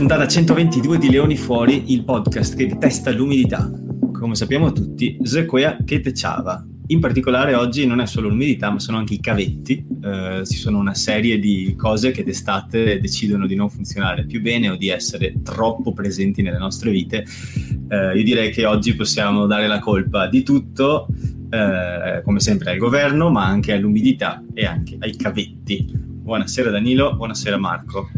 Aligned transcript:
Puntata 0.00 0.26
122 0.26 0.96
di 0.96 1.10
Leoni 1.10 1.36
Fuori, 1.36 1.92
il 1.92 2.04
podcast 2.04 2.56
che 2.56 2.66
detesta 2.66 3.10
l'umidità. 3.10 3.70
Come 4.10 4.34
sappiamo 4.34 4.72
tutti, 4.72 5.18
Zequea 5.20 5.76
che 5.84 6.00
te 6.00 6.14
ciava. 6.14 6.66
In 6.86 7.00
particolare 7.00 7.54
oggi 7.54 7.84
non 7.84 8.00
è 8.00 8.06
solo 8.06 8.30
l'umidità, 8.30 8.70
ma 8.70 8.78
sono 8.78 8.96
anche 8.96 9.12
i 9.12 9.20
cavetti. 9.20 9.84
Eh, 10.02 10.40
ci 10.46 10.56
sono 10.56 10.78
una 10.78 10.94
serie 10.94 11.38
di 11.38 11.74
cose 11.76 12.12
che 12.12 12.24
d'estate 12.24 12.98
decidono 12.98 13.46
di 13.46 13.54
non 13.54 13.68
funzionare 13.68 14.24
più 14.24 14.40
bene 14.40 14.70
o 14.70 14.76
di 14.76 14.88
essere 14.88 15.34
troppo 15.42 15.92
presenti 15.92 16.40
nelle 16.40 16.56
nostre 16.56 16.90
vite. 16.90 17.26
Eh, 17.90 18.16
io 18.16 18.24
direi 18.24 18.50
che 18.50 18.64
oggi 18.64 18.94
possiamo 18.94 19.44
dare 19.44 19.66
la 19.66 19.80
colpa 19.80 20.28
di 20.28 20.42
tutto, 20.42 21.08
eh, 21.50 22.22
come 22.24 22.40
sempre 22.40 22.70
al 22.70 22.78
governo, 22.78 23.28
ma 23.28 23.44
anche 23.44 23.74
all'umidità 23.74 24.42
e 24.54 24.64
anche 24.64 24.96
ai 24.98 25.14
cavetti. 25.14 25.92
Buonasera 25.92 26.70
Danilo, 26.70 27.14
buonasera 27.16 27.58
Marco. 27.58 28.08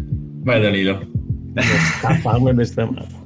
Vai 0.45 0.61
Danilo. 0.63 1.12
A 2.03 2.15
farmi 2.23 2.53
bestemmato. 2.55 3.17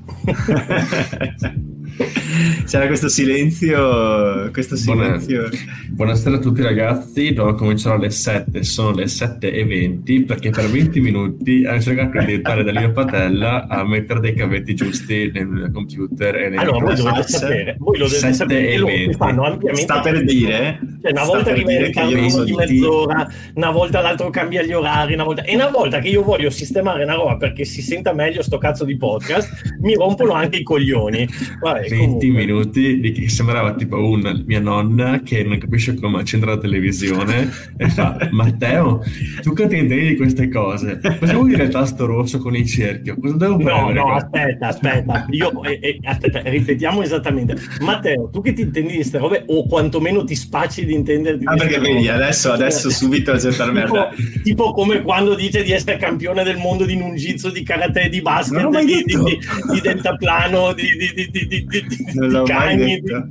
C'era 2.66 2.86
questo 2.86 3.08
silenzio, 3.08 4.50
questo 4.52 4.76
silenzio. 4.76 5.48
Buonasera 5.90 6.36
a 6.36 6.38
tutti 6.38 6.60
ragazzi, 6.60 7.32
dovrò 7.32 7.54
cominciare 7.54 7.96
alle 7.96 8.10
7, 8.10 8.62
sono 8.64 8.92
le 8.92 9.06
7 9.06 9.52
e 9.52 9.64
20 9.64 10.24
perché 10.24 10.50
per 10.50 10.68
20 10.68 11.00
minuti 11.00 11.64
hanno 11.64 11.80
cercato 11.80 12.18
di 12.18 12.32
aiutare 12.32 12.64
Danilo 12.64 12.90
Patella 12.90 13.66
a 13.68 13.86
mettere 13.86 14.20
dei 14.20 14.34
cavetti 14.34 14.74
giusti 14.74 15.30
nel 15.32 15.70
computer 15.72 16.34
e 16.36 16.48
nei 16.48 16.58
allora, 16.58 16.86
voi 16.86 16.96
dovete 16.96 17.22
sapere, 17.22 17.76
voi 17.78 17.98
lo 17.98 18.06
dovete 18.06 18.32
sapere 18.32 18.72
e 18.72 18.80
20. 18.80 19.16
fanno 19.16 19.44
ampiamente 19.44 19.82
Sta 19.82 20.00
per 20.00 20.24
dire, 20.24 20.80
cioè, 21.00 21.12
una 21.12 21.24
volta 21.24 21.52
per 21.52 21.64
dire 21.64 21.90
che 21.90 22.00
io 22.00 22.28
sono 22.28 22.44
di 22.44 22.52
mezz'ora, 22.52 23.28
una 23.54 23.70
volta 23.70 24.00
l'altro 24.00 24.28
cambia 24.30 24.62
gli 24.62 24.72
orari, 24.72 25.14
una 25.14 25.24
volta... 25.24 25.44
e 25.44 25.54
una 25.54 25.68
volta 25.68 26.00
che 26.00 26.08
io 26.08 26.22
voglio 26.22 26.50
sistemare 26.50 27.04
una 27.04 27.14
roba 27.14 27.36
perché 27.36 27.64
si 27.64 27.80
senta 27.80 28.12
meglio 28.12 28.42
sto 28.42 28.58
cazzo 28.58 28.84
di 28.84 28.96
podcast, 28.96 29.76
mi 29.80 29.94
rompono 29.94 30.32
anche 30.32 30.58
i 30.58 30.62
coglioni. 30.62 31.28
Vabbè, 31.76 31.88
20 31.88 31.96
comunque. 32.06 32.28
minuti 32.30 33.00
di 33.00 33.12
che 33.12 33.28
sembrava 33.28 33.74
tipo 33.74 33.96
una 34.08 34.40
mia 34.46 34.60
nonna 34.60 35.20
che 35.24 35.42
non 35.44 35.58
capisce 35.58 35.94
come 35.94 36.18
accendere 36.20 36.52
la 36.54 36.58
televisione 36.58 37.48
e 37.76 37.88
fa 37.88 38.16
Matteo 38.32 39.00
tu 39.42 39.52
che 39.52 39.66
ti 39.68 39.76
intendi 39.78 40.08
di 40.08 40.16
queste 40.16 40.48
cose 40.48 41.00
cosa 41.18 41.32
vuol 41.34 41.48
dire 41.48 41.64
il 41.64 41.70
tasto 41.70 42.06
rosso 42.06 42.38
con 42.38 42.54
il 42.56 42.66
cerchio 42.66 43.16
cosa 43.20 43.36
devo 43.36 43.56
No, 43.58 43.90
no, 43.90 44.02
qua?" 44.02 44.14
aspetta, 44.16 44.68
aspetta. 44.68 45.26
Io, 45.30 45.62
eh, 45.64 45.78
eh, 45.82 45.98
aspetta, 46.04 46.40
ripetiamo 46.44 47.02
esattamente. 47.02 47.56
Matteo, 47.80 48.28
tu 48.30 48.40
che 48.40 48.52
ti 48.52 48.62
intendi 48.62 48.88
di 48.90 48.94
queste 48.96 49.18
robe, 49.18 49.42
o 49.46 49.66
quantomeno 49.66 50.24
ti 50.24 50.34
spacci 50.34 50.84
di 50.84 50.94
intenderti 50.94 51.44
Ah, 51.46 51.54
di 51.54 51.58
perché 51.58 51.78
vedi, 51.78 52.08
adesso, 52.08 52.52
adesso 52.52 52.90
subito 52.90 53.32
a 53.32 53.36
gettar 53.36 53.68
tipo, 53.72 53.72
merda. 53.72 54.08
tipo 54.42 54.72
come 54.72 55.02
quando 55.02 55.34
dice 55.34 55.62
di 55.62 55.72
essere 55.72 55.96
campione 55.96 56.44
del 56.44 56.56
mondo 56.58 56.84
di 56.84 56.96
Nunjitsu, 56.96 57.50
di 57.50 57.62
karate, 57.62 58.08
di 58.08 58.20
basket, 58.22 58.68
di, 58.84 59.02
di, 59.04 59.04
di, 59.04 59.38
di 59.72 59.80
deltaplano, 59.80 60.72
di, 60.72 60.84
di, 61.30 61.46
di, 61.46 61.65
di, 61.66 61.86
di, 61.86 62.04
Non 62.14 62.30
l'ho 62.30 62.44
mai 62.46 62.76
detto. 62.76 63.28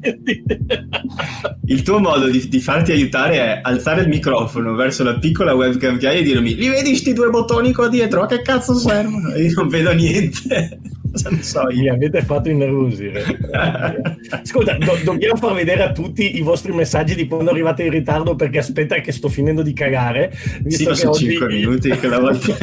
Il 1.65 1.81
tuo 1.81 1.99
modo 1.99 2.27
di, 2.27 2.47
di 2.47 2.59
farti 2.59 2.91
aiutare 2.91 3.35
è 3.37 3.59
alzare 3.63 4.01
il 4.01 4.07
microfono 4.07 4.75
verso 4.75 5.03
la 5.03 5.17
piccola 5.17 5.53
webcam 5.53 5.97
che 5.97 6.07
hai 6.07 6.19
e 6.19 6.23
dirmi 6.23 6.55
li 6.55 6.69
vedi 6.69 6.95
sti 6.95 7.13
due 7.13 7.29
bottoni 7.29 7.73
qua 7.73 7.89
dietro? 7.89 8.21
A 8.21 8.27
che 8.27 8.41
cazzo 8.41 8.75
servono? 8.75 9.33
E 9.33 9.43
io 9.43 9.53
non 9.55 9.67
vedo 9.67 9.93
niente. 9.93 10.79
Cosa 11.15 11.29
ne 11.29 11.41
so 11.43 11.63
Mi 11.67 11.75
io? 11.83 11.93
avete 11.93 12.21
fatto 12.23 12.49
innervosire. 12.49 13.23
Ascolta, 14.29 14.73
do- 14.77 14.97
dobbiamo 15.05 15.37
far 15.37 15.53
vedere 15.53 15.83
a 15.83 15.91
tutti 15.93 16.35
i 16.37 16.41
vostri 16.41 16.73
messaggi 16.73 17.15
di 17.15 17.25
quando 17.25 17.51
arrivate 17.51 17.83
in 17.83 17.91
ritardo 17.91 18.35
perché 18.35 18.57
aspetta 18.57 18.95
che 18.99 19.13
sto 19.13 19.29
finendo 19.29 19.61
di 19.61 19.71
cagare. 19.71 20.31
Sì, 20.35 20.61
Visto 20.63 20.83
ma 20.83 20.89
che 20.89 20.95
sono 20.97 21.11
oggi- 21.11 21.29
5 21.29 21.47
minuti 21.47 21.89
che 21.89 22.07
la 22.07 22.19
volta... 22.19 22.57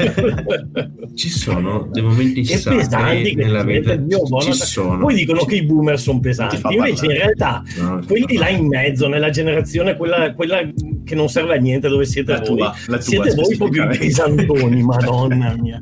ci 1.15 1.29
sono 1.31 1.89
dei 1.91 2.03
momenti 2.03 2.43
Che 2.43 2.61
pesanti 2.63 3.35
nella 3.35 3.63
vita 3.63 3.95
Dio, 3.97 4.21
ci 4.41 4.53
sono 4.53 4.99
Poi 4.99 5.15
dicono 5.15 5.45
che 5.45 5.57
i 5.57 5.63
boomer 5.63 5.99
sono 5.99 6.21
pesanti, 6.21 6.61
invece 6.75 7.07
in 7.07 7.13
realtà 7.13 7.63
No, 7.79 8.03
quelli 8.07 8.37
là 8.37 8.49
in 8.49 8.67
mezzo, 8.67 9.09
nella 9.09 9.31
generazione 9.31 9.97
quella, 9.97 10.33
quella 10.35 10.61
che 11.05 11.15
non 11.15 11.29
serve 11.29 11.55
a 11.57 11.59
niente, 11.59 11.89
dove 11.89 12.05
siete 12.05 12.33
La 12.33 12.39
voi, 12.39 12.47
tua, 12.57 12.67
la 12.87 12.99
tua, 12.99 13.01
siete 13.01 13.35
voi 13.35 13.57
proprio 13.57 13.87
pesantoni, 13.89 14.83
madonna 14.85 15.55
mia. 15.59 15.81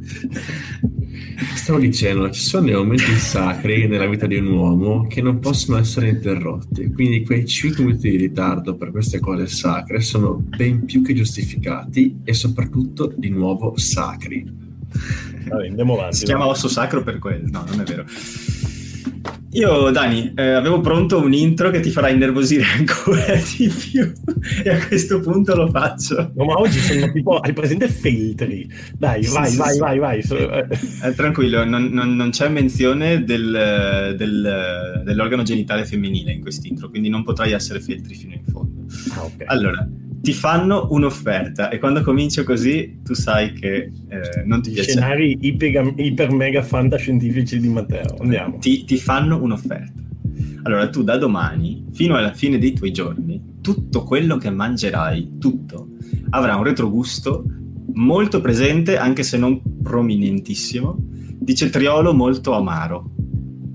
Stavo 1.55 1.79
dicendo, 1.79 2.31
ci 2.31 2.41
sono 2.41 2.67
dei 2.67 2.75
momenti 2.75 3.13
sacri 3.17 3.87
nella 3.87 4.07
vita 4.07 4.27
di 4.27 4.37
un 4.37 4.49
uomo 4.49 5.07
che 5.07 5.23
non 5.23 5.39
possono 5.39 5.79
essere 5.79 6.09
interrotti, 6.09 6.91
quindi 6.93 7.25
quei 7.25 7.47
5 7.47 7.85
minuti 7.85 8.11
di 8.11 8.17
ritardo 8.17 8.77
per 8.77 8.91
queste 8.91 9.21
cose 9.21 9.47
sacre 9.47 10.01
sono 10.01 10.35
ben 10.35 10.85
più 10.85 11.03
che 11.03 11.15
giustificati 11.15 12.21
e 12.25 12.35
soprattutto 12.35 13.13
di 13.17 13.31
nuovo 13.31 13.77
sacri. 13.77 14.45
Vabbè, 15.49 15.69
andiamo 15.69 15.95
avanti. 15.95 16.17
Si 16.17 16.25
chiama 16.25 16.47
osso 16.47 16.69
sacro 16.69 17.03
per 17.03 17.19
quello. 17.19 17.49
No, 17.51 17.65
non 17.69 17.81
è 17.81 17.85
vero. 17.85 18.05
Io, 19.53 19.91
Dani, 19.91 20.33
eh, 20.37 20.51
avevo 20.51 20.81
pronto 20.81 21.21
un 21.21 21.33
intro 21.33 21.71
che 21.71 21.81
ti 21.81 21.91
farà 21.91 22.09
innervosire 22.09 22.63
ancora 22.79 23.35
di 23.35 23.67
più 23.69 24.13
e 24.63 24.71
a 24.71 24.87
questo 24.87 25.19
punto 25.21 25.57
lo 25.57 25.69
faccio. 25.69 26.31
No, 26.37 26.45
ma 26.45 26.55
oggi 26.55 26.79
sono 26.79 27.11
tipo, 27.11 27.37
hai 27.41 27.53
presente 27.53 27.89
Feltri? 27.89 28.71
Dai, 28.97 29.25
Sì, 29.25 29.33
vai, 29.35 29.51
sì, 29.51 29.57
vai, 29.57 29.73
sì. 29.73 29.79
vai, 29.81 29.99
vai. 29.99 30.23
So- 30.23 30.37
eh, 30.39 30.67
Eh, 31.03 31.15
tranquillo, 31.15 31.65
non, 31.65 31.87
non- 31.87 32.15
non 32.15 32.31
c'è 32.31 32.49
menzione 32.49 33.25
del- 33.25 34.15
del- 34.17 35.03
dell'organo 35.05 35.43
genitale 35.43 35.85
femminile 35.85 36.31
in 36.33 36.41
quest'intro, 36.43 36.89
quindi 36.89 37.09
non 37.09 37.25
potrai 37.25 37.51
essere 37.53 37.81
feltri 37.81 38.15
fino 38.15 38.35
in 38.35 38.45
fondo. 38.45 38.85
ah, 39.15 39.25
ok. 39.25 39.43
Allora, 39.47 39.85
ti 40.21 40.33
fanno 40.33 40.89
un'offerta 40.91 41.71
e 41.71 41.79
quando 41.79 42.03
comincio 42.03 42.45
così 42.45 43.01
tu 43.03 43.15
sai 43.15 43.53
che 43.53 43.91
eh, 44.09 44.43
non 44.45 44.61
ti 44.61 44.71
piace. 44.71 44.91
scenari 44.91 45.39
iper, 45.41 45.95
iper 45.97 46.31
mega 46.33 46.63
fantascientifici 46.63 47.59
di 47.59 47.69
Matteo. 47.69 48.17
Andiamo. 48.21 48.59
Ti, 48.59 48.85
ti 48.85 48.99
fanno 48.99 49.43
un'offerta. 49.43 50.01
Allora, 50.63 50.89
tu 50.91 51.03
da 51.03 51.17
domani 51.17 51.87
fino 51.93 52.17
alla 52.17 52.33
fine 52.33 52.59
dei 52.59 52.75
tuoi 52.75 52.93
giorni, 52.93 53.59
tutto 53.63 54.03
quello 54.03 54.37
che 54.37 54.51
mangerai, 54.51 55.39
tutto, 55.39 55.89
avrà 56.31 56.57
un 56.57 56.65
retrogusto 56.65 57.45
molto 57.95 58.41
presente, 58.41 58.99
anche 58.99 59.23
se 59.23 59.39
non 59.39 59.61
prominentissimo, 59.83 60.97
di 60.99 61.55
cetriolo 61.55 62.13
molto 62.13 62.53
amaro. 62.53 63.15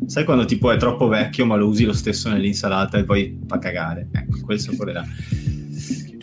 Sai 0.05 0.23
quando 0.23 0.45
tipo 0.45 0.71
è 0.71 0.77
troppo 0.77 1.07
vecchio 1.07 1.47
ma 1.47 1.55
lo 1.55 1.67
usi 1.67 1.83
lo 1.83 1.93
stesso 1.93 2.29
nell'insalata 2.29 2.99
e 2.99 3.03
poi 3.03 3.39
fa 3.47 3.57
cagare? 3.57 4.09
Ecco, 4.11 4.41
quel 4.41 4.59
sapore 4.59 4.93
là. 4.93 5.03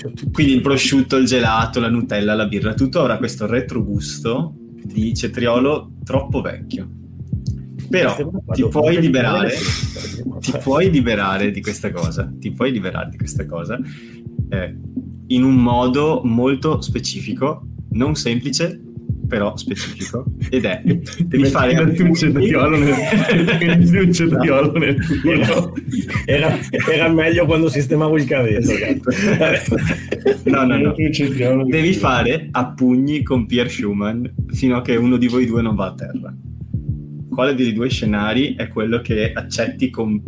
Cioè, 0.02 0.30
Quindi 0.32 0.54
il 0.54 0.60
prosciutto, 0.60 1.16
il 1.16 1.26
gelato, 1.26 1.78
la 1.78 1.88
Nutella, 1.88 2.34
la 2.34 2.46
birra, 2.46 2.74
tutto 2.74 3.00
avrà 3.00 3.18
questo 3.18 3.46
retrogusto 3.46 4.54
di 4.84 5.14
cetriolo 5.14 5.92
troppo 6.04 6.40
vecchio. 6.40 6.88
Però 7.88 8.16
ti 8.52 8.66
puoi 8.68 9.00
liberare, 9.00 9.52
ti 10.40 10.52
puoi 10.62 10.90
liberare 10.90 11.50
di 11.50 11.60
questa 11.60 11.90
cosa, 11.90 12.30
ti 12.34 12.50
puoi 12.50 12.72
liberare 12.72 13.10
di 13.10 13.18
questa 13.18 13.44
cosa 13.44 13.78
eh, 14.48 14.76
in 15.28 15.44
un 15.44 15.54
modo 15.56 16.20
molto 16.24 16.80
specifico, 16.80 17.66
non 17.90 18.14
semplice, 18.14 18.80
però 19.32 19.56
specifico, 19.56 20.26
ed 20.50 20.66
è 20.66 20.82
devi 21.24 21.46
fare 21.46 21.72
Metti 21.72 22.02
un 22.02 22.14
cetriolo 22.14 22.76
nel, 22.76 22.92
metti 23.64 23.96
un 23.96 24.12
cetriolo 24.12 24.72
nel 24.72 24.98
culo. 25.22 25.74
Era, 26.26 26.54
era 26.92 27.08
meglio 27.08 27.46
quando 27.46 27.70
sistemavo 27.70 28.18
il 28.18 28.26
cavetto. 28.26 28.74
cazzo. 28.74 29.74
No, 30.44 30.66
no, 30.66 30.76
no. 30.76 31.64
Devi 31.64 31.94
fare 31.94 32.48
a 32.50 32.74
pugni 32.74 33.22
con 33.22 33.46
Pierre 33.46 33.70
Schumann 33.70 34.22
fino 34.48 34.76
a 34.76 34.82
che 34.82 34.96
uno 34.96 35.16
di 35.16 35.28
voi 35.28 35.46
due 35.46 35.62
non 35.62 35.76
va 35.76 35.86
a 35.86 35.94
terra. 35.94 36.34
Quale 37.30 37.54
dei 37.54 37.72
due 37.72 37.88
scenari 37.88 38.54
è 38.54 38.68
quello 38.68 39.00
che 39.00 39.32
accetti 39.32 39.88
con... 39.88 40.22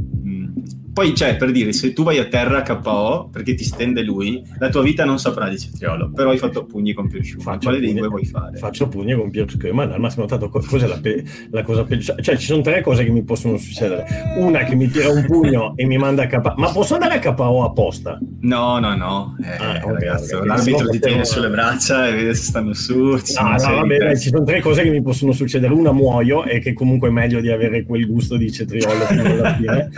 Poi, 0.95 1.13
cioè, 1.15 1.37
per 1.37 1.51
dire, 1.51 1.73
se 1.73 1.93
tu 1.93 2.05
vai 2.05 2.19
a 2.19 2.27
terra 2.27 2.63
KO 2.63 3.29
perché 3.33 3.55
ti 3.55 3.65
stende 3.65 4.03
lui, 4.03 4.41
la 4.61 4.69
tua 4.69 4.83
vita 4.83 5.05
non 5.05 5.19
saprà 5.19 5.49
di 5.49 5.59
cetriolo, 5.59 6.13
però 6.15 6.31
hai 6.31 6.39
fatto 6.39 6.61
a 6.61 6.65
pugni 6.65 6.93
con 6.93 7.09
Pierre 7.09 7.27
Schumann. 7.27 7.45
Faccio 7.55 7.69
Quale 7.69 7.79
pugni- 7.81 7.99
due 7.99 8.09
vuoi 8.09 8.25
fare? 8.25 8.57
Faccio 8.59 8.89
pugno 8.89 9.19
con 9.19 9.31
Pier 9.31 9.51
Schumann, 9.51 9.91
al 9.91 9.99
massimo 9.99 10.27
tanto 10.27 10.49
co- 10.49 10.61
cos'è 10.65 10.87
la, 10.87 10.99
pe- 11.01 11.25
la 11.51 11.63
cosa 11.63 11.83
peggiore? 11.83 12.23
Cioè 12.23 12.37
ci 12.37 12.47
sono 12.47 12.63
tre 12.63 12.81
cose 12.81 13.03
che 13.05 13.11
mi 13.11 13.25
possono 13.25 13.57
succedere. 13.57 14.05
Una 14.37 14.61
che 14.63 14.77
mi 14.77 14.89
tira 14.89 15.09
un 15.11 15.25
pugno 15.27 15.73
e 15.77 15.85
mi 15.85 15.99
manda 15.99 16.23
a 16.23 16.27
KO. 16.29 16.55
Ma 16.59 16.71
posso 16.71 16.95
andare 16.95 17.19
a 17.21 17.35
KO 17.35 17.65
apposta? 17.65 18.19
No, 18.43 18.79
no, 18.79 18.95
no. 18.95 19.37
Eh, 19.43 19.63
Ah, 19.65 19.81
ok, 19.83 19.93
ragazzo, 19.95 20.37
ok. 20.39 20.47
l'arbitro 20.47 20.89
ti 20.91 21.01
tiene 21.01 21.25
sulle 21.25 21.49
braccia 21.51 22.07
e 22.07 22.15
vede 22.15 22.35
se 22.35 22.43
stanno 22.45 22.73
su. 22.73 22.95
No, 22.97 23.17
no, 23.17 23.87
dai, 23.87 23.99
test. 23.99 24.23
ci 24.23 24.29
sono 24.29 24.45
tre 24.45 24.61
cose 24.61 24.83
che 24.85 24.91
mi 24.91 25.03
possono 25.03 25.33
succedere. 25.33 25.73
Una 25.75 25.91
muoio 25.93 26.45
e 26.45 26.61
che 26.61 26.73
comunque 26.73 27.09
è 27.09 27.11
meglio 27.11 27.41
di 27.41 27.51
avere 27.51 27.83
quel 27.85 28.07
gusto 28.07 28.37
di 28.37 28.53
cetriolo 28.53 29.05
fino 29.07 29.23
alla 29.25 29.55
fine. 29.55 29.91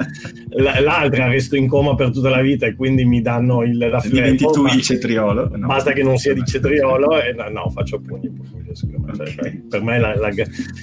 La- 0.48 0.80
L'altra 0.86 1.26
resto 1.28 1.56
in 1.56 1.66
coma 1.68 1.94
per 1.94 2.10
tutta 2.10 2.28
la 2.30 2.40
vita 2.40 2.66
e 2.66 2.74
quindi 2.74 3.04
mi 3.04 3.20
danno 3.22 3.62
il, 3.62 3.76
la 3.76 4.00
Diventi 4.02 4.44
tu 4.52 4.62
ma- 4.62 4.72
il 4.72 4.80
cetriolo. 4.82 5.56
No. 5.56 5.66
Basta 5.66 5.92
che 5.92 6.02
non 6.02 6.16
sia 6.16 6.32
di 6.34 6.42
cetriolo 6.44 7.20
e 7.20 7.32
no, 7.32 7.48
no, 7.50 7.70
faccio 7.70 8.00
pugni. 8.00 8.30
Cioè, 8.72 8.88
Ok. 8.96 9.34
cioè, 9.34 9.56
per 9.68 9.82
me 9.82 9.98
la- 9.98 10.14
la- 10.16 10.30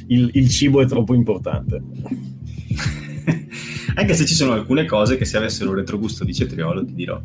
il, 0.08 0.30
il 0.34 0.50
cibo 0.50 0.82
è 0.82 0.86
troppo 0.86 1.14
importante. 1.14 1.82
Anche 3.96 4.14
se 4.16 4.26
ci 4.26 4.34
sono 4.34 4.54
alcune 4.54 4.86
cose 4.86 5.18
che 5.18 5.26
se 5.26 5.38
avessero 5.38 5.70
un 5.70 5.76
retrogusto 5.76 6.24
di 6.24 6.34
cetriolo, 6.34 6.84
ti 6.86 6.94
dirò. 6.94 7.22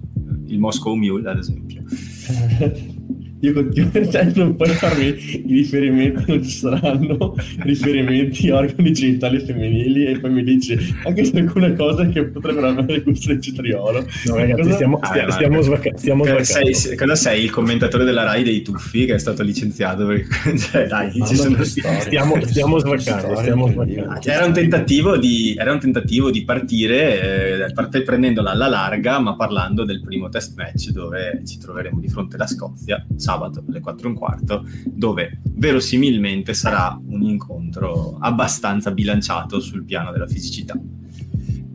Il 0.47 0.59
Moscow 0.59 0.95
Mule, 0.95 1.31
ad 1.31 1.39
esempio. 1.39 1.83
io 3.41 3.53
continuo, 3.53 3.91
cioè, 4.11 4.33
non 4.35 4.57
puoi 4.57 4.71
farmi 4.71 5.07
i 5.07 5.45
riferimenti, 5.47 6.25
non 6.27 6.43
ci 6.43 6.51
saranno 6.51 7.37
riferimenti 7.61 8.51
a 8.51 8.57
organi 8.57 8.93
genitali 8.93 9.39
femminili 9.39 10.07
e 10.07 10.19
poi 10.19 10.31
mi 10.31 10.43
dici 10.43 10.77
anche 11.05 11.25
se 11.25 11.39
alcune 11.39 11.75
cose 11.75 12.09
che 12.09 12.25
potrebbero 12.25 12.69
avere 12.69 13.01
gusto 13.03 13.33
di 13.33 13.41
cetriolo. 13.41 14.05
No, 14.27 14.35
ragazzi, 14.35 14.63
cosa... 14.63 14.75
stiamo, 14.75 14.99
ah, 15.01 15.07
stia, 15.07 15.31
stiamo, 15.31 15.61
svacca- 15.63 15.97
stiamo 15.97 16.25
sei, 16.43 16.97
cosa 16.97 17.15
sei 17.15 17.45
il 17.45 17.51
commentatore 17.51 18.05
della 18.05 18.25
Rai 18.25 18.43
dei 18.43 18.63
Tuffi 18.63 19.07
che 19.07 19.15
è 19.15 19.19
stato 19.19 19.43
licenziato? 19.43 20.07
Perché, 20.07 20.59
cioè, 20.59 20.87
dai, 20.87 21.13
ci 21.13 21.37
sono... 21.37 21.63
stiamo, 21.63 22.41
stiamo 22.45 22.79
svaccando. 22.79 23.37
Stiamo 23.37 23.71
svaccando. 23.71 24.21
Era, 24.23 24.47
un 24.47 24.53
tentativo 24.53 25.17
di, 25.17 25.55
era 25.57 25.73
un 25.73 25.79
tentativo 25.79 26.31
di 26.31 26.45
partire 26.45 27.67
eh, 27.67 27.73
parte, 27.73 28.03
prendendola 28.03 28.51
alla 28.51 28.69
larga, 28.69 29.21
ma 29.21 29.37
parlando 29.37 29.85
del 29.85 30.01
primo 30.01 30.29
test 30.29 30.57
match 30.57 30.91
dove 30.91 31.43
ci 31.47 31.59
troveremo 31.59 32.01
di 32.01 32.09
fronte 32.09 32.35
alla 32.35 32.47
Scozia 32.47 33.05
sabato 33.29 33.63
alle 33.69 33.81
4 33.81 34.07
e 34.07 34.11
un 34.11 34.17
quarto, 34.17 34.65
dove 34.87 35.41
verosimilmente 35.45 36.55
sarà 36.55 36.99
un 37.09 37.23
incontro 37.23 38.17
abbastanza 38.21 38.91
bilanciato 38.91 39.61
sul 39.61 39.85
piano 39.85 40.13
della 40.13 40.27
fisicità. 40.27 40.75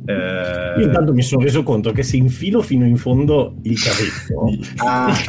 Eh... 0.05 0.79
Io 0.79 0.85
intanto 0.85 1.13
mi 1.13 1.21
sono 1.21 1.43
reso 1.43 1.63
conto 1.63 1.91
che 1.91 2.03
se 2.03 2.17
infilo 2.17 2.61
fino 2.61 2.85
in 2.85 2.97
fondo 2.97 3.55
il 3.63 3.79
cavetto, 3.79 4.49
ah, 4.83 5.13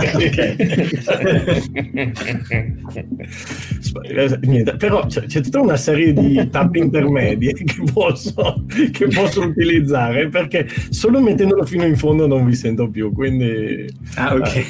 Niente, 4.43 4.77
però 4.77 5.07
c'è, 5.07 5.27
c'è, 5.27 5.41
tutta 5.41 5.61
una 5.61 5.77
serie 5.77 6.13
di 6.13 6.49
tappe 6.51 6.79
intermedie 6.79 7.53
che 7.63 7.83
posso, 7.93 8.65
che 8.91 9.07
posso, 9.07 9.43
utilizzare 9.43 10.29
perché 10.29 10.67
solo 10.91 11.21
mettendolo 11.21 11.65
fino 11.65 11.85
in 11.85 11.97
fondo 11.97 12.27
non 12.27 12.45
vi 12.45 12.55
sento 12.55 12.89
più. 12.89 13.13
Quindi, 13.13 13.87
ah, 14.17 14.35
ok. 14.35 14.65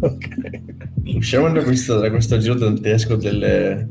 okay. 0.00 0.62
Usciamo 1.14 1.50
da 1.50 1.62
questo, 1.62 1.98
da 1.98 2.10
questo 2.10 2.38
giro 2.38 2.54
dantesco 2.54 3.14
delle 3.14 3.86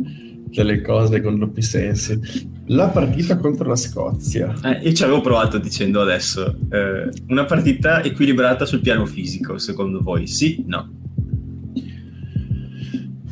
delle 0.64 0.82
cose 0.82 1.22
con 1.22 1.38
doppi 1.38 1.62
sensi. 1.62 2.20
La 2.68 2.88
partita 2.88 3.38
contro 3.38 3.70
la 3.70 3.76
Scozia. 3.76 4.54
Eh, 4.64 4.88
io 4.88 4.94
ci 4.94 5.04
avevo 5.04 5.22
provato 5.22 5.58
dicendo 5.58 6.02
adesso, 6.02 6.58
eh, 6.72 7.10
una 7.28 7.46
partita 7.46 8.02
equilibrata 8.04 8.66
sul 8.66 8.82
piano 8.82 9.06
fisico, 9.06 9.58
secondo 9.58 10.02
voi? 10.02 10.28
Sì? 10.28 10.64
No? 10.68 10.90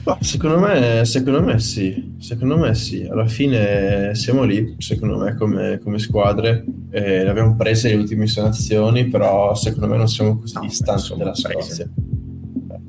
No, 0.06 0.18
secondo, 0.20 0.60
me, 0.60 1.06
secondo 1.06 1.42
me 1.42 1.60
sì, 1.60 2.16
secondo 2.20 2.58
me 2.58 2.75
sì, 2.75 3.08
alla 3.10 3.26
fine 3.26 4.14
siamo 4.16 4.44
lì, 4.44 4.76
secondo 4.78 5.18
me 5.18 5.34
come, 5.36 5.80
come 5.81 5.98
squadre, 5.98 6.66
eh, 6.92 7.24
le 7.24 7.30
abbiamo 7.30 7.56
prese 7.56 7.88
le 7.88 7.96
ultime 7.96 8.26
azioni, 8.26 9.08
però 9.08 9.56
secondo 9.56 9.88
me 9.88 9.96
non 9.96 10.10
siamo 10.10 10.40
così 10.40 10.56
no, 10.56 10.62
distanti 10.62 11.16
dalla 11.16 11.34
Scozia. 11.34 11.90
Paese 11.90 12.12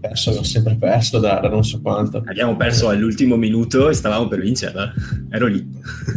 perso, 0.09 0.33
ho 0.33 0.43
sempre 0.43 0.77
perso 0.77 1.19
da, 1.19 1.41
da, 1.41 1.49
non 1.49 1.65
so 1.65 1.81
quanto. 1.81 2.23
Abbiamo 2.27 2.57
perso 2.57 2.89
all'ultimo 2.89 3.37
minuto 3.37 3.89
e 3.89 3.95
stavamo 3.95 4.29
per 4.29 4.41
vincerla. 4.41 4.93
Ero 5.31 5.47
lì. 5.47 5.67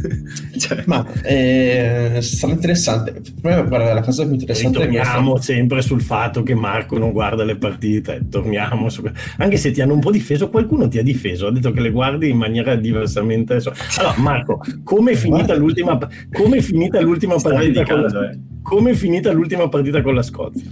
cioè. 0.59 0.83
Ma 0.85 1.05
eh, 1.23 2.17
sarà 2.21 2.51
interessante. 2.51 3.21
Guarda, 3.41 3.93
la 3.93 4.01
cosa 4.01 4.23
più 4.23 4.33
interessante 4.33 4.79
Torniamo 4.79 5.39
sempre 5.39 5.81
sul 5.81 6.01
fatto 6.01 6.43
che 6.43 6.53
Marco 6.53 6.97
non 6.97 7.13
guarda 7.13 7.45
le 7.45 7.55
partite. 7.55 8.27
Torniamo 8.29 8.89
su... 8.89 9.03
Anche 9.37 9.55
se 9.55 9.71
ti 9.71 9.81
hanno 9.81 9.93
un 9.93 10.01
po' 10.01 10.11
difeso, 10.11 10.49
qualcuno 10.49 10.89
ti 10.89 10.97
ha 10.97 11.03
difeso. 11.03 11.47
Ha 11.47 11.51
detto 11.51 11.71
che 11.71 11.79
le 11.79 11.91
guardi 11.91 12.29
in 12.29 12.37
maniera 12.37 12.75
diversamente. 12.75 13.61
Allora, 13.97 14.17
Marco, 14.17 14.59
come 14.83 15.13
è 15.13 15.15
finita 15.15 15.55
l'ultima, 15.55 15.97
come 16.33 16.57
è 16.57 16.61
finita 16.61 16.99
l'ultima 16.99 17.35
partita? 17.35 17.85
Con 17.85 18.01
la... 18.01 18.29
Eh. 18.29 18.39
Come 18.61 18.91
è 18.91 18.93
finita 18.95 19.31
l'ultima 19.31 19.69
partita 19.69 20.01
con 20.01 20.13
la 20.13 20.21
Scozia? 20.21 20.69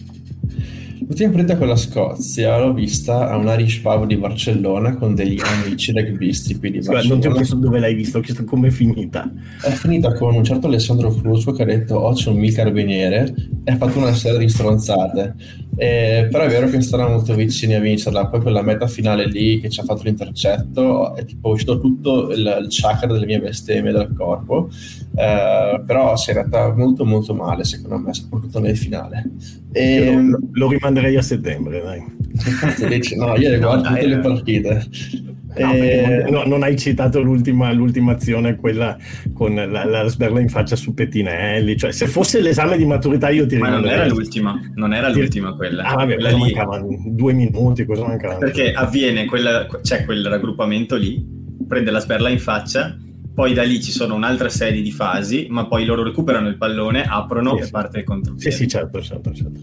L'ultima 1.07 1.31
partita 1.33 1.55
con 1.55 1.67
la 1.67 1.75
Scozia 1.75 2.57
l'ho 2.57 2.73
vista 2.73 3.29
a 3.29 3.37
un 3.37 3.45
Irish 3.45 3.79
Pub 3.81 4.07
di 4.07 4.17
Barcellona 4.17 4.95
con 4.95 5.13
degli 5.13 5.39
amici 5.39 5.91
rugbisti 5.91 6.57
qui 6.57 6.71
di 6.71 6.79
Barcellona. 6.79 7.09
non 7.09 7.19
ti 7.19 7.27
ho 7.27 7.31
chiesto 7.31 7.55
dove 7.57 7.79
l'hai 7.79 7.93
vista, 7.93 8.17
ho 8.17 8.21
chiesto 8.21 8.43
come 8.43 8.69
è 8.69 8.71
finita. 8.71 9.31
È 9.61 9.69
finita 9.69 10.13
con 10.15 10.33
un 10.33 10.43
certo 10.43 10.65
Alessandro 10.65 11.11
Flusco 11.11 11.51
che 11.51 11.61
ha 11.61 11.65
detto 11.65 11.95
oh 11.95 12.13
c'è 12.13 12.31
un 12.31 12.37
mil 12.37 12.55
carabiniere 12.55 13.35
e 13.63 13.71
ha 13.71 13.77
fatto 13.77 13.99
una 13.99 14.15
serie 14.15 14.39
di 14.39 14.49
stronzate. 14.49 15.35
Eh, 15.77 16.27
però 16.31 16.45
è 16.45 16.47
vero 16.47 16.69
che 16.69 16.79
stavano 16.81 17.09
molto 17.09 17.33
vicini 17.35 17.73
a 17.73 17.79
vincerla. 17.79 18.27
Poi 18.27 18.41
quella 18.41 18.61
meta 18.61 18.87
finale 18.87 19.27
lì 19.27 19.59
che 19.59 19.69
ci 19.69 19.79
ha 19.79 19.83
fatto 19.83 20.03
l'intercetto 20.03 21.15
è 21.15 21.25
tipo 21.25 21.49
uscito 21.49 21.79
tutto 21.79 22.31
il, 22.31 22.39
il 22.61 22.67
chakra 22.69 23.11
delle 23.11 23.25
mie 23.25 23.39
bestemmie 23.39 23.91
dal 23.91 24.13
corpo. 24.13 24.69
Eh, 25.15 25.81
però 25.85 26.15
si 26.15 26.31
è 26.31 26.35
andata 26.35 26.73
molto 26.73 27.05
molto 27.05 27.33
male 27.33 27.63
secondo 27.63 27.97
me, 27.97 28.13
soprattutto 28.13 28.59
nel 28.59 28.77
finale. 28.77 29.31
E, 29.71 30.15
lo, 30.15 30.39
lo, 30.51 30.69
rimanderei 30.69 31.17
a 31.17 31.21
settembre, 31.21 31.81
dai. 31.81 32.13
No, 33.15 33.35
io 33.35 33.49
le 33.49 33.59
guardo 33.59 33.89
no, 33.89 33.95
tutte 33.95 34.07
le 34.07 34.19
partite. 34.19 34.87
No, 35.57 35.73
eh, 35.73 36.25
no, 36.29 36.43
non 36.45 36.63
hai 36.63 36.77
citato 36.77 37.21
l'ultima, 37.21 37.71
l'ultima 37.71 38.13
azione, 38.13 38.55
quella 38.55 38.97
con 39.33 39.55
la, 39.55 39.85
la, 39.85 40.07
sberla 40.07 40.39
in 40.39 40.49
faccia 40.49 40.75
su 40.75 40.93
Pettinelli. 40.93 41.77
Cioè, 41.77 41.91
se 41.91 42.07
fosse 42.07 42.41
l'esame 42.41 42.77
di 42.77 42.85
maturità, 42.85 43.29
io 43.29 43.45
ti 43.45 43.57
Ma 43.57 43.69
non 43.69 43.85
era 43.87 44.05
l'ultima, 44.05 44.59
non 44.73 44.93
era 44.93 45.09
l'ultima 45.09 45.55
quella. 45.55 45.83
Ah, 45.83 45.95
vabbè, 45.95 46.15
quella 46.15 46.31
lì... 46.31 46.39
mancavano 46.39 46.87
due 47.07 47.33
minuti, 47.33 47.85
cosa 47.85 48.05
mancava? 48.05 48.37
Perché 48.37 48.73
avviene 48.73 49.25
quella, 49.25 49.67
c'è 49.81 50.05
quel 50.05 50.25
raggruppamento 50.25 50.95
lì, 50.95 51.25
prende 51.67 51.91
la 51.91 51.99
sberla 51.99 52.29
in 52.29 52.39
faccia 52.39 52.97
poi 53.35 53.53
da 53.53 53.63
lì 53.63 53.81
ci 53.81 53.91
sono 53.91 54.15
un'altra 54.15 54.47
serie 54.47 54.81
di 54.81 54.91
fasi, 54.93 55.47
ma 55.49 55.67
poi 55.67 55.83
loro 55.83 56.03
recuperano 56.03 56.47
il 56.47 56.55
pallone, 56.55 57.03
aprono 57.03 57.57
sì, 57.57 57.63
e 57.63 57.69
parte 57.69 57.99
il 57.99 58.03
contropiede. 58.05 58.49
Sì, 58.49 58.57
sì, 58.57 58.67
certo, 58.69 59.01
certo, 59.01 59.33
certo. 59.33 59.59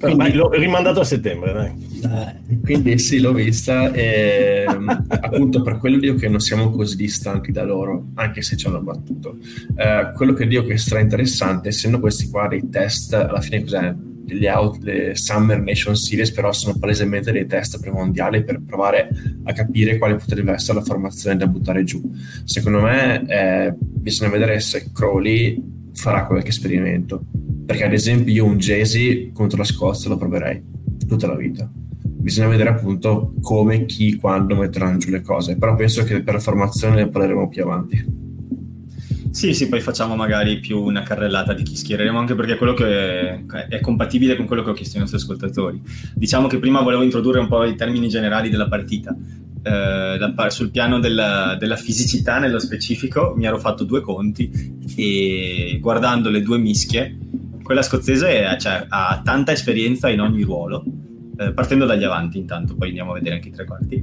Quindi 0.00 0.32
l'ho 0.32 0.50
rimandato 0.52 1.00
a 1.00 1.04
settembre, 1.04 1.52
dai. 1.52 1.88
Eh, 2.02 2.58
quindi 2.62 2.98
sì, 2.98 3.20
l'ho 3.20 3.34
vista 3.34 3.92
e 3.92 4.64
appunto 5.20 5.60
per 5.60 5.76
quello 5.76 5.98
dico 5.98 6.14
che 6.14 6.30
non 6.30 6.40
siamo 6.40 6.70
così 6.70 6.96
distanti 6.96 7.52
da 7.52 7.62
loro, 7.62 8.06
anche 8.14 8.40
se 8.40 8.56
ci 8.56 8.66
hanno 8.66 8.80
battuto. 8.80 9.36
Eh, 9.76 10.12
quello 10.14 10.32
che 10.32 10.46
dico 10.46 10.64
che 10.64 10.72
è 10.72 10.78
stra 10.78 10.98
interessante, 10.98 11.68
essendo 11.68 12.00
questi 12.00 12.30
qua 12.30 12.48
dei 12.48 12.70
test, 12.70 13.12
alla 13.12 13.42
fine 13.42 13.60
cos'è? 13.60 13.94
Gli 14.34 14.46
out, 14.46 14.82
le 14.82 15.14
Summer 15.14 15.60
Nation 15.60 15.96
Series 15.96 16.32
però 16.32 16.52
sono 16.52 16.76
palesemente 16.78 17.32
dei 17.32 17.46
test 17.46 17.80
premondiali 17.80 18.42
per 18.44 18.60
provare 18.64 19.08
a 19.44 19.52
capire 19.52 19.98
quale 19.98 20.16
potrebbe 20.16 20.52
essere 20.52 20.78
la 20.78 20.84
formazione 20.84 21.36
da 21.36 21.46
buttare 21.46 21.84
giù. 21.84 22.00
Secondo 22.44 22.80
me 22.80 23.24
eh, 23.26 23.74
bisogna 23.78 24.30
vedere 24.30 24.60
se 24.60 24.90
Crowley 24.92 25.62
farà 25.92 26.26
qualche 26.26 26.50
esperimento, 26.50 27.24
perché 27.66 27.84
ad 27.84 27.92
esempio 27.92 28.32
io 28.32 28.44
un 28.44 28.58
Jay 28.58 29.32
contro 29.32 29.58
la 29.58 29.64
Scozia 29.64 30.08
lo 30.08 30.16
proverei 30.16 30.62
tutta 31.06 31.26
la 31.26 31.36
vita. 31.36 31.70
Bisogna 32.02 32.48
vedere 32.48 32.70
appunto 32.70 33.34
come, 33.40 33.86
chi, 33.86 34.16
quando 34.16 34.54
metteranno 34.54 34.98
giù 34.98 35.10
le 35.10 35.22
cose, 35.22 35.56
però 35.56 35.74
penso 35.74 36.04
che 36.04 36.22
per 36.22 36.34
la 36.34 36.40
formazione 36.40 36.96
ne 36.96 37.08
parleremo 37.08 37.48
più 37.48 37.62
avanti. 37.62 38.04
Sì, 39.30 39.54
sì, 39.54 39.68
poi 39.68 39.80
facciamo 39.80 40.16
magari 40.16 40.58
più 40.58 40.82
una 40.82 41.02
carrellata 41.02 41.52
di 41.52 41.62
chi 41.62 41.76
schiereremo, 41.76 42.18
anche 42.18 42.34
perché 42.34 42.54
è 42.54 42.56
quello 42.56 42.74
che 42.74 43.28
è, 43.28 43.44
è 43.68 43.80
compatibile 43.80 44.36
con 44.36 44.46
quello 44.46 44.62
che 44.62 44.70
ho 44.70 44.74
chiesto 44.74 44.96
ai 44.96 45.02
nostri 45.02 45.18
ascoltatori. 45.18 45.80
Diciamo 46.14 46.48
che 46.48 46.58
prima 46.58 46.80
volevo 46.80 47.02
introdurre 47.02 47.38
un 47.38 47.46
po' 47.46 47.64
i 47.64 47.76
termini 47.76 48.08
generali 48.08 48.50
della 48.50 48.68
partita. 48.68 49.16
Eh, 49.62 50.34
sul 50.48 50.70
piano 50.70 50.98
della, 50.98 51.54
della, 51.58 51.76
fisicità 51.76 52.38
nello 52.38 52.58
specifico 52.58 53.34
mi 53.36 53.44
ero 53.44 53.58
fatto 53.58 53.84
due 53.84 54.00
conti 54.00 54.50
e 54.96 55.78
guardando 55.80 56.30
le 56.30 56.40
due 56.40 56.56
mischie, 56.56 57.18
quella 57.62 57.82
scozzese 57.82 58.56
cioè, 58.58 58.86
ha 58.88 59.20
tanta 59.22 59.52
esperienza 59.52 60.08
in 60.08 60.20
ogni 60.20 60.42
ruolo 60.42 60.82
eh, 61.40 61.54
partendo 61.54 61.86
dagli 61.86 62.04
avanti 62.04 62.36
intanto, 62.36 62.74
poi 62.74 62.88
andiamo 62.88 63.12
a 63.12 63.14
vedere 63.14 63.36
anche 63.36 63.48
i 63.48 63.50
tre 63.50 63.64
quarti. 63.64 63.94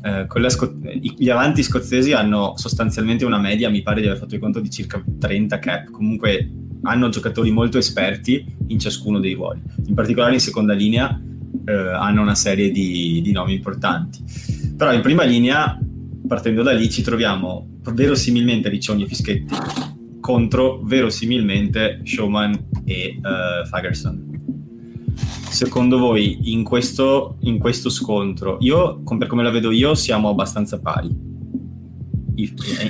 Eh, 0.00 0.48
sco- 0.48 0.78
gli 0.80 1.28
avanti 1.28 1.64
scozzesi 1.64 2.12
hanno 2.12 2.56
sostanzialmente 2.56 3.24
una 3.24 3.38
media, 3.38 3.68
mi 3.68 3.82
pare 3.82 4.00
di 4.00 4.06
aver 4.06 4.18
fatto 4.18 4.36
il 4.36 4.40
conto, 4.40 4.60
di 4.60 4.70
circa 4.70 5.02
30 5.18 5.58
cap, 5.58 5.90
comunque 5.90 6.48
hanno 6.82 7.08
giocatori 7.08 7.50
molto 7.50 7.78
esperti 7.78 8.44
in 8.68 8.78
ciascuno 8.78 9.18
dei 9.18 9.34
ruoli, 9.34 9.60
in 9.86 9.94
particolare 9.94 10.34
in 10.34 10.40
seconda 10.40 10.72
linea 10.72 11.20
eh, 11.64 11.72
hanno 11.72 12.22
una 12.22 12.36
serie 12.36 12.70
di, 12.70 13.20
di 13.24 13.32
nomi 13.32 13.54
importanti. 13.54 14.22
Però 14.76 14.92
in 14.92 15.00
prima 15.00 15.24
linea, 15.24 15.76
partendo 16.28 16.62
da 16.62 16.70
lì, 16.70 16.88
ci 16.88 17.02
troviamo 17.02 17.80
verosimilmente 17.92 18.68
Riccioni 18.68 19.02
e 19.02 19.06
Fischetti 19.06 19.54
contro 20.20 20.80
verosimilmente 20.84 22.02
Showman 22.04 22.68
e 22.84 23.18
uh, 23.18 23.66
Fagerson 23.66 24.27
secondo 25.50 25.98
voi 25.98 26.52
in 26.52 26.64
questo, 26.64 27.36
in 27.40 27.58
questo 27.58 27.90
scontro, 27.90 28.56
io, 28.60 29.02
per 29.18 29.26
come 29.26 29.42
la 29.42 29.50
vedo 29.50 29.70
io, 29.70 29.94
siamo 29.94 30.28
abbastanza 30.28 30.78
pari. 30.78 31.36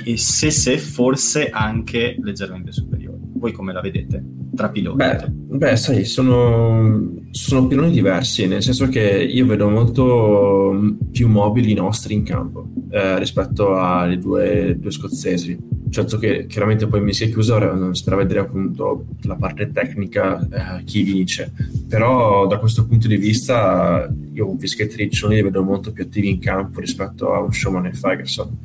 E 0.03 0.17
se, 0.17 0.51
se 0.51 0.77
forse 0.77 1.49
anche 1.49 2.15
leggermente 2.21 2.71
superiori. 2.71 3.17
Voi 3.33 3.51
come 3.51 3.73
la 3.73 3.81
vedete? 3.81 4.23
Tra 4.55 4.69
piloni? 4.69 4.97
Beh, 4.97 5.27
beh 5.31 5.75
sai, 5.75 6.05
sono, 6.05 7.13
sono 7.31 7.67
piloni 7.67 7.91
diversi, 7.91 8.45
nel 8.47 8.61
senso 8.61 8.87
che 8.89 9.23
io 9.23 9.45
vedo 9.45 9.69
molto 9.69 10.97
più 11.11 11.27
mobili 11.29 11.71
i 11.71 11.75
nostri 11.75 12.13
in 12.13 12.23
campo 12.23 12.67
eh, 12.91 13.17
rispetto 13.17 13.77
alle 13.77 14.19
due, 14.19 14.77
due 14.77 14.91
scozzesi 14.91 15.68
certo 15.89 16.17
che 16.17 16.45
chiaramente 16.47 16.87
poi 16.87 17.01
mi 17.01 17.13
si 17.13 17.25
è 17.25 17.29
chiuso, 17.29 17.55
a 17.55 18.15
vedere 18.15 18.39
appunto 18.39 19.05
la 19.23 19.35
parte 19.35 19.71
tecnica, 19.71 20.39
eh, 20.39 20.83
chi 20.83 21.03
vince, 21.03 21.51
però 21.87 22.47
da 22.47 22.57
questo 22.57 22.85
punto 22.85 23.07
di 23.07 23.17
vista 23.17 24.09
io 24.33 24.49
un 24.49 24.59
Fischetti 24.59 24.97
Riccioni 24.97 25.35
li 25.35 25.41
vedo 25.41 25.63
molto 25.63 25.91
più 25.91 26.03
attivi 26.03 26.29
in 26.29 26.39
campo 26.39 26.79
rispetto 26.79 27.33
a 27.33 27.39
un 27.39 27.51
Showman 27.51 27.87
e 27.87 27.93
Ferguson. 27.93 28.57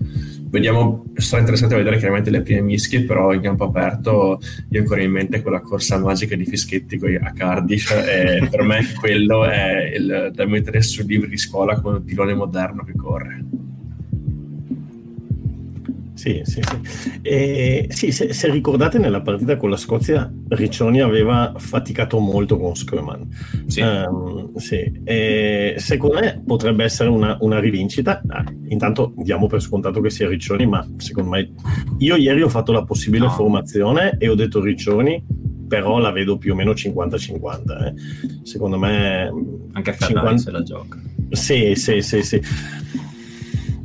Vediamo, 0.54 1.06
sarà 1.14 1.40
interessante 1.40 1.74
vedere 1.74 1.98
chiaramente 1.98 2.30
le 2.30 2.42
prime 2.42 2.60
mischie, 2.60 3.02
però 3.02 3.32
in 3.32 3.40
campo 3.40 3.64
aperto 3.64 4.40
io 4.68 4.80
ancora 4.80 5.02
in 5.02 5.10
mente 5.10 5.42
quella 5.42 5.60
corsa 5.60 5.98
magica 5.98 6.36
di 6.36 6.44
Fischetti 6.44 7.00
a 7.20 7.32
Cardiff 7.32 7.90
e 7.90 8.46
per 8.48 8.62
me 8.62 8.92
quello 9.00 9.44
è 9.46 9.92
il, 9.96 10.30
da 10.32 10.46
mettere 10.46 10.80
sul 10.82 11.06
libro 11.06 11.28
di 11.28 11.38
scuola 11.38 11.80
con 11.80 11.96
il 11.96 12.02
pilone 12.02 12.34
moderno 12.34 12.84
che 12.84 12.92
corre. 12.94 13.63
Sì, 16.24 16.40
sì, 16.44 16.62
sì. 16.62 17.20
E, 17.20 17.86
sì 17.90 18.10
se, 18.10 18.32
se, 18.32 18.50
ricordate 18.50 18.96
nella 18.96 19.20
partita 19.20 19.58
con 19.58 19.68
la 19.68 19.76
Scozia, 19.76 20.32
Riccioni 20.48 21.02
aveva 21.02 21.52
faticato 21.58 22.18
molto 22.18 22.56
con 22.56 22.74
Scruman. 22.74 23.28
Sì. 23.66 23.82
Um, 23.82 24.56
sì. 24.56 25.02
secondo 25.76 26.20
me 26.20 26.42
potrebbe 26.46 26.82
essere 26.82 27.10
una, 27.10 27.36
una 27.40 27.60
rivincita. 27.60 28.22
Ah, 28.26 28.42
intanto 28.68 29.12
diamo 29.16 29.48
per 29.48 29.60
scontato 29.60 30.00
che 30.00 30.08
sia 30.08 30.26
Riccioni, 30.26 30.66
ma 30.66 30.82
secondo 30.96 31.28
me 31.28 31.52
io 31.98 32.16
ieri 32.16 32.40
ho 32.40 32.48
fatto 32.48 32.72
la 32.72 32.84
possibile 32.84 33.26
no. 33.26 33.30
formazione 33.30 34.16
e 34.18 34.26
ho 34.26 34.34
detto 34.34 34.62
Riccioni, 34.62 35.22
però 35.68 35.98
la 35.98 36.10
vedo 36.10 36.38
più 36.38 36.52
o 36.52 36.54
meno 36.54 36.70
50-50. 36.70 37.86
Eh. 37.86 37.94
Secondo 38.44 38.78
me... 38.78 39.30
Anche 39.72 39.92
Ferrari 39.92 40.38
50... 40.38 40.38
se 40.38 40.50
la 40.50 40.62
gioca. 40.62 40.98
Sì, 41.28 41.74
sì, 41.74 42.00
sì, 42.00 42.22
sì 42.22 42.40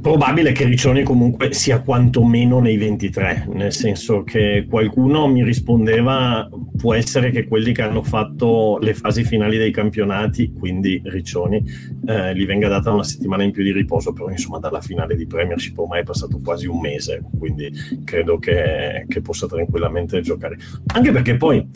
probabile 0.02 0.52
che 0.52 0.66
Riccioni 0.66 1.04
comunque 1.04 1.54
sia 1.54 1.82
quantomeno 1.82 2.60
nei 2.60 2.78
23, 2.78 3.50
nel 3.54 3.74
senso 3.74 4.24
che 4.24 4.66
qualcuno 4.70 5.28
mi 5.28 5.44
rispondeva 5.44 6.50
può 6.80 6.94
essere 6.94 7.30
che 7.30 7.46
quelli 7.46 7.74
che 7.74 7.82
hanno 7.82 8.02
fatto 8.02 8.78
le 8.82 8.94
fasi 8.94 9.26
finali 9.26 9.58
dei 9.58 9.72
campionati, 9.72 10.54
quindi 10.54 11.02
Riccioni, 11.04 11.62
eh, 12.08 12.34
gli 12.36 12.46
venga 12.46 12.70
data 12.70 12.92
una 12.92 13.04
settimana 13.04 13.44
in 13.44 13.52
più 13.52 13.64
di 13.64 13.74
riposo, 13.74 14.14
però 14.14 14.30
insomma 14.30 14.60
dalla 14.60 14.80
finale 14.80 15.16
di 15.16 15.28
Premiership 15.28 15.78
ormai 15.78 16.02
è 16.02 16.04
passato 16.04 16.40
quasi 16.42 16.68
un 16.68 16.80
mese, 16.80 17.22
quindi 17.38 17.70
credo 18.06 18.40
che, 18.40 19.06
che 19.08 19.22
possa 19.22 19.46
tranquillamente 19.48 20.22
giocare. 20.22 20.58
Anche 20.94 21.12
perché 21.12 21.36
poi 21.36 21.68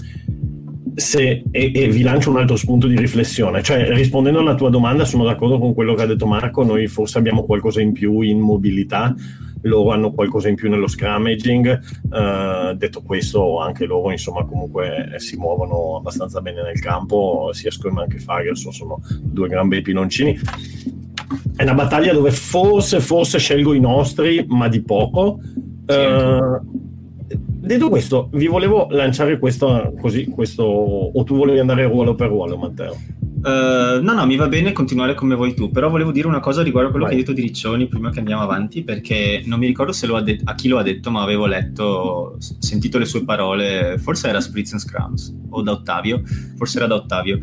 se, 0.95 1.43
e, 1.51 1.71
e, 1.73 1.87
vi 1.87 2.01
lancio 2.01 2.29
un 2.29 2.37
altro 2.37 2.55
spunto 2.55 2.87
di 2.87 2.97
riflessione, 2.97 3.61
cioè 3.61 3.93
rispondendo 3.93 4.39
alla 4.39 4.55
tua 4.55 4.69
domanda 4.69 5.05
sono 5.05 5.23
d'accordo 5.23 5.57
con 5.59 5.73
quello 5.73 5.93
che 5.93 6.03
ha 6.03 6.05
detto 6.05 6.25
Marco, 6.25 6.63
noi 6.63 6.87
forse 6.87 7.17
abbiamo 7.17 7.43
qualcosa 7.43 7.81
in 7.81 7.91
più 7.91 8.21
in 8.21 8.39
mobilità, 8.39 9.13
loro 9.63 9.91
hanno 9.91 10.11
qualcosa 10.11 10.49
in 10.49 10.55
più 10.55 10.69
nello 10.69 10.87
scrummaging, 10.87 11.79
uh, 12.09 12.73
detto 12.75 13.01
questo 13.01 13.59
anche 13.59 13.85
loro 13.85 14.11
insomma 14.11 14.45
comunque 14.45 15.13
si 15.17 15.37
muovono 15.37 15.97
abbastanza 15.97 16.41
bene 16.41 16.61
nel 16.61 16.79
campo, 16.79 17.49
sia 17.53 17.71
Scrum 17.71 18.07
che 18.07 18.19
Fagerson 18.19 18.71
sono 18.71 19.01
due 19.21 19.47
gran 19.47 19.67
bei 19.67 19.81
pinoncini. 19.81 20.37
È 21.55 21.63
una 21.63 21.73
battaglia 21.73 22.13
dove 22.13 22.31
forse, 22.31 22.99
forse 22.99 23.37
scelgo 23.37 23.73
i 23.73 23.79
nostri, 23.79 24.45
ma 24.47 24.67
di 24.67 24.81
poco. 24.81 25.39
Sì, 25.85 25.95
uh, 25.95 26.92
detto 27.35 27.89
questo, 27.89 28.29
vi 28.33 28.47
volevo 28.47 28.87
lanciare 28.89 29.39
questo, 29.39 29.93
così, 29.99 30.25
questo, 30.25 30.63
o 30.63 31.23
tu 31.23 31.35
volevi 31.35 31.59
andare 31.59 31.85
ruolo 31.85 32.15
per 32.15 32.27
ruolo, 32.27 32.57
Matteo? 32.57 32.95
Uh, 33.43 34.01
no, 34.01 34.13
no, 34.13 34.25
mi 34.25 34.37
va 34.37 34.47
bene 34.47 34.71
continuare 34.71 35.15
come 35.15 35.35
vuoi 35.35 35.53
tu, 35.53 35.69
però 35.69 35.89
volevo 35.89 36.13
dire 36.13 36.27
una 36.27 36.39
cosa 36.39 36.63
riguardo 36.63 36.87
a 36.87 36.91
quello 36.91 37.07
Vai. 37.07 37.15
che 37.15 37.19
hai 37.19 37.25
detto 37.25 37.37
di 37.37 37.45
Riccioni 37.45 37.87
prima 37.87 38.09
che 38.09 38.19
andiamo 38.19 38.41
avanti, 38.41 38.85
perché 38.85 39.43
non 39.45 39.59
mi 39.59 39.67
ricordo 39.67 39.91
se 39.91 40.07
lo 40.07 40.15
ha 40.15 40.21
de- 40.21 40.39
a 40.45 40.55
chi 40.55 40.69
lo 40.69 40.77
ha 40.77 40.81
detto, 40.81 41.11
ma 41.11 41.21
avevo 41.21 41.45
letto, 41.45 42.37
sentito 42.39 42.97
le 42.97 43.03
sue 43.03 43.25
parole, 43.25 43.97
forse 43.97 44.29
era 44.29 44.39
Spritz 44.39 44.71
and 44.71 44.81
Scrums 44.81 45.35
o 45.49 45.61
da 45.61 45.71
Ottavio, 45.71 46.21
forse 46.55 46.77
era 46.77 46.87
da 46.87 46.95
Ottavio, 46.95 47.37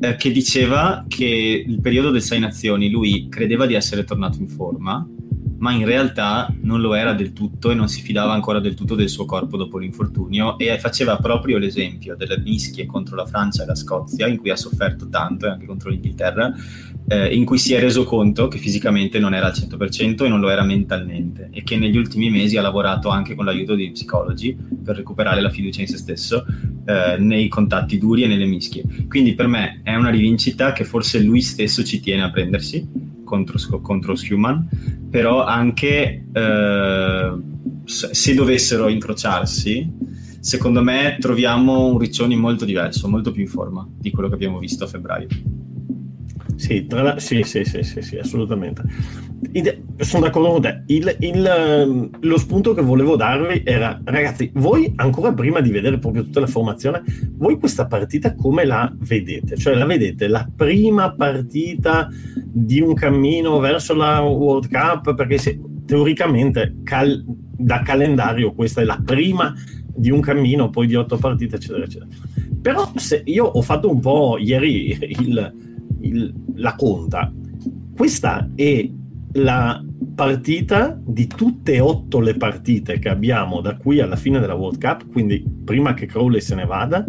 eh, 0.00 0.16
che 0.16 0.30
diceva 0.30 1.04
che 1.06 1.64
il 1.66 1.80
periodo 1.82 2.08
del 2.08 2.22
Sei 2.22 2.40
Nazioni 2.40 2.88
lui 2.88 3.28
credeva 3.28 3.66
di 3.66 3.74
essere 3.74 4.04
tornato 4.04 4.38
in 4.38 4.48
forma, 4.48 5.06
ma 5.62 5.70
in 5.70 5.84
realtà 5.84 6.52
non 6.62 6.80
lo 6.80 6.94
era 6.94 7.12
del 7.12 7.32
tutto 7.32 7.70
e 7.70 7.74
non 7.74 7.88
si 7.88 8.02
fidava 8.02 8.32
ancora 8.32 8.58
del 8.58 8.74
tutto 8.74 8.96
del 8.96 9.08
suo 9.08 9.24
corpo 9.24 9.56
dopo 9.56 9.78
l'infortunio 9.78 10.58
e 10.58 10.76
faceva 10.78 11.16
proprio 11.18 11.56
l'esempio 11.56 12.16
delle 12.16 12.40
mischie 12.40 12.84
contro 12.84 13.14
la 13.14 13.26
Francia 13.26 13.62
e 13.62 13.66
la 13.66 13.76
Scozia, 13.76 14.26
in 14.26 14.38
cui 14.38 14.50
ha 14.50 14.56
sofferto 14.56 15.08
tanto 15.08 15.46
e 15.46 15.50
anche 15.50 15.66
contro 15.66 15.90
l'Inghilterra, 15.90 16.52
eh, 17.06 17.32
in 17.32 17.44
cui 17.44 17.58
si 17.58 17.74
è 17.74 17.80
reso 17.80 18.02
conto 18.02 18.48
che 18.48 18.58
fisicamente 18.58 19.20
non 19.20 19.34
era 19.34 19.46
al 19.46 19.52
100% 19.52 20.24
e 20.24 20.28
non 20.28 20.40
lo 20.40 20.50
era 20.50 20.64
mentalmente 20.64 21.48
e 21.52 21.62
che 21.62 21.76
negli 21.76 21.96
ultimi 21.96 22.28
mesi 22.28 22.56
ha 22.56 22.62
lavorato 22.62 23.08
anche 23.08 23.36
con 23.36 23.44
l'aiuto 23.44 23.76
di 23.76 23.92
psicologi 23.92 24.56
per 24.82 24.96
recuperare 24.96 25.40
la 25.40 25.50
fiducia 25.50 25.80
in 25.80 25.86
se 25.86 25.96
stesso 25.96 26.44
eh, 26.86 27.18
nei 27.18 27.46
contatti 27.46 27.98
duri 27.98 28.24
e 28.24 28.26
nelle 28.26 28.46
mischie. 28.46 28.82
Quindi 29.06 29.34
per 29.34 29.46
me 29.46 29.80
è 29.84 29.94
una 29.94 30.10
rivincita 30.10 30.72
che 30.72 30.82
forse 30.82 31.20
lui 31.20 31.40
stesso 31.40 31.84
ci 31.84 32.00
tiene 32.00 32.22
a 32.24 32.30
prendersi 32.32 33.10
contro, 33.32 33.80
contro 33.80 34.14
Schumann, 34.14 34.58
però 35.08 35.42
anche 35.42 36.26
eh, 36.30 37.32
se 37.84 38.34
dovessero 38.34 38.88
incrociarsi, 38.88 39.90
secondo 40.38 40.82
me 40.82 41.16
troviamo 41.18 41.86
un 41.86 41.98
Riccioni 41.98 42.36
molto 42.36 42.66
diverso, 42.66 43.08
molto 43.08 43.32
più 43.32 43.40
in 43.40 43.48
forma 43.48 43.88
di 43.90 44.10
quello 44.10 44.28
che 44.28 44.34
abbiamo 44.34 44.58
visto 44.58 44.84
a 44.84 44.86
febbraio. 44.86 45.28
Sì, 46.62 46.86
la... 46.90 47.18
sì, 47.18 47.42
sì, 47.42 47.64
sì, 47.64 47.82
sì, 47.82 48.00
sì, 48.02 48.18
assolutamente. 48.18 48.84
Ide... 49.50 49.82
sono 49.96 50.22
d'accordo 50.22 50.52
con 50.52 50.62
te. 50.62 50.84
Il, 50.86 51.16
il, 51.18 51.44
ehm, 51.44 52.10
lo 52.20 52.38
spunto 52.38 52.72
che 52.72 52.82
volevo 52.82 53.16
darvi 53.16 53.62
era, 53.64 54.00
ragazzi, 54.04 54.48
voi 54.54 54.92
ancora 54.94 55.32
prima 55.32 55.58
di 55.60 55.72
vedere 55.72 55.98
proprio 55.98 56.22
tutta 56.22 56.38
la 56.38 56.46
formazione, 56.46 57.02
voi 57.32 57.58
questa 57.58 57.88
partita 57.88 58.36
come 58.36 58.64
la 58.64 58.88
vedete? 58.96 59.56
Cioè 59.56 59.74
la 59.74 59.86
vedete 59.86 60.28
la 60.28 60.48
prima 60.54 61.12
partita 61.12 62.08
di 62.44 62.80
un 62.80 62.94
cammino 62.94 63.58
verso 63.58 63.92
la 63.94 64.20
World 64.20 64.68
Cup? 64.70 65.16
Perché 65.16 65.38
se, 65.38 65.60
teoricamente 65.84 66.76
cal... 66.84 67.24
da 67.26 67.82
calendario 67.82 68.54
questa 68.54 68.82
è 68.82 68.84
la 68.84 69.02
prima 69.04 69.52
di 69.92 70.12
un 70.12 70.20
cammino, 70.20 70.70
poi 70.70 70.86
di 70.86 70.94
otto 70.94 71.16
partite, 71.16 71.56
eccetera, 71.56 71.82
eccetera. 71.82 72.08
Però 72.62 72.92
se 72.94 73.20
io 73.24 73.46
ho 73.46 73.62
fatto 73.62 73.90
un 73.90 73.98
po' 73.98 74.38
ieri 74.38 74.96
il 75.18 75.70
il, 76.02 76.32
la 76.54 76.74
conta. 76.74 77.32
Questa 77.94 78.48
è 78.54 78.88
la 79.34 79.82
partita 80.14 80.98
di 81.02 81.26
tutte 81.26 81.74
e 81.74 81.80
otto 81.80 82.20
le 82.20 82.36
partite 82.36 82.98
che 82.98 83.08
abbiamo 83.08 83.60
da 83.60 83.76
qui 83.76 84.00
alla 84.00 84.16
fine 84.16 84.40
della 84.40 84.54
World 84.54 84.80
Cup, 84.80 85.10
quindi 85.10 85.44
prima 85.64 85.94
che 85.94 86.06
Crowley 86.06 86.40
se 86.40 86.54
ne 86.54 86.66
vada, 86.66 87.04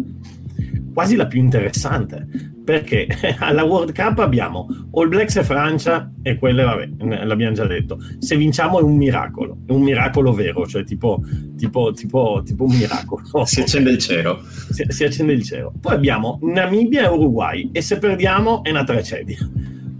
quasi 0.94 1.16
la 1.16 1.26
più 1.26 1.40
interessante 1.40 2.26
perché 2.64 3.06
alla 3.40 3.64
World 3.64 3.92
Cup 3.94 4.20
abbiamo 4.20 4.66
All 4.92 5.08
Blacks 5.08 5.36
e 5.36 5.44
Francia 5.44 6.10
e 6.22 6.38
quelle, 6.38 6.62
vabbè, 6.62 7.24
l'abbiamo 7.24 7.54
già 7.54 7.66
detto. 7.66 7.98
Se 8.18 8.36
vinciamo 8.36 8.78
è 8.78 8.82
un 8.82 8.96
miracolo, 8.96 9.58
è 9.66 9.72
un 9.72 9.82
miracolo 9.82 10.32
vero, 10.32 10.66
cioè 10.66 10.84
tipo, 10.84 11.20
tipo, 11.56 11.92
tipo, 11.92 12.40
tipo 12.42 12.64
un 12.64 12.74
miracolo. 12.74 13.44
Si 13.44 13.60
accende 13.60 13.90
il 13.90 13.98
cielo. 13.98 14.40
Si, 14.70 14.84
si, 14.88 15.04
accende 15.04 15.34
il 15.34 15.42
cielo. 15.42 15.74
Poi 15.78 15.94
abbiamo 15.94 16.38
Namibia 16.42 17.04
e 17.04 17.08
Uruguay 17.08 17.68
e 17.72 17.82
se 17.82 17.98
perdiamo 17.98 18.64
è 18.64 18.70
una 18.70 18.84
tragedia. 18.84 19.38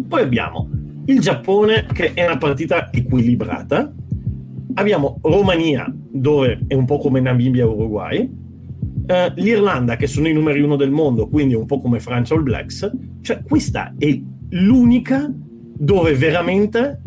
Poi 0.09 0.23
abbiamo 0.23 0.71
il 1.07 1.21
Giappone 1.21 1.87
che 1.93 2.15
è 2.15 2.25
una 2.25 2.39
partita 2.39 2.91
equilibrata. 2.91 3.93
Abbiamo 4.77 5.19
Romania 5.23 5.93
dove 5.95 6.61
è 6.67 6.75
un 6.75 6.87
po' 6.87 6.99
come 6.99 7.21
Namibia 7.21 7.65
e 7.65 7.67
Uruguay 7.67 8.43
eh, 9.07 9.33
l'Irlanda, 9.37 9.97
che 9.97 10.07
sono 10.07 10.29
i 10.29 10.33
numeri 10.33 10.61
uno 10.61 10.77
del 10.77 10.91
mondo, 10.91 11.29
quindi 11.29 11.55
un 11.55 11.67
po' 11.67 11.81
come 11.81 12.01
Francia 12.01 12.35
il 12.35 12.43
Blacks, 12.43 12.91
cioè 13.23 13.43
questa 13.43 13.95
è 13.99 14.19
l'unica 14.51 15.31
dove 15.77 16.15
veramente 16.15 17.01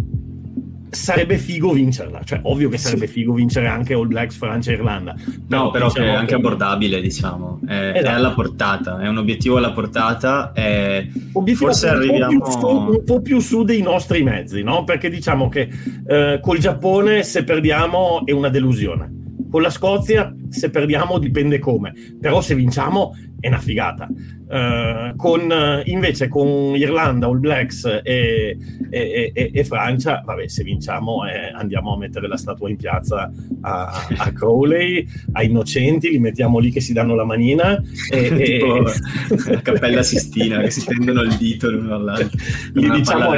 sarebbe 0.89 1.37
figo 1.37 1.71
vincerla. 1.71 2.21
Cioè, 2.23 2.39
ovvio 2.43 2.69
che 2.69 2.77
sarebbe 2.77 3.07
figo 3.07 3.33
vincere 3.33 3.67
anche 3.67 3.93
All 3.93 4.07
Blacks, 4.07 4.35
Francia 4.35 4.71
e 4.71 4.75
Irlanda. 4.75 5.15
No, 5.47 5.69
però 5.71 5.87
diciamo 5.87 6.07
è 6.07 6.13
anche 6.13 6.25
che... 6.27 6.35
abbordabile, 6.35 7.01
diciamo. 7.01 7.59
È, 7.65 7.91
esatto. 7.95 8.05
è, 8.05 8.09
alla 8.09 8.31
portata, 8.31 8.99
è 8.99 9.07
un 9.07 9.17
obiettivo 9.17 9.57
alla 9.57 9.71
portata. 9.71 10.51
È... 10.53 11.07
Obiettivo 11.33 11.67
Forse 11.67 11.89
un 11.89 11.95
arriviamo... 11.95 12.39
Po 12.39 12.51
su, 12.51 12.67
un 12.67 13.03
po' 13.03 13.21
più 13.21 13.39
su 13.39 13.63
dei 13.63 13.81
nostri 13.81 14.23
mezzi, 14.23 14.63
no? 14.63 14.83
Perché 14.83 15.09
diciamo 15.09 15.49
che 15.49 15.69
eh, 16.07 16.39
col 16.41 16.57
Giappone 16.57 17.23
se 17.23 17.43
perdiamo 17.43 18.25
è 18.25 18.31
una 18.31 18.49
delusione 18.49 19.15
con 19.49 19.61
la 19.61 19.69
Scozia, 19.69 20.33
se 20.49 20.69
perdiamo 20.69 21.19
dipende 21.19 21.59
come, 21.59 21.93
però 22.19 22.41
se 22.41 22.55
vinciamo 22.55 23.13
è 23.39 23.47
una 23.47 23.59
figata. 23.59 24.07
Uh, 24.47 25.13
con, 25.17 25.41
uh, 25.41 25.81
invece 25.89 26.29
con 26.29 26.73
Irlanda, 26.73 27.27
All 27.27 27.37
Blacks 27.37 27.83
e, 28.01 28.57
e, 28.89 29.31
e, 29.33 29.51
e 29.53 29.63
Francia, 29.65 30.23
vabbè, 30.25 30.47
se 30.47 30.63
vinciamo 30.63 31.27
eh, 31.27 31.51
andiamo 31.53 31.93
a 31.93 31.97
mettere 31.97 32.29
la 32.29 32.37
statua 32.37 32.69
in 32.69 32.77
piazza 32.77 33.29
a, 33.59 34.07
a, 34.17 34.31
Crowley, 34.31 35.05
a 35.33 35.43
Innocenti, 35.43 36.09
li 36.09 36.19
mettiamo 36.19 36.59
lì 36.59 36.71
che 36.71 36.79
si 36.79 36.93
danno 36.93 37.13
la 37.13 37.25
manina. 37.25 37.77
E, 38.09 38.59
la 39.47 39.59
Cappella 39.61 40.01
Sistina 40.01 40.61
che 40.61 40.71
si 40.71 40.85
tendono 40.85 41.23
il 41.23 41.35
dito 41.35 41.69
l'uno 41.69 41.95
all'altro. 41.95 42.39
Gli 42.73 42.89
diciamo 42.89 43.31
a, 43.31 43.37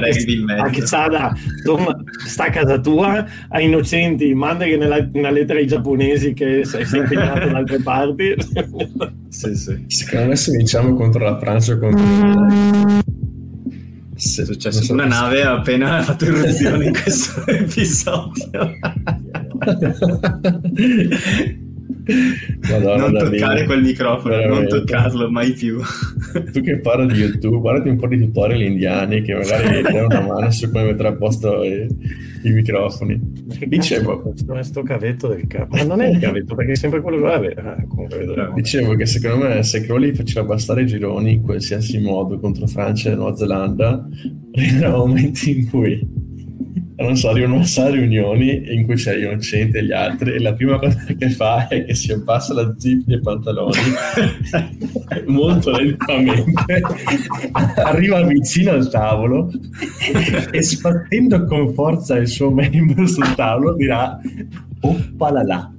che, 0.69 0.83
a 0.83 1.35
sta 2.27 2.43
a 2.45 2.49
casa 2.51 2.79
tua, 2.79 3.25
a 3.49 3.59
innocenti, 3.59 4.31
mandagli 4.35 4.73
una 4.73 5.31
lettera 5.31 5.57
ai 5.57 5.65
giapponesi 5.65 6.33
che 6.33 6.63
sei 6.65 6.85
impegnato 6.99 7.47
da 7.47 7.57
altre 7.57 7.79
parti. 7.79 8.35
sì, 9.29 9.55
sì. 9.55 9.83
Secondo 9.87 10.27
me 10.27 10.35
se 10.35 10.51
vinciamo 10.51 10.93
contro 10.95 11.23
la 11.23 11.39
Francia 11.39 11.73
o 11.73 11.79
contro... 11.79 12.03
Se, 14.15 14.43
successo 14.43 14.83
so 14.83 14.93
una 14.93 15.05
nave 15.05 15.43
ha 15.43 15.53
appena 15.53 16.01
fatto 16.01 16.25
irruzione 16.25 16.87
in 16.87 16.91
questo 16.91 17.47
episodio. 17.47 18.73
Madonna, 22.69 23.09
non 23.09 23.29
toccare 23.29 23.65
quel 23.65 23.81
microfono, 23.81 24.35
veramente. 24.35 24.75
non 24.75 24.85
toccarlo 24.85 25.29
mai 25.31 25.53
più. 25.53 25.79
Tu 26.51 26.61
che 26.61 26.79
parli 26.79 27.13
di 27.13 27.19
YouTube, 27.19 27.57
guardati 27.57 27.89
un 27.89 27.97
po' 27.97 28.07
di 28.07 28.19
tutorial 28.19 28.61
indiani 28.61 29.21
che 29.21 29.33
magari 29.33 29.81
danno 29.83 30.05
una 30.05 30.21
mano 30.21 30.51
su 30.51 30.69
come 30.69 30.85
mettere 30.85 31.07
a 31.09 31.15
posto 31.15 31.63
i, 31.63 31.87
i 32.43 32.51
microfoni. 32.51 33.19
Dicevo, 33.65 34.33
questo, 34.45 34.83
cavetto 34.83 35.27
del 35.29 35.47
capo, 35.47 35.75
ma 35.75 35.83
non 35.83 36.01
è 36.01 36.09
il 36.09 36.19
cavetto 36.19 36.53
perché 36.53 36.73
è 36.73 36.75
sempre 36.75 37.01
quello 37.01 37.21
che 37.21 37.53
ah, 37.55 38.53
Dicevo 38.53 38.95
che 38.95 39.05
secondo 39.07 39.47
me 39.47 39.63
se 39.63 39.81
Crowley 39.81 40.13
faceva 40.13 40.45
bastare 40.45 40.83
i 40.83 40.85
gironi 40.85 41.33
in 41.33 41.41
qualsiasi 41.41 41.99
modo 41.99 42.39
contro 42.39 42.67
Francia 42.67 43.11
e 43.11 43.15
Nuova 43.15 43.35
Zelanda, 43.35 44.07
arriverà 44.53 44.95
momenti 44.95 45.57
in 45.57 45.69
cui 45.69 46.18
non 47.03 47.15
so, 47.15 47.29
arrivano 47.29 47.61
a 47.61 47.89
riunioni 47.89 48.73
in 48.73 48.83
cui 48.83 48.95
c'è 48.95 49.15
Innocente 49.15 49.79
e 49.79 49.85
gli 49.85 49.91
altri 49.91 50.33
e 50.33 50.39
la 50.39 50.53
prima 50.53 50.77
cosa 50.77 51.05
che 51.17 51.29
fa 51.29 51.67
è 51.67 51.85
che 51.85 51.95
si 51.95 52.11
abbassa 52.11 52.53
la 52.53 52.75
zip 52.77 53.03
dei 53.05 53.21
pantaloni 53.21 53.77
molto 55.27 55.71
lentamente 55.71 56.81
arriva 57.75 58.21
vicino 58.23 58.71
al 58.71 58.89
tavolo 58.89 59.49
e 60.51 60.61
sbattendo 60.61 61.45
con 61.45 61.73
forza 61.73 62.17
il 62.17 62.27
suo 62.27 62.51
membro 62.51 63.07
sul 63.07 63.33
tavolo 63.35 63.75
dirà 63.75 64.19
oppalala 64.81 65.73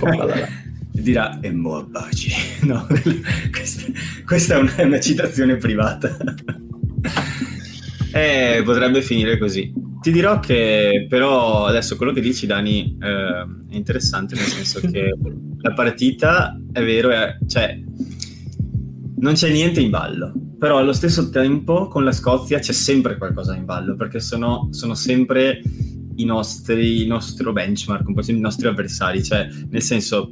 oppalala 0.00 0.48
dirà 0.90 1.38
e 1.40 1.50
baci 1.52 2.32
no, 2.66 2.86
questa, 3.50 3.92
questa 4.24 4.54
è, 4.54 4.58
una, 4.58 4.74
è 4.76 4.84
una 4.84 5.00
citazione 5.00 5.56
privata 5.56 6.16
eh, 8.14 8.62
potrebbe 8.62 9.02
finire 9.02 9.38
così. 9.38 9.72
Ti 10.00 10.12
dirò 10.12 10.38
che 10.38 11.06
però 11.08 11.64
adesso 11.64 11.96
quello 11.96 12.12
che 12.12 12.20
dici 12.20 12.46
Dani 12.46 12.96
eh, 13.00 13.46
è 13.70 13.74
interessante 13.74 14.36
nel 14.36 14.44
senso 14.44 14.80
che 14.80 15.12
la 15.60 15.72
partita 15.72 16.56
è 16.72 16.84
vero, 16.84 17.10
è, 17.10 17.36
cioè 17.48 17.76
non 19.16 19.34
c'è 19.34 19.50
niente 19.50 19.80
in 19.80 19.90
ballo, 19.90 20.32
però 20.58 20.78
allo 20.78 20.92
stesso 20.92 21.28
tempo 21.30 21.88
con 21.88 22.04
la 22.04 22.12
Scozia 22.12 22.60
c'è 22.60 22.72
sempre 22.72 23.16
qualcosa 23.16 23.56
in 23.56 23.64
ballo 23.64 23.96
perché 23.96 24.20
sono, 24.20 24.68
sono 24.70 24.94
sempre 24.94 25.60
i 26.16 26.24
nostri 26.24 27.00
il 27.00 27.08
nostro 27.08 27.52
benchmark, 27.52 28.06
un 28.06 28.14
po' 28.14 28.20
i 28.24 28.38
nostri 28.38 28.68
avversari, 28.68 29.24
cioè 29.24 29.48
nel 29.70 29.82
senso 29.82 30.30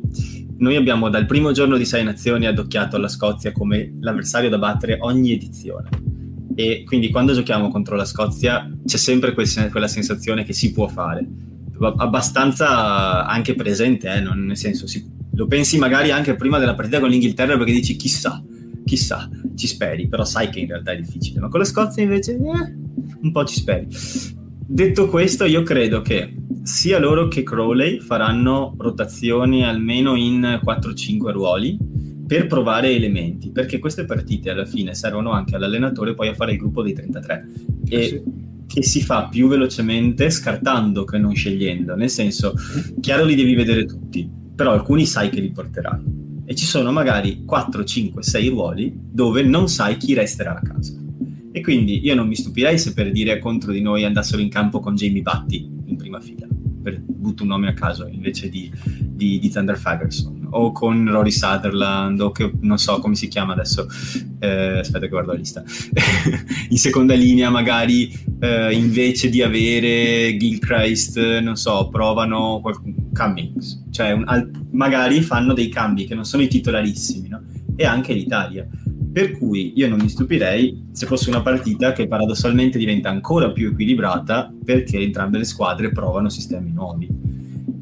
noi 0.58 0.76
abbiamo 0.76 1.08
dal 1.08 1.26
primo 1.26 1.50
giorno 1.50 1.76
di 1.76 1.84
Sei 1.84 2.04
Nazioni 2.04 2.46
addocchiato 2.46 2.94
alla 2.94 3.08
Scozia 3.08 3.50
come 3.50 3.96
l'avversario 4.00 4.50
da 4.50 4.58
battere 4.58 4.98
ogni 5.00 5.32
edizione 5.32 6.11
e 6.54 6.84
quindi 6.84 7.10
quando 7.10 7.32
giochiamo 7.32 7.68
contro 7.68 7.96
la 7.96 8.04
Scozia 8.04 8.70
c'è 8.84 8.96
sempre 8.96 9.32
quel, 9.32 9.48
quella 9.70 9.88
sensazione 9.88 10.44
che 10.44 10.52
si 10.52 10.72
può 10.72 10.88
fare, 10.88 11.26
abbastanza 11.96 13.26
anche 13.26 13.54
presente, 13.54 14.12
eh, 14.12 14.20
non, 14.20 14.44
nel 14.44 14.56
senso 14.56 14.86
si, 14.86 15.04
lo 15.34 15.46
pensi 15.46 15.78
magari 15.78 16.10
anche 16.10 16.34
prima 16.34 16.58
della 16.58 16.74
partita 16.74 17.00
con 17.00 17.08
l'Inghilterra 17.08 17.56
perché 17.56 17.72
dici 17.72 17.96
chissà, 17.96 18.42
chissà, 18.84 19.28
ci 19.54 19.66
speri, 19.66 20.08
però 20.08 20.24
sai 20.24 20.48
che 20.50 20.60
in 20.60 20.68
realtà 20.68 20.92
è 20.92 20.96
difficile, 20.96 21.40
ma 21.40 21.48
con 21.48 21.60
la 21.60 21.66
Scozia 21.66 22.02
invece 22.02 22.32
eh, 22.32 22.74
un 23.20 23.32
po' 23.32 23.44
ci 23.44 23.54
speri. 23.54 23.86
Detto 24.64 25.08
questo, 25.08 25.44
io 25.44 25.62
credo 25.62 26.00
che 26.02 26.34
sia 26.62 26.98
loro 26.98 27.28
che 27.28 27.42
Crowley 27.42 27.98
faranno 27.98 28.74
rotazioni 28.78 29.64
almeno 29.64 30.14
in 30.14 30.60
4-5 30.64 31.30
ruoli 31.30 31.78
per 32.32 32.46
provare 32.46 32.88
elementi, 32.88 33.50
perché 33.50 33.78
queste 33.78 34.06
partite 34.06 34.48
alla 34.48 34.64
fine 34.64 34.94
servono 34.94 35.32
anche 35.32 35.54
all'allenatore 35.54 36.14
poi 36.14 36.28
a 36.28 36.34
fare 36.34 36.52
il 36.52 36.58
gruppo 36.58 36.82
dei 36.82 36.94
33 36.94 37.48
e 37.86 37.94
eh 37.94 38.08
sì. 38.08 38.22
che 38.66 38.82
si 38.82 39.02
fa 39.02 39.28
più 39.28 39.48
velocemente 39.48 40.30
scartando 40.30 41.04
che 41.04 41.18
non 41.18 41.34
scegliendo, 41.34 41.94
nel 41.94 42.08
senso, 42.08 42.54
chiaro 43.00 43.26
li 43.26 43.34
devi 43.34 43.54
vedere 43.54 43.84
tutti, 43.84 44.26
però 44.54 44.72
alcuni 44.72 45.04
sai 45.04 45.28
che 45.28 45.42
li 45.42 45.50
porterai 45.50 46.00
e 46.46 46.54
ci 46.54 46.64
sono 46.64 46.90
magari 46.90 47.44
4, 47.44 47.84
5, 47.84 48.22
6 48.22 48.48
ruoli 48.48 48.98
dove 48.98 49.42
non 49.42 49.68
sai 49.68 49.98
chi 49.98 50.14
resterà 50.14 50.56
a 50.56 50.62
casa. 50.62 50.94
E 51.52 51.60
quindi 51.60 52.02
io 52.02 52.14
non 52.14 52.28
mi 52.28 52.34
stupirei 52.34 52.78
se 52.78 52.94
per 52.94 53.12
dire 53.12 53.38
contro 53.40 53.72
di 53.72 53.82
noi 53.82 54.04
andassero 54.04 54.40
in 54.40 54.48
campo 54.48 54.80
con 54.80 54.94
Jamie 54.94 55.20
Batti 55.20 55.70
in 55.84 55.96
prima 55.96 56.18
fila, 56.18 56.46
per 56.82 56.98
butto 56.98 57.42
un 57.42 57.50
nome 57.50 57.68
a 57.68 57.74
caso 57.74 58.06
invece 58.06 58.48
di, 58.48 58.72
di, 58.86 59.38
di 59.38 59.50
Thunder 59.50 59.76
Fagerson 59.76 60.41
o 60.52 60.72
con 60.72 61.08
Rory 61.10 61.30
Sutherland 61.30 62.20
o 62.20 62.30
che 62.32 62.50
non 62.60 62.78
so 62.78 62.98
come 62.98 63.14
si 63.14 63.28
chiama 63.28 63.52
adesso 63.52 63.86
eh, 64.40 64.78
aspetta 64.78 65.00
che 65.00 65.08
guardo 65.08 65.32
la 65.32 65.38
lista 65.38 65.62
in 66.68 66.78
seconda 66.78 67.14
linea 67.14 67.50
magari 67.50 68.10
eh, 68.40 68.72
invece 68.72 69.28
di 69.28 69.42
avere 69.42 70.36
Gilchrist 70.36 71.38
non 71.40 71.56
so 71.56 71.88
provano 71.88 72.60
qualcuno 72.60 72.94
Cummings 73.12 73.84
cioè 73.90 74.12
un, 74.12 74.24
al, 74.26 74.50
magari 74.70 75.20
fanno 75.20 75.52
dei 75.52 75.68
cambi 75.68 76.06
che 76.06 76.14
non 76.14 76.24
sono 76.24 76.42
i 76.42 76.48
titolarissimi 76.48 77.28
no? 77.28 77.42
e 77.76 77.84
anche 77.84 78.12
l'Italia 78.12 78.66
per 79.12 79.32
cui 79.32 79.74
io 79.76 79.88
non 79.90 80.00
mi 80.00 80.08
stupirei 80.08 80.88
se 80.92 81.04
fosse 81.04 81.28
una 81.28 81.42
partita 81.42 81.92
che 81.92 82.08
paradossalmente 82.08 82.78
diventa 82.78 83.10
ancora 83.10 83.50
più 83.50 83.68
equilibrata 83.68 84.50
perché 84.64 84.98
entrambe 84.98 85.36
le 85.36 85.44
squadre 85.44 85.92
provano 85.92 86.30
sistemi 86.30 86.72
nuovi. 86.72 87.08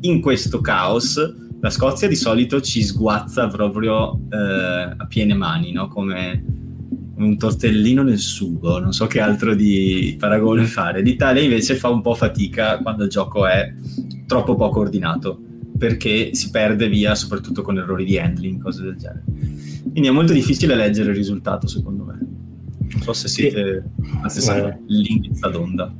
In 0.00 0.20
questo 0.20 0.60
caos 0.60 1.18
la 1.60 1.70
Scozia 1.70 2.08
di 2.08 2.16
solito 2.16 2.60
ci 2.60 2.82
sguazza 2.82 3.46
proprio 3.48 4.18
eh, 4.30 4.94
a 4.96 5.06
piene 5.06 5.34
mani, 5.34 5.72
no? 5.72 5.88
come 5.88 6.42
un 7.16 7.36
tortellino 7.36 8.02
nel 8.02 8.18
sugo, 8.18 8.78
non 8.78 8.92
so 8.92 9.06
che 9.06 9.20
altro 9.20 9.54
di 9.54 10.16
paragone 10.18 10.64
fare. 10.64 11.02
L'Italia 11.02 11.42
invece 11.42 11.74
fa 11.74 11.90
un 11.90 12.00
po' 12.00 12.14
fatica 12.14 12.78
quando 12.78 13.04
il 13.04 13.10
gioco 13.10 13.46
è 13.46 13.74
troppo 14.26 14.54
poco 14.54 14.80
ordinato, 14.80 15.38
perché 15.76 16.34
si 16.34 16.50
perde 16.50 16.88
via 16.88 17.14
soprattutto 17.14 17.60
con 17.60 17.76
errori 17.76 18.06
di 18.06 18.18
handling, 18.18 18.62
cose 18.62 18.82
del 18.82 18.96
genere. 18.96 19.24
Quindi 19.82 20.08
è 20.08 20.12
molto 20.12 20.32
difficile 20.32 20.74
leggere 20.74 21.10
il 21.10 21.16
risultato, 21.16 21.66
secondo 21.66 22.04
me. 22.04 22.18
Non 22.92 23.02
so 23.02 23.12
se 23.12 23.28
siete 23.28 23.84
sì. 24.02 24.18
la 24.22 24.28
stessa 24.28 24.78
linguizza 24.86 25.48
d'onda. 25.48 25.92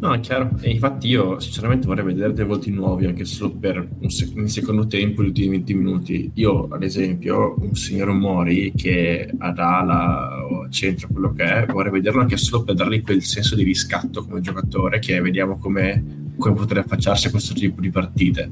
No, 0.00 0.14
è 0.14 0.20
chiaro. 0.20 0.50
E 0.60 0.70
infatti 0.70 1.08
io 1.08 1.38
sinceramente 1.40 1.86
vorrei 1.86 2.04
vedere 2.04 2.32
dei 2.32 2.44
volti 2.44 2.70
nuovi 2.70 3.06
anche 3.06 3.24
solo 3.24 3.50
per 3.52 3.86
un, 3.98 4.08
sec- 4.08 4.36
un 4.36 4.48
secondo 4.48 4.86
tempo, 4.86 5.22
gli 5.22 5.26
ultimi 5.26 5.48
20 5.48 5.74
minuti. 5.74 6.30
Io, 6.34 6.68
ad 6.70 6.82
esempio, 6.82 7.54
un 7.58 7.74
signor 7.74 8.12
Mori 8.12 8.72
che 8.74 9.30
ad 9.38 9.58
ala 9.58 10.46
o 10.46 10.62
a 10.62 10.70
centro, 10.70 11.08
quello 11.12 11.32
che 11.32 11.44
è, 11.44 11.66
vorrei 11.66 11.92
vederlo 11.92 12.20
anche 12.20 12.36
solo 12.36 12.62
per 12.62 12.74
dargli 12.74 13.02
quel 13.02 13.22
senso 13.22 13.54
di 13.54 13.62
riscatto 13.62 14.24
come 14.24 14.40
giocatore 14.40 14.98
che 14.98 15.20
vediamo 15.20 15.58
come, 15.58 16.32
come 16.38 16.54
poter 16.54 16.78
affacciarsi 16.78 17.26
a 17.26 17.30
questo 17.30 17.54
tipo 17.54 17.80
di 17.80 17.90
partite. 17.90 18.50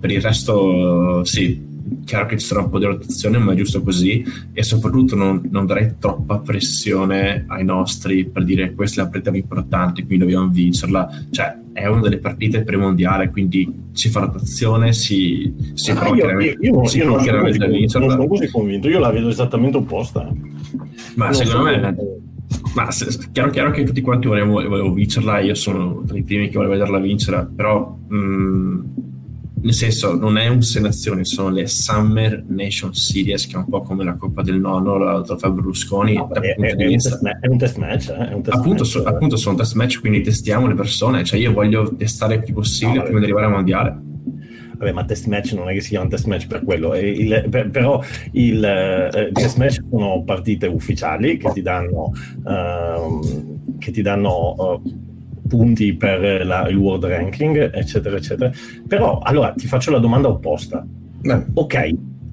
Per 0.00 0.10
il 0.10 0.20
resto, 0.20 1.22
sì, 1.24 1.71
chiaro 2.04 2.26
che 2.26 2.38
ci 2.38 2.46
sarà 2.46 2.60
un 2.60 2.68
po' 2.68 2.78
di 2.78 2.84
rotazione, 2.84 3.38
ma 3.38 3.52
è 3.52 3.56
giusto 3.56 3.82
così. 3.82 4.24
E 4.52 4.62
soprattutto 4.62 5.16
non, 5.16 5.40
non 5.50 5.66
darei 5.66 5.94
troppa 5.98 6.38
pressione 6.38 7.44
ai 7.48 7.64
nostri 7.64 8.24
per 8.26 8.44
dire 8.44 8.74
questa 8.74 9.00
è 9.00 9.04
la 9.04 9.10
partita 9.10 9.30
più 9.30 9.40
importante, 9.40 10.04
quindi 10.04 10.24
dobbiamo 10.24 10.48
vincerla. 10.48 11.08
Cioè, 11.30 11.60
è 11.72 11.86
una 11.86 12.00
delle 12.00 12.18
partite 12.18 12.62
premondiale, 12.62 13.30
quindi 13.30 13.70
si 13.92 14.08
fa 14.10 14.20
rotazione, 14.20 14.92
si, 14.92 15.54
si 15.74 15.90
ah, 15.90 15.94
prova 15.94 16.14
chiaramente 16.14 16.58
io, 16.60 16.82
io, 16.82 16.90
io 16.92 17.04
non, 17.04 17.20
sono, 17.88 18.06
non 18.06 18.10
sono 18.10 18.26
così 18.26 18.50
convinto, 18.50 18.88
io 18.88 18.98
la 18.98 19.10
vedo 19.10 19.28
esattamente 19.28 19.78
opposta. 19.78 20.30
Ma 21.16 21.26
non 21.26 21.34
secondo 21.34 21.62
me... 21.62 21.96
Ma 22.74 22.90
se, 22.90 23.06
chiaro, 23.32 23.50
chiaro 23.50 23.70
che 23.70 23.84
tutti 23.84 24.00
quanti 24.00 24.26
volevo, 24.28 24.52
volevo 24.52 24.92
vincerla, 24.92 25.40
io 25.40 25.54
sono 25.54 26.02
tra 26.06 26.16
i 26.16 26.22
primi 26.22 26.48
che 26.48 26.56
volevo 26.56 26.72
vederla 26.72 26.98
vincere, 26.98 27.48
però 27.54 27.96
mh, 28.08 28.16
mm, 28.16 28.80
nel 29.62 29.74
senso 29.74 30.16
non 30.16 30.38
è 30.38 30.48
un 30.48 30.60
Sei 30.62 30.82
Nazioni, 30.82 31.24
sono 31.24 31.50
le 31.50 31.66
Summer 31.66 32.44
Nation 32.48 32.92
Series 32.94 33.46
che 33.46 33.54
è 33.54 33.58
un 33.58 33.68
po' 33.68 33.80
come 33.82 34.02
la 34.04 34.16
Coppa 34.16 34.42
del 34.42 34.58
Nonno, 34.58 34.98
la 34.98 35.20
trofeo 35.22 35.52
Berlusconi 35.52 36.14
no, 36.14 36.30
è, 36.32 36.40
è, 36.40 36.54
è, 36.54 36.72
un 36.72 36.98
è, 37.40 37.46
un 37.46 37.58
test 37.58 37.76
match, 37.78 38.08
eh? 38.08 38.28
è 38.28 38.32
un 38.32 38.42
test 38.42 38.56
appunto, 38.56 38.82
match, 38.82 38.92
so, 38.92 39.02
appunto 39.04 39.36
sono 39.36 39.56
test 39.56 39.74
match 39.74 40.00
quindi 40.00 40.20
testiamo 40.20 40.66
le 40.66 40.74
persone 40.74 41.24
cioè 41.24 41.38
io 41.38 41.52
voglio 41.52 41.94
testare 41.94 42.34
il 42.34 42.42
più 42.42 42.54
possibile 42.54 42.98
no, 42.98 43.02
prima 43.04 43.18
di 43.18 43.24
arrivare 43.24 43.46
al 43.46 43.52
mondiale 43.52 44.10
Vabbè, 44.82 44.94
ma 44.94 45.04
test 45.04 45.26
match 45.26 45.52
non 45.52 45.68
è 45.68 45.74
che 45.74 45.80
si 45.80 45.90
chiama 45.90 46.08
test 46.08 46.26
match 46.26 46.48
per 46.48 46.64
quello, 46.64 46.96
il, 46.96 47.46
per, 47.48 47.70
però 47.70 48.02
il 48.32 48.64
eh, 48.64 49.30
test 49.32 49.56
match 49.56 49.80
sono 49.88 50.24
partite 50.24 50.66
ufficiali 50.66 51.36
che 51.36 51.52
ti 51.52 51.62
danno, 51.62 52.10
uh, 52.42 53.78
che 53.78 53.92
ti 53.92 54.02
danno 54.02 54.54
uh, 54.58 54.82
punti 55.52 55.92
per 55.92 56.46
la, 56.46 56.66
il 56.68 56.76
world 56.76 57.04
ranking, 57.04 57.74
eccetera, 57.74 58.16
eccetera. 58.16 58.50
Però, 58.88 59.18
allora, 59.18 59.52
ti 59.52 59.66
faccio 59.66 59.90
la 59.90 59.98
domanda 59.98 60.28
opposta. 60.28 60.82
Eh. 61.20 61.44
Ok, 61.52 61.90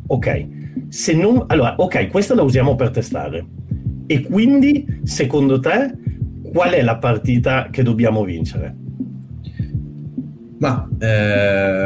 ok. 0.07 0.47
Se 0.87 1.13
non, 1.13 1.43
allora, 1.47 1.75
ok, 1.75 2.07
questa 2.07 2.33
la 2.33 2.43
usiamo 2.43 2.75
per 2.75 2.91
testare. 2.91 3.45
E 4.07 4.21
quindi, 4.21 5.01
secondo 5.03 5.59
te, 5.59 5.93
qual 6.53 6.71
è 6.71 6.81
la 6.81 6.97
partita 6.97 7.67
che 7.69 7.83
dobbiamo 7.83 8.23
vincere? 8.23 8.73
Ma 10.59 10.85
eh, 10.99 11.07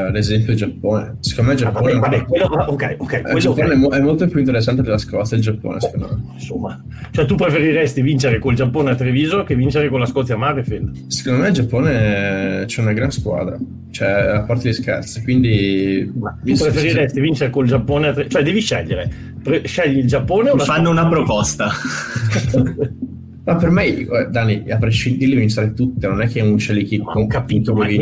ad 0.07 0.15
esempio 0.15 0.53
il 0.53 0.57
Giappone, 0.57 1.17
secondo 1.19 1.51
me 1.51 1.55
il 1.55 1.63
Giappone, 1.63 1.91
ah, 1.91 1.99
vabbè, 1.99 2.17
vabbè, 2.17 2.25
quello, 2.25 2.45
ok, 2.45 2.95
ok, 2.97 3.21
il 3.35 3.39
Giappone 3.39 3.65
okay. 3.65 3.75
è, 3.75 3.79
mo- 3.79 3.89
è, 3.89 3.99
molto 3.99 4.27
più 4.27 4.39
interessante 4.39 4.81
della 4.81 4.97
Scozia 4.97 5.37
il 5.37 5.43
Giappone, 5.43 5.79
secondo 5.79 6.07
me. 6.07 6.33
Insomma, 6.33 6.83
cioè 7.11 7.25
tu 7.25 7.35
preferiresti 7.35 8.01
vincere 8.01 8.39
col 8.39 8.55
Giappone 8.55 8.89
a 8.89 8.95
Treviso 8.95 9.43
che 9.43 9.55
vincere 9.55 9.89
con 9.89 9.99
la 9.99 10.07
Scozia 10.07 10.33
a 10.33 10.37
Marefield? 10.39 11.05
Secondo 11.05 11.41
me 11.41 11.47
il 11.49 11.53
Giappone 11.53 12.63
c'è 12.65 12.81
una 12.81 12.93
gran 12.93 13.11
squadra, 13.11 13.59
cioè 13.91 14.09
a 14.09 14.41
parte 14.41 14.69
gli 14.69 14.73
scherzi, 14.73 15.21
quindi... 15.21 16.11
Ma 16.15 16.35
tu 16.43 16.55
preferiresti 16.55 17.19
vincere 17.19 17.51
col 17.51 17.67
Giappone 17.67 18.07
a 18.07 18.13
Treviso? 18.13 18.37
Cioè 18.37 18.43
devi 18.43 18.59
scegliere, 18.59 19.11
Pre- 19.43 19.67
scegli 19.67 19.99
il 19.99 20.07
Giappone 20.07 20.49
o 20.49 20.55
la 20.55 20.63
Fanno 20.63 20.89
una 20.89 21.07
proposta. 21.07 21.69
Ma 23.45 23.55
per 23.57 23.69
me, 23.71 24.07
Dani, 24.29 24.63
a 24.69 24.77
prescindere 24.77 25.31
di 25.31 25.35
vincere 25.35 25.73
tutte, 25.73 26.07
non 26.07 26.21
è 26.21 26.27
che 26.27 26.39
un 26.39 26.57
scegli 26.57 26.85
chi 26.85 27.01
ho 27.03 27.27
capito, 27.27 27.73
ma 27.73 27.89
in, 27.89 28.01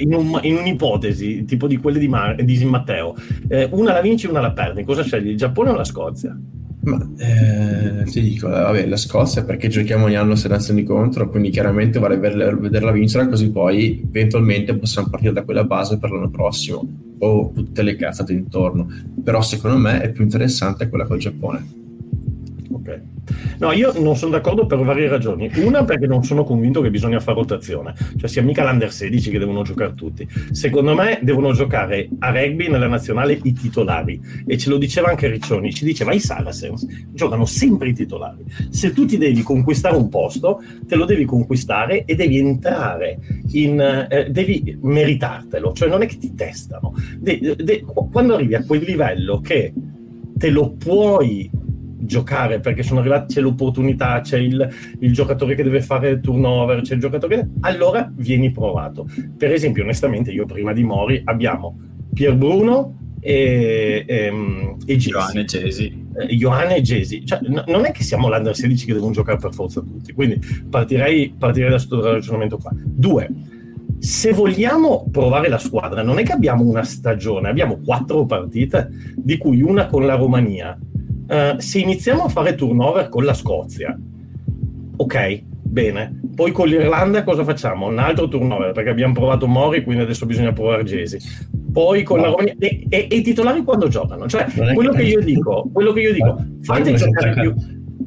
in, 0.00 0.14
un, 0.14 0.38
in, 0.42 0.56
un'ipotesi 0.56 1.44
tipo 1.44 1.66
di 1.66 1.76
quelle 1.76 1.98
di, 1.98 2.08
Mar- 2.08 2.42
di 2.42 2.64
Matteo, 2.64 3.14
eh, 3.48 3.68
una 3.72 3.92
la 3.92 4.00
vinci, 4.00 4.26
una 4.26 4.40
la 4.40 4.52
perdi. 4.52 4.84
Cosa 4.84 5.02
scegli, 5.02 5.28
il 5.28 5.36
Giappone 5.36 5.70
o 5.70 5.74
la 5.74 5.84
Scozia? 5.84 6.38
Ma 6.80 7.06
eh, 7.18 8.04
ti 8.04 8.22
dico, 8.22 8.48
vabbè, 8.48 8.86
la 8.86 8.96
Scozia 8.96 9.44
perché 9.44 9.68
giochiamo 9.68 10.06
ogni 10.06 10.16
anno 10.16 10.36
se 10.36 10.48
nazioni 10.48 10.84
contro, 10.84 11.28
quindi 11.28 11.50
chiaramente 11.50 11.98
vorrei 11.98 12.18
vederla 12.18 12.90
vincere, 12.90 13.28
così 13.28 13.50
poi 13.50 14.02
eventualmente 14.08 14.74
possiamo 14.74 15.08
partire 15.10 15.34
da 15.34 15.42
quella 15.42 15.64
base 15.64 15.98
per 15.98 16.10
l'anno 16.10 16.30
prossimo 16.30 16.86
o 17.18 17.50
tutte 17.54 17.82
le 17.82 17.94
cazzate 17.94 18.32
intorno. 18.32 18.86
Però 19.22 19.42
secondo 19.42 19.76
me 19.76 20.00
è 20.00 20.10
più 20.10 20.22
interessante 20.24 20.88
quella 20.88 21.04
col 21.04 21.18
Giappone. 21.18 21.87
Ok. 22.78 23.00
No, 23.58 23.72
io 23.72 23.92
non 24.00 24.16
sono 24.16 24.32
d'accordo 24.32 24.66
per 24.66 24.78
varie 24.78 25.08
ragioni. 25.08 25.50
Una, 25.56 25.84
perché 25.84 26.06
non 26.06 26.22
sono 26.22 26.44
convinto 26.44 26.80
che 26.80 26.90
bisogna 26.90 27.18
fare 27.18 27.38
rotazione, 27.38 27.94
cioè 28.16 28.28
sia 28.28 28.42
mica 28.42 28.64
l'Under 28.64 28.92
16 28.92 29.30
che 29.30 29.38
devono 29.38 29.62
giocare 29.62 29.94
tutti. 29.94 30.26
Secondo 30.52 30.94
me 30.94 31.18
devono 31.22 31.52
giocare 31.52 32.08
a 32.20 32.30
rugby 32.30 32.68
nella 32.68 32.86
nazionale 32.86 33.38
i 33.42 33.52
titolari. 33.52 34.20
E 34.46 34.56
ce 34.56 34.70
lo 34.70 34.78
diceva 34.78 35.08
anche 35.08 35.28
Riccioni, 35.28 35.72
ci 35.72 35.84
diceva 35.84 36.12
i 36.12 36.20
Saracens 36.20 36.86
giocano 37.12 37.44
sempre 37.44 37.88
i 37.88 37.94
titolari. 37.94 38.44
Se 38.70 38.92
tu 38.92 39.04
ti 39.04 39.18
devi 39.18 39.42
conquistare 39.42 39.96
un 39.96 40.08
posto, 40.08 40.62
te 40.86 40.94
lo 40.94 41.04
devi 41.04 41.24
conquistare 41.24 42.04
e 42.04 42.14
devi 42.14 42.38
entrare 42.38 43.18
in... 43.52 44.06
Eh, 44.08 44.30
devi 44.30 44.78
meritartelo, 44.80 45.72
cioè 45.72 45.88
non 45.88 46.02
è 46.02 46.06
che 46.06 46.16
ti 46.16 46.34
testano. 46.34 46.94
De, 47.18 47.56
de, 47.58 47.84
quando 48.10 48.34
arrivi 48.34 48.54
a 48.54 48.64
quel 48.64 48.82
livello 48.82 49.40
che 49.40 49.72
te 50.36 50.50
lo 50.50 50.70
puoi 50.70 51.50
giocare 51.98 52.60
perché 52.60 52.82
sono 52.82 53.00
arrivati, 53.00 53.34
c'è 53.34 53.40
l'opportunità, 53.40 54.20
c'è 54.20 54.38
il, 54.38 54.68
il, 55.00 55.12
giocatore 55.12 55.54
che 55.54 55.62
deve 55.62 55.80
fare 55.80 56.10
il 56.10 56.20
turnover, 56.20 56.80
c'è 56.82 56.94
il 56.94 57.00
giocatore 57.00 57.36
che... 57.36 57.46
Allora 57.60 58.10
vieni 58.14 58.50
provato. 58.50 59.06
Per 59.36 59.52
esempio, 59.52 59.82
onestamente, 59.82 60.30
io 60.30 60.46
prima 60.46 60.72
di 60.72 60.84
Mori 60.84 61.20
abbiamo 61.24 61.78
Pier 62.12 62.34
Bruno 62.34 62.96
e, 63.20 64.04
e, 64.06 64.76
e 64.86 64.96
Gesi. 64.96 65.44
Gesi. 65.44 66.06
Eh, 66.16 66.76
e 66.76 66.80
Gesi. 66.82 67.26
Cioè, 67.26 67.40
n- 67.42 67.64
non 67.66 67.84
è 67.84 67.92
che 67.92 68.02
siamo 68.02 68.28
l'Under 68.28 68.54
16 68.54 68.86
che 68.86 68.92
devono 68.92 69.12
giocare 69.12 69.38
per 69.38 69.52
forza 69.52 69.80
tutti, 69.80 70.12
quindi 70.12 70.40
partirei, 70.68 71.34
partirei 71.36 71.70
da 71.70 71.76
questo 71.76 72.00
ragionamento 72.00 72.58
qua. 72.58 72.70
Due, 72.74 73.28
se 73.98 74.32
vogliamo 74.32 75.08
provare 75.10 75.48
la 75.48 75.58
squadra, 75.58 76.02
non 76.02 76.18
è 76.18 76.22
che 76.22 76.32
abbiamo 76.32 76.62
una 76.62 76.84
stagione, 76.84 77.48
abbiamo 77.48 77.78
quattro 77.84 78.24
partite, 78.26 78.88
di 79.16 79.36
cui 79.36 79.60
una 79.60 79.86
con 79.86 80.06
la 80.06 80.14
Romania, 80.14 80.78
Uh, 81.28 81.58
se 81.58 81.78
iniziamo 81.78 82.24
a 82.24 82.28
fare 82.28 82.54
turnover 82.54 83.10
con 83.10 83.24
la 83.24 83.34
Scozia, 83.34 83.98
ok, 84.96 85.42
bene. 85.44 86.20
Poi 86.34 86.52
con 86.52 86.68
l'Irlanda 86.68 87.22
cosa 87.22 87.44
facciamo? 87.44 87.86
Un 87.86 87.98
altro 87.98 88.28
turnover 88.28 88.72
perché 88.72 88.90
abbiamo 88.90 89.12
provato 89.12 89.46
Mori, 89.46 89.82
quindi 89.82 90.04
adesso 90.04 90.24
bisogna 90.24 90.52
provare 90.52 90.84
Gesi. 90.84 91.18
Poi 91.70 92.02
con 92.02 92.18
no. 92.18 92.24
la 92.24 92.30
Romagna 92.30 92.54
e, 92.58 92.86
e, 92.88 93.08
e, 93.10 93.16
i 93.16 93.22
titolari 93.22 93.62
quando 93.62 93.88
giocano? 93.88 94.26
Cioè, 94.26 94.46
quello 94.72 94.90
che, 94.92 94.98
che 94.98 95.02
io 95.02 95.20
dico, 95.20 95.68
quello 95.70 95.92
che 95.92 96.00
io 96.00 96.12
dico, 96.14 96.44
fate 96.62 96.94
giocare 96.94 97.32
più. 97.32 97.54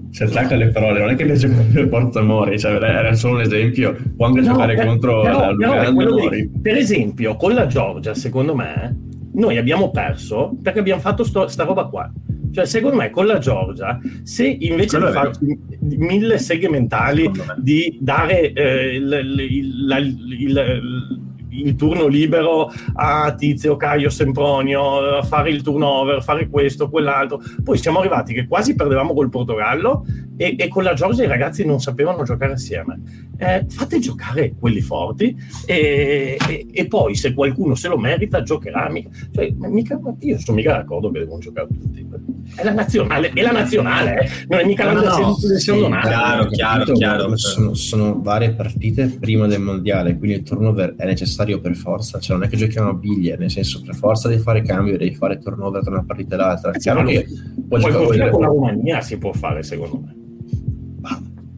Si 0.09 0.23
attacca 0.23 0.55
le 0.55 0.69
parole, 0.69 0.99
non 0.99 1.09
è 1.09 1.15
che 1.15 1.31
gioca 1.33 1.63
per 1.71 1.87
Porto 1.87 2.21
Mori, 2.23 2.59
cioè, 2.59 2.73
era 2.73 3.13
solo 3.13 3.35
un 3.35 3.41
esempio, 3.41 3.95
può 4.17 4.25
anche 4.25 4.41
no, 4.41 4.47
giocare 4.47 4.75
per, 4.75 4.85
contro 4.85 5.21
però, 5.21 5.39
la 5.39 5.51
Lugano 5.51 6.17
Mori. 6.17 6.49
Per 6.61 6.75
esempio, 6.75 7.35
con 7.35 7.53
la 7.53 7.67
Georgia, 7.67 8.13
secondo 8.13 8.55
me, 8.55 8.97
noi 9.33 9.57
abbiamo 9.57 9.91
perso 9.91 10.57
perché 10.61 10.79
abbiamo 10.79 10.99
fatto 10.99 11.23
sto, 11.23 11.47
sta 11.47 11.63
roba 11.63 11.85
qua 11.85 12.11
cioè, 12.51 12.65
secondo 12.65 12.97
me, 12.97 13.09
con 13.09 13.25
la 13.25 13.37
Georgia, 13.37 13.99
se 14.23 14.45
invece 14.45 14.97
di 14.97 15.11
fare 15.11 15.31
mille 15.79 16.37
seghe 16.37 16.69
mentali, 16.69 17.29
di 17.57 17.97
dare 18.01 18.51
eh, 18.51 18.95
il, 18.95 19.19
il, 19.23 19.39
il, 19.49 20.25
il, 20.39 21.30
turno 21.75 22.07
libero 22.07 22.71
a 22.93 23.33
Tizio, 23.35 23.75
Caio, 23.75 24.09
Sempronio, 24.09 25.17
a 25.17 25.23
fare 25.23 25.49
il 25.49 25.61
turnover, 25.61 26.23
fare 26.23 26.49
questo, 26.49 26.89
quell'altro, 26.89 27.41
poi 27.63 27.77
siamo 27.77 27.99
arrivati 27.99 28.33
che 28.33 28.47
quasi 28.47 28.75
perdevamo 28.75 29.13
col 29.13 29.29
Portogallo 29.29 30.05
e, 30.37 30.55
e 30.57 30.67
con 30.67 30.83
la 30.83 30.93
Georgia 30.93 31.23
i 31.23 31.27
ragazzi 31.27 31.63
non 31.65 31.79
sapevano 31.79 32.23
giocare 32.23 32.53
assieme. 32.53 33.29
Eh, 33.37 33.65
fate 33.69 33.99
giocare 33.99 34.53
quelli 34.59 34.81
forti 34.81 35.35
e, 35.65 36.37
e, 36.47 36.67
e, 36.71 36.87
poi 36.87 37.15
se 37.15 37.33
qualcuno 37.33 37.75
se 37.75 37.87
lo 37.87 37.97
merita 37.97 38.41
giocherà. 38.41 38.89
Mica, 38.89 39.09
cioè, 39.33 39.51
mica, 39.57 39.99
io 40.19 40.39
sono 40.39 40.57
mica 40.57 40.73
d'accordo 40.73 41.11
che 41.11 41.19
devono 41.19 41.39
giocare 41.39 41.67
tutti. 41.67 42.07
È 42.55 42.63
la 42.63 42.73
nazionale, 42.73 43.31
è 43.31 43.41
la 43.41 43.51
nazionale 43.51 44.21
eh. 44.21 44.29
non 44.49 44.59
è 44.59 44.65
mica 44.65 44.91
no, 44.91 45.01
la 45.01 45.17
no, 45.17 45.37
nazionale. 45.41 46.07
chiaro, 46.07 46.45
chiaro, 46.47 46.93
chiaro. 46.93 47.37
Sono, 47.37 47.73
sono, 47.73 48.21
varie 48.21 48.51
partite 48.51 49.07
prima 49.19 49.47
del 49.47 49.61
mondiale, 49.61 50.17
quindi 50.17 50.37
il 50.37 50.43
turnover 50.43 50.95
è 50.95 51.05
necessario 51.05 51.40
per 51.59 51.75
forza. 51.75 52.19
Cioè, 52.19 52.37
non 52.37 52.45
è 52.45 52.49
che 52.49 52.57
giochiamo 52.57 52.89
a 52.89 52.93
biglie, 52.93 53.37
nel 53.37 53.51
senso, 53.51 53.81
per 53.85 53.95
forza 53.95 54.27
devi 54.27 54.41
fare 54.41 54.61
cambio, 54.61 54.97
devi 54.97 55.15
fare 55.15 55.37
turnover 55.37 55.81
tra 55.81 55.91
una 55.91 56.03
partita 56.03 56.35
e 56.35 56.37
l'altra. 56.37 56.71
È 56.71 56.77
chiaro 56.77 57.03
che 57.03 57.25
puoi 57.67 57.81
giocare 57.81 58.29
con 58.29 58.41
la 58.41 58.47
Romania 58.47 59.01
si 59.01 59.17
può 59.17 59.31
fare, 59.33 59.63
secondo 59.63 59.99
me. 59.99 60.15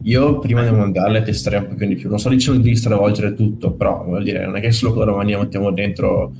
Io 0.02 0.38
prima 0.38 0.62
del 0.62 0.74
mondiale 0.74 1.22
testerei 1.22 1.60
un 1.60 1.68
pochino 1.68 1.88
di 1.88 1.94
più. 1.96 2.08
Non 2.08 2.18
sto 2.18 2.28
dicendo 2.28 2.60
di 2.60 2.76
stravolgere 2.76 3.32
tutto, 3.32 3.72
però 3.72 4.04
vuol 4.04 4.22
dire, 4.22 4.44
non 4.44 4.56
è 4.56 4.60
che 4.60 4.70
solo 4.70 4.92
con 4.92 5.04
la 5.04 5.12
Romania 5.12 5.38
mettiamo 5.38 5.70
dentro 5.70 6.32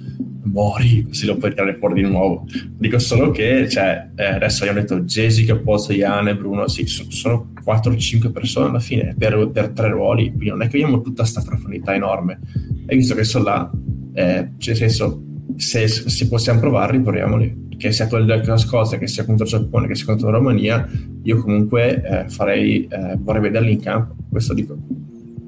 Mori, 0.45 1.03
così 1.03 1.27
lo 1.27 1.37
puoi 1.37 1.51
tirare 1.51 1.75
fuori 1.75 2.03
di 2.03 2.09
nuovo. 2.09 2.47
Dico 2.77 2.99
solo 2.99 3.31
che, 3.31 3.69
cioè, 3.69 4.11
eh, 4.15 4.25
adesso 4.25 4.63
abbiamo 4.63 4.81
detto 4.81 5.01
Jessica, 5.01 5.57
Pozzo, 5.57 5.93
Iane, 5.93 6.37
Bruno, 6.37 6.69
sì, 6.69 6.87
sono 6.87 7.53
4-5 7.65 8.31
persone 8.31 8.69
alla 8.69 8.81
fine 8.81 9.15
per, 9.17 9.51
per, 9.53 9.71
tre 9.71 9.89
ruoli, 9.89 10.29
quindi 10.29 10.49
non 10.49 10.63
è 10.63 10.69
che 10.69 10.77
abbiamo 10.77 11.01
tutta 11.01 11.23
questa 11.23 11.43
profondità 11.43 11.95
enorme. 11.95 12.41
E 12.87 12.97
visto 12.97 13.15
che 13.15 13.25
sono 13.25 13.45
là, 13.45 13.71
eh, 14.15 14.51
cioè, 14.59 14.75
nel 14.75 14.77
senso, 14.77 15.23
se, 15.57 15.89
se 15.89 16.29
possiamo 16.29 16.61
provarli, 16.61 17.01
proviamoli 17.01 17.63
che 17.77 17.93
sia 17.93 18.07
quella 18.07 18.37
della 18.37 18.57
Scozia, 18.57 18.99
che 18.99 19.07
sia 19.07 19.25
contro 19.25 19.45
il 19.45 19.51
Giappone, 19.51 19.87
che 19.87 19.95
sia 19.95 20.07
contro 20.07 20.31
la 20.31 20.39
Romania, 20.39 20.89
io 21.23 21.41
comunque 21.41 22.03
eh, 22.03 22.29
farei, 22.29 22.87
eh, 22.87 23.17
vorrei 23.19 23.43
vederli 23.43 23.73
in 23.73 23.81
campo, 23.81 24.15
questo 24.31 24.55
dico. 24.55 24.77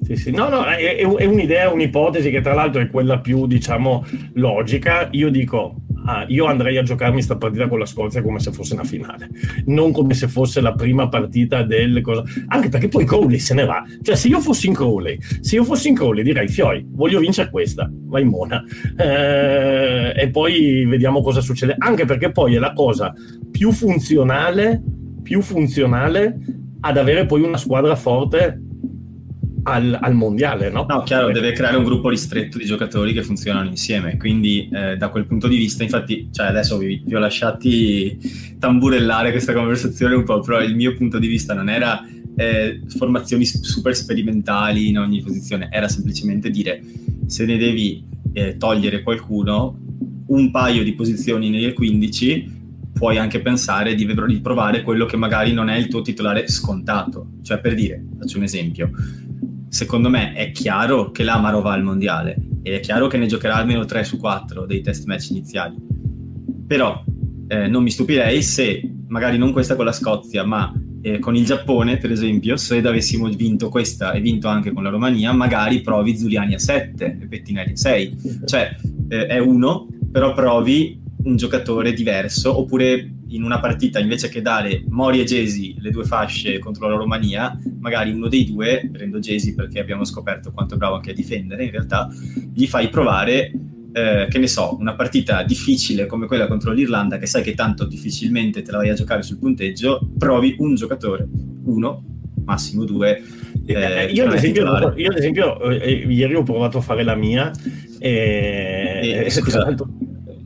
Sì, 0.06 0.14
sì. 0.14 0.30
No, 0.30 0.48
no, 0.48 0.64
è, 0.64 0.98
è, 0.98 1.24
un'idea, 1.24 1.72
un'ipotesi 1.72 2.30
che 2.30 2.40
tra 2.40 2.54
l'altro 2.54 2.80
è 2.80 2.88
quella 2.88 3.18
più, 3.18 3.48
diciamo, 3.48 4.06
logica. 4.34 5.08
Io 5.10 5.30
dico, 5.30 5.74
ah, 6.04 6.24
io 6.28 6.44
andrei 6.44 6.76
a 6.76 6.84
giocarmi 6.84 7.14
questa 7.14 7.36
partita 7.36 7.66
con 7.66 7.80
la 7.80 7.86
Scozia 7.86 8.22
come 8.22 8.38
se 8.38 8.52
fosse 8.52 8.74
una 8.74 8.84
finale, 8.84 9.28
non 9.64 9.90
come 9.90 10.14
se 10.14 10.28
fosse 10.28 10.60
la 10.60 10.74
prima 10.74 11.08
partita 11.08 11.64
del... 11.64 12.00
Cosa... 12.02 12.22
Anche 12.46 12.68
perché 12.68 12.86
poi 12.86 13.04
Crowley 13.04 13.40
se 13.40 13.54
ne 13.54 13.64
va. 13.64 13.82
Cioè, 14.00 14.14
se 14.14 14.28
io 14.28 14.38
fossi 14.38 14.68
in 14.68 14.74
Crowley, 14.74 15.18
se 15.40 15.56
io 15.56 15.64
fossi 15.64 15.88
in 15.88 15.96
Crowley 15.96 16.22
direi, 16.22 16.46
Fioi, 16.46 16.86
voglio 16.88 17.18
vincere 17.18 17.50
questa, 17.50 17.90
vai 18.04 18.22
in 18.22 18.28
mona. 18.28 18.62
Eh, 18.96 20.12
e 20.22 20.28
poi 20.30 20.86
vediamo 20.86 21.20
cosa 21.20 21.40
succede. 21.40 21.74
Anche 21.78 22.04
perché 22.04 22.30
poi 22.30 22.54
è 22.54 22.60
la 22.60 22.72
cosa 22.72 23.12
più 23.50 23.72
funzionale, 23.72 24.80
più 25.20 25.40
funzionale 25.40 26.38
ad 26.78 26.96
avere 26.96 27.26
poi 27.26 27.42
una 27.42 27.56
squadra 27.56 27.96
forte 27.96 28.60
al, 29.66 29.98
al, 30.00 30.14
mondiale, 30.14 30.70
no? 30.70 30.86
No, 30.88 31.02
chiaro, 31.02 31.32
deve 31.32 31.52
creare 31.52 31.76
un 31.76 31.82
gruppo 31.82 32.08
ristretto 32.08 32.56
di 32.56 32.64
giocatori 32.64 33.12
che 33.12 33.22
funzionano 33.22 33.68
insieme, 33.68 34.16
quindi 34.16 34.68
eh, 34.72 34.96
da 34.96 35.08
quel 35.08 35.26
punto 35.26 35.48
di 35.48 35.56
vista, 35.56 35.82
infatti, 35.82 36.28
cioè 36.30 36.46
adesso 36.46 36.78
vi, 36.78 37.02
vi, 37.04 37.14
ho 37.14 37.18
lasciati 37.18 38.16
tamburellare 38.60 39.32
questa 39.32 39.52
conversazione 39.52 40.14
un 40.14 40.22
po', 40.22 40.40
però 40.40 40.62
il 40.62 40.76
mio 40.76 40.94
punto 40.94 41.18
di 41.18 41.26
vista 41.26 41.52
non 41.52 41.68
era 41.68 42.00
eh, 42.36 42.82
formazioni 42.96 43.44
super 43.44 43.94
sperimentali 43.96 44.88
in 44.88 44.98
ogni 44.98 45.20
posizione, 45.20 45.68
era 45.70 45.88
semplicemente 45.88 46.48
dire 46.48 46.80
se 47.26 47.44
ne 47.44 47.56
devi 47.56 48.06
eh, 48.32 48.56
togliere 48.56 49.02
qualcuno, 49.02 49.78
un 50.28 50.50
paio 50.52 50.84
di 50.84 50.94
posizioni 50.94 51.50
nelle 51.50 51.72
15 51.72 52.54
puoi 52.92 53.18
anche 53.18 53.42
pensare 53.42 53.94
di, 53.94 54.06
di 54.06 54.40
provare 54.40 54.82
quello 54.82 55.04
che 55.04 55.18
magari 55.18 55.52
non 55.52 55.68
è 55.68 55.76
il 55.76 55.88
tuo 55.88 56.00
titolare 56.00 56.48
scontato. 56.48 57.32
Cioè, 57.42 57.60
per 57.60 57.74
dire, 57.74 58.02
faccio 58.18 58.38
un 58.38 58.44
esempio, 58.44 58.90
secondo 59.76 60.08
me 60.08 60.32
è 60.32 60.52
chiaro 60.52 61.10
che 61.10 61.22
l'Amaro 61.22 61.60
va 61.60 61.74
al 61.74 61.82
mondiale 61.82 62.34
ed 62.62 62.72
è 62.72 62.80
chiaro 62.80 63.08
che 63.08 63.18
ne 63.18 63.26
giocherà 63.26 63.56
almeno 63.56 63.84
3 63.84 64.04
su 64.04 64.16
4 64.16 64.64
dei 64.64 64.80
test 64.80 65.04
match 65.04 65.28
iniziali. 65.30 65.76
Però 66.66 67.04
eh, 67.46 67.68
non 67.68 67.82
mi 67.82 67.90
stupirei 67.90 68.42
se 68.42 68.80
magari 69.08 69.36
non 69.36 69.52
questa 69.52 69.76
con 69.76 69.84
la 69.84 69.92
Scozia, 69.92 70.44
ma 70.44 70.72
eh, 71.02 71.18
con 71.18 71.36
il 71.36 71.44
Giappone, 71.44 71.98
per 71.98 72.10
esempio, 72.10 72.56
se 72.56 72.78
avessimo 72.78 73.28
vinto 73.28 73.68
questa 73.68 74.12
e 74.12 74.20
vinto 74.20 74.48
anche 74.48 74.72
con 74.72 74.82
la 74.82 74.88
Romania, 74.88 75.32
magari 75.32 75.82
provi 75.82 76.16
Zuliani 76.16 76.54
a 76.54 76.58
7 76.58 77.18
e 77.20 77.26
Pettinelli 77.26 77.72
a 77.72 77.76
6. 77.76 78.16
Cioè, 78.46 78.76
eh, 79.08 79.26
è 79.26 79.38
uno, 79.38 79.88
però 80.10 80.32
provi 80.32 80.98
un 81.24 81.36
giocatore 81.36 81.92
diverso, 81.92 82.58
oppure 82.58 83.12
in 83.28 83.42
una 83.42 83.58
partita 83.58 83.98
invece 83.98 84.28
che 84.28 84.42
dare 84.42 84.84
Mori 84.88 85.20
e 85.20 85.24
Gesi 85.24 85.74
le 85.78 85.90
due 85.90 86.04
fasce 86.04 86.58
contro 86.58 86.88
la 86.88 86.96
Romania, 86.96 87.58
magari 87.80 88.12
uno 88.12 88.28
dei 88.28 88.44
due, 88.44 88.88
prendo 88.92 89.18
Gesi 89.18 89.54
perché 89.54 89.80
abbiamo 89.80 90.04
scoperto 90.04 90.52
quanto 90.52 90.74
è 90.74 90.76
bravo 90.76 90.96
anche 90.96 91.10
a 91.10 91.14
difendere, 91.14 91.64
in 91.64 91.70
realtà 91.70 92.08
gli 92.52 92.66
fai 92.66 92.88
provare 92.88 93.52
eh, 93.92 94.26
che 94.28 94.38
ne 94.38 94.46
so, 94.46 94.76
una 94.78 94.94
partita 94.94 95.42
difficile 95.42 96.06
come 96.06 96.26
quella 96.26 96.46
contro 96.46 96.72
l'Irlanda, 96.72 97.18
che 97.18 97.26
sai 97.26 97.42
che 97.42 97.54
tanto 97.54 97.84
difficilmente 97.84 98.62
te 98.62 98.70
la 98.70 98.78
vai 98.78 98.90
a 98.90 98.94
giocare 98.94 99.22
sul 99.22 99.38
punteggio, 99.38 100.06
provi 100.18 100.54
un 100.58 100.74
giocatore, 100.74 101.26
uno, 101.64 102.04
massimo 102.44 102.84
due. 102.84 103.22
Eh, 103.66 103.74
eh 103.74 104.12
io, 104.12 104.26
ad 104.26 104.34
esempio, 104.34 104.94
io, 104.96 105.10
ad 105.10 105.16
esempio, 105.16 105.60
eh, 105.70 106.06
ieri 106.08 106.34
ho 106.34 106.42
provato 106.42 106.78
a 106.78 106.80
fare 106.80 107.02
la 107.02 107.14
mia 107.14 107.50
e, 107.98 109.22
e 109.24 109.30
scusa, 109.30 109.74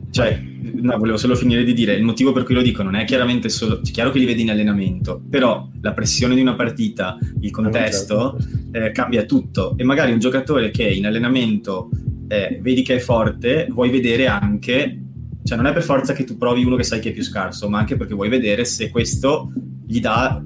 cioè, 0.09 0.41
no, 0.73 0.97
volevo 0.97 1.17
solo 1.17 1.35
finire 1.35 1.63
di 1.63 1.73
dire 1.73 1.93
il 1.93 2.03
motivo 2.03 2.31
per 2.31 2.43
cui 2.43 2.55
lo 2.55 2.61
dico 2.61 2.83
non 2.83 2.95
è 2.95 3.05
chiaramente 3.05 3.49
solo 3.49 3.79
è 3.79 3.81
chiaro 3.81 4.11
che 4.11 4.19
li 4.19 4.25
vedi 4.25 4.41
in 4.41 4.49
allenamento 4.49 5.21
però 5.29 5.69
la 5.81 5.93
pressione 5.93 6.35
di 6.35 6.41
una 6.41 6.55
partita 6.55 7.17
il 7.41 7.51
contesto 7.51 8.37
eh, 8.71 8.91
cambia 8.91 9.23
tutto. 9.23 9.75
E 9.77 9.83
magari 9.83 10.11
un 10.11 10.19
giocatore 10.19 10.71
che 10.71 10.87
in 10.87 11.05
allenamento 11.05 11.89
eh, 12.27 12.59
vedi 12.61 12.81
che 12.81 12.95
è 12.95 12.99
forte, 12.99 13.67
vuoi 13.69 13.89
vedere 13.89 14.27
anche, 14.27 14.99
cioè 15.43 15.57
non 15.57 15.67
è 15.67 15.73
per 15.73 15.83
forza 15.83 16.13
che 16.13 16.23
tu 16.23 16.37
provi 16.37 16.63
uno 16.63 16.75
che 16.75 16.83
sai 16.83 16.99
che 16.99 17.09
è 17.09 17.13
più 17.13 17.23
scarso, 17.23 17.69
ma 17.69 17.79
anche 17.79 17.97
perché 17.97 18.13
vuoi 18.13 18.29
vedere 18.29 18.65
se 18.65 18.89
questo 18.89 19.51
gli 19.85 19.99
dà, 19.99 20.41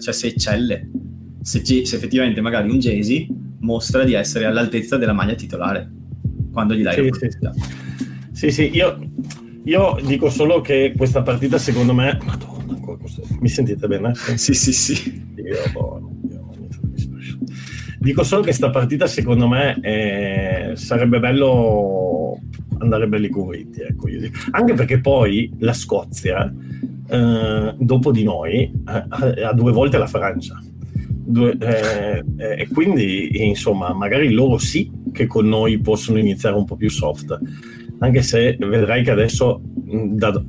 cioè 0.00 0.14
se 0.14 0.28
eccelle, 0.28 0.88
se, 1.42 1.64
se 1.64 1.96
effettivamente 1.96 2.40
magari 2.40 2.70
un 2.70 2.78
Jay 2.78 3.26
mostra 3.60 4.04
di 4.04 4.12
essere 4.12 4.44
all'altezza 4.44 4.96
della 4.96 5.14
maglia 5.14 5.34
titolare 5.34 5.90
quando 6.52 6.74
gli 6.74 6.82
dai 6.82 6.94
sì, 6.94 7.00
l'opportunità. 7.00 7.52
Sì, 8.32 8.50
sì, 8.50 8.50
sì 8.50 8.70
io, 8.74 8.98
io, 9.64 9.98
dico 10.04 10.30
solo 10.30 10.60
che 10.60 10.92
questa 10.96 11.22
partita 11.22 11.58
secondo 11.58 11.94
me... 11.94 12.18
Madonna, 12.24 12.78
mi 13.40 13.48
sentite 13.48 13.86
bene? 13.86 14.14
Sì, 14.14 14.54
sì, 14.54 14.72
sì. 14.72 15.26
Io, 15.36 15.72
boh, 15.72 16.12
Dico 18.04 18.22
solo 18.22 18.42
che 18.42 18.52
sta 18.52 18.68
partita 18.68 19.06
secondo 19.06 19.48
me 19.48 19.80
eh, 19.80 20.72
sarebbe 20.76 21.18
bello 21.20 22.38
andare 22.78 23.08
belli 23.08 23.30
convinti, 23.30 23.80
ecco. 23.80 24.08
anche 24.50 24.74
perché 24.74 25.00
poi 25.00 25.50
la 25.60 25.72
Scozia, 25.72 26.52
eh, 27.08 27.74
dopo 27.78 28.12
di 28.12 28.22
noi, 28.22 28.60
eh, 28.60 29.42
ha 29.42 29.52
due 29.54 29.72
volte 29.72 29.96
la 29.96 30.06
Francia. 30.06 30.60
Due, 31.06 31.56
eh, 31.58 32.22
eh, 32.36 32.60
e 32.60 32.68
quindi 32.68 33.46
insomma 33.46 33.94
magari 33.94 34.30
loro 34.30 34.58
sì 34.58 34.90
che 35.10 35.26
con 35.26 35.48
noi 35.48 35.78
possono 35.80 36.18
iniziare 36.18 36.54
un 36.54 36.66
po' 36.66 36.76
più 36.76 36.90
soft 36.90 37.38
anche 37.98 38.22
se 38.22 38.56
vedrai 38.58 39.02
che 39.02 39.10
adesso 39.10 39.60
da, 39.62 40.42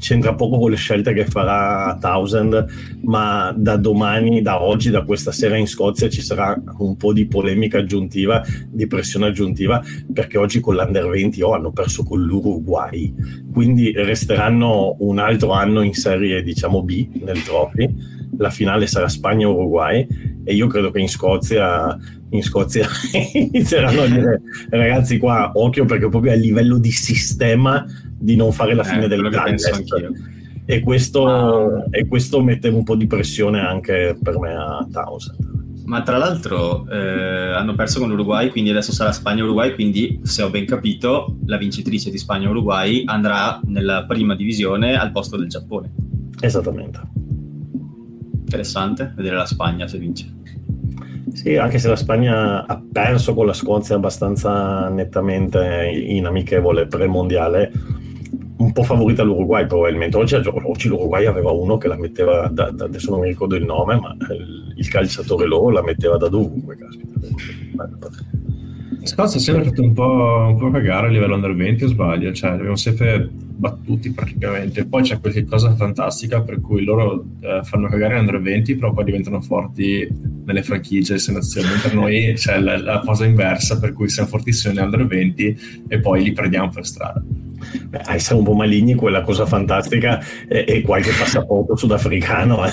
c'entra 0.00 0.34
poco 0.34 0.58
con 0.58 0.70
le 0.70 0.76
scelte 0.76 1.12
che 1.12 1.26
farà 1.26 1.96
Thousand, 2.00 2.66
ma 3.02 3.54
da 3.56 3.76
domani, 3.76 4.42
da 4.42 4.62
oggi, 4.62 4.90
da 4.90 5.04
questa 5.04 5.30
sera 5.30 5.56
in 5.56 5.68
Scozia 5.68 6.08
ci 6.08 6.22
sarà 6.22 6.60
un 6.78 6.96
po' 6.96 7.12
di 7.12 7.26
polemica 7.26 7.78
aggiuntiva, 7.78 8.42
di 8.68 8.86
pressione 8.86 9.26
aggiuntiva, 9.26 9.80
perché 10.12 10.38
oggi 10.38 10.58
con 10.58 10.74
l'Under 10.74 11.06
20 11.06 11.42
oh, 11.42 11.52
hanno 11.52 11.70
perso 11.70 12.02
con 12.02 12.20
l'Uruguay, 12.20 13.14
quindi 13.52 13.92
resteranno 13.92 14.96
un 15.00 15.18
altro 15.18 15.52
anno 15.52 15.82
in 15.82 15.92
serie 15.92 16.42
diciamo 16.42 16.82
B 16.82 17.08
nel 17.22 17.42
trophy. 17.42 18.18
La 18.38 18.50
finale 18.50 18.86
sarà 18.86 19.08
Spagna-Uruguay 19.08 20.06
e 20.44 20.54
io 20.54 20.66
credo 20.66 20.90
che 20.90 21.00
in 21.00 21.08
Scozia 21.08 21.96
in 22.30 22.42
Scozia 22.42 22.86
inizieranno 23.34 24.02
a 24.02 24.06
dire 24.06 24.40
ragazzi 24.70 25.18
qua 25.18 25.50
occhio 25.54 25.84
perché 25.84 26.08
proprio 26.08 26.32
a 26.32 26.36
livello 26.36 26.78
di 26.78 26.92
sistema 26.92 27.84
di 28.16 28.36
non 28.36 28.52
fare 28.52 28.74
la 28.74 28.84
fine 28.84 29.06
eh, 29.06 29.08
del 29.08 29.28
contest 29.32 30.12
e 30.64 30.80
questo, 30.80 31.26
ah. 31.26 31.86
e 31.90 32.06
questo 32.06 32.40
mette 32.40 32.68
un 32.68 32.84
po' 32.84 32.94
di 32.94 33.08
pressione 33.08 33.58
anche 33.58 34.16
per 34.22 34.38
me 34.38 34.54
a 34.54 34.86
Townsend 34.90 35.50
ma 35.90 36.02
tra 36.02 36.18
l'altro 36.18 36.88
eh, 36.88 37.52
hanno 37.52 37.74
perso 37.74 37.98
con 37.98 38.08
l'Uruguay, 38.10 38.48
quindi 38.48 38.70
adesso 38.70 38.92
sarà 38.92 39.10
Spagna-Uruguay, 39.10 39.74
quindi 39.74 40.20
se 40.22 40.44
ho 40.44 40.48
ben 40.48 40.64
capito 40.64 41.38
la 41.46 41.56
vincitrice 41.56 42.12
di 42.12 42.16
Spagna-Uruguay 42.16 43.02
andrà 43.06 43.60
nella 43.64 44.04
prima 44.04 44.36
divisione 44.36 44.96
al 44.96 45.10
posto 45.10 45.36
del 45.36 45.48
Giappone. 45.48 45.92
Esattamente. 46.38 47.00
Interessante 48.50 49.12
vedere 49.14 49.36
la 49.36 49.46
Spagna 49.46 49.86
se 49.86 49.96
vince. 49.96 50.28
Sì, 51.32 51.54
anche 51.54 51.78
se 51.78 51.86
la 51.86 51.94
Spagna 51.94 52.66
ha 52.66 52.82
perso 52.92 53.32
con 53.32 53.46
la 53.46 53.52
Scozia 53.52 53.94
abbastanza 53.94 54.88
nettamente 54.88 55.88
in 55.88 56.26
amichevole 56.26 56.88
pre-mondiale, 56.88 57.70
un 58.56 58.72
po' 58.72 58.82
favorita 58.82 59.22
l'Uruguay 59.22 59.68
probabilmente. 59.68 60.16
Oggi, 60.16 60.34
oggi 60.34 60.88
l'Uruguay 60.88 61.26
aveva 61.26 61.52
uno 61.52 61.78
che 61.78 61.86
la 61.86 61.96
metteva, 61.96 62.48
da, 62.48 62.72
da, 62.72 62.86
adesso 62.86 63.12
non 63.12 63.20
mi 63.20 63.28
ricordo 63.28 63.54
il 63.54 63.64
nome, 63.64 64.00
ma 64.00 64.16
il, 64.30 64.74
il 64.74 64.88
calciatore 64.88 65.46
loro 65.46 65.70
la 65.70 65.84
metteva 65.84 66.16
da 66.16 66.28
dovunque. 66.28 66.76
Scozia 69.04 69.38
ha 69.38 69.42
sempre 69.42 69.62
fatto 69.62 69.82
un 69.82 69.92
po', 69.92 70.46
un 70.48 70.58
po' 70.58 70.70
cagare 70.72 71.06
a 71.06 71.10
livello 71.10 71.36
under 71.36 71.54
20 71.54 71.84
o 71.84 71.86
sbaglio, 71.86 72.32
cioè 72.32 72.50
abbiamo 72.50 72.74
sempre 72.74 73.30
battuti 73.60 74.10
praticamente. 74.10 74.86
Poi 74.86 75.02
c'è 75.02 75.20
qualche 75.20 75.44
cosa 75.44 75.74
fantastica 75.76 76.40
per 76.42 76.60
cui 76.60 76.82
loro 76.82 77.24
eh, 77.40 77.60
fanno 77.62 77.88
cagare 77.88 78.18
under 78.18 78.40
20, 78.40 78.74
però 78.74 78.92
poi 78.92 79.04
diventano 79.04 79.40
forti 79.42 80.08
nelle 80.46 80.62
franchigie 80.62 81.14
e 81.14 81.32
nazioni. 81.32 81.68
Per 81.80 81.94
noi 81.94 82.32
c'è 82.34 82.58
la, 82.58 82.78
la, 82.78 83.02
cosa 83.04 83.26
inversa, 83.26 83.78
per 83.78 83.92
cui 83.92 84.08
siamo 84.08 84.28
fortissimi 84.28 84.74
negli 84.74 84.84
under 84.84 85.06
20 85.06 85.58
e 85.88 86.00
poi 86.00 86.24
li 86.24 86.32
perdiamo 86.32 86.70
per 86.70 86.86
strada. 86.86 87.22
Beh, 87.84 88.02
essere 88.08 88.38
un 88.38 88.44
po' 88.44 88.54
maligni, 88.54 88.94
quella 88.94 89.22
cosa 89.22 89.44
fantastica 89.44 90.18
e, 90.48 90.64
e 90.66 90.80
qualche 90.80 91.12
passaporto 91.16 91.76
sudafricano. 91.76 92.64
Eh. 92.66 92.70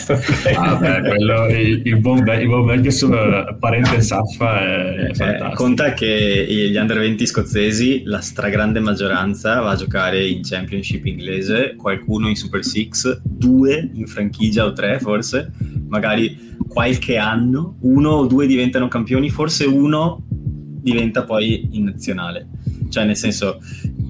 Ah, 0.56 0.76
beh, 0.76 1.02
quello, 1.02 1.48
il, 1.48 1.82
il, 1.84 1.98
buon, 2.00 2.24
vecchio 2.24 2.92
sul 2.92 3.58
parente 3.60 4.02
Saffa 4.02 4.62
è, 4.62 5.10
eh, 5.10 5.14
fantastico. 5.14 5.56
conta 5.56 5.94
che 5.94 6.46
gli 6.48 6.76
under 6.78 7.00
20 7.00 7.26
scozzesi, 7.26 8.04
la 8.06 8.22
stragrande 8.22 8.80
maggioranza 8.80 9.60
va 9.60 9.72
a 9.72 9.76
giocare 9.76 10.26
in 10.26 10.44
Championship 10.82 11.06
inglese, 11.06 11.76
qualcuno 11.76 12.30
in 12.30 12.36
Super 12.36 12.64
Six, 12.64 13.22
due 13.24 13.90
in 13.94 14.08
franchigia 14.08 14.66
o 14.66 14.74
tre 14.74 15.00
forse, 15.00 15.52
magari 15.88 16.56
qualche 16.68 17.18
anno, 17.18 17.78
uno 17.82 18.10
o 18.10 18.28
due 18.28 18.46
diventano 18.48 18.88
campioni, 18.88 19.30
forse 19.30 19.66
uno 19.66 20.24
diventa 20.30 21.24
poi 21.24 21.70
in 21.72 21.86
nazionale. 21.86 22.48
Cioè, 22.90 23.06
nel 23.06 23.18
senso, 23.18 23.60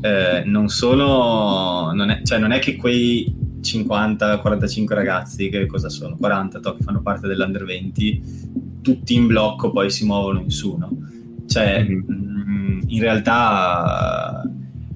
eh, 0.02 0.44
non 0.46 0.68
sono. 0.70 1.92
Non 1.94 2.10
è, 2.10 2.22
cioè, 2.24 2.40
non 2.40 2.52
è 2.52 2.60
che 2.60 2.76
quei 2.76 3.34
50-45 3.62 4.94
ragazzi, 4.94 5.50
che 5.50 5.66
cosa 5.66 5.90
sono? 5.90 6.16
40 6.16 6.60
to, 6.60 6.76
che 6.76 6.84
fanno 6.84 7.02
parte 7.02 7.28
dell'Under 7.28 7.66
20, 7.66 8.80
tutti 8.82 9.16
in 9.16 9.28
blocco 9.28 9.72
poi 9.72 9.90
si 9.90 10.06
muovono 10.06 10.40
in 10.40 10.52
su, 10.52 10.76
no? 10.78 10.90
Cioè, 11.48 11.84
mm-hmm. 11.84 12.00
mh, 12.00 12.84
in 12.88 13.00
realtà 13.00 14.47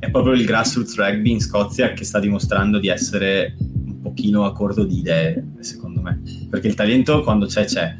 è 0.01 0.09
proprio 0.09 0.33
il 0.33 0.45
grassroots 0.45 0.95
rugby 0.95 1.29
in 1.29 1.39
Scozia 1.39 1.93
che 1.93 2.03
sta 2.03 2.19
dimostrando 2.19 2.79
di 2.79 2.87
essere 2.87 3.55
un 3.59 4.01
pochino 4.01 4.45
a 4.45 4.51
corto 4.51 4.83
di 4.83 4.97
idee, 4.97 5.51
secondo 5.59 6.01
me. 6.01 6.19
Perché 6.49 6.67
il 6.67 6.73
talento 6.73 7.21
quando 7.21 7.45
c'è, 7.45 7.65
c'è 7.65 7.95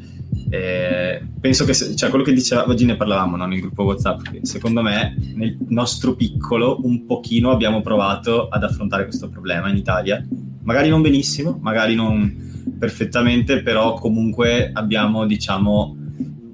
eh, 0.50 1.22
penso 1.40 1.64
che, 1.64 1.74
cioè, 1.74 2.10
quello 2.10 2.24
che 2.24 2.32
diceva, 2.32 2.68
oggi 2.68 2.84
ne 2.84 2.96
parlavamo 2.96 3.36
no, 3.36 3.46
nel 3.46 3.60
gruppo 3.60 3.84
WhatsApp, 3.84 4.20
secondo 4.42 4.82
me 4.82 5.14
nel 5.34 5.56
nostro 5.68 6.16
piccolo 6.16 6.80
un 6.82 7.06
pochino 7.06 7.52
abbiamo 7.52 7.82
provato 7.82 8.48
ad 8.48 8.64
affrontare 8.64 9.04
questo 9.04 9.28
problema 9.28 9.70
in 9.70 9.76
Italia. 9.76 10.26
Magari 10.64 10.88
non 10.88 11.02
benissimo, 11.02 11.56
magari 11.62 11.94
non 11.94 12.50
perfettamente, 12.80 13.62
però 13.62 13.94
comunque 13.94 14.70
abbiamo, 14.72 15.24
diciamo, 15.24 15.96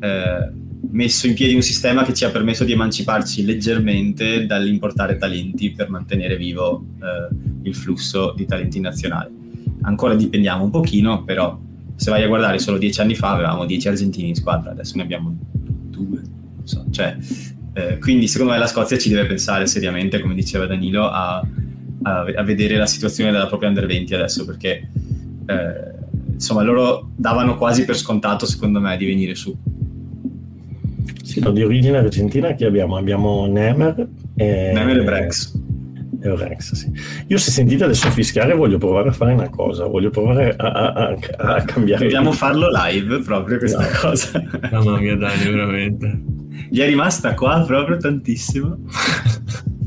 eh, 0.01 0.53
messo 0.91 1.27
in 1.27 1.35
piedi 1.35 1.55
un 1.55 1.63
sistema 1.63 2.03
che 2.03 2.15
ci 2.15 2.25
ha 2.25 2.31
permesso 2.31 2.65
di 2.65 2.73
emanciparci 2.73 3.45
leggermente 3.45 4.47
dall'importare 4.47 5.17
talenti 5.17 5.71
per 5.73 5.91
mantenere 5.91 6.37
vivo 6.37 6.85
eh, 7.01 7.35
il 7.63 7.75
flusso 7.75 8.33
di 8.37 8.47
talenti 8.47 8.81
nazionali. 8.81 9.37
Ancora 9.83 10.15
dipendiamo 10.15 10.65
un 10.65 10.71
pochino, 10.71 11.25
però 11.25 11.59
se 11.95 12.11
vai 12.11 12.23
a 12.23 12.29
guardare 12.29 12.59
solo 12.59 12.79
dieci 12.79 13.01
anni 13.01 13.15
fa 13.15 13.33
avevamo 13.33 13.67
dieci 13.67 13.89
argentini 13.89 14.29
in 14.29 14.35
squadra, 14.35 14.71
adesso 14.71 14.97
ne 14.97 15.03
abbiamo 15.03 15.37
due. 15.91 16.23
So. 16.65 16.85
Cioè, 16.91 17.17
eh, 17.75 17.99
quindi 17.99 18.29
secondo 18.29 18.53
me 18.53 18.59
la 18.59 18.67
Scozia 18.67 18.99
ci 18.99 19.09
deve 19.09 19.27
pensare 19.27 19.67
seriamente, 19.67 20.21
come 20.21 20.35
diceva 20.35 20.67
Danilo, 20.67 21.09
a, 21.09 21.45
a, 22.03 22.25
a 22.37 22.43
vedere 22.43 22.77
la 22.77 22.87
situazione 22.87 23.31
della 23.31 23.47
propria 23.47 23.69
Under 23.69 23.87
20 23.87 24.15
adesso, 24.15 24.45
perché 24.45 24.89
eh, 25.47 25.95
insomma 26.33 26.63
loro 26.63 27.11
davano 27.17 27.57
quasi 27.57 27.85
per 27.85 27.97
scontato, 27.97 28.47
secondo 28.47 28.81
me, 28.81 28.97
di 28.97 29.07
venire 29.07 29.35
su. 29.35 29.57
Sì, 31.39 31.45
no, 31.45 31.53
di 31.53 31.63
origine 31.63 31.99
argentina 31.99 32.53
chi 32.53 32.65
abbiamo? 32.65 32.97
Abbiamo 32.97 33.47
Nemer 33.47 34.09
e... 34.37 34.71
Nemer 34.75 34.99
e 34.99 35.05
Brex. 35.05 35.67
Un 36.21 36.37
Rex, 36.37 36.73
sì. 36.73 36.91
Io 37.29 37.39
se 37.39 37.53
sentite 37.53 37.85
adesso 37.85 38.11
fischiare 38.11 38.53
voglio 38.55 38.79
provare 38.79 39.11
a 39.11 39.13
fare 39.13 39.33
una 39.35 39.49
cosa, 39.49 39.87
voglio 39.87 40.11
provare 40.11 40.53
a, 40.57 40.67
a, 40.67 40.93
a, 40.93 41.55
a 41.55 41.63
cambiare. 41.63 42.03
Dobbiamo 42.03 42.33
farlo 42.33 42.69
live 42.73 43.21
proprio 43.21 43.59
questa 43.59 43.83
no. 43.83 43.89
cosa. 44.01 44.43
Mamma 44.73 44.99
mia 44.99 45.17
Dani, 45.17 45.45
veramente. 45.45 46.23
Gli 46.71 46.81
è 46.81 46.87
rimasta 46.87 47.35
qua 47.35 47.63
proprio 47.65 47.99
tantissimo. 47.99 48.79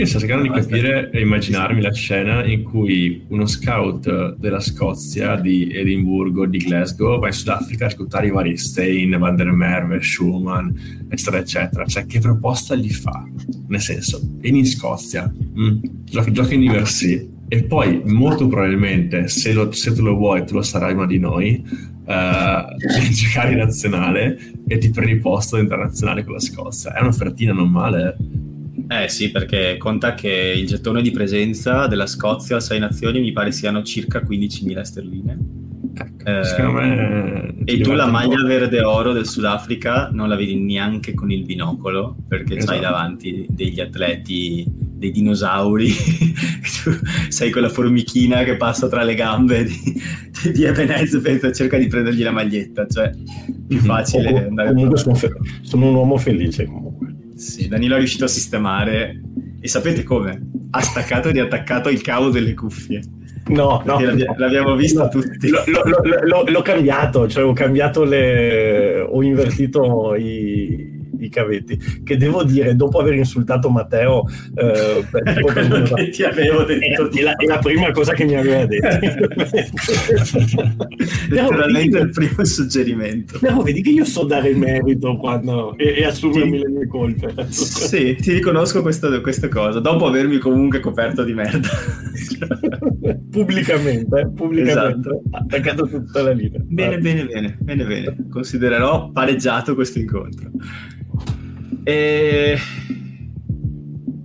Io 0.00 0.06
sto 0.06 0.18
cercando 0.18 0.44
di 0.44 0.48
capire 0.48 1.10
e 1.10 1.20
immaginarmi 1.20 1.82
la 1.82 1.92
scena 1.92 2.42
in 2.46 2.62
cui 2.62 3.22
uno 3.28 3.44
scout 3.44 4.34
della 4.36 4.58
Scozia, 4.58 5.36
di 5.36 5.70
Edimburgo, 5.70 6.46
di 6.46 6.56
Glasgow, 6.56 7.20
va 7.20 7.26
in 7.26 7.34
Sudafrica 7.34 7.84
a 7.84 7.88
reclutare 7.88 8.28
i 8.28 8.30
vari 8.30 8.56
Stein, 8.56 9.14
Van 9.18 9.36
der 9.36 9.52
Merwe, 9.52 10.00
Schumann, 10.00 10.70
eccetera, 11.10 11.36
eccetera. 11.36 11.84
Cioè, 11.84 12.06
che 12.06 12.18
proposta 12.18 12.74
gli 12.76 12.88
fa? 12.88 13.28
Nel 13.68 13.80
senso, 13.82 14.22
vieni 14.38 14.60
in 14.60 14.66
Scozia, 14.66 15.30
mm, 15.30 15.78
giochi, 16.04 16.32
giochi 16.32 16.54
in 16.54 16.60
diversi, 16.60 17.30
e 17.46 17.64
poi 17.64 18.00
molto 18.06 18.48
probabilmente, 18.48 19.28
se, 19.28 19.52
lo, 19.52 19.70
se 19.72 19.92
tu 19.92 20.00
lo 20.00 20.14
vuoi, 20.14 20.46
tu 20.46 20.54
lo 20.54 20.62
sarai 20.62 20.94
uno 20.94 21.04
di 21.04 21.18
noi, 21.18 21.62
uh, 21.62 23.12
giocare 23.12 23.52
in 23.52 23.58
nazionale 23.58 24.54
e 24.66 24.78
ti 24.78 24.88
prendi 24.88 25.16
posto 25.16 25.58
internazionale 25.58 26.24
con 26.24 26.32
la 26.32 26.40
Scozia. 26.40 26.94
È 26.94 27.02
un'offertina 27.02 27.52
non 27.52 27.70
male. 27.70 28.16
Eh 28.18 28.49
sì, 29.08 29.30
perché 29.30 29.76
conta 29.76 30.14
che 30.14 30.54
il 30.56 30.66
gettone 30.66 31.00
di 31.00 31.12
presenza 31.12 31.86
della 31.86 32.06
Scozia 32.06 32.56
a 32.56 32.60
6 32.60 32.78
nazioni 32.80 33.20
mi 33.20 33.30
pare 33.32 33.52
siano 33.52 33.82
circa 33.82 34.20
15.000 34.20 34.80
sterline. 34.80 35.38
Ecco, 35.94 36.80
eh, 36.80 37.54
e 37.64 37.80
tu 37.80 37.92
la 37.92 38.06
maglia 38.06 38.42
verde 38.44 38.82
oro 38.82 39.12
del 39.12 39.26
Sudafrica 39.26 40.08
non 40.12 40.28
la 40.28 40.36
vedi 40.36 40.56
neanche 40.56 41.14
con 41.14 41.30
il 41.30 41.44
binocolo 41.44 42.16
perché 42.26 42.56
esatto. 42.56 42.72
hai 42.72 42.80
davanti 42.80 43.46
degli 43.48 43.80
atleti, 43.80 44.64
dei 44.66 45.10
dinosauri. 45.10 45.90
sei 47.28 47.50
quella 47.50 47.68
formichina 47.68 48.42
che 48.44 48.56
passa 48.56 48.88
tra 48.88 49.02
le 49.02 49.14
gambe 49.14 49.64
di, 49.64 50.52
di 50.52 50.64
Ebenezer 50.64 51.44
e 51.44 51.52
cerca 51.52 51.78
di 51.78 51.86
prendergli 51.86 52.22
la 52.22 52.32
maglietta. 52.32 52.86
Cioè, 52.86 53.10
più 53.66 53.78
mhm. 53.78 53.84
facile 53.84 54.32
oh, 54.32 54.48
andare 54.48 54.72
Comunque 54.72 54.98
sono, 54.98 55.14
fe- 55.14 55.36
sono 55.62 55.88
un 55.88 55.94
uomo 55.94 56.16
felice 56.16 56.64
comunque. 56.64 57.09
Sì, 57.40 57.68
Danilo 57.68 57.94
è 57.94 57.98
riuscito 57.98 58.26
a 58.26 58.28
sistemare 58.28 59.18
e 59.58 59.66
sapete 59.66 60.02
come? 60.02 60.38
Ha 60.72 60.82
staccato 60.82 61.28
e 61.28 61.32
riattaccato 61.32 61.88
il 61.88 62.02
cavo 62.02 62.28
delle 62.28 62.52
cuffie. 62.52 63.00
No, 63.46 63.82
no, 63.86 63.98
l'abbiamo 64.36 64.76
visto 64.76 65.04
no, 65.04 65.08
tutti. 65.08 65.48
Lo, 65.48 65.62
lo, 65.64 66.20
lo, 66.22 66.44
l'ho 66.46 66.62
cambiato, 66.62 67.26
cioè 67.26 67.42
ho 67.42 67.54
cambiato 67.54 68.04
le. 68.04 69.00
ho 69.00 69.22
invertito 69.22 70.14
i, 70.16 70.99
i 71.20 71.28
cavetti. 71.28 71.78
Che 72.02 72.16
devo 72.16 72.42
dire, 72.44 72.74
dopo 72.76 73.00
aver 73.00 73.14
insultato 73.14 73.68
Matteo, 73.70 74.24
eh, 74.54 75.04
che 75.94 76.10
ti 76.10 76.22
avevo 76.22 76.62
detto. 76.64 77.10
È 77.10 77.22
la, 77.22 77.34
è 77.36 77.46
la, 77.46 77.58
prima 77.58 77.90
cosa 77.92 78.12
che 78.12 78.24
mi 78.24 78.36
aveva 78.36 78.66
detto. 78.66 78.88
Letteralmente 81.30 81.98
il 81.98 82.10
primo 82.10 82.44
suggerimento. 82.44 83.38
Però 83.38 83.62
vedi 83.62 83.82
che 83.82 83.90
io 83.90 84.04
so 84.04 84.24
dare 84.24 84.50
il 84.50 84.58
merito 84.58 85.16
quando, 85.16 85.76
e, 85.76 85.94
e 85.98 86.04
assumermi 86.04 86.58
sì. 86.58 86.64
le 86.64 86.68
mie 86.68 86.86
colpe. 86.86 87.34
Sì, 87.48 88.16
ti 88.16 88.32
riconosco 88.32 88.82
questa, 88.82 89.20
questa 89.20 89.48
cosa, 89.48 89.80
dopo 89.80 90.06
avermi 90.06 90.38
comunque 90.38 90.80
coperto 90.80 91.24
di 91.24 91.34
merda. 91.34 91.68
pubblicamente, 93.30 94.30
pubblicamente 94.34 95.08
esatto. 95.08 95.22
attaccato 95.30 95.86
tutta 95.86 96.22
la 96.22 96.32
linea. 96.32 96.60
Bene, 96.62 96.98
bene, 96.98 97.26
bene, 97.26 97.56
bene, 97.60 97.84
bene. 97.84 98.16
Considererò 98.30 99.10
pareggiato 99.10 99.74
questo 99.74 99.98
incontro. 99.98 100.50
E... 101.82 102.58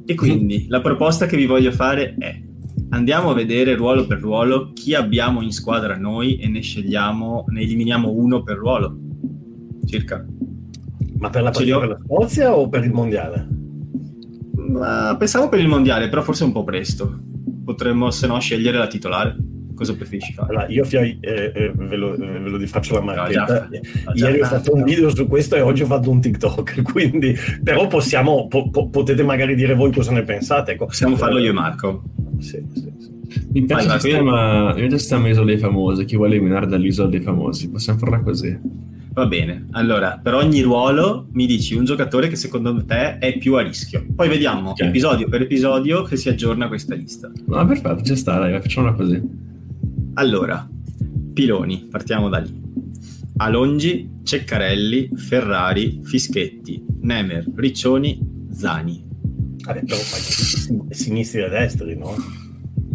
e 0.05 0.15
quindi 0.15 0.65
la 0.67 0.81
proposta 0.81 1.25
che 1.25 1.37
vi 1.37 1.45
voglio 1.45 1.71
fare 1.71 2.15
è 2.17 2.43
andiamo 2.89 3.29
a 3.29 3.33
vedere 3.33 3.75
ruolo 3.75 4.05
per 4.05 4.19
ruolo 4.19 4.71
chi 4.73 4.93
abbiamo 4.93 5.41
in 5.41 5.51
squadra 5.51 5.97
noi 5.97 6.37
e 6.37 6.47
ne 6.47 6.61
scegliamo, 6.61 7.45
ne 7.47 7.61
eliminiamo 7.61 8.09
uno 8.09 8.43
per 8.43 8.57
ruolo. 8.57 8.97
Circa. 9.85 10.25
Ma 11.17 11.29
per 11.29 11.43
la 11.43 11.51
partita 11.51 11.79
per 11.79 11.89
la 11.89 11.99
Scozia 12.03 12.55
o 12.55 12.69
per 12.69 12.83
il 12.83 12.91
mondiale? 12.91 13.47
Ma 14.55 15.15
pensavo 15.17 15.49
per 15.49 15.59
il 15.59 15.67
mondiale, 15.67 16.09
però 16.09 16.21
forse 16.21 16.43
è 16.43 16.47
un 16.47 16.53
po' 16.53 16.63
presto. 16.63 17.19
Potremmo, 17.63 18.11
se 18.11 18.27
no, 18.27 18.39
scegliere 18.39 18.77
la 18.77 18.87
titolare. 18.87 19.35
Cosa 19.75 19.95
preferisci 19.95 20.33
fare? 20.33 20.49
Allora, 20.49 20.67
io 20.69 20.83
eh, 20.89 21.17
eh, 21.21 21.71
ve, 21.75 21.95
lo, 21.95 22.15
ve 22.15 22.39
lo 22.39 22.67
faccio 22.67 22.95
la 22.95 23.01
marchetta. 23.01 23.69
No, 23.69 24.13
Ieri 24.13 24.41
ho 24.41 24.45
fatto 24.45 24.73
un 24.73 24.83
video 24.83 25.13
su 25.13 25.27
questo 25.27 25.55
e 25.55 25.61
oggi 25.61 25.83
ho 25.83 25.85
fatto 25.85 26.09
un 26.09 26.21
TikTok, 26.21 26.81
quindi 26.91 27.35
però 27.63 27.87
possiamo, 27.87 28.47
po, 28.47 28.69
po, 28.69 28.89
potete 28.89 29.23
magari 29.23 29.55
dire 29.55 29.75
voi 29.75 29.91
cosa 29.91 30.11
ne 30.11 30.23
pensate. 30.23 30.71
Ecco. 30.71 30.85
Possiamo 30.85 31.15
farlo 31.15 31.39
io 31.39 31.49
e 31.49 31.53
Marco. 31.53 32.03
Sì, 32.39 32.63
sì, 32.73 32.93
sì. 32.97 33.13
Mi 33.51 33.65
piace 33.65 33.85
il 33.85 33.91
sistema, 33.99 34.73
mi 34.73 34.81
piace 34.81 34.97
sistema 34.97 35.27
Isola 35.27 35.45
dei 35.47 35.57
Famosi, 35.57 36.05
chi 36.05 36.15
vuole 36.15 36.35
eliminare 36.35 36.67
dall'Isola 36.67 37.09
dei 37.09 37.21
Famosi, 37.21 37.69
possiamo 37.69 37.99
farla 37.99 38.19
così. 38.19 38.83
Va 39.15 39.27
bene, 39.27 39.67
allora 39.71 40.19
per 40.21 40.33
ogni 40.33 40.59
ruolo 40.61 41.27
mi 41.31 41.45
dici 41.45 41.73
un 41.73 41.85
giocatore 41.85 42.27
che 42.27 42.35
secondo 42.35 42.83
te 42.83 43.17
è 43.17 43.37
più 43.37 43.55
a 43.55 43.61
rischio. 43.61 44.05
Poi 44.13 44.27
vediamo 44.27 44.71
okay. 44.71 44.89
episodio 44.89 45.29
per 45.29 45.43
episodio 45.43 46.03
che 46.03 46.17
si 46.17 46.27
aggiorna 46.27 46.67
questa 46.67 46.95
lista. 46.95 47.31
No, 47.45 47.65
perfetto, 47.65 48.03
ci 48.03 48.15
sta, 48.17 48.39
dai, 48.39 48.59
facciamola 48.59 48.93
così. 48.93 49.21
Allora, 50.17 50.67
piloni, 51.33 51.87
partiamo 51.89 52.29
da 52.29 52.37
lì. 52.39 52.61
Alongi, 53.37 54.21
Ceccarelli, 54.23 55.09
Ferrari, 55.15 55.99
Fischetti, 56.03 56.83
Nemer, 57.01 57.45
Riccioni, 57.53 58.47
Zani. 58.49 59.05
Vabbè, 59.63 59.83
però 59.83 59.97
fai 59.97 60.21
sinistri 60.89 61.43
e 61.43 61.49
destri, 61.49 61.97
no? 61.97 62.15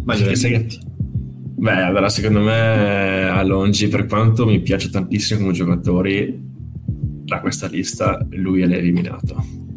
Ma 0.05 0.15
io 0.15 0.31
Beh, 0.31 1.83
allora 1.83 2.09
secondo 2.09 2.41
me 2.41 3.29
Alongi, 3.29 3.89
per 3.89 4.07
quanto 4.07 4.47
mi 4.47 4.61
piace 4.61 4.89
tantissimo 4.89 5.41
come 5.41 5.53
giocatori, 5.53 6.41
da 6.43 7.41
questa 7.41 7.67
lista 7.67 8.27
lui 8.31 8.63
è 8.63 8.67
l'eliminato 8.67 9.69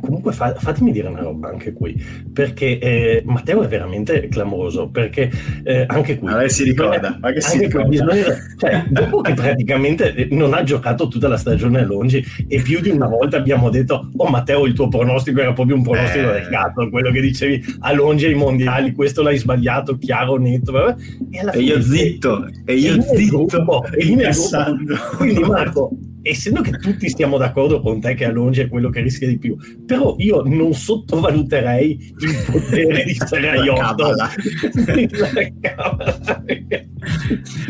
comunque 0.00 0.32
fa, 0.32 0.54
fatemi 0.54 0.92
dire 0.92 1.08
una 1.08 1.22
roba 1.22 1.48
anche 1.48 1.72
qui, 1.72 2.00
perché 2.32 2.78
eh, 2.78 3.22
Matteo 3.26 3.62
è 3.62 3.68
veramente 3.68 4.28
clamoroso, 4.28 4.88
perché 4.88 5.30
eh, 5.62 5.84
anche 5.86 6.18
qui... 6.18 6.28
Ma 6.28 6.48
si 6.48 6.64
ricorda, 6.64 7.18
ma 7.20 7.32
che 7.32 7.40
si 7.40 7.58
ricorda. 7.58 7.88
Bisogna, 7.88 8.24
cioè, 8.56 8.84
dopo 8.88 9.20
che 9.20 9.34
praticamente 9.34 10.28
non 10.30 10.54
ha 10.54 10.62
giocato 10.62 11.08
tutta 11.08 11.28
la 11.28 11.36
stagione 11.36 11.80
a 11.80 11.84
Longi 11.84 12.24
e 12.48 12.60
più 12.60 12.80
di 12.80 12.90
una 12.90 13.06
volta 13.06 13.36
abbiamo 13.36 13.70
detto, 13.70 14.10
oh 14.16 14.28
Matteo 14.28 14.66
il 14.66 14.72
tuo 14.72 14.88
pronostico 14.88 15.40
era 15.40 15.52
proprio 15.52 15.76
un 15.76 15.82
pronostico 15.82 16.30
eh. 16.30 16.32
del 16.32 16.48
cazzo, 16.48 16.88
quello 16.88 17.10
che 17.10 17.20
dicevi 17.20 17.64
a 17.80 17.92
Longi 17.92 18.26
ai 18.26 18.34
mondiali, 18.34 18.92
questo 18.92 19.22
l'hai 19.22 19.38
sbagliato, 19.38 19.98
chiaro, 19.98 20.36
netto, 20.36 20.72
vabbè. 20.72 20.94
e, 21.30 21.58
e 21.58 21.60
io 21.60 21.80
zitto, 21.80 22.48
e 22.64 22.74
io 22.74 23.00
zitto, 23.00 23.36
gruppo, 23.36 23.84
e 23.92 24.04
lì 24.04 24.14
nel 24.14 24.32
gruppo, 24.32 25.16
quindi 25.16 25.40
Marco 25.40 25.90
essendo 26.24 26.62
che 26.62 26.70
tutti 26.78 27.08
stiamo 27.10 27.36
d'accordo 27.36 27.80
con 27.80 28.00
te 28.00 28.14
che 28.14 28.24
Alongi 28.24 28.62
è 28.62 28.68
quello 28.68 28.88
che 28.88 29.02
rischia 29.02 29.28
di 29.28 29.38
più, 29.38 29.56
però 29.84 30.14
io 30.18 30.42
non 30.42 30.72
sottovaluterei 30.72 32.14
il 32.18 32.44
potere 32.50 33.04
di 33.04 33.14
Seraiotto. 33.24 34.14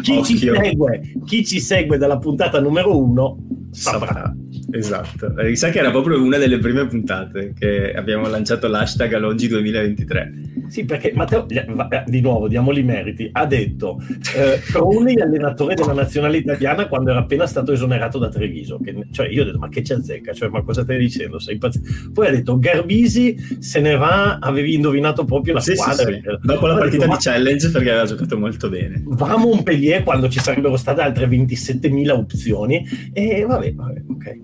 chi, 0.02 0.24
ci 0.24 0.38
segue, 0.38 1.00
chi 1.24 1.44
ci 1.44 1.60
segue 1.60 1.98
dalla 1.98 2.18
puntata 2.18 2.60
numero 2.60 2.96
uno 2.96 3.36
saprà. 3.72 4.32
Esatto, 4.70 5.36
eh, 5.36 5.56
sa 5.56 5.70
che 5.70 5.80
era 5.80 5.90
proprio 5.90 6.22
una 6.22 6.38
delle 6.38 6.58
prime 6.58 6.86
puntate 6.86 7.52
che 7.58 7.92
abbiamo 7.92 8.28
lanciato 8.28 8.68
l'hashtag 8.68 9.12
Alongi 9.14 9.48
2023. 9.48 10.32
Sì, 10.68 10.84
perché 10.84 11.12
Matteo, 11.14 11.46
eh, 11.48 12.04
di 12.06 12.20
nuovo, 12.20 12.48
diamogli 12.48 12.78
i 12.78 12.82
meriti, 12.82 13.28
ha 13.32 13.46
detto 13.46 13.98
eh, 14.36 14.60
Crowley 14.60 15.20
allenatore 15.20 15.74
della 15.74 15.92
nazionale 15.92 16.38
italiana 16.38 16.86
quando 16.86 17.10
era 17.10 17.20
appena 17.20 17.46
stato 17.46 17.72
esonerato 17.72 18.18
da 18.18 18.28
Treviso. 18.28 18.78
Che, 18.78 19.06
cioè 19.10 19.28
io 19.28 19.42
ho 19.42 19.44
detto, 19.44 19.58
ma 19.58 19.68
che 19.68 19.82
c'è 19.82 20.00
zecca? 20.00 20.32
Cioè, 20.32 20.48
ma 20.48 20.62
cosa 20.62 20.82
stai 20.82 20.98
dicendo? 20.98 21.38
Sei 21.38 21.58
Poi 21.58 22.26
ha 22.26 22.30
detto, 22.30 22.58
Garbisi 22.58 23.36
se 23.58 23.80
ne 23.80 23.96
va, 23.96 24.38
avevi 24.38 24.74
indovinato 24.74 25.24
proprio 25.24 25.54
la 25.54 25.60
sì, 25.60 25.76
squadra. 25.76 26.06
Sì, 26.06 26.20
sì. 26.22 26.38
Dopo 26.42 26.66
la 26.66 26.74
partita 26.74 27.04
detto, 27.04 27.16
di 27.16 27.22
challenge 27.22 27.70
perché 27.70 27.90
aveva 27.90 28.06
giocato 28.06 28.38
molto 28.38 28.68
bene. 28.68 29.02
Va 29.06 29.32
a 29.32 29.36
Montpellier 29.36 30.02
quando 30.02 30.28
ci 30.28 30.40
sarebbero 30.40 30.76
state 30.76 31.00
altre 31.00 31.26
27.000 31.26 32.10
opzioni 32.10 32.86
e 33.12 33.44
vabbè, 33.46 33.74
vabbè 33.74 34.02
ok 34.08 34.40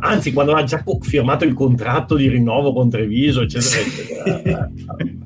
anzi 0.00 0.32
quando 0.32 0.54
ha 0.54 0.62
già 0.64 0.82
firmato 1.00 1.44
il 1.44 1.54
contratto 1.54 2.16
di 2.16 2.28
rinnovo 2.28 2.72
con 2.72 2.88
Treviso 2.88 3.42
eccetera 3.42 3.80
eccetera 3.80 4.70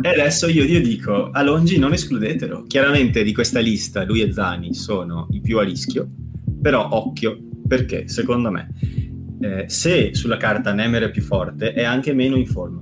e 0.00 0.08
adesso 0.08 0.48
io, 0.48 0.64
io 0.64 0.80
dico 0.80 1.30
a 1.30 1.42
Longi 1.42 1.78
non 1.78 1.92
escludetelo 1.92 2.64
chiaramente 2.66 3.22
di 3.22 3.32
questa 3.32 3.60
lista 3.60 4.04
lui 4.04 4.20
e 4.20 4.32
Zani 4.32 4.74
sono 4.74 5.26
i 5.30 5.40
più 5.40 5.58
a 5.58 5.62
rischio 5.62 6.08
però 6.60 6.88
occhio 6.90 7.38
perché 7.66 8.08
secondo 8.08 8.50
me 8.50 8.74
eh, 9.40 9.64
se 9.68 10.14
sulla 10.14 10.36
carta 10.36 10.72
Nemer 10.72 11.04
è 11.04 11.10
più 11.10 11.22
forte 11.22 11.72
è 11.72 11.84
anche 11.84 12.12
meno 12.12 12.36
in 12.36 12.46
forma 12.46 12.80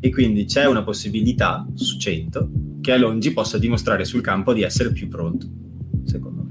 e 0.00 0.10
quindi 0.10 0.44
c'è 0.44 0.66
una 0.66 0.82
possibilità 0.82 1.66
su 1.74 1.98
100 1.98 2.50
che 2.80 2.92
Alongi 2.92 3.32
possa 3.32 3.58
dimostrare 3.58 4.04
sul 4.04 4.22
campo 4.22 4.52
di 4.52 4.62
essere 4.62 4.92
più 4.92 5.08
pronto 5.08 5.46
secondo 6.04 6.42
me 6.48 6.50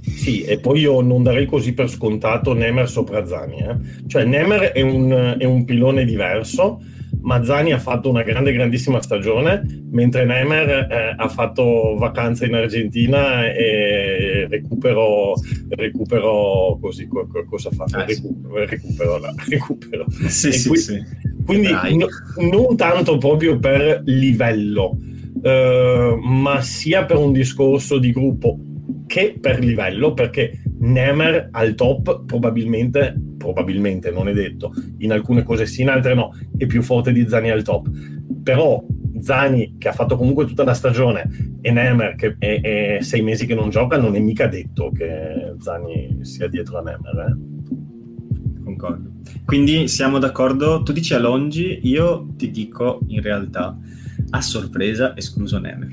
sì, 0.00 0.42
e 0.42 0.58
poi 0.58 0.80
io 0.80 1.00
non 1.00 1.22
darei 1.22 1.46
così 1.46 1.74
per 1.74 1.90
scontato 1.90 2.52
Nemer 2.52 2.88
sopra 2.88 3.26
Zani. 3.26 3.58
Eh? 3.58 3.76
Cioè, 4.06 4.24
Nemer 4.24 4.72
è 4.72 4.80
un, 4.80 5.36
è 5.38 5.44
un 5.44 5.64
pilone 5.64 6.04
diverso, 6.04 6.80
Mazzani 7.26 7.72
ha 7.72 7.78
fatto 7.80 8.08
una 8.08 8.22
grande, 8.22 8.52
grandissima 8.52 9.02
stagione, 9.02 9.60
mentre 9.90 10.24
Nemer 10.24 10.68
eh, 10.88 11.14
ha 11.16 11.28
fatto 11.28 11.96
vacanza 11.98 12.46
in 12.46 12.54
Argentina 12.54 13.52
e 13.52 14.46
recupero, 14.48 15.32
recupero 15.70 16.78
così, 16.80 17.08
co- 17.08 17.26
co- 17.26 17.44
cosa 17.44 17.68
ha 17.68 17.72
fatto? 17.72 17.98
Sì. 18.06 18.14
recupero, 18.14 18.64
recupero, 18.66 19.18
là, 19.18 19.34
recupero. 19.48 20.06
Sì, 20.28 20.52
sì, 20.52 20.68
qui- 20.68 20.78
sì. 20.78 21.02
Quindi 21.44 21.68
no- 21.96 22.06
non 22.48 22.76
tanto 22.76 23.18
proprio 23.18 23.58
per 23.58 24.02
livello, 24.04 24.96
eh, 25.42 26.16
ma 26.22 26.60
sia 26.60 27.04
per 27.06 27.16
un 27.16 27.32
discorso 27.32 27.98
di 27.98 28.12
gruppo 28.12 28.56
che 29.08 29.36
per 29.40 29.58
livello, 29.58 30.14
perché 30.14 30.60
Nemer 30.78 31.48
al 31.52 31.74
top 31.74 32.24
probabilmente, 32.24 33.18
probabilmente 33.38 34.10
non 34.10 34.28
è 34.28 34.32
detto, 34.32 34.72
in 34.98 35.12
alcune 35.12 35.42
cose 35.42 35.66
sì, 35.66 35.82
in 35.82 35.88
altre 35.88 36.14
no, 36.14 36.34
è 36.56 36.66
più 36.66 36.82
forte 36.82 37.12
di 37.12 37.26
Zani 37.28 37.50
al 37.50 37.62
top. 37.62 37.88
Però 38.42 38.84
Zani, 39.20 39.76
che 39.78 39.88
ha 39.88 39.92
fatto 39.92 40.16
comunque 40.16 40.46
tutta 40.46 40.64
la 40.64 40.74
stagione, 40.74 41.58
e 41.60 41.70
Nemer, 41.70 42.14
che 42.14 42.36
è, 42.38 42.60
è 42.60 42.98
sei 43.00 43.22
mesi 43.22 43.46
che 43.46 43.54
non 43.54 43.70
gioca, 43.70 43.98
non 43.98 44.14
è 44.14 44.20
mica 44.20 44.46
detto 44.46 44.90
che 44.92 45.54
Zani 45.58 46.18
sia 46.20 46.48
dietro 46.48 46.78
a 46.78 46.82
Nemer. 46.82 47.26
eh. 47.28 48.64
Concordo. 48.64 49.10
Quindi 49.44 49.88
siamo 49.88 50.18
d'accordo, 50.18 50.82
tu 50.82 50.92
dici 50.92 51.14
a 51.14 51.18
Longi, 51.18 51.80
io 51.84 52.28
ti 52.36 52.50
dico 52.50 53.00
in 53.08 53.22
realtà 53.22 53.76
a 54.30 54.40
sorpresa 54.40 55.16
escluso 55.16 55.58
Nemer. 55.58 55.90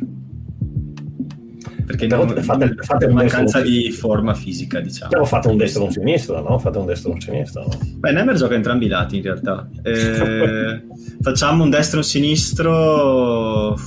Perché 1.86 2.08
non, 2.08 2.28
fate- 2.42 2.76
fate 2.80 3.08
mancanza 3.08 3.62
di 3.62 3.92
forma 3.92 4.34
fisica, 4.34 4.80
diciamo. 4.80 5.10
Però 5.12 5.26
fate 5.26 5.48
un 5.50 5.58
destro 5.58 5.84
e 5.84 5.86
un 5.86 5.92
sinistro, 5.92 6.42
no? 6.42 6.60
Fate 6.60 6.78
un 6.78 6.86
destro 6.86 7.12
e 7.12 7.14
un 7.14 7.20
sinistro, 7.20 7.62
no? 7.64 7.78
Beh, 7.98 8.12
Nemer 8.12 8.36
gioca 8.36 8.56
entrambi 8.56 8.86
i 8.86 8.88
lati 8.88 9.18
in 9.18 9.24
realtà. 9.24 9.68
Eh, 9.82 10.84
facciamo 11.22 11.64
un 11.64 11.70
destro 11.70 11.98
e 11.98 12.02
un 12.02 12.08
sinistro. 12.08 13.78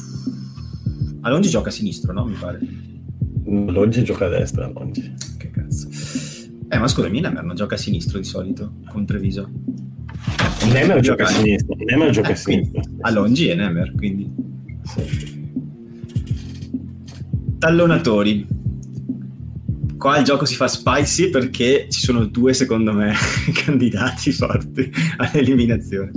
Alongi 1.23 1.49
gioca 1.49 1.71
a 1.71 1.73
sinistro, 1.73 2.13
no? 2.13 2.25
Mi 2.25 2.37
pare. 2.39 2.59
Longi 3.45 4.05
gioca 4.05 4.27
a 4.27 4.29
destra, 4.29 4.69
Longi. 4.69 5.15
Che 5.39 5.51
cazzo. 5.51 5.89
Eh, 6.69 6.79
ma 6.79 6.89
scusami, 6.89 7.21
Nemer 7.21 7.45
non 7.45 7.55
gioca 7.55 7.77
a 7.77 7.79
sinistro 7.79 8.19
di 8.19 8.25
solito 8.25 8.75
con 8.89 9.07
Treviso. 9.07 9.49
Nemer 10.73 11.01
gioca 11.01 11.25
a 11.25 11.29
sinistra. 11.29 11.75
Nemer 11.79 12.11
gioca 12.11 12.33
a 12.33 12.41
quindi, 12.43 12.67
sinistra. 12.67 12.93
Alongi 13.09 13.49
e 13.49 13.55
Nemer, 13.55 13.93
quindi. 13.95 14.31
Sì. 14.83 15.36
Tallonatori. 17.59 18.47
Qua 19.97 20.19
il 20.19 20.25
gioco 20.25 20.45
si 20.45 20.55
fa 20.55 20.69
spicy 20.69 21.31
perché 21.31 21.87
ci 21.89 22.01
sono 22.01 22.27
due, 22.27 22.53
secondo 22.53 22.93
me, 22.93 23.15
candidati 23.65 24.31
forti 24.31 24.91
all'eliminazione. 25.17 26.13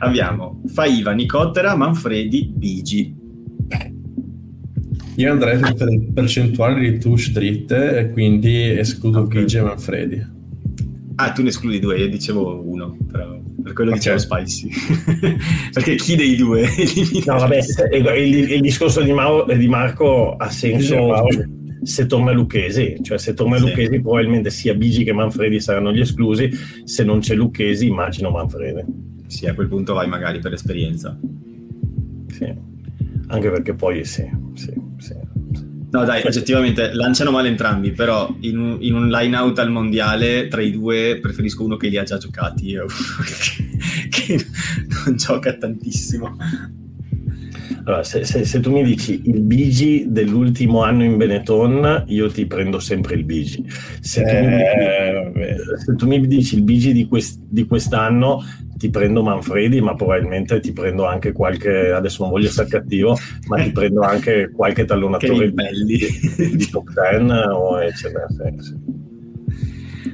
Abbiamo 0.00 0.62
Faiva, 0.66 1.12
Nicotera, 1.12 1.76
Manfredi, 1.76 2.50
Bigi. 2.54 3.14
Io 5.16 5.32
andrei 5.32 5.58
per 5.58 5.88
percentuali 6.14 6.92
di 6.92 6.98
touche 6.98 7.32
dritte 7.32 7.98
e 7.98 8.10
quindi 8.12 8.78
escludo 8.78 9.22
Ok. 9.22 9.38
Gigi 9.40 9.56
e 9.56 9.62
Manfredi. 9.62 10.36
Ah, 11.20 11.32
tu 11.32 11.42
ne 11.42 11.48
escludi 11.48 11.80
due, 11.80 11.98
io 11.98 12.08
dicevo 12.08 12.62
uno, 12.64 12.96
però 13.10 13.40
per 13.60 13.72
quello 13.72 13.90
Ok. 13.90 13.96
dicevo 13.96 14.18
spicy. 14.18 14.68
perché 15.74 15.96
chi 15.96 16.14
dei 16.14 16.36
due? 16.36 16.64
No, 17.26 17.38
vabbè, 17.38 17.58
il, 18.16 18.52
il 18.52 18.60
discorso 18.60 19.02
di, 19.02 19.12
Mao- 19.12 19.44
di 19.44 19.66
Marco 19.66 20.36
ha 20.36 20.48
senso 20.48 21.24
se 21.82 22.06
torna 22.06 22.30
Lucchesi, 22.32 22.98
cioè 23.02 23.18
se 23.18 23.34
torna 23.34 23.56
Sì. 23.58 23.64
Lucchesi 23.64 24.00
probabilmente 24.00 24.50
sia 24.50 24.74
Bigi 24.74 25.02
che 25.02 25.12
Manfredi 25.12 25.60
saranno 25.60 25.92
gli 25.92 26.00
esclusi, 26.00 26.50
se 26.84 27.02
non 27.02 27.18
c'è 27.18 27.34
Lucchesi 27.34 27.86
immagino 27.88 28.30
Manfredi. 28.30 28.82
Sì, 29.26 29.46
a 29.46 29.54
quel 29.54 29.66
punto 29.68 29.94
vai 29.94 30.08
magari 30.08 30.38
per 30.38 30.52
esperienza. 30.52 31.18
Sì. 32.28 32.54
Anche 33.26 33.50
perché 33.50 33.74
poi 33.74 34.04
sì, 34.04 34.24
sì. 34.54 34.72
No, 35.90 36.04
dai, 36.04 36.22
oggettivamente 36.24 36.92
lanciano 36.92 37.30
male 37.30 37.48
entrambi, 37.48 37.92
però 37.92 38.34
in 38.40 38.58
un, 38.58 38.76
in 38.80 38.94
un 38.94 39.08
line 39.08 39.34
out 39.36 39.58
al 39.58 39.70
mondiale 39.70 40.46
tra 40.48 40.60
i 40.60 40.70
due 40.70 41.18
preferisco 41.20 41.64
uno 41.64 41.76
che 41.76 41.88
li 41.88 41.96
ha 41.96 42.02
già 42.02 42.18
giocati 42.18 42.74
uno 42.74 42.86
che, 44.10 44.36
che 44.36 44.46
non 45.06 45.16
gioca 45.16 45.54
tantissimo. 45.56 46.36
Allora, 47.84 48.02
se, 48.02 48.24
se- 48.24 48.44
se 48.44 48.60
tu 48.60 48.70
mi 48.70 48.82
dici 48.84 49.22
il 49.24 49.40
Bigi 49.40 50.06
dell'ultimo 50.08 50.82
anno 50.82 51.04
in 51.04 51.16
Benetton, 51.16 52.04
io 52.08 52.30
ti 52.30 52.44
prendo 52.46 52.80
sempre 52.80 53.14
il 53.14 53.24
Bigi. 53.24 53.64
Se, 54.00 54.24
tu, 54.24 54.34
mi 54.36 54.56
dici, 54.56 54.76
Eh, 54.76 55.56
se 55.84 55.94
tu 55.96 56.06
mi 56.06 56.26
dici 56.26 56.56
il 56.56 56.62
Bigi 56.62 56.92
di, 56.92 57.06
quest- 57.06 57.40
di 57.48 57.66
quest'anno, 57.66 58.42
ti 58.78 58.88
prendo 58.90 59.22
Manfredi, 59.22 59.80
ma 59.80 59.94
probabilmente 59.94 60.60
ti 60.60 60.72
prendo 60.72 61.04
anche 61.04 61.32
qualche, 61.32 61.90
adesso 61.90 62.22
non 62.22 62.30
voglio 62.30 62.46
essere 62.46 62.68
cattivo, 62.68 63.18
ma 63.48 63.60
ti 63.62 63.70
prendo 63.72 64.00
anche 64.00 64.50
qualche 64.54 64.82
Che 64.82 64.86
tallonatore 64.86 65.46
ribelli. 65.46 65.98
di, 66.36 66.68
top 66.70 66.88
10 67.18 67.30
o 67.52 67.82
eccetera. 67.82 68.26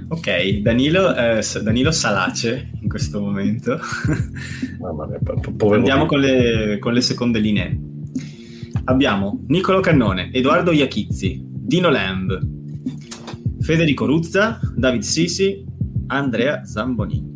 Ok, 0.08 0.58
Danilo, 0.58 1.14
eh, 1.14 1.42
Danilo 1.62 1.90
Salace 1.90 2.70
in 2.80 2.88
questo 2.88 3.20
momento. 3.20 3.78
Mamma 4.80 5.06
mia, 5.06 5.18
po- 5.18 5.72
Andiamo 5.72 6.06
con 6.06 6.20
le, 6.20 6.78
con 6.80 6.92
le 6.92 7.00
seconde 7.00 7.38
linee. 7.38 7.78
Abbiamo 8.84 9.44
Nicolo 9.48 9.80
Cannone, 9.80 10.30
Edoardo 10.32 10.72
Iachizzi, 10.72 11.42
Dino 11.46 11.88
Lamb, 11.90 12.38
Federico 13.60 14.04
Ruzza, 14.04 14.60
David 14.74 15.02
Sisi, 15.02 15.64
Andrea 16.08 16.64
Zambonini. 16.64 17.33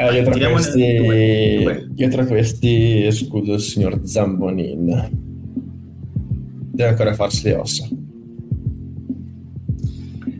Eh, 0.00 0.14
io, 0.14 0.22
tra 0.22 0.32
Tiriamone 0.32 0.60
questi, 0.62 0.94
due, 0.96 1.60
due. 1.62 1.88
io 1.96 2.08
tra 2.08 2.24
questi 2.24 3.04
escludo 3.04 3.54
il 3.54 3.60
signor 3.60 4.00
Zambonin. 4.04 5.10
Deve 6.70 6.88
ancora 6.90 7.14
farsi 7.14 7.42
le 7.44 7.54
ossa. 7.56 7.88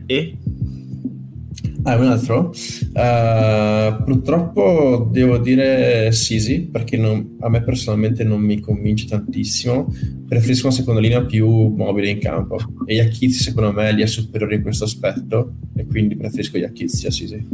E 0.06 0.36
Ah, 1.84 1.96
un 1.96 2.06
altro? 2.06 2.52
Eh, 2.92 3.96
purtroppo 4.04 5.08
devo 5.10 5.38
dire 5.38 6.12
Sisi 6.12 6.68
perché 6.70 6.96
non- 6.98 7.36
a 7.40 7.48
me 7.48 7.62
personalmente 7.62 8.24
non 8.24 8.40
mi 8.42 8.60
convince 8.60 9.06
tantissimo. 9.06 9.92
Preferisco 10.28 10.66
una 10.66 10.74
seconda 10.76 11.00
linea 11.00 11.24
più 11.24 11.48
mobile 11.48 12.10
in 12.10 12.18
campo. 12.18 12.58
E 12.86 12.94
Iachizzi 12.94 13.42
secondo 13.42 13.72
me 13.72 13.94
gli 13.94 14.02
è 14.02 14.06
superiore 14.06 14.56
in 14.56 14.62
questo 14.62 14.84
aspetto 14.84 15.54
e 15.74 15.86
quindi 15.86 16.14
preferisco 16.16 16.58
Iachizzi 16.58 17.06
a 17.06 17.10
Sisi. 17.10 17.46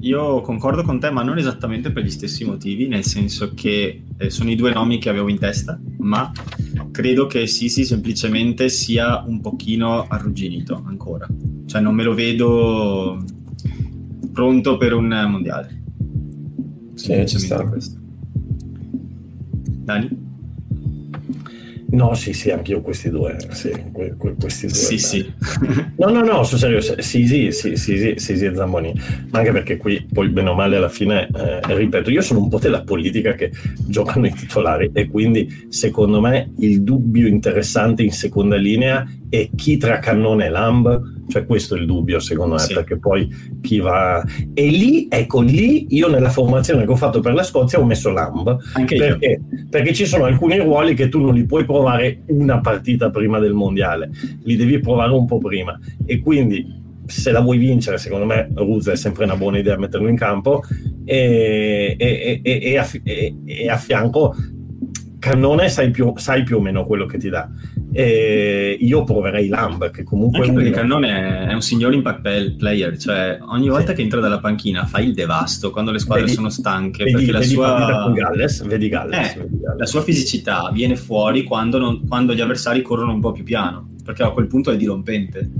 Io 0.00 0.40
concordo 0.40 0.82
con 0.82 0.98
te, 0.98 1.10
ma 1.10 1.22
non 1.22 1.38
esattamente 1.38 1.92
per 1.92 2.04
gli 2.04 2.10
stessi 2.10 2.44
motivi, 2.44 2.86
nel 2.86 3.04
senso 3.04 3.52
che 3.54 4.04
eh, 4.16 4.30
sono 4.30 4.50
i 4.50 4.56
due 4.56 4.72
nomi 4.72 4.98
che 4.98 5.10
avevo 5.10 5.28
in 5.28 5.38
testa, 5.38 5.78
ma 5.98 6.32
credo 6.90 7.26
che 7.26 7.46
Sisi 7.46 7.84
semplicemente 7.84 8.68
sia 8.68 9.22
un 9.26 9.40
pochino 9.40 10.06
arrugginito 10.08 10.82
ancora. 10.86 11.26
Cioè 11.66 11.80
non 11.80 11.94
me 11.94 12.02
lo 12.02 12.14
vedo 12.14 13.22
pronto 14.32 14.76
per 14.76 14.94
un 14.94 15.26
mondiale. 15.28 15.82
Sì, 16.94 17.26
ci 17.26 17.38
sta. 17.38 17.62
Questo. 17.66 17.98
Dani? 19.84 20.19
No, 21.90 22.14
sì, 22.14 22.32
sì, 22.32 22.50
anche 22.50 22.72
io 22.72 22.80
questi 22.80 23.10
due. 23.10 23.36
Sì, 23.50 23.70
que- 23.92 24.14
que- 24.16 24.34
questi 24.38 24.66
due. 24.66 24.76
Sì, 24.76 24.94
beh. 24.94 25.00
sì. 25.00 25.32
No, 25.96 26.08
no, 26.10 26.22
no, 26.22 26.42
sul 26.44 26.58
serio, 26.58 26.80
sì, 26.80 26.94
sì, 27.00 27.26
sì, 27.26 27.50
sì, 27.52 27.76
sì, 27.76 28.14
sì, 28.16 28.36
sì, 28.36 28.50
Zamboni, 28.54 28.92
ma 29.30 29.38
anche 29.38 29.52
perché 29.52 29.76
qui 29.76 30.06
poi 30.12 30.28
bene 30.28 30.50
o 30.50 30.54
male 30.54 30.76
alla 30.76 30.88
fine, 30.88 31.28
eh, 31.28 31.60
ripeto, 31.74 32.10
io 32.10 32.22
sono 32.22 32.40
un 32.40 32.48
po' 32.48 32.58
della 32.58 32.82
politica 32.82 33.32
che 33.34 33.50
giocano 33.86 34.26
i 34.26 34.32
titolari 34.32 34.90
e 34.92 35.08
quindi 35.08 35.66
secondo 35.68 36.20
me 36.20 36.50
il 36.58 36.82
dubbio 36.82 37.26
interessante 37.26 38.02
in 38.02 38.12
seconda 38.12 38.56
linea 38.56 39.06
è 39.30 39.48
chi 39.54 39.76
tra 39.78 39.98
Cannone 40.00 40.44
e 40.46 40.48
Lamb, 40.50 41.28
cioè 41.28 41.46
questo 41.46 41.76
è 41.76 41.78
il 41.78 41.86
dubbio 41.86 42.18
secondo 42.18 42.54
me, 42.54 42.60
Sì. 42.60 42.74
perché 42.74 42.98
poi 42.98 43.28
chi 43.62 43.78
va... 43.78 44.22
E 44.52 44.66
lì, 44.66 45.06
ecco, 45.08 45.40
lì 45.40 45.86
io 45.94 46.08
nella 46.10 46.28
formazione 46.30 46.84
che 46.84 46.90
ho 46.90 46.96
fatto 46.96 47.20
per 47.20 47.32
la 47.34 47.42
Scozia 47.44 47.78
ho 47.78 47.84
messo 47.86 48.10
Lamb, 48.10 48.58
perché? 48.86 49.40
Perché 49.70 49.92
ci 49.94 50.04
sono 50.04 50.24
alcuni 50.24 50.58
ruoli 50.58 50.94
che 50.94 51.08
tu 51.08 51.20
non 51.20 51.32
li 51.34 51.46
puoi 51.46 51.64
provare 51.64 52.22
una 52.26 52.60
partita 52.60 53.08
prima 53.10 53.38
del 53.38 53.54
mondiale, 53.54 54.10
li 54.42 54.56
devi 54.56 54.80
provare 54.80 55.12
un 55.12 55.24
po' 55.26 55.38
prima. 55.38 55.78
E 56.04 56.18
quindi, 56.18 56.78
se 57.06 57.30
la 57.30 57.40
vuoi 57.40 57.58
vincere, 57.58 57.98
secondo 57.98 58.26
me 58.26 58.48
Ruzza 58.54 58.92
è 58.92 58.96
sempre 58.96 59.24
una 59.24 59.36
buona 59.36 59.58
idea 59.58 59.78
metterlo 59.78 60.08
in 60.08 60.16
campo. 60.16 60.62
E, 61.04 61.94
e- 61.98 62.40
e- 62.42 62.60
e 62.74 62.84
e- 63.04 63.34
e 63.44 63.68
a 63.68 63.76
fianco 63.76 64.34
Cannone 65.18 65.68
sai 65.68 65.90
più, 65.90 66.12
sai 66.16 66.42
più 66.44 66.56
o 66.56 66.60
meno 66.60 66.86
quello 66.86 67.04
che 67.06 67.18
ti 67.18 67.28
dà. 67.28 67.48
E 67.92 68.76
io 68.80 69.02
proverei 69.02 69.48
Lamb, 69.48 69.90
che 69.90 70.04
comunque 70.04 70.40
Anche 70.40 70.52
perché 70.52 70.70
Cannone 70.70 71.48
è- 71.48 71.52
un 71.52 71.60
signor 71.60 71.92
impact 71.92 72.20
play- 72.20 72.54
player, 72.56 72.96
cioè 72.96 73.38
ogni 73.48 73.68
volta 73.68 73.88
Sì. 73.90 73.94
che 73.96 74.02
entra 74.02 74.20
dalla 74.20 74.38
panchina 74.38 74.84
fa 74.86 75.00
il 75.00 75.12
devasto 75.12 75.70
quando 75.70 75.90
le 75.90 75.98
squadre 75.98 76.24
Vedi- 76.24 76.36
sono 76.36 76.50
stanche, 76.50 77.02
vedi, 77.04 77.16
perché 77.16 77.32
la 77.32 77.38
vedi 77.40 77.54
con 77.54 77.64
sua, 77.64 78.12
Galles, 78.14 78.62
vedi 78.66 78.88
Galles, 78.88 79.34
Eh, 79.34 79.38
vedi 79.40 79.60
Galles. 79.60 79.78
la 79.78 79.86
sua 79.86 80.02
fisicità 80.02 80.70
viene 80.72 80.94
fuori 80.94 81.42
quando, 81.42 81.78
non- 81.78 82.06
quando 82.06 82.32
gli 82.32 82.40
avversari 82.40 82.80
corrono 82.82 83.12
un 83.12 83.20
po' 83.20 83.32
più 83.32 83.42
piano, 83.42 83.90
perché 84.04 84.22
a 84.22 84.30
quel 84.30 84.46
punto 84.46 84.70
è 84.70 84.76
dirompente. 84.76 85.50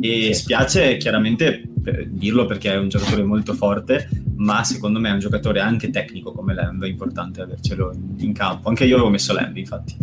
E 0.00 0.32
Sì. 0.32 0.34
spiace 0.34 0.96
chiaramente 0.96 1.68
per 1.82 2.06
dirlo 2.08 2.46
perché 2.46 2.72
è 2.72 2.76
un 2.78 2.88
giocatore 2.88 3.22
molto 3.24 3.52
forte, 3.54 4.08
ma 4.36 4.62
secondo 4.64 4.98
me 5.00 5.08
è 5.10 5.12
un 5.12 5.18
giocatore 5.18 5.60
anche 5.60 5.90
tecnico 5.90 6.32
come 6.32 6.54
Lemb, 6.54 6.84
è 6.84 6.88
importante 6.88 7.40
avercelo 7.40 7.92
in, 8.18 8.32
campo. 8.32 8.68
Anche 8.68 8.84
io 8.84 8.94
avevo 8.94 9.10
messo 9.10 9.32
Lemb, 9.34 9.56
infatti. 9.56 9.96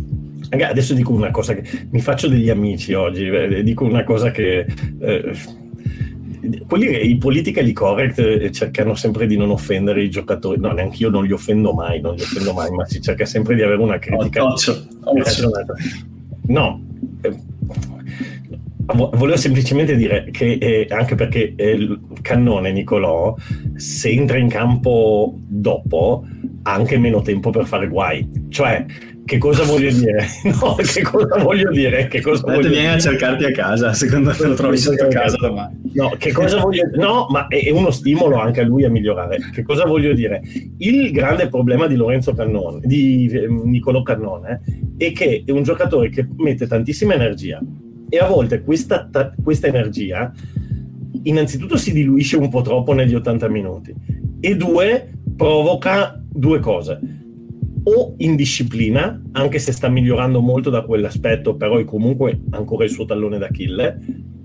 Adesso 0.50 0.93
dico 0.93 1.12
una 1.12 1.32
cosa 1.32 1.54
che 1.54 1.88
mi 1.89 2.00
faccio 2.00 2.28
degli 2.28 2.50
amici 2.50 2.93
oggi, 2.93 3.28
eh, 3.28 3.64
dico 3.64 3.84
una 3.84 4.04
cosa 4.04 4.32
che 4.32 4.66
eh, 5.00 5.32
quelli, 6.66 7.10
i 7.10 7.18
politically 7.18 7.74
correct 7.74 8.20
eh, 8.20 8.52
cercano 8.52 8.95
sempre 8.95 9.28
di 9.28 9.36
non 9.36 9.50
offendere 9.50 10.04
i 10.04 10.10
giocatori, 10.10 10.60
no, 10.60 10.72
neanche 10.72 11.04
io 11.04 11.10
non 11.10 11.26
li 11.26 11.34
offendo 11.34 11.74
mai, 11.74 12.00
non 12.00 12.16
li 12.16 12.22
offendo 12.22 12.54
mai, 12.54 12.72
ma 12.72 12.86
si 12.86 13.02
cerca 13.02 13.26
sempre 13.26 13.56
di 13.56 13.62
avere 13.62 13.82
una 13.82 14.00
critica 14.00 14.45
oh, 14.45 14.56
ragionata. 15.16 15.74
No, 16.48 16.82
eh, 17.22 17.36
volevo 18.93 19.38
semplicemente 19.38 19.95
dire 19.95 20.29
che 20.31 20.57
eh, 20.59 20.88
anche 20.89 21.15
perché 21.15 21.53
eh, 21.55 21.99
cannone 22.21 22.71
Nicolò, 22.71 23.35
se 23.75 24.09
entra 24.09 24.38
in 24.38 24.47
campo 24.47 25.33
dopo, 25.38 26.25
ha 26.63 26.73
anche 26.73 26.97
meno 26.97 27.21
tempo 27.21 27.49
per 27.49 27.65
fare 27.65 27.88
guai. 27.88 28.27
Cioè, 28.49 28.85
che 29.25 29.38
cosa 29.39 29.63
voglio 29.63 29.91
dire? 29.91 30.25
No, 30.59 30.75
che 30.75 31.01
cosa 31.01 31.43
voglio 31.43 31.69
dire? 31.69 32.07
Che 32.07 32.21
cosa 32.21 32.43
voglio 32.45 32.69
vieni 32.69 32.88
a 32.88 32.97
cercarti 32.97 33.43
a 33.43 33.51
casa, 33.51 33.93
secondo 33.93 34.29
me 34.29 34.47
lo 34.47 34.53
trovi 34.53 34.77
sotto 34.77 35.07
casa 35.09 35.35
domani. 35.35 35.91
No, 35.93 36.15
che 36.17 36.31
cosa 36.31 36.59
voglio 36.61 36.85
dire? 36.85 36.97
No, 37.03 37.27
ma 37.29 37.47
è, 37.47 37.69
uno 37.71 37.91
stimolo 37.91 38.38
anche 38.38 38.61
a 38.61 38.63
lui 38.63 38.85
a 38.85 38.89
migliorare. 38.89 39.38
Che 39.51 39.63
cosa 39.63 39.85
voglio 39.85 40.13
dire? 40.13 40.41
Il 40.77 41.11
grande 41.11 41.49
problema 41.49 41.88
di 41.88 41.95
Lorenzo 41.95 42.33
Cannone, 42.33 42.79
di 42.83 43.27
eh, 43.27 43.47
Niccolò 43.47 44.01
Cannone, 44.01 44.61
è 44.97 45.11
che 45.11 45.43
è 45.45 45.51
un 45.51 45.63
giocatore 45.63 46.09
che 46.09 46.25
mette 46.38 46.65
tantissima 46.65 47.13
energia 47.13 47.61
e 48.10 48.18
a 48.18 48.28
volte 48.28 48.62
questa, 48.62 49.10
questa 49.43 49.68
energia 49.68 50.32
innanzitutto 51.24 51.78
si 51.78 51.91
diluisce 51.91 52.38
un 52.38 52.49
po' 52.49 52.62
troppo 52.62 52.93
negli 52.93 53.14
80 53.14 53.49
minuti 53.49 53.93
e 54.39 54.55
due 54.55 55.12
provoca 55.36 56.22
due 56.30 56.60
cose. 56.60 56.99
O 57.84 58.16
indisciplina, 58.18 59.22
anche 59.32 59.60
se 59.60 59.72
sta 59.72 59.88
migliorando 59.88 60.41
molto 60.41 60.70
da 60.70 60.82
quell'aspetto, 60.82 61.55
però 61.55 61.78
è 61.78 61.86
comunque 61.86 62.41
ancora 62.49 62.84
il 62.84 62.89
suo 62.89 63.05
tallone 63.05 63.38
d'Achille, 63.38 63.99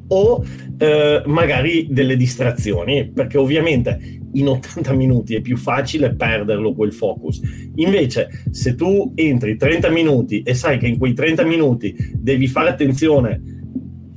o 0.09 0.45
eh, 0.79 1.23
magari 1.27 1.89
delle 1.91 2.17
distrazioni, 2.17 3.11
perché 3.11 3.39
ovviamente 3.39 4.22
in 4.35 4.49
80 4.49 4.93
minuti 4.93 5.35
è 5.35 5.41
più 5.41 5.57
facile 5.57 6.14
perderlo 6.14 6.74
quel 6.74 6.93
focus. 6.93 7.41
Invece, 7.76 8.45
se 8.51 8.74
tu 8.74 9.12
entri 9.14 9.57
30 9.57 9.91
minuti 9.91 10.43
e 10.43 10.55
sai 10.55 10.78
che 10.78 10.87
in 10.87 10.99
quei 10.99 11.14
30 11.14 11.45
minuti 11.45 11.95
devi 12.14 12.47
fare 12.47 12.70
attenzione 12.70 13.61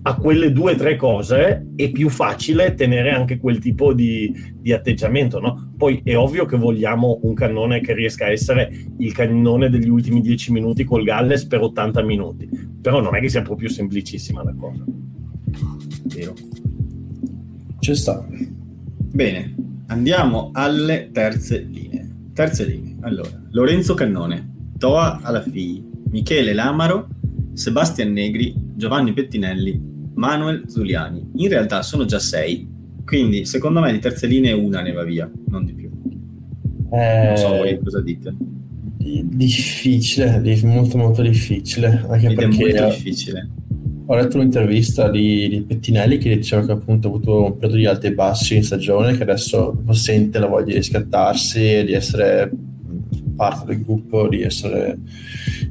a 0.08 0.16
quelle 0.18 0.52
due 0.52 0.74
o 0.74 0.76
tre 0.76 0.96
cose 0.98 1.72
è 1.76 1.90
più 1.90 2.10
facile 2.10 2.76
tenere 2.76 3.10
anche 3.10 3.40
quel 3.40 3.58
tipo 3.58 3.92
di, 3.92 4.32
di, 4.56 4.72
atteggiamento. 4.72 5.40
No? 5.40 5.72
Poi 5.76 6.02
è 6.04 6.16
ovvio 6.16 6.46
che 6.46 6.58
vogliamo 6.58 7.20
un 7.24 7.34
cannone 7.34 7.82
che 7.82 7.96
riesca 7.96 8.26
a 8.26 8.30
essere 8.30 8.72
il 9.00 9.14
cannone 9.14 9.70
degli 9.70 9.90
ultimi 9.90 10.22
dieci 10.22 10.52
minuti 10.52 10.84
col 10.84 11.04
Galles 11.04 11.46
per 11.46 11.62
80 11.62 12.04
minuti, 12.04 12.48
però 12.80 13.02
non 13.02 13.16
è 13.16 13.20
che 13.20 13.30
sia 13.30 13.42
proprio 13.42 13.68
semplicissima 13.68 14.44
la 14.44 14.54
cosa. 14.56 14.84
Vero. 16.04 16.34
Ci 17.80 17.96
sta. 17.96 18.28
Bene, 19.12 19.56
andiamo 19.88 20.50
alle 20.54 21.10
terze 21.12 21.60
linee. 21.60 22.10
Terze 22.34 22.66
linee. 22.66 22.98
Allora, 23.02 23.30
Lorenzo 23.52 23.94
Cannone, 23.94 24.54
Toa 24.78 25.20
Alafii, 25.22 25.84
Michele 26.10 26.54
Lamaro, 26.54 27.08
Sebastian 27.54 28.12
Negri, 28.12 28.54
Giovanni 28.76 29.14
Pettinelli, 29.14 29.82
Manuel 30.16 30.64
Zuliani. 30.68 31.32
In 31.36 31.50
realtà 31.50 31.82
sono 31.82 32.06
già 32.06 32.20
sei, 32.20 32.68
quindi 33.06 33.46
secondo 33.46 33.80
me 33.80 33.92
di 33.92 34.00
terze 34.00 34.28
linee 34.28 34.54
una 34.54 34.82
ne 34.82 34.92
va 34.92 35.04
via, 35.04 35.30
non 35.48 35.66
di 35.66 35.74
più. 35.74 35.90
Eh, 36.92 37.26
non 37.28 37.38
so 37.38 37.48
voi 37.50 37.80
cosa 37.82 38.02
dite. 38.02 38.34
Difficile, 38.98 40.60
molto 40.64 40.98
molto 40.98 41.22
difficile. 41.22 42.06
Anche 42.10 42.28
Ed 42.28 42.36
perché 42.36 42.56
è 42.56 42.80
molto 42.80 42.96
difficile. 42.96 43.50
Ho 44.08 44.16
letto 44.16 44.38
un'intervista 44.38 45.10
di, 45.10 45.50
di, 45.50 45.62
Pettinelli 45.62 46.18
che 46.18 46.36
diceva 46.36 46.64
che 46.64 46.74
appunto 46.74 47.08
ha 47.08 47.12
avuto 47.12 47.46
un 47.46 47.58
periodo 47.58 47.78
di 47.78 47.86
alti 47.86 48.08
e 48.08 48.14
bassi 48.14 48.56
in 48.56 48.64
stagione, 48.64 49.18
che 49.18 49.24
adesso 49.24 49.82
sente 49.92 50.38
la 50.38 50.46
voglia 50.46 50.66
di 50.66 50.74
riscattarsi 50.76 51.84
di 51.86 51.94
essere 51.94 52.52
parte 53.36 53.66
del 53.66 53.84
gruppo, 53.84 54.28
di, 54.28 54.44
essere, 54.44 54.98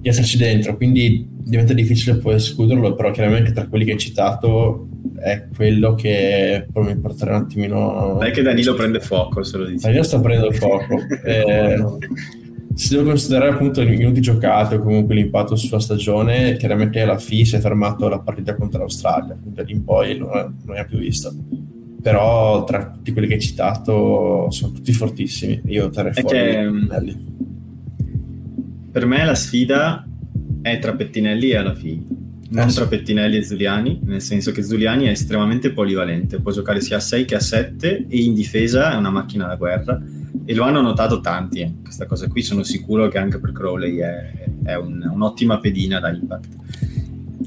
di 0.01 0.09
esserci 0.09 0.37
dentro. 0.37 0.77
Quindi 0.77 1.27
diventa 1.31 1.73
difficile 1.73 2.17
poi 2.17 2.35
escluderlo, 2.35 2.95
però 2.95 3.13
chiaramente 3.13 3.53
tra 3.53 3.67
quelli 3.67 3.85
che 3.85 3.93
hai 3.93 3.99
citato 3.99 4.89
è 5.21 5.47
quello 5.55 5.95
che 5.95 6.67
poi 6.73 6.87
mi 6.87 6.97
porterà 6.99 7.37
un 7.37 7.43
attimino... 7.43 8.17
Dai 8.19 8.33
che 8.33 8.43
Danilo 8.43 8.75
prende 8.77 9.01
fuoco, 9.01 9.43
se 9.43 9.57
lo 9.59 9.67
dici. 9.67 9.85
Danilo 9.85 10.03
sta 10.03 10.21
prendendo 10.21 10.53
fuoco. 10.53 10.97
eh, 11.25 11.83
se 12.75 12.97
devo 12.97 13.09
considerare 13.09 13.53
appunto 13.53 13.81
i 13.81 13.87
minuti 13.87 14.21
giocati 14.21 14.75
o 14.75 14.81
comunque 14.81 15.15
l'impatto 15.15 15.55
sulla 15.55 15.79
stagione, 15.79 16.57
chiaramente 16.57 17.05
la 17.05 17.19
FI 17.19 17.45
si 17.45 17.57
è 17.57 17.61
fermato 17.61 18.09
la 18.09 18.19
partita 18.19 18.57
contro 18.57 18.81
l'Australia, 18.81 19.37
quindi 19.41 19.55
da 19.55 19.63
lì 19.63 19.73
in 19.73 19.85
poi 19.85 20.19
non, 20.19 20.31
è, 20.37 20.47
non 20.65 20.77
è 20.77 20.85
più 20.85 20.99
visto. 20.99 21.33
Però 22.03 22.65
tra 22.65 22.91
tutti 22.91 23.13
quelli 23.13 23.29
che 23.29 23.35
hai 23.35 23.41
citato 23.41 24.51
sono 24.51 24.73
tutti 24.73 24.93
fortissimi. 24.93 25.63
Io 25.67 25.89
terrei 25.89 26.13
fuori 26.13 26.37
che, 26.37 27.17
per 28.91 29.07
me 29.07 29.25
la 29.25 29.35
sfida 29.35 30.07
è 30.61 30.79
tra 30.81 30.95
Pettinelli 30.95 31.51
e 31.51 31.57
Alafi, 31.57 32.07
non 32.51 32.69
eh, 32.69 32.73
tra 32.73 32.87
Pettinelli 32.87 33.37
e 33.37 33.45
Zuliani, 33.45 34.01
nel 34.03 34.21
senso 34.21 34.51
che 34.51 34.63
Zuliani 34.63 35.07
è 35.07 35.11
estremamente 35.11 35.73
polivalente, 35.73 36.41
può 36.41 36.51
giocare 36.51 36.81
sia 36.81 36.97
a 36.97 37.01
6 37.01 37.25
che 37.25 37.37
a 37.37 37.41
7 37.41 38.07
e 38.09 38.17
in 38.19 38.35
difesa 38.35 38.93
è 38.93 38.97
una 38.97 39.11
macchina 39.11 39.47
da 39.47 39.57
guerra 39.57 40.03
e 40.45 40.55
lo 40.55 40.65
hanno 40.65 40.81
notato 40.81 41.21
tanti, 41.21 41.61
eh. 41.61 41.73
questa 41.83 42.07
cosa 42.07 42.29
qui 42.29 42.43
sono 42.43 42.63
sicuro 42.63 43.09
che 43.09 43.19
anche 43.19 43.39
per 43.39 43.53
Crowley 43.53 43.97
è, 43.97 44.33
è 44.65 44.75
un, 44.75 45.09
un'ottima 45.11 45.59
pedina 45.59 46.01
da 46.01 46.11
impact. 46.11 46.49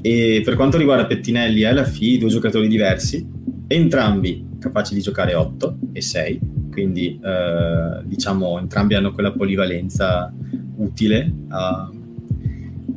E 0.00 0.42
per 0.44 0.54
quanto 0.54 0.78
riguarda 0.78 1.06
Pettinelli 1.06 1.62
e 1.62 1.66
Alafi, 1.66 2.18
due 2.18 2.28
giocatori 2.28 2.68
diversi, 2.68 3.26
entrambi 3.66 4.46
capaci 4.58 4.94
di 4.94 5.00
giocare 5.00 5.34
8 5.34 5.78
e 5.92 6.00
6, 6.00 6.40
quindi 6.70 7.18
eh, 7.22 8.02
diciamo 8.04 8.58
entrambi 8.58 8.94
hanno 8.94 9.12
quella 9.12 9.32
polivalenza 9.32 10.32
utile 10.76 11.32
a, 11.48 11.90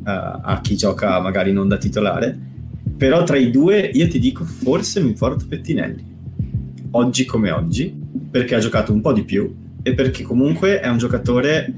a, 0.04 0.42
a, 0.44 0.62
chi 0.62 0.76
gioca 0.76 1.20
magari 1.20 1.52
non 1.52 1.68
da 1.68 1.78
titolare, 1.78 2.38
però 2.98 3.24
tra 3.24 3.38
i 3.38 3.52
due 3.52 3.89
io 3.94 4.08
ti 4.08 4.20
dico 4.20 4.44
forse 4.44 5.02
mi 5.02 5.14
porto 5.14 5.46
Pettinelli, 5.48 6.04
oggi 6.92 7.26
come 7.26 7.52
oggi, 7.52 7.96
perché 8.30 8.56
ha 8.56 8.60
giocato 8.60 8.92
un 8.94 9.02
po' 9.02 9.14
di 9.14 9.24
più 9.24 9.54
e 9.84 9.94
perché 9.94 10.24
comunque 10.24 10.80
è 10.80 10.88
un 10.88 10.98
giocatore 10.98 11.74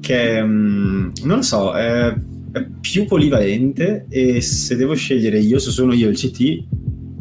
che, 0.00 0.42
mm, 0.42 1.10
non 1.24 1.36
lo 1.36 1.42
so, 1.42 1.72
è, 1.72 2.14
è 2.52 2.66
più 2.80 3.04
polivalente 3.04 4.06
e 4.08 4.40
se 4.40 4.76
devo 4.76 4.94
scegliere 4.94 5.38
io, 5.38 5.58
se 5.58 5.70
sono 5.70 5.92
io 5.92 6.08
il 6.08 6.16
CT, 6.16 6.64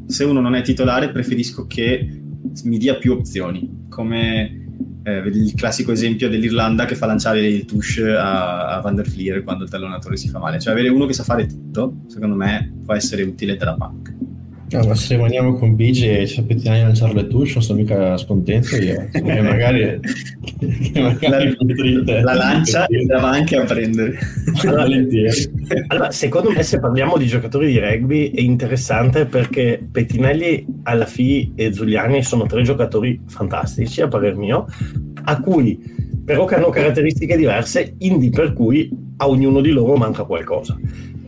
se 0.08 0.24
uno 0.24 0.42
non 0.42 0.56
è 0.56 0.62
titolare 0.62 1.12
preferisco 1.12 1.68
che 1.68 2.22
mi 2.64 2.78
dia 2.78 2.96
più 2.96 3.12
opzioni, 3.12 3.86
come 3.90 4.68
eh, 5.04 5.18
il 5.28 5.54
classico 5.56 5.92
esempio 5.92 6.30
dell'Irlanda 6.30 6.86
che 6.86 6.96
fa 6.96 7.06
lanciare 7.06 7.46
il 7.46 7.66
touche 7.66 8.16
a, 8.16 8.78
a 8.78 8.82
Van 8.82 8.96
der 8.96 9.08
Fleer 9.08 9.44
quando 9.44 9.64
il 9.64 9.70
tallonatore 9.70 10.18
si 10.18 10.30
fa 10.30 10.40
male. 10.40 10.60
Cioè 10.60 10.74
avere 10.74 10.90
uno 10.90 11.06
che 11.06 11.14
sa 11.14 11.24
fare 11.24 11.46
tutto, 11.46 12.02
secondo 12.08 12.36
me, 12.36 12.74
può 12.84 12.94
essere 12.94 13.24
utile 13.24 13.56
della 13.56 13.76
panca. 13.76 14.14
No, 14.72 14.84
ma 14.86 14.94
se 14.94 15.16
rimaniamo 15.16 15.54
con 15.54 15.76
Bigi 15.76 16.08
e 16.08 16.28
ci 16.28 16.40
appettiamo 16.40 16.78
a 16.78 16.82
lanciare 16.82 17.14
le 17.14 17.28
non 17.30 17.48
sono 17.48 17.80
mica 17.80 18.16
scontento 18.18 18.76
io. 18.76 19.08
Che 19.12 19.22
magari, 19.42 20.00
che 20.92 21.02
magari 21.02 22.06
la, 22.06 22.22
la 22.22 22.34
lancia 22.34 22.86
e 22.86 23.06
la 23.06 23.20
va 23.20 23.30
anche 23.30 23.56
a 23.56 23.64
prendere. 23.64 24.18
Allora, 24.70 24.86
allora, 25.88 26.12
secondo 26.12 26.52
me, 26.52 26.64
se 26.64 26.80
parliamo 26.80 27.18
di 27.18 27.26
giocatori 27.26 27.72
di 27.72 27.80
rugby, 27.80 28.32
è 28.32 28.42
interessante 28.42 29.26
perché 29.26 29.80
Pettinelli, 29.92 30.66
Alafi 30.84 31.54
e 31.56 31.70
Giuliani 31.72 32.24
sono 32.24 32.46
tre 32.46 32.62
giocatori 32.64 33.22
fantastici, 33.28 34.02
a 34.02 34.08
parer 34.08 34.36
mio, 34.36 34.66
a 35.24 35.40
cui 35.40 35.80
però 36.26 36.46
che 36.46 36.56
hanno 36.56 36.70
caratteristiche 36.70 37.38
diverse, 37.38 37.96
indi 38.00 38.30
per 38.30 38.54
cui 38.54 38.88
a 39.18 39.28
ognuno 39.28 39.62
di 39.62 39.72
loro 39.72 39.96
manca 39.96 40.24
qualcosa. 40.24 40.78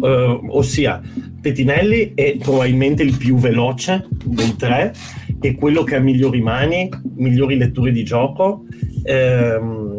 Uh, 0.02 0.48
ossia, 0.50 1.00
Pettinelli 1.42 2.14
è 2.16 2.38
probabilmente 2.38 3.04
il 3.04 3.16
più 3.18 3.36
veloce 3.36 4.08
dei 4.26 4.56
tre, 4.56 4.94
è 5.40 5.56
quello 5.56 5.84
che 5.84 5.96
ha 5.96 6.00
migliori 6.00 6.42
mani, 6.42 6.90
migliori 7.16 7.58
letture 7.58 7.92
di 7.92 8.04
gioco 8.04 8.66
ehm, 9.04 9.92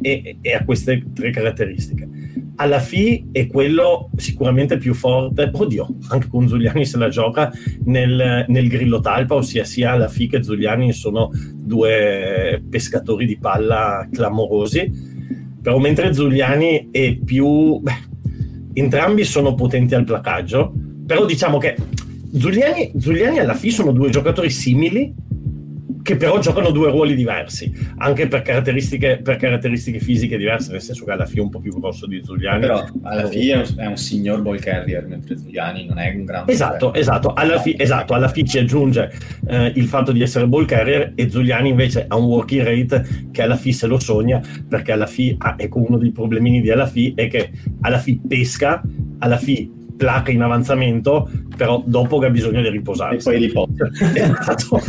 e, 0.00 0.36
e, 0.40 0.52
ha 0.52 0.64
queste 0.64 1.04
tre 1.14 1.30
caratteristiche. 1.30 2.08
Alla 2.56 2.78
FI 2.78 3.30
è 3.32 3.46
quello 3.46 4.10
sicuramente 4.16 4.76
più 4.76 4.94
forte, 4.94 5.50
oddio, 5.52 5.96
anche 6.08 6.28
con 6.28 6.46
Zuliani 6.46 6.84
se 6.84 6.98
la 6.98 7.08
gioca 7.08 7.50
nel, 7.84 8.44
nel 8.46 8.68
grillo 8.68 9.00
talpa, 9.00 9.34
ossia 9.34 9.64
sia 9.64 9.92
alla 9.92 10.08
FI 10.08 10.28
che 10.28 10.42
Zuliani 10.42 10.92
sono 10.92 11.30
due 11.54 12.62
pescatori 12.70 13.26
di 13.26 13.38
palla 13.38 14.06
clamorosi, 14.12 14.90
però 15.60 15.78
mentre 15.78 16.12
Zuliani 16.12 16.88
è 16.90 17.16
più... 17.16 17.80
Beh, 17.80 18.12
entrambi 18.74 19.24
sono 19.24 19.54
potenti 19.54 19.94
al 19.94 20.04
placaggio, 20.04 20.72
però 21.06 21.24
diciamo 21.24 21.58
che 21.58 21.76
Giuliani, 22.30 22.90
Giuliani 22.94 23.38
alla 23.38 23.54
FI 23.54 23.70
sono 23.70 23.92
due 23.92 24.10
giocatori 24.10 24.50
simili, 24.50 25.14
che 26.04 26.16
però 26.16 26.38
giocano 26.38 26.70
due 26.70 26.90
ruoli 26.90 27.14
diversi, 27.14 27.72
anche 27.96 28.28
per 28.28 28.42
caratteristiche, 28.42 29.20
per 29.22 29.36
caratteristiche 29.36 29.98
fisiche 29.98 30.36
diverse, 30.36 30.70
nel 30.70 30.82
senso 30.82 31.06
che 31.06 31.12
alla 31.12 31.24
FI 31.24 31.38
è 31.38 31.40
un 31.40 31.48
po' 31.48 31.60
più 31.60 31.72
grosso 31.80 32.06
di 32.06 32.20
Zuliani. 32.22 32.60
Però 32.60 32.86
alla 33.04 33.26
FI 33.26 33.48
è 33.48 33.56
un, 33.56 33.74
è 33.78 33.86
un 33.86 33.96
signor 33.96 34.42
ball 34.42 34.58
carrier, 34.58 35.06
mentre 35.06 35.38
Zuliani 35.38 35.86
non 35.86 35.98
è 35.98 36.14
un 36.14 36.26
grande... 36.26 36.52
Esatto, 36.52 36.92
esatto. 36.92 37.32
Alla, 37.32 37.58
FI, 37.58 37.76
esatto, 37.78 38.12
alla 38.12 38.28
FI 38.28 38.44
ci 38.44 38.58
aggiunge 38.58 39.10
eh, 39.46 39.72
il 39.76 39.86
fatto 39.86 40.12
di 40.12 40.20
essere 40.20 40.46
ball 40.46 40.66
carrier 40.66 41.12
e 41.14 41.30
Zuliani 41.30 41.70
invece 41.70 42.04
ha 42.06 42.16
un 42.16 42.26
working 42.26 42.62
rate 42.62 43.28
che 43.32 43.40
alla 43.40 43.56
FI 43.56 43.72
se 43.72 43.86
lo 43.86 43.98
sogna, 43.98 44.42
perché 44.68 44.92
alla 44.92 45.06
FI, 45.06 45.36
ha, 45.38 45.54
ecco 45.56 45.78
uno 45.78 45.96
dei 45.96 46.12
problemini 46.12 46.60
di 46.60 46.70
alla 46.70 46.86
FI 46.86 47.14
è 47.16 47.28
che 47.28 47.50
alla 47.80 47.98
FI 47.98 48.20
pesca, 48.28 48.82
alla 49.20 49.38
FI 49.38 49.83
placa 49.96 50.30
in 50.30 50.42
avanzamento, 50.42 51.30
però 51.56 51.82
dopo 51.84 52.18
che 52.18 52.26
ha 52.26 52.30
bisogno 52.30 52.60
di 52.60 52.68
riposare. 52.68 53.16
E 53.16 53.22
poi 53.22 53.38
riposa. 53.38 53.90
esatto. 54.12 54.80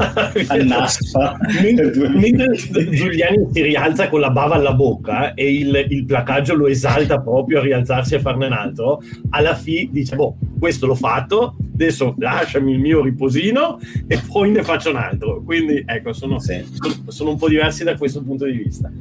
Annaspa. 0.47 1.37
Mentre 1.61 2.51
Giuliani 2.89 3.47
si 3.51 3.61
rialza 3.61 4.09
con 4.09 4.19
la 4.19 4.29
bava 4.29 4.55
alla 4.55 4.73
bocca 4.73 5.33
e 5.33 5.53
il, 5.53 5.85
il, 5.89 6.05
placaggio 6.05 6.55
lo 6.55 6.67
esalta 6.67 7.19
proprio 7.19 7.59
a 7.59 7.63
rialzarsi 7.63 8.15
e 8.15 8.19
farne 8.19 8.47
un 8.47 8.53
altro, 8.53 9.01
alla 9.29 9.55
fine 9.55 9.89
dice, 9.91 10.15
boh, 10.15 10.37
questo 10.59 10.87
l'ho 10.87 10.95
fatto, 10.95 11.55
adesso 11.73 12.15
lasciami 12.17 12.71
il 12.71 12.79
mio 12.79 13.01
riposino 13.01 13.79
e 14.07 14.19
poi 14.27 14.51
ne 14.51 14.63
faccio 14.63 14.89
un 14.89 14.97
altro. 14.97 15.41
Quindi, 15.43 15.83
ecco, 15.85 16.13
sono, 16.13 16.39
sì. 16.39 16.63
sono 17.07 17.31
un 17.31 17.37
po' 17.37 17.49
diversi 17.49 17.83
da 17.83 17.95
questo 17.95 18.23
punto 18.23 18.45
di 18.45 18.57
vista. 18.57 18.91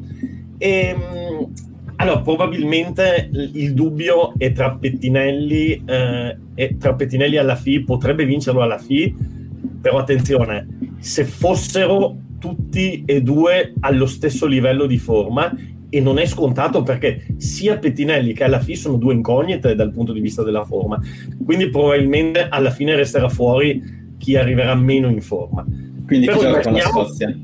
E, 0.58 0.68
ehm, 0.68 1.48
allora, 1.96 2.20
probabilmente 2.20 3.30
il 3.32 3.72
dubbio 3.74 4.34
è 4.36 4.52
tra 4.52 4.74
Pettinelli 4.74 5.82
eh, 5.84 6.36
e 6.54 6.76
tra 6.76 6.94
Pettinelli 6.94 7.36
alla 7.36 7.56
FI, 7.56 7.84
potrebbe 7.84 8.24
vincerlo 8.24 8.62
alla 8.62 8.78
FI, 8.78 9.14
però 9.80 9.98
attenzione, 9.98 10.66
se 10.98 11.24
fossero 11.24 12.16
tutti 12.38 13.04
e 13.06 13.22
due 13.22 13.72
allo 13.80 14.06
stesso 14.06 14.46
livello 14.46 14.86
di 14.86 14.98
forma, 14.98 15.54
e 15.88 16.00
non 16.00 16.18
è 16.18 16.26
scontato 16.26 16.82
perché 16.82 17.24
sia 17.36 17.78
Pettinelli 17.78 18.32
che 18.32 18.42
alla 18.42 18.58
FI 18.58 18.74
sono 18.74 18.96
due 18.96 19.14
incognite 19.14 19.76
dal 19.76 19.92
punto 19.92 20.12
di 20.12 20.20
vista 20.20 20.42
della 20.42 20.64
forma, 20.64 21.00
quindi 21.44 21.70
probabilmente 21.70 22.48
alla 22.48 22.70
fine 22.70 22.96
resterà 22.96 23.28
fuori 23.28 23.80
chi 24.18 24.36
arriverà 24.36 24.74
meno 24.74 25.08
in 25.08 25.20
forma. 25.20 25.64
Quindi 26.04 26.26
chi 26.26 26.38
gioca 26.38 26.60
con 26.60 26.72
la 26.72 26.80
Scozia? 26.80 27.38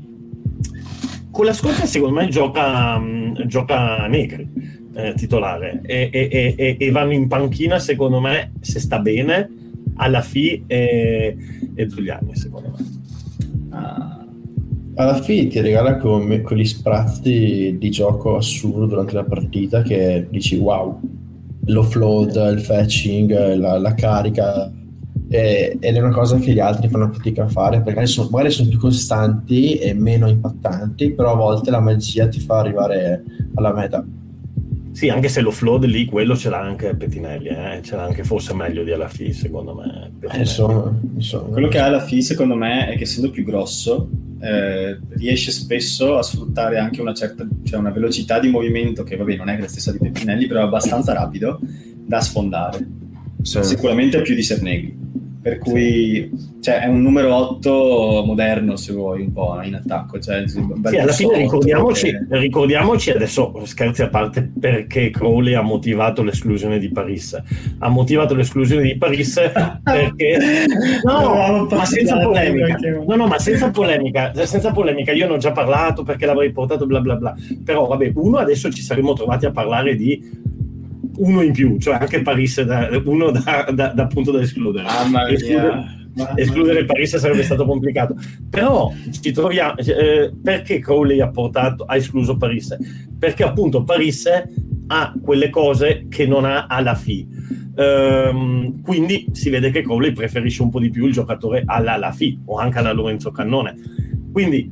Con 1.31 1.45
la 1.45 1.53
Scozia 1.53 1.85
secondo 1.85 2.19
me 2.19 2.27
gioca, 2.27 2.99
mm, 2.99 3.35
gioca 3.45 4.05
Negri 4.07 4.47
eh, 4.93 5.13
titolare 5.15 5.81
e, 5.83 6.09
e, 6.11 6.55
e, 6.57 6.75
e, 6.77 6.91
vanno 6.91 7.13
in 7.13 7.27
panchina 7.27 7.79
secondo 7.79 8.19
me 8.19 8.51
se 8.59 8.79
sta 8.79 8.99
bene 8.99 9.49
alla 9.95 10.21
FI 10.21 10.63
e, 10.67 11.37
e 11.73 11.87
Giuliani 11.87 12.35
secondo 12.35 12.73
me. 12.77 12.85
Ah. 13.69 14.25
Alla 14.95 15.21
FI 15.21 15.47
ti 15.47 15.61
regala 15.61 15.97
con, 15.97 16.41
quegli 16.43 16.65
sprazzi 16.65 17.77
di 17.79 17.89
gioco 17.89 18.35
assurdo 18.35 18.85
durante 18.85 19.13
la 19.13 19.23
partita 19.23 19.81
che 19.83 20.27
dici 20.29 20.57
wow, 20.57 20.99
l'offload, 21.65 22.35
il 22.53 22.59
fetching, 22.59 23.55
la, 23.55 23.79
la 23.79 23.93
carica 23.93 24.69
eh, 25.31 25.77
ed 25.79 25.95
è 25.95 25.99
una 26.01 26.11
cosa 26.11 26.37
che 26.37 26.51
gli 26.51 26.59
altri 26.59 26.89
fanno 26.89 27.09
fatica 27.09 27.45
a 27.45 27.47
fare 27.47 27.77
perché 27.77 27.91
magari 27.91 28.07
sono, 28.07 28.27
magari 28.29 28.51
sono 28.51 28.67
più 28.67 28.77
costanti 28.77 29.75
e 29.75 29.93
meno 29.93 30.27
impattanti, 30.27 31.13
però 31.13 31.31
a 31.31 31.35
volte 31.35 31.71
la 31.71 31.79
magia 31.79 32.27
ti 32.27 32.41
fa 32.41 32.59
arrivare 32.59 33.23
alla 33.55 33.73
meta. 33.73 34.05
Sì, 34.91 35.07
anche 35.07 35.29
se 35.29 35.39
l'offload 35.39 35.85
lì, 35.85 36.03
quello 36.03 36.35
ce 36.35 36.49
l'ha 36.49 36.59
anche 36.59 36.93
Pettinelli, 36.95 37.47
eh? 37.47 37.79
ce 37.81 37.95
l'ha 37.95 38.03
anche 38.03 38.25
forse 38.25 38.53
meglio 38.53 38.83
di 38.83 38.91
Alafi, 38.91 39.31
secondo 39.31 39.73
me. 39.73 40.11
Eh, 40.19 40.39
insomma, 40.39 40.93
insomma, 41.15 41.47
Quello 41.47 41.69
che 41.69 41.79
ha 41.79 41.85
Alafi, 41.85 42.21
secondo 42.21 42.55
me, 42.55 42.89
è 42.89 42.97
che 42.97 43.03
essendo 43.03 43.29
più 43.29 43.45
grosso, 43.45 44.09
eh, 44.41 44.99
riesce 45.11 45.51
spesso 45.51 46.17
a 46.17 46.23
sfruttare 46.23 46.77
anche 46.77 46.99
una 46.99 47.13
certa, 47.13 47.47
cioè 47.63 47.79
una 47.79 47.91
velocità 47.91 48.37
di 48.37 48.49
movimento 48.49 49.03
che, 49.03 49.15
vabbè, 49.15 49.37
non 49.37 49.47
è 49.47 49.57
la 49.57 49.69
stessa 49.69 49.93
di 49.93 49.97
Pettinelli, 49.97 50.45
però 50.45 50.59
è 50.59 50.63
abbastanza 50.63 51.13
rapido 51.13 51.57
da 52.05 52.19
sfondare. 52.19 52.85
Sì. 53.41 53.63
Sicuramente 53.63 54.21
più 54.21 54.35
di 54.35 54.43
Serneghi 54.43 55.01
per 55.41 55.57
cui 55.57 56.29
cioè, 56.61 56.81
è 56.81 56.87
un 56.87 57.01
numero 57.01 57.33
8 57.33 58.23
moderno 58.25 58.75
se 58.75 58.93
vuoi 58.93 59.21
un 59.21 59.33
po' 59.33 59.59
in 59.63 59.73
attacco 59.75 60.19
cioè, 60.19 60.47
sì, 60.47 60.59
alla 60.59 61.11
fine 61.11 61.37
ricordiamoci, 61.37 62.11
che... 62.11 62.37
ricordiamoci, 62.37 63.09
adesso 63.09 63.53
scherzi 63.63 64.03
a 64.03 64.09
parte 64.09 64.51
perché 64.59 65.09
Crowley 65.09 65.55
ha 65.55 65.61
motivato 65.61 66.21
l'esclusione 66.21 66.77
di 66.77 66.91
Paris. 66.91 67.41
Ha 67.79 67.89
motivato 67.89 68.35
l'esclusione 68.35 68.83
di 68.83 68.97
Paris 68.97 69.39
perché 69.83 70.37
no, 71.03 71.67
ma 71.69 71.85
senza 71.85 72.17
polemica. 72.17 72.77
no 73.05 73.15
no. 73.15 73.27
Ma 73.27 73.39
senza 73.39 73.71
polemica 73.71 74.31
senza 74.45 74.71
polemica. 74.71 75.11
Io 75.11 75.27
ne 75.27 75.33
ho 75.33 75.37
già 75.37 75.51
parlato 75.51 76.03
perché 76.03 76.25
l'avrei 76.25 76.51
portato 76.51 76.85
bla 76.85 76.99
bla 77.01 77.15
bla. 77.15 77.35
Però 77.63 77.87
vabbè 77.87 78.11
uno 78.15 78.37
adesso 78.37 78.71
ci 78.71 78.81
saremmo 78.81 79.13
trovati 79.13 79.45
a 79.45 79.51
parlare 79.51 79.95
di 79.95 80.59
uno 81.17 81.41
in 81.41 81.51
più, 81.51 81.77
cioè 81.77 81.95
anche 81.95 82.21
Paris 82.21 82.61
da, 82.61 82.89
uno 83.05 83.31
da, 83.31 83.69
da, 83.73 83.87
da 83.87 84.03
appunto 84.03 84.31
da 84.31 84.41
escludere. 84.41 84.85
Mamma 84.85 85.29
escludere, 85.29 85.85
escludere 86.35 86.85
Paris 86.85 87.17
sarebbe 87.17 87.43
stato 87.43 87.65
complicato. 87.65 88.15
Però 88.49 88.91
ci 89.21 89.31
troviamo 89.31 89.77
eh, 89.77 90.31
perché 90.41 90.79
Crowley 90.79 91.21
ha, 91.21 91.29
portato, 91.29 91.83
ha 91.85 91.95
escluso 91.95 92.37
Paris? 92.37 92.75
Perché 93.17 93.43
appunto 93.43 93.83
Paris 93.83 94.27
ha 94.87 95.13
quelle 95.21 95.49
cose 95.49 96.07
che 96.09 96.25
non 96.25 96.45
ha 96.45 96.67
alla 96.67 96.95
FI. 96.95 97.39
Um, 97.73 98.81
quindi 98.81 99.27
si 99.31 99.49
vede 99.49 99.71
che 99.71 99.81
Crowley 99.81 100.11
preferisce 100.11 100.61
un 100.61 100.69
po' 100.69 100.79
di 100.79 100.89
più 100.89 101.05
il 101.05 101.13
giocatore 101.13 101.63
alla, 101.65 101.93
alla 101.93 102.11
FI 102.11 102.41
o 102.45 102.57
anche 102.57 102.79
alla 102.79 102.91
Lorenzo 102.91 103.31
Cannone. 103.31 103.75
Quindi, 104.31 104.71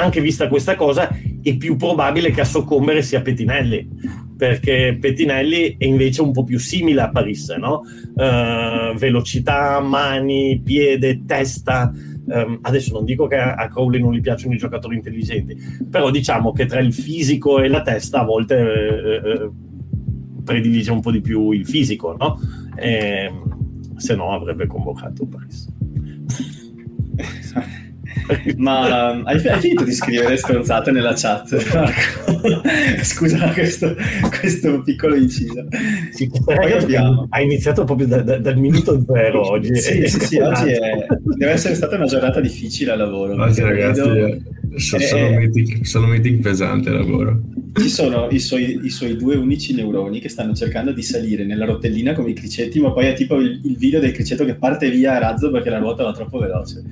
anche 0.00 0.20
vista 0.20 0.48
questa 0.48 0.76
cosa, 0.76 1.08
è 1.42 1.56
più 1.56 1.76
probabile 1.76 2.30
che 2.30 2.40
a 2.40 2.44
soccombere 2.44 3.02
sia 3.02 3.20
Pettinelli 3.20 4.26
perché 4.38 4.96
Pettinelli 5.00 5.76
è 5.76 5.84
invece 5.84 6.22
un 6.22 6.30
po' 6.30 6.44
più 6.44 6.60
simile 6.60 7.00
a 7.00 7.10
Paris, 7.10 7.48
no? 7.56 7.82
Uh, 8.14 8.96
velocità, 8.96 9.80
mani, 9.80 10.60
piede, 10.64 11.24
testa. 11.26 11.92
Um, 12.24 12.60
adesso 12.62 12.92
non 12.92 13.04
dico 13.04 13.26
che 13.26 13.34
a, 13.34 13.68
Crowley 13.68 14.00
non 14.00 14.14
gli 14.14 14.20
piacciono 14.20 14.54
i 14.54 14.58
giocatori 14.58 14.94
intelligenti, 14.94 15.56
però 15.90 16.10
diciamo 16.10 16.52
che 16.52 16.66
tra 16.66 16.78
il 16.78 16.94
fisico 16.94 17.58
e 17.58 17.66
la 17.66 17.82
testa 17.82 18.20
a 18.20 18.24
volte 18.24 18.56
eh, 18.56 19.14
eh, 19.16 19.50
predilige 20.44 20.92
un 20.92 21.00
po' 21.00 21.10
di 21.10 21.20
più 21.20 21.50
il 21.50 21.66
fisico, 21.66 22.14
no? 22.16 22.38
E, 22.76 23.28
se 23.96 24.14
no 24.14 24.32
avrebbe 24.32 24.68
convocato 24.68 25.26
Paris. 25.26 25.66
Ma 28.56 29.10
um, 29.10 29.22
hai, 29.26 29.46
hai, 29.46 29.60
finito 29.60 29.84
di 29.84 29.92
scrivere 29.92 30.36
stronzate 30.36 30.90
nella 30.90 31.14
chat? 31.14 31.56
Scusa 33.02 33.50
questo, 33.52 33.94
questo, 34.38 34.82
piccolo 34.82 35.14
inciso. 35.14 35.66
Sì, 36.10 36.30
ha 37.28 37.40
iniziato 37.40 37.84
proprio 37.84 38.06
da, 38.06 38.22
da, 38.22 38.38
dal 38.38 38.56
minuto 38.56 39.02
zero 39.06 39.50
oggi. 39.50 39.74
Sì, 39.76 40.06
sì, 40.08 40.20
sì, 40.20 40.38
oggi 40.38 40.70
è, 40.70 41.06
deve 41.36 41.52
essere 41.52 41.74
stata 41.74 41.96
una 41.96 42.06
giornata 42.06 42.40
difficile 42.40 42.92
al 42.92 42.98
lavoro. 42.98 43.40
Oggi 43.42 43.60
ragazzi, 43.62 44.00
vedo... 44.00 44.38
sono, 44.76 45.02
sono, 45.02 45.30
meeting, 45.30 45.82
sono 45.82 46.06
meeting 46.06 46.40
pesante 46.40 46.90
al 46.90 46.96
lavoro 46.96 47.40
ci 47.74 47.88
sono 47.88 48.28
i 48.30 48.38
suoi, 48.38 48.80
i 48.82 48.90
suoi, 48.90 49.16
due 49.16 49.36
unici 49.36 49.74
neuroni 49.74 50.20
che 50.20 50.28
stanno 50.28 50.54
cercando 50.54 50.92
di 50.92 51.02
salire 51.02 51.44
nella 51.44 51.64
rotellina 51.64 52.12
come 52.12 52.30
i 52.30 52.34
cricetti, 52.34 52.80
ma 52.80 52.92
poi 52.92 53.06
è 53.06 53.14
tipo 53.14 53.36
il, 53.36 53.60
il 53.64 53.76
video 53.76 54.00
del 54.00 54.12
criceto 54.12 54.44
che 54.44 54.54
parte 54.54 54.90
via 54.90 55.14
a 55.14 55.18
razzo 55.18 55.50
perché 55.50 55.70
la 55.70 55.78
ruota 55.78 56.04
va 56.04 56.12
troppo 56.12 56.38
veloce. 56.38 56.82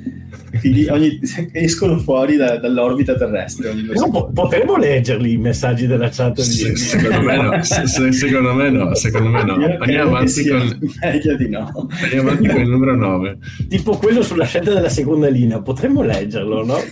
quindi 0.60 0.86
ogni, 0.86 1.18
escono 1.52 1.98
fuori 1.98 2.36
da, 2.36 2.58
dall'orbita 2.58 3.14
terrestre. 3.16 3.72
No, 3.94 4.30
potremmo 4.32 4.76
leggerli 4.76 5.32
i 5.32 5.36
messaggi 5.36 5.86
della 5.86 6.08
chat? 6.08 6.40
Sì, 6.40 6.74
secondo, 6.76 7.20
me 7.20 7.36
no. 7.36 7.62
Se, 7.62 8.12
secondo 8.12 8.54
me 8.54 8.70
no. 8.70 8.94
Secondo 8.94 9.30
me 9.30 9.44
no. 9.44 9.54
Andiamo 9.78 10.10
avanti 10.10 10.48
con... 10.48 10.78
Meglio 11.02 11.36
di 11.36 11.48
no. 11.48 11.88
Andiamo 12.02 12.30
avanti 12.30 12.48
con 12.48 12.60
il 12.60 12.68
numero 12.68 12.96
9. 12.96 13.38
Tipo 13.68 13.96
quello 13.96 14.22
sulla 14.22 14.44
scelta 14.44 14.72
della 14.74 14.88
seconda 14.88 15.28
linea. 15.28 15.60
Potremmo 15.60 16.02
leggerlo, 16.02 16.64
no? 16.64 16.76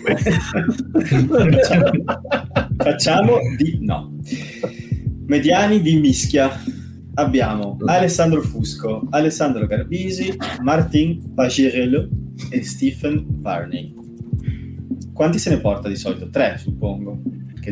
Facciamo 2.77 3.39
di 3.57 3.74
no. 3.81 4.17
Mediani 5.27 5.81
di 5.81 5.97
mischia. 5.97 6.51
Abbiamo 7.17 7.79
Alessandro 7.85 8.43
Fusco, 8.43 9.07
Alessandro 9.11 9.67
Garbisi, 9.67 10.37
Martin 10.63 11.33
Pagirello 11.33 12.09
e 12.51 12.65
Stephen 12.65 13.25
Varney. 13.41 13.95
Quanti 15.13 15.39
se 15.39 15.51
ne 15.51 15.59
porta 15.59 15.89
di 15.89 15.95
solito? 15.95 16.29
Tre, 16.29 16.59
suppongo. 16.59 17.21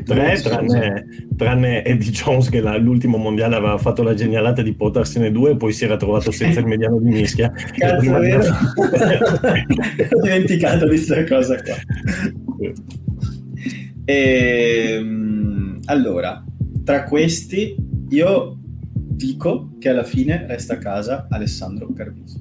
Tre, 0.05 0.41
tranne, 0.41 1.07
tranne, 1.37 1.85
Eddie 1.85 2.13
Jones 2.13 2.49
che 2.49 2.63
l'ultimo 2.79 3.19
mondiale 3.19 3.57
aveva 3.57 3.77
fatto 3.77 4.03
la 4.03 4.15
genialata 4.15 4.63
di 4.63 4.73
portarsene 4.73 5.31
due 5.31 5.51
e 5.51 5.57
poi 5.57 5.73
si 5.75 5.85
era 5.85 5.97
trovato 5.97 6.31
senza 6.31 6.61
il 6.61 6.67
mediano 6.67 6.99
di 6.99 7.11
mischia. 7.11 7.53
Cazzo, 7.77 8.19
vero? 8.19 8.45
Ho 8.47 10.21
dimenticato 10.23 10.85
di 10.85 10.95
questa 10.95 11.25
cosa 11.25 11.61
qua. 11.61 11.75
E, 14.05 14.97
ehm, 14.99 15.81
allora, 15.85 16.45
tra 16.85 17.05
questi 17.05 17.77
io 18.09 18.59
dico 18.93 19.77
che 19.79 19.89
alla 19.89 20.05
fine 20.05 20.47
resta 20.47 20.75
a 20.75 20.79
casa 20.79 21.27
Alessandro 21.31 21.93
Carvisi. 21.93 22.41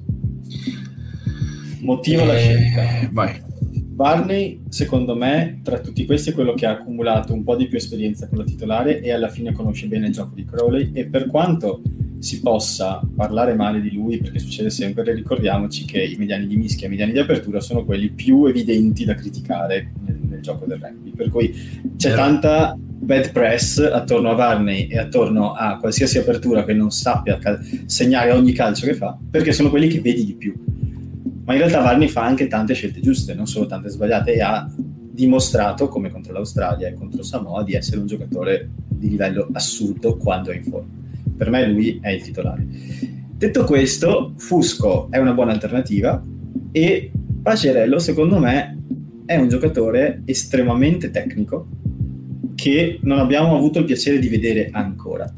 Motivo 1.80 2.22
eh, 2.22 2.26
la 2.26 2.36
scelta. 2.36 3.08
Vai. 3.12 3.51
Barney, 4.02 4.64
secondo 4.68 5.14
me, 5.14 5.60
tra 5.62 5.78
tutti 5.78 6.04
questi 6.04 6.30
è 6.30 6.32
quello 6.32 6.54
che 6.54 6.66
ha 6.66 6.72
accumulato 6.72 7.32
un 7.32 7.44
po' 7.44 7.54
di 7.54 7.68
più 7.68 7.76
esperienza 7.76 8.26
con 8.26 8.38
la 8.38 8.42
titolare 8.42 9.00
e 9.00 9.12
alla 9.12 9.28
fine 9.28 9.52
conosce 9.52 9.86
bene 9.86 10.08
il 10.08 10.12
gioco 10.12 10.34
di 10.34 10.44
Crowley 10.44 10.90
e 10.92 11.06
per 11.06 11.28
quanto 11.28 11.82
si 12.18 12.40
possa 12.40 13.00
parlare 13.14 13.54
male 13.54 13.80
di 13.80 13.92
lui, 13.92 14.18
perché 14.18 14.40
succede 14.40 14.70
sempre, 14.70 15.14
ricordiamoci 15.14 15.84
che 15.84 16.02
i 16.02 16.16
mediani 16.16 16.48
di 16.48 16.56
mischia 16.56 16.82
e 16.82 16.86
i 16.88 16.90
mediani 16.90 17.12
di 17.12 17.20
apertura 17.20 17.60
sono 17.60 17.84
quelli 17.84 18.08
più 18.10 18.44
evidenti 18.46 19.04
da 19.04 19.14
criticare 19.14 19.92
nel, 20.04 20.18
nel 20.20 20.40
gioco 20.40 20.66
del 20.66 20.80
rugby, 20.80 21.10
per 21.10 21.28
cui 21.28 21.54
c'è 21.96 22.08
Vero. 22.08 22.22
tanta 22.22 22.76
bad 22.76 23.30
press 23.30 23.78
attorno 23.78 24.30
a 24.30 24.34
Varney 24.34 24.88
e 24.88 24.98
attorno 24.98 25.52
a 25.52 25.76
qualsiasi 25.76 26.18
apertura 26.18 26.64
che 26.64 26.72
non 26.72 26.90
sappia 26.90 27.38
cal- 27.38 27.60
segnare 27.86 28.32
ogni 28.32 28.50
calcio 28.50 28.84
che 28.84 28.94
fa, 28.94 29.16
perché 29.30 29.52
sono 29.52 29.70
quelli 29.70 29.86
che 29.86 30.00
vedi 30.00 30.24
di 30.24 30.34
più. 30.34 30.54
Ma 31.44 31.52
in 31.54 31.58
realtà 31.58 31.80
Varney 31.80 32.08
fa 32.08 32.22
anche 32.24 32.46
tante 32.46 32.74
scelte 32.74 33.00
giuste, 33.00 33.34
non 33.34 33.46
solo 33.46 33.66
tante 33.66 33.88
sbagliate, 33.88 34.34
e 34.34 34.40
ha 34.40 34.70
dimostrato, 34.76 35.88
come 35.88 36.10
contro 36.10 36.32
l'Australia 36.32 36.88
e 36.88 36.94
contro 36.94 37.22
Samoa, 37.22 37.64
di 37.64 37.74
essere 37.74 38.00
un 38.00 38.06
giocatore 38.06 38.70
di 38.88 39.08
livello 39.08 39.48
assurdo 39.52 40.16
quando 40.16 40.50
è 40.50 40.56
in 40.56 40.64
forma. 40.64 40.88
Per 41.36 41.50
me 41.50 41.66
lui 41.66 41.98
è 42.00 42.10
il 42.10 42.22
titolare. 42.22 42.66
Detto 43.36 43.64
questo, 43.64 44.34
Fusco 44.36 45.10
è 45.10 45.18
una 45.18 45.32
buona 45.32 45.52
alternativa 45.52 46.22
e 46.70 47.10
Pacerello, 47.42 47.98
secondo 47.98 48.38
me, 48.38 48.78
è 49.26 49.36
un 49.36 49.48
giocatore 49.48 50.22
estremamente 50.26 51.10
tecnico 51.10 51.66
che 52.54 53.00
non 53.02 53.18
abbiamo 53.18 53.56
avuto 53.56 53.80
il 53.80 53.84
piacere 53.84 54.20
di 54.20 54.28
vedere 54.28 54.68
ancora. 54.70 55.32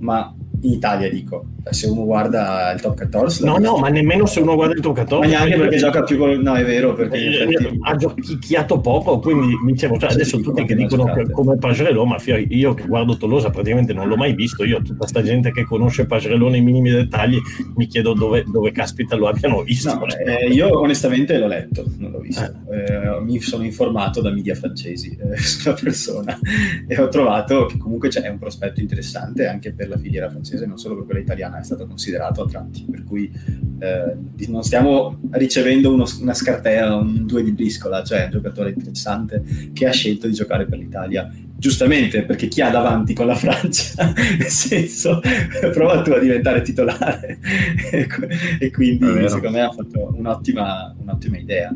Ma 0.00 0.34
in 0.60 0.72
Italia 0.72 1.08
dico, 1.08 1.46
se 1.70 1.86
uno 1.88 2.04
guarda 2.04 2.72
il 2.72 2.80
top 2.80 2.96
14... 2.96 3.44
No, 3.44 3.58
no, 3.58 3.76
ma 3.78 3.88
nemmeno 3.88 4.26
se 4.26 4.40
uno 4.40 4.54
guarda 4.54 4.74
il 4.74 4.80
ma 4.84 4.92
14. 4.92 5.30
neanche 5.30 5.56
perché 5.56 5.76
gioca 5.76 6.02
più 6.02 6.18
con... 6.18 6.30
No, 6.40 6.54
è 6.54 6.64
vero, 6.64 6.94
perché 6.94 7.16
Eh, 7.18 7.42
effetti... 7.42 7.78
ha 7.80 7.94
giochicchiato 7.96 8.80
poco, 8.80 9.18
quindi 9.18 9.54
dicevo, 9.66 9.98
cioè, 9.98 10.12
adesso 10.12 10.36
sì, 10.38 10.42
tutti 10.42 10.64
che 10.64 10.74
dicono 10.74 11.04
che, 11.04 11.10
giocate. 11.12 11.32
come 11.32 11.56
Pagerello, 11.56 12.04
ma 12.04 12.18
fio- 12.18 12.36
io 12.36 12.74
che 12.74 12.86
guardo 12.86 13.16
Tolosa 13.16 13.50
praticamente 13.50 13.92
non 13.92 14.08
l'ho 14.08 14.16
mai 14.16 14.34
visto, 14.34 14.64
io 14.64 14.80
tutta 14.82 15.06
sta 15.06 15.22
gente 15.22 15.50
che 15.52 15.64
conosce 15.64 16.06
Pagerello 16.06 16.48
nei 16.48 16.60
minimi 16.60 16.90
dettagli 16.90 17.38
mi 17.76 17.86
chiedo 17.86 18.14
dove, 18.14 18.44
dove 18.46 18.72
caspita 18.72 19.16
lo 19.16 19.28
abbiano 19.28 19.62
visto. 19.62 19.94
No, 19.94 20.06
eh, 20.06 20.48
io 20.48 20.80
onestamente 20.80 21.36
l'ho 21.38 21.46
letto, 21.46 21.84
non 21.98 22.10
l'ho 22.10 22.20
visto. 22.20 22.42
Eh, 22.70 23.20
mi 23.22 23.40
sono 23.40 23.64
informato 23.64 24.20
da 24.20 24.30
media 24.30 24.54
francesi 24.54 25.16
eh, 25.20 25.36
sulla 25.38 25.74
persona 25.74 26.38
e 26.86 27.00
ho 27.00 27.08
trovato 27.08 27.66
che 27.66 27.76
comunque 27.78 28.08
c'è 28.08 28.28
un 28.28 28.38
prospetto 28.38 28.80
interessante 28.80 29.46
anche 29.46 29.72
per 29.72 29.88
la 29.88 29.96
filiera 29.96 30.28
francese, 30.30 30.66
non 30.66 30.78
solo 30.78 30.96
per 30.96 31.04
quella 31.04 31.20
italiana, 31.20 31.59
è 31.60 31.64
stato 31.64 31.86
considerato 31.86 32.42
a 32.42 32.46
tratti. 32.46 32.86
Per 32.90 33.04
cui 33.04 33.30
eh, 33.78 34.16
non 34.48 34.62
stiamo 34.62 35.18
ricevendo 35.30 35.92
uno- 35.92 36.06
una 36.20 36.34
scartella, 36.34 36.96
un 36.96 37.26
due 37.26 37.42
di 37.42 37.52
briscola, 37.52 38.02
cioè 38.02 38.24
un 38.24 38.30
giocatore 38.30 38.70
interessante 38.70 39.42
che 39.72 39.86
ha 39.86 39.92
scelto 39.92 40.26
di 40.26 40.34
giocare 40.34 40.66
per 40.66 40.78
l'Italia. 40.78 41.30
Giustamente, 41.56 42.24
perché 42.24 42.48
chi 42.48 42.62
ha 42.62 42.70
davanti 42.70 43.12
con 43.12 43.26
la 43.26 43.34
Francia, 43.34 44.12
nel 44.38 44.48
senso, 44.48 45.20
prova 45.72 46.02
tu 46.02 46.10
a 46.12 46.18
diventare 46.18 46.62
titolare. 46.62 47.38
e 47.92 48.06
qu- 48.06 48.70
quindi 48.72 49.28
secondo 49.28 49.50
me 49.50 49.60
ha 49.60 49.70
fatto 49.70 50.12
un'ottima, 50.16 50.94
un'ottima 50.98 51.38
idea. 51.38 51.74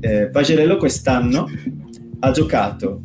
Eh, 0.00 0.28
Pagerello 0.28 0.76
quest'anno 0.76 1.48
ha 2.20 2.30
giocato 2.30 3.02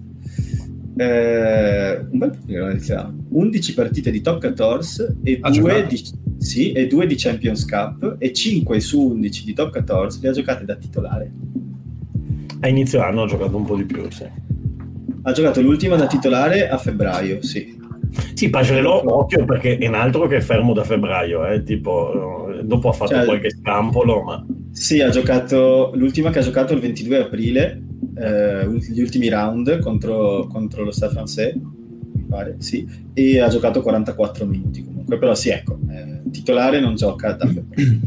eh, 0.98 2.06
un 2.10 2.18
bel 2.18 2.30
po' 2.30 2.38
in 2.52 2.56
realtà, 2.58 3.14
11 3.30 3.74
partite 3.74 4.12
di 4.12 4.22
top 4.22 4.40
14 4.40 5.04
e 5.24 5.38
Ha 5.42 5.50
2 5.50 5.60
giocato? 5.60 5.88
di, 5.88 6.04
sì, 6.38 6.72
e 6.72 6.88
2 6.88 7.08
di 7.08 7.16
Champions 7.16 7.66
Cup 7.66 8.16
e 8.20 8.32
5 8.34 8.80
su 8.80 9.02
11 9.02 9.46
di 9.46 9.54
top 9.54 9.72
14 9.72 10.20
le 10.22 10.30
ha 10.30 10.32
giocate 10.32 10.66
da 10.66 10.76
titolare. 10.76 11.32
A 12.62 12.68
inizio 12.68 13.02
anno 13.02 13.22
ho 13.22 13.28
giocato 13.28 13.56
un 13.58 13.66
po' 13.66 13.76
di 13.76 13.84
più, 13.86 14.10
sì. 14.10 14.24
Ha 15.24 15.32
giocato 15.32 15.62
l'ultima 15.62 15.96
da 15.96 16.08
titolare 16.08 16.70
a 16.70 16.78
febbraio, 16.78 17.42
sì. 17.42 17.74
Sì, 18.34 18.50
Pagerello, 18.50 19.18
occhio 19.18 19.44
perché 19.44 19.78
è 19.78 19.88
un 19.88 19.96
altro 19.96 20.28
che 20.28 20.38
è 20.38 20.42
fermo 20.42 20.74
da 20.74 20.84
febbraio, 20.84 21.46
eh, 21.48 21.64
tipo, 21.64 22.54
dopo 22.64 22.90
ha 22.90 22.94
fatto 22.94 23.16
Cioè- 23.16 23.26
qualche 23.26 23.50
scampolo, 23.50 24.24
ma... 24.24 24.46
Sì, 24.72 25.02
ha 25.02 25.10
giocato 25.10 25.92
l'ultima 25.96 26.30
che 26.32 26.40
ha 26.40 26.44
giocato 26.44 26.74
il 26.74 26.80
22 26.80 27.18
aprile, 27.18 27.82
eh, 28.16 28.68
gli 28.90 29.02
ultimi 29.02 29.30
round 29.30 29.80
contro, 29.80 30.48
contro 30.48 30.84
lo 30.84 30.92
Stade 30.92 31.14
Francais, 31.14 31.56
mi 32.14 32.24
pare, 32.28 32.56
sì, 32.60 32.88
e 33.14 33.40
ha 33.40 33.48
giocato 33.48 33.82
44 33.82 34.46
minuti 34.46 34.84
comunque, 34.84 35.18
però 35.18 35.36
sì, 35.36 35.50
ecco, 35.50 35.78
eh, 35.90 36.22
titolare 36.32 36.80
non 36.80 36.96
gioca 36.96 37.34
da 37.34 37.46
febbraio. 37.48 38.00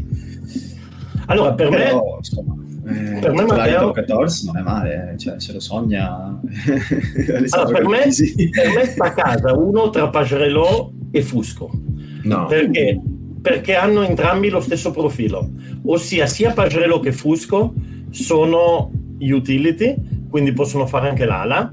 Allora, 1.27 1.53
per 1.53 1.69
me... 1.69 1.77
Però, 1.77 2.15
insomma, 2.17 2.55
eh, 2.85 3.19
per 3.19 3.33
me, 3.33 3.43
Matteo- 3.43 3.79
top 3.79 3.93
14 3.93 4.45
non 4.47 4.57
è 4.57 4.61
male, 4.61 5.11
eh, 5.11 5.17
cioè 5.17 5.39
se 5.39 5.53
lo 5.53 5.59
sogna 5.59 6.39
Allora, 7.51 7.77
per, 7.77 7.87
me, 7.87 7.99
per 8.51 8.73
me 8.75 8.85
sta 8.85 9.05
a 9.05 9.13
casa 9.13 9.53
uno 9.53 9.89
tra 9.89 10.09
Pagerello 10.09 10.93
e 11.11 11.21
Fusco. 11.21 11.69
No, 12.23 12.47
Perché? 12.47 12.99
Perché 13.41 13.75
hanno 13.75 14.01
entrambi 14.01 14.49
lo 14.49 14.59
stesso 14.59 14.91
profilo, 14.91 15.49
ossia 15.85 16.25
sia 16.25 16.51
Pagerello 16.51 16.99
che 16.99 17.11
Fusco 17.11 17.73
sono 18.09 18.91
utility, 19.19 19.95
quindi 20.29 20.53
possono 20.53 20.85
fare 20.85 21.09
anche 21.09 21.25
l'ala. 21.25 21.69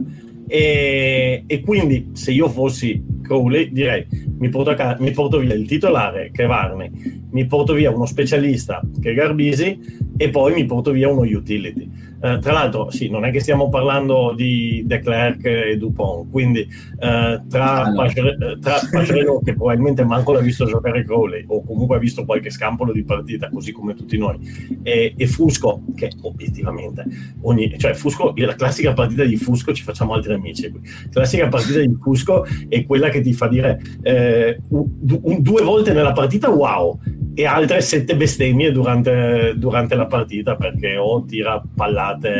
E, 0.48 1.42
e 1.46 1.60
quindi 1.60 2.10
se 2.12 2.30
io 2.30 2.48
fossi 2.48 3.02
Crowley 3.22 3.72
direi 3.72 4.06
mi 4.38 4.48
porto, 4.48 4.74
ca- 4.74 4.96
mi 5.00 5.10
porto 5.10 5.38
via 5.38 5.54
il 5.54 5.66
titolare 5.66 6.30
che 6.32 6.44
è 6.44 6.46
Varney, 6.46 6.90
mi 7.30 7.46
porto 7.46 7.74
via 7.74 7.90
uno 7.90 8.06
specialista 8.06 8.80
che 9.00 9.10
è 9.10 9.14
Garbisi 9.14 9.78
e 10.16 10.30
poi 10.30 10.54
mi 10.54 10.64
porto 10.64 10.90
via 10.92 11.08
uno 11.08 11.22
utility. 11.22 11.90
Eh, 12.18 12.38
tra 12.38 12.52
l'altro, 12.52 12.90
sì, 12.90 13.10
non 13.10 13.26
è 13.26 13.30
che 13.30 13.40
stiamo 13.40 13.68
parlando 13.68 14.32
di 14.34 14.82
De 14.86 15.00
Klerk 15.00 15.44
e 15.44 15.76
Dupont, 15.76 16.30
quindi 16.30 16.60
eh, 16.60 17.42
tra, 17.48 17.82
Ah, 17.82 17.88
no. 17.90 17.96
Pagere- 17.96 18.36
eh, 18.40 18.58
tra 18.58 18.80
Pagerello, 18.90 19.40
che 19.44 19.54
probabilmente 19.54 20.02
manco 20.02 20.32
l'ha 20.32 20.40
visto 20.40 20.64
giocare 20.64 21.04
Crowley, 21.04 21.44
o 21.46 21.62
comunque 21.62 21.96
ha 21.96 21.98
visto 21.98 22.24
qualche 22.24 22.48
scampolo 22.48 22.92
di 22.92 23.04
partita, 23.04 23.50
così 23.50 23.70
come 23.70 23.92
tutti 23.94 24.16
noi, 24.16 24.38
e, 24.82 25.12
e 25.14 25.26
Fusco, 25.26 25.82
che 25.94 26.10
obiettivamente, 26.22 27.04
ogni, 27.42 27.78
cioè 27.78 27.92
Fusco, 27.92 28.32
la 28.34 28.54
classica 28.54 28.94
partita 28.94 29.24
di 29.24 29.36
Fusco, 29.36 29.74
ci 29.74 29.82
facciamo 29.82 30.14
altri 30.14 30.32
amici 30.32 30.70
qui, 30.70 30.80
classica 31.10 31.48
partita 31.48 31.80
di 31.80 31.96
Fusco 32.00 32.46
è 32.68 32.86
quella 32.86 33.10
che 33.10 33.20
ti 33.20 33.34
fa 33.34 33.46
dire 33.46 33.78
eh, 34.02 34.25
un- 34.68 35.42
due 35.42 35.62
volte 35.62 35.92
nella 35.92 36.12
partita 36.12 36.50
wow, 36.50 36.98
e 37.34 37.44
altre 37.44 37.80
sette 37.80 38.16
bestemmie 38.16 38.72
durante, 38.72 39.54
durante 39.56 39.94
la 39.94 40.06
partita 40.06 40.56
perché 40.56 40.96
o 40.96 41.24
tira 41.24 41.62
pallate 41.74 42.32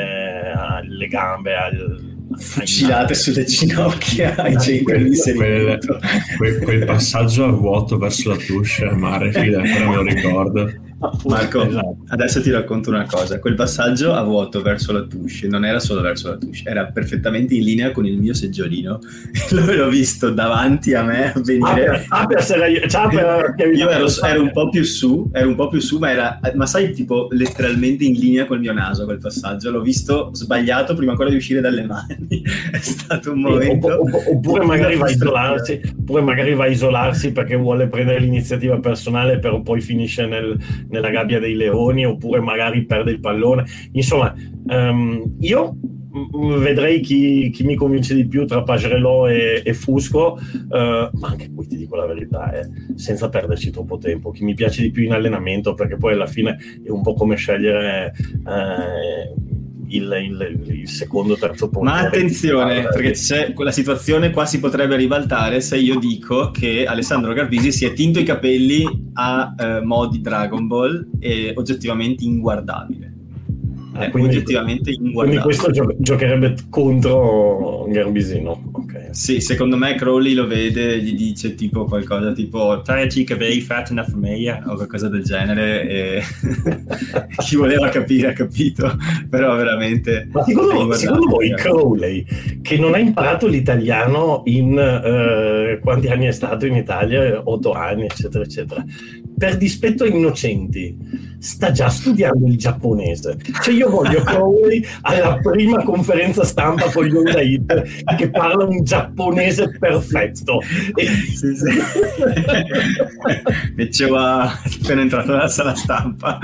alle 0.55 1.07
gambe, 1.07 1.55
al, 1.55 2.14
fucilate 2.39 3.14
sulle 3.14 3.45
ginocchia 3.45 4.34
ai 4.37 4.59
centri 4.59 4.82
quel, 4.82 5.11
di 5.11 5.32
quel, 5.34 5.78
quel- 6.37 6.59
quel 6.62 6.84
passaggio 6.84 7.45
a 7.45 7.51
vuoto 7.51 7.99
verso 7.99 8.30
la 8.30 8.37
touche, 8.37 8.91
mare, 8.93 9.32
fida, 9.32 9.61
ancora 9.62 9.89
me 9.89 9.95
lo 9.97 10.03
ricordo. 10.03 10.72
Marco, 11.26 11.62
Esatto. 11.66 11.97
adesso 12.09 12.40
ti 12.40 12.51
racconto 12.51 12.88
una 12.88 13.05
cosa. 13.05 13.38
Quel 13.38 13.55
passaggio 13.55 14.14
a 14.14 14.22
vuoto 14.22 14.62
verso 14.62 14.92
la 14.92 15.03
touche 15.03 15.47
non 15.47 15.64
era 15.66 15.78
solo 15.78 16.01
verso 16.01 16.30
la 16.30 16.36
touche, 16.38 16.62
era 16.68 16.86
perfettamente 16.86 17.55
in 17.55 17.64
linea 17.64 17.90
con 17.90 18.07
il 18.07 18.16
mio 18.18 18.32
seggiolino. 18.32 18.99
L'ho 19.51 19.88
visto 19.90 20.30
davanti 20.30 20.94
a 20.94 21.03
me 21.03 21.32
avvenire. 21.34 22.07
Ah, 22.09 22.26
per 22.26 22.42
ciao, 22.88 23.09
per- 23.09 23.55
Io 23.74 23.90
ero, 23.90 24.07
ero 24.24 24.42
un 24.42 24.51
po' 24.53 24.70
più 24.70 24.84
su, 24.84 25.28
ero 25.32 25.49
un 25.49 25.55
po' 25.55 25.68
più 25.68 25.80
su, 25.80 25.99
ma 25.99 26.11
era, 26.11 26.40
ma 26.55 26.64
sai, 26.66 26.92
tipo 26.92 27.28
letteralmente 27.30 28.05
in 28.05 28.14
linea 28.14 28.47
col 28.47 28.61
mio 28.61 28.72
naso 28.72 29.05
quel 29.05 29.18
passaggio. 29.18 29.70
L'ho 29.70 29.82
visto 29.82 30.30
sbagliato 30.32 30.94
prima 30.94 31.11
ancora 31.12 31.28
di 31.28 31.36
uscire 31.36 31.61
dalle 31.61 31.84
mani. 31.84 32.26
È 32.72 32.78
stato 32.78 33.32
un 33.32 33.40
momento. 33.40 33.86
Opp- 34.01 34.14
opp- 34.14 34.26
oppure 34.28 34.64
magari 34.64 34.97
va 34.97 35.07
a 35.07 35.11
isolarsi 35.11 35.80
oppure 35.99 36.22
magari 36.22 36.55
va 36.55 36.64
a 36.64 36.68
isolarsi 36.68 37.32
perché 37.32 37.57
vuole 37.57 37.88
prendere 37.88 38.20
l'iniziativa 38.20 38.78
personale 38.78 39.38
però 39.38 39.61
poi 39.61 39.80
finisce 39.82 40.24
nel- 40.26 40.57
nella 40.89 41.11
gabbia 41.11 41.39
dei 41.39 41.55
leoni 41.55 42.05
oppure 42.05 42.41
magari 42.41 42.84
perde 42.84 43.11
il 43.12 43.20
pallone. 43.20 43.64
Insomma 43.93 44.34
ehm, 44.66 45.37
io 45.41 45.76
vedrei 46.59 47.01
chi, 47.01 47.51
chi 47.51 47.64
mi 47.64 47.74
convince 47.74 48.14
di 48.14 48.26
più 48.26 48.47
tra 48.47 48.62
Pagerello 48.62 49.26
e, 49.26 49.61
e 49.64 49.74
Fusco 49.74 50.39
eh, 50.39 51.11
ma 51.12 51.28
anche 51.28 51.51
qui 51.53 51.66
ti 51.66 51.76
dico 51.76 51.97
la 51.97 52.07
verità 52.07 52.53
eh, 52.53 52.68
senza 52.95 53.28
perderci 53.28 53.70
troppo 53.70 53.99
tempo. 53.99 54.30
Chi 54.30 54.45
mi 54.45 54.55
piace 54.55 54.82
di 54.82 54.91
più 54.91 55.05
in 55.05 55.12
allenamento 55.12 55.74
perché 55.74 55.97
poi 55.97 56.14
alla 56.14 56.26
fine 56.26 56.57
è 56.82 56.91
un 56.91 57.03
po' 57.03 57.14
come 57.14 57.37
scegliere 57.37 58.14
eh, 58.47 59.55
il, 59.89 60.12
il- 60.22 60.78
il 60.80 60.89
secondo 60.89 61.37
terzo 61.37 61.68
punto 61.68 61.89
Ma 61.91 61.99
attenzione, 62.01 62.82
perché 62.89 63.12
c'è 63.12 63.53
quella 63.53 63.70
situazione 63.70 64.30
qua 64.30 64.47
si 64.47 64.61
potrebbe 64.61 64.97
ribaltare 64.97 65.61
se 65.61 65.76
io 65.78 65.99
dico 65.99 66.51
che 66.51 66.84
Alessandro 66.87 67.32
Garbisi 67.32 67.72
si 67.72 67.84
è 67.84 67.93
tinto 67.93 68.18
i 68.18 68.24
capelli 68.24 68.84
a 69.14 69.55
eh, 69.59 69.80
modi 69.80 70.20
Dragon 70.20 70.66
Ball 70.66 71.09
e 71.18 71.53
oggettivamente 71.57 72.24
inguardabile. 72.24 73.15
È 73.99 74.11
quindi- 74.11 74.36
oggettivamente 74.36 74.90
Quindi 74.92 75.09
inguardabile. 75.09 75.42
questo 75.42 75.70
gio- 75.70 75.94
giocherebbe 75.99 76.55
contro 76.68 77.86
Garbisino. 77.88 78.70
Ok. 78.72 79.09
Sì, 79.11 79.40
secondo 79.40 79.76
me 79.76 79.94
Crowley 79.94 80.34
lo 80.34 80.47
vede 80.47 80.94
e 80.94 80.99
gli 81.01 81.14
dice 81.14 81.55
tipo 81.55 81.84
qualcosa 81.84 82.32
tipo 82.32 82.82
chica 83.09 83.36
very 83.36 83.61
fat 83.61 83.90
enough 83.90 84.11
for 84.11 84.18
me 84.18 84.62
o 84.66 84.74
qualcosa 84.74 85.09
del 85.09 85.22
genere 85.22 85.88
e 85.88 86.22
chi 87.38 87.57
voleva 87.57 87.88
capire 87.88 88.28
ha 88.28 88.32
capito, 88.32 88.97
però 89.28 89.55
veramente 89.57 90.28
Ma 90.30 90.42
secondo, 90.44 90.92
secondo 90.92 91.26
voi. 91.28 91.51
Crowley, 91.55 92.24
che 92.62 92.76
non 92.78 92.94
ha 92.94 92.99
imparato 92.99 93.47
l'italiano 93.47 94.42
in 94.47 94.76
eh, 94.78 95.78
quanti 95.80 96.09
anni 96.09 96.26
è 96.26 96.32
stato 96.32 96.66
in 96.66 96.76
Italia? 96.76 97.40
Otto 97.44 97.72
anni, 97.72 98.05
eccetera, 98.05 98.44
eccetera. 98.44 98.84
Per 99.38 99.57
dispetto 99.57 100.05
ai 100.05 100.11
innocenti, 100.14 100.97
sta 101.38 101.70
già 101.70 101.88
studiando 101.88 102.47
il 102.47 102.57
giapponese. 102.57 103.36
Cioè, 103.62 103.74
io 103.74 103.86
voglio 103.89 104.22
Crowley 104.22 104.84
alla 105.03 105.39
prima 105.43 105.82
conferenza 105.82 106.45
stampa 106.45 106.91
con 106.91 107.05
gli 107.05 107.14
Honda 107.14 107.41
Hit 107.41 108.05
che 108.16 108.30
parla 108.30 108.64
un 108.64 108.82
giapponese 108.82 109.76
perfetto. 109.78 110.61
E- 110.95 111.07
Sì, 111.07 111.55
sì. 111.55 111.70
Diceva 113.74 114.53
appena 114.82 115.01
entrato 115.01 115.32
nella 115.32 115.49
sala 115.49 115.74
stampa 115.74 116.39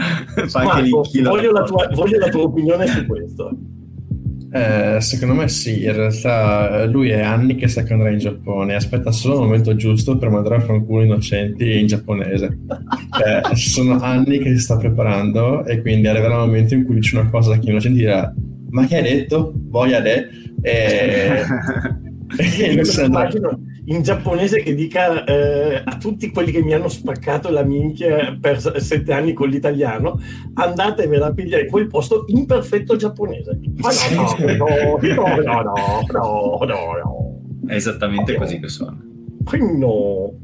fa 0.47 0.61
anche 0.61 0.89
Marco, 0.89 1.03
voglio, 1.23 1.53
la 1.53 1.63
tua, 1.63 1.89
voglio 1.93 2.19
la 2.19 2.29
tua 2.29 2.43
opinione 2.43 2.87
su 2.87 3.07
questo. 3.07 3.51
Eh, 4.55 5.01
secondo 5.01 5.35
me 5.35 5.49
sì, 5.49 5.83
in 5.83 5.95
realtà 5.95 6.83
eh, 6.83 6.87
lui 6.87 7.09
è 7.09 7.23
anni 7.23 7.55
che 7.55 7.69
sa 7.69 7.83
che 7.83 7.95
andrà 7.95 8.11
in 8.11 8.19
Giappone, 8.19 8.75
aspetta 8.75 9.11
solo 9.11 9.37
il 9.37 9.41
momento 9.41 9.75
giusto 9.77 10.19
per 10.19 10.29
mandare 10.29 10.57
a 10.57 10.61
fanculo 10.61 11.03
innocenti 11.03 11.79
in 11.81 11.87
giapponese. 11.87 12.59
Cioè, 13.13 13.55
sono 13.55 14.01
anni 14.01 14.39
che 14.39 14.51
si 14.55 14.59
sta 14.59 14.77
preparando 14.77 15.65
e 15.67 15.81
quindi 15.81 16.07
arriverà 16.07 16.35
il 16.35 16.41
momento 16.41 16.75
in 16.75 16.85
cui 16.85 16.95
dice 16.97 17.19
una 17.19 17.29
cosa 17.29 17.59
che 17.59 17.71
innocenti 17.71 17.99
dirà 17.99 18.33
ma 18.71 18.87
che 18.87 18.97
hai 18.97 19.03
detto? 19.03 19.53
Voia 19.55 20.01
de? 20.01 20.29
E... 20.63 21.43
e 22.39 22.85
se 22.85 23.01
ne 23.01 23.05
andrà. 23.05 23.05
Immagino 23.05 23.61
in 23.87 24.03
giapponese 24.03 24.63
che 24.63 24.75
dica 24.75 25.25
eh, 25.25 25.83
a 25.85 25.97
tutti 25.97 26.31
quelli 26.31 26.53
che 26.53 26.63
mi 26.63 26.73
hanno 26.73 26.89
spaccato 26.89 27.51
la 27.51 27.65
minchia 27.65 28.37
per 28.41 28.61
sette 28.81 29.13
anni 29.13 29.33
con 29.33 29.49
l'italiano 29.49 30.21
andatevela 30.55 31.27
a 31.27 31.33
pigliare 31.33 31.67
quel 31.67 31.89
posto 31.89 32.25
in 32.29 32.47
perfetto 32.47 32.95
giapponese 32.95 33.59
ma 33.77 33.91
no 34.15 34.37
no 34.57 34.99
no 35.01 35.41
no 35.41 35.63
no 36.13 36.59
no, 36.61 36.65
no, 36.65 37.41
è 37.67 37.75
esattamente 37.75 38.37
così 38.37 38.61
che 38.61 38.69
suona 38.69 38.97
no 39.79 40.35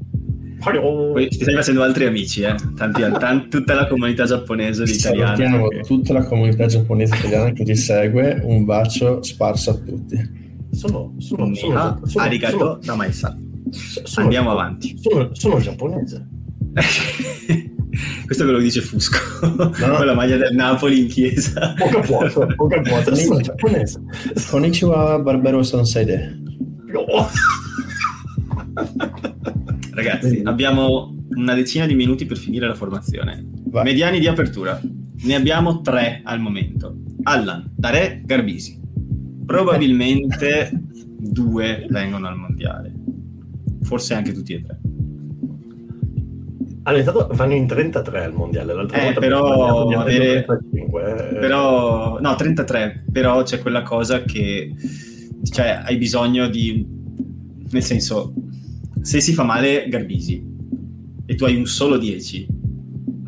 poi 0.60 1.30
ci 1.30 1.40
stai 1.40 1.54
facendo 1.54 1.84
altri 1.84 2.06
amici, 2.06 2.42
eh? 2.42 2.52
Tanti, 2.74 3.00
tanti, 3.20 3.48
tutta 3.48 3.74
la 3.74 3.86
comunità 3.86 4.24
giapponese 4.24 4.82
e 4.82 4.90
italiana. 4.90 5.68
Tutta 5.86 6.12
la 6.12 6.24
comunità 6.24 6.66
giapponese 6.66 7.14
italiana 7.14 7.52
che 7.52 7.62
ti 7.62 7.76
segue. 7.76 8.40
Un 8.42 8.64
bacio 8.64 9.22
sparso 9.22 9.70
a 9.70 9.74
tutti 9.74 10.46
sono 10.70 11.14
sono 11.18 11.54
sono, 11.54 12.00
sono, 12.04 12.24
arigato 12.24 12.78
sono- 12.82 13.06
andiamo 14.16 14.50
avanti. 14.50 14.96
sono, 14.98 15.30
sono 15.32 15.58
giapponese. 15.58 16.26
Questo 18.24 18.44
ve 18.44 18.52
lo 18.52 18.58
dice 18.58 18.80
Fusco. 18.80 19.18
Con 19.40 20.06
la 20.06 20.14
maglia 20.14 20.36
del 20.36 20.54
Napoli 20.54 21.00
in 21.00 21.08
chiesa. 21.08 21.74
Poca 21.76 22.00
vuota 22.00 22.46
poca 22.54 22.80
vuota 22.80 23.14
sono 23.14 23.40
giapponese. 23.40 24.02
Konnichiwa 24.50 25.18
Barbero 25.20 25.62
Sanseide. 25.62 26.38
no. 26.92 27.04
ragazzi 29.90 30.42
abbiamo 30.44 31.14
una 31.30 31.54
decina 31.54 31.86
di 31.86 31.94
minuti 31.94 32.26
per 32.26 32.36
finire 32.36 32.66
la 32.68 32.74
formazione. 32.74 33.44
Vai. 33.66 33.84
mediani 33.84 34.20
di 34.20 34.26
apertura. 34.26 34.80
Ne 35.20 35.34
abbiamo 35.34 35.80
tre 35.80 36.20
al 36.24 36.40
momento. 36.40 36.96
Allan, 37.24 37.72
Dare, 37.74 38.22
Garbisi 38.24 38.77
probabilmente 39.48 40.70
due 41.18 41.86
vengono 41.88 42.28
al 42.28 42.36
mondiale. 42.36 42.92
Forse 43.80 44.12
anche 44.12 44.32
tutti 44.32 44.52
e 44.52 44.62
tre. 44.62 44.78
Allora, 46.82 47.02
intanto 47.02 47.34
vanno 47.34 47.54
in 47.54 47.66
33 47.66 48.24
al 48.24 48.34
mondiale, 48.34 48.74
l'altra 48.74 48.98
Eh, 49.00 49.04
volta 49.04 49.20
però 49.20 49.88
avere- 50.00 50.34
detto 50.34 50.58
35, 50.58 51.02
eh. 51.30 51.38
però 51.38 52.18
no 52.20 52.34
33 52.34 53.04
però 53.10 53.42
c'è 53.42 53.58
quella 53.60 53.82
cosa 53.82 54.22
che 54.22 54.74
cioè 55.50 55.80
hai 55.84 55.96
bisogno 55.98 56.48
di 56.48 56.86
nel 57.70 57.82
senso 57.82 58.32
se 59.02 59.20
si 59.20 59.34
fa 59.34 59.42
male 59.44 59.86
Garbisi 59.88 60.42
e 61.26 61.34
tu 61.34 61.44
hai 61.44 61.56
un 61.56 61.66
solo 61.66 61.98
10 61.98 62.46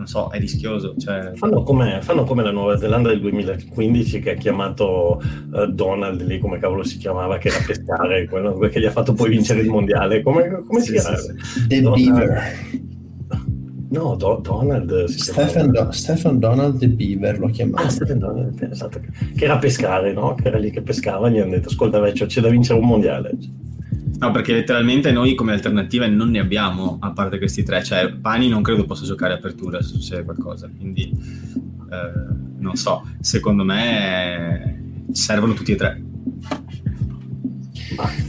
non 0.01 0.07
so 0.07 0.31
è 0.31 0.39
rischioso 0.39 0.95
cioè 0.97 1.33
Fanno 1.35 1.63
come, 1.63 2.01
fanno 2.01 2.25
come 2.25 2.43
la 2.43 2.51
Nuova 2.51 2.79
Zelanda 2.79 3.11
del 3.11 3.21
2015 3.21 4.21
che 4.21 4.31
ha 4.31 4.35
chiamato 4.35 5.21
eh, 5.55 5.67
Donald 5.69 6.23
lì, 6.23 6.39
come 6.39 6.59
cavolo 6.59 6.83
si 6.83 6.97
chiamava, 6.97 7.37
che 7.37 7.49
era 7.49 7.59
a 7.59 7.65
pescare, 7.67 8.25
quello 8.29 8.57
che 8.57 8.81
gli 8.81 8.87
ha 8.87 8.91
fatto 8.91 9.13
poi 9.13 9.29
vincere 9.29 9.61
il 9.61 9.69
mondiale. 9.69 10.23
Come, 10.23 10.63
come 10.67 10.81
si 10.81 10.93
chiama? 10.93 11.17
sì, 11.17 11.67
The 11.67 11.81
No, 11.83 11.93
Beaver. 11.93 12.43
No, 13.91 14.15
Do- 14.15 14.41
Donald. 14.41 15.05
Stephen, 15.07 15.73
Do- 15.73 15.91
Stephen 15.91 16.39
Donald 16.39 16.79
The 16.79 16.89
Beaver 16.89 17.41
lo 17.41 17.49
chiamava. 17.49 17.87
Ah, 17.87 17.91
Stephen 17.91 18.21
Donald, 18.21 18.69
esatto, 18.71 19.01
che 19.37 19.45
era 19.45 19.55
a 19.55 19.59
pescare, 19.59 20.13
no? 20.13 20.35
Che 20.35 20.47
era 20.47 20.59
lì 20.59 20.71
che 20.71 20.81
pescava, 20.81 21.29
gli 21.29 21.39
hanno 21.39 21.51
detto, 21.51 21.69
ascolta 21.69 21.99
vecchio, 21.99 22.27
c'è 22.27 22.41
da 22.41 22.49
vincere 22.49 22.79
un 22.79 22.87
mondiale. 22.87 23.37
No 24.19 24.31
perché 24.31 24.53
letteralmente 24.53 25.13
noi 25.13 25.35
come 25.35 25.53
alternative 25.53 26.09
non 26.09 26.31
ne 26.31 26.39
abbiamo 26.39 26.99
a 27.01 27.13
parte 27.13 27.39
questi 27.39 27.63
tre. 27.63 27.83
Cioè 27.83 28.13
Pani 28.13 28.49
non 28.49 28.63
credo 28.63 28.85
possa 28.85 29.05
giocare 29.05 29.35
apertura 29.35 29.81
se 29.83 29.89
succede 29.89 30.25
qualcosa 30.25 30.69
quindi 30.77 31.11
eh, 31.91 32.39
non 32.59 32.77
so. 32.77 33.07
Secondo 33.21 33.65
me 33.65 35.05
servono 35.13 35.55
tutti 35.55 35.73
e 35.73 35.77
tre. 35.77 36.03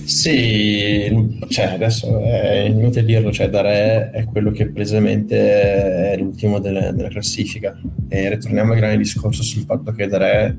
Sì, 0.03 1.37
cioè 1.47 1.65
adesso 1.65 2.19
è 2.19 2.65
inutile 2.67 3.05
dirlo, 3.05 3.31
cioè 3.31 3.49
Dare 3.49 4.09
è 4.11 4.25
quello 4.25 4.51
che 4.51 4.69
precisamente 4.69 6.11
è 6.11 6.17
l'ultimo 6.17 6.59
della 6.59 7.07
classifica. 7.09 7.79
E 8.09 8.29
ritorniamo 8.29 8.73
al 8.73 8.79
grande 8.79 8.97
discorso 8.97 9.43
sul 9.43 9.63
fatto 9.63 9.91
che 9.91 10.07
Dare 10.07 10.57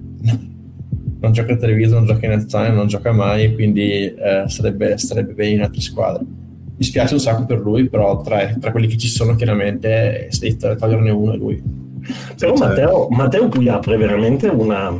non 1.22 1.32
gioca 1.32 1.52
a 1.52 1.56
televiso, 1.56 1.94
non 1.94 2.06
gioca 2.06 2.26
in 2.26 2.32
nazionale, 2.32 2.74
non 2.74 2.88
gioca 2.88 3.12
mai, 3.12 3.54
quindi 3.54 4.12
eh, 4.12 4.44
sarebbe, 4.46 4.98
sarebbe 4.98 5.32
bene 5.32 5.52
in 5.52 5.62
altre 5.62 5.80
squadre. 5.80 6.24
Mi 6.76 6.84
spiace 6.84 7.14
un 7.14 7.20
sacco 7.20 7.46
per 7.46 7.60
lui, 7.60 7.88
però 7.88 8.20
tra, 8.22 8.44
tra 8.58 8.72
quelli 8.72 8.88
che 8.88 8.96
ci 8.98 9.06
sono 9.06 9.36
chiaramente 9.36 10.26
se 10.30 10.40
devi 10.40 10.56
toglierne 10.78 11.10
uno 11.10 11.32
è 11.32 11.36
lui. 11.36 11.62
Però 12.36 12.54
Matteo, 12.56 13.06
Matteo 13.10 13.46
qui 13.48 13.68
apre 13.68 13.96
veramente 13.96 14.48
una, 14.48 14.90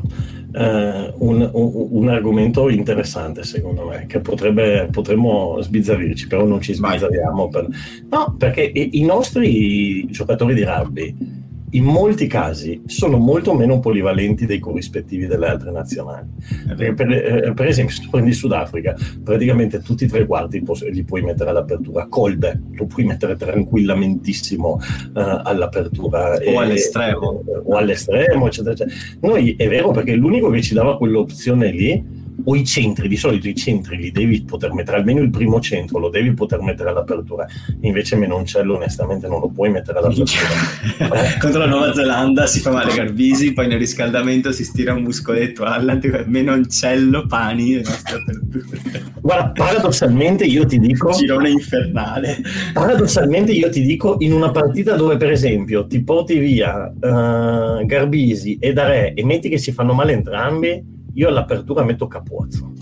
eh, 0.53 1.13
un, 1.19 1.51
un- 1.53 1.89
un 1.91 2.09
argomento 2.09 2.69
interessante 2.69 3.43
secondo 3.43 3.89
me, 3.89 4.07
che 4.07 4.21
potrebbe, 4.21 4.89
potremmo 4.93 5.59
sbizzarrirci, 5.61 6.29
però 6.29 6.45
non 6.45 6.61
ci 6.61 6.75
sbizzarriamo. 6.75 7.49
Per... 7.49 7.67
No, 8.09 8.37
perché 8.39 8.63
i, 8.63 9.01
i 9.01 9.05
nostri 9.05 10.07
giocatori 10.07 10.55
di 10.55 10.63
rugby 10.63 11.41
in 11.75 11.85
molti 11.85 12.27
casi 12.27 12.83
sono 12.87 13.17
molto 13.17 13.55
meno 13.55 13.81
polivalenti 13.81 14.47
dei 14.47 14.59
corrispettivi 14.59 15.27
delle 15.27 15.49
altre 15.49 15.71
nazionali. 15.71 16.29
Per, 16.77 17.11
eh, 17.11 17.53
per 17.55 17.67
esempio, 17.67 17.95
se 17.95 18.03
tu 18.03 18.11
prendi 18.11 18.33
Sudafrica, 18.33 18.95
praticamente 19.23 19.81
tutti 19.81 20.05
i 20.05 20.09
tre 20.09 20.27
quarti 20.27 20.63
li 20.91 21.05
puoi 21.05 21.23
mettere 21.23 21.51
all'apertura. 21.51 22.07
Kolbe 22.09 22.61
lo 22.73 22.87
puoi 22.87 23.05
mettere 23.05 23.37
tranquillamentissimo 23.37 24.81
eh, 25.17 25.41
all'apertura. 25.45 26.39
O 26.45 26.59
all'estremo. 26.59 27.43
eh, 27.47 27.61
o 27.65 27.77
all'estremo, 27.77 28.47
eccetera, 28.47 28.75
eccetera. 28.75 28.97
Noi 29.21 29.55
è 29.57 29.69
vero 29.69 29.93
perché 29.93 30.15
l'unico 30.15 30.51
che 30.51 30.61
ci 30.61 30.75
dava 30.75 30.99
quell'opzione 30.99 31.71
lì, 31.71 32.21
o 32.45 32.57
i 32.57 32.65
centri, 32.65 33.09
di 33.09 33.17
solito 33.17 33.49
i 33.49 33.55
centri 33.55 33.97
li 33.97 34.11
devi 34.11 34.43
poter 34.43 34.73
mettere, 34.73 34.99
almeno 34.99 35.21
il 35.21 35.31
primo 35.31 35.61
centro 35.61 35.99
lo 35.99 36.09
devi 36.09 36.33
poter 36.35 36.61
mettere 36.61 36.91
all'apertura. 36.91 37.47
Invece 37.81 38.17
Menoncello 38.17 38.77
onestamente 38.77 39.29
non 39.29 39.41
lo 39.41 39.49
puoi 39.49 39.71
mettere 39.71 39.99
all'apertura. 39.99 41.39
Contro 41.39 41.61
la 41.61 41.67
Nuova 41.67 41.93
Zelanda 41.95 42.47
si 42.47 42.61
fa 42.61 42.71
male 42.71 42.95
Garbisi 42.95 43.53
poi 43.53 43.67
nel 43.69 43.79
riscaldamento 43.79 44.53
si 44.53 44.65
stira 44.65 44.93
un 44.93 45.03
muscoletto 45.03 45.65
Allan 45.65 46.01
menoncello 46.27 47.27
pani 47.27 47.75
le 47.75 47.83
nostre 47.83 48.17
aperture. 48.17 49.11
Guarda, 49.21 49.53
paradossalmente 49.53 50.45
io 50.45 50.67
ti 50.67 50.79
dico... 50.79 51.13
girone 51.13 51.51
infernale 51.51 52.41
Paradossalmente 52.73 53.53
io 53.53 53.71
ti 53.71 53.83
dico 53.83 54.17
in 54.19 54.33
una 54.33 54.51
partita 54.51 54.97
dove 54.97 55.17
per 55.17 55.31
esempio 55.31 55.87
ti 55.87 56.03
porti 56.03 56.39
via 56.39 56.89
eh, 56.89 57.85
Garbisi 57.85 58.59
e 58.59 58.73
Dare 58.73 59.15
e 59.15 59.25
metti 59.25 59.49
che 59.49 59.59
si 59.59 59.73
fanno 59.73 59.93
male 59.93 60.13
entrambi, 60.13 61.02
io 61.15 61.29
all'apertura 61.29 61.85
metto 61.85 62.07
Capozzo. 62.07 62.73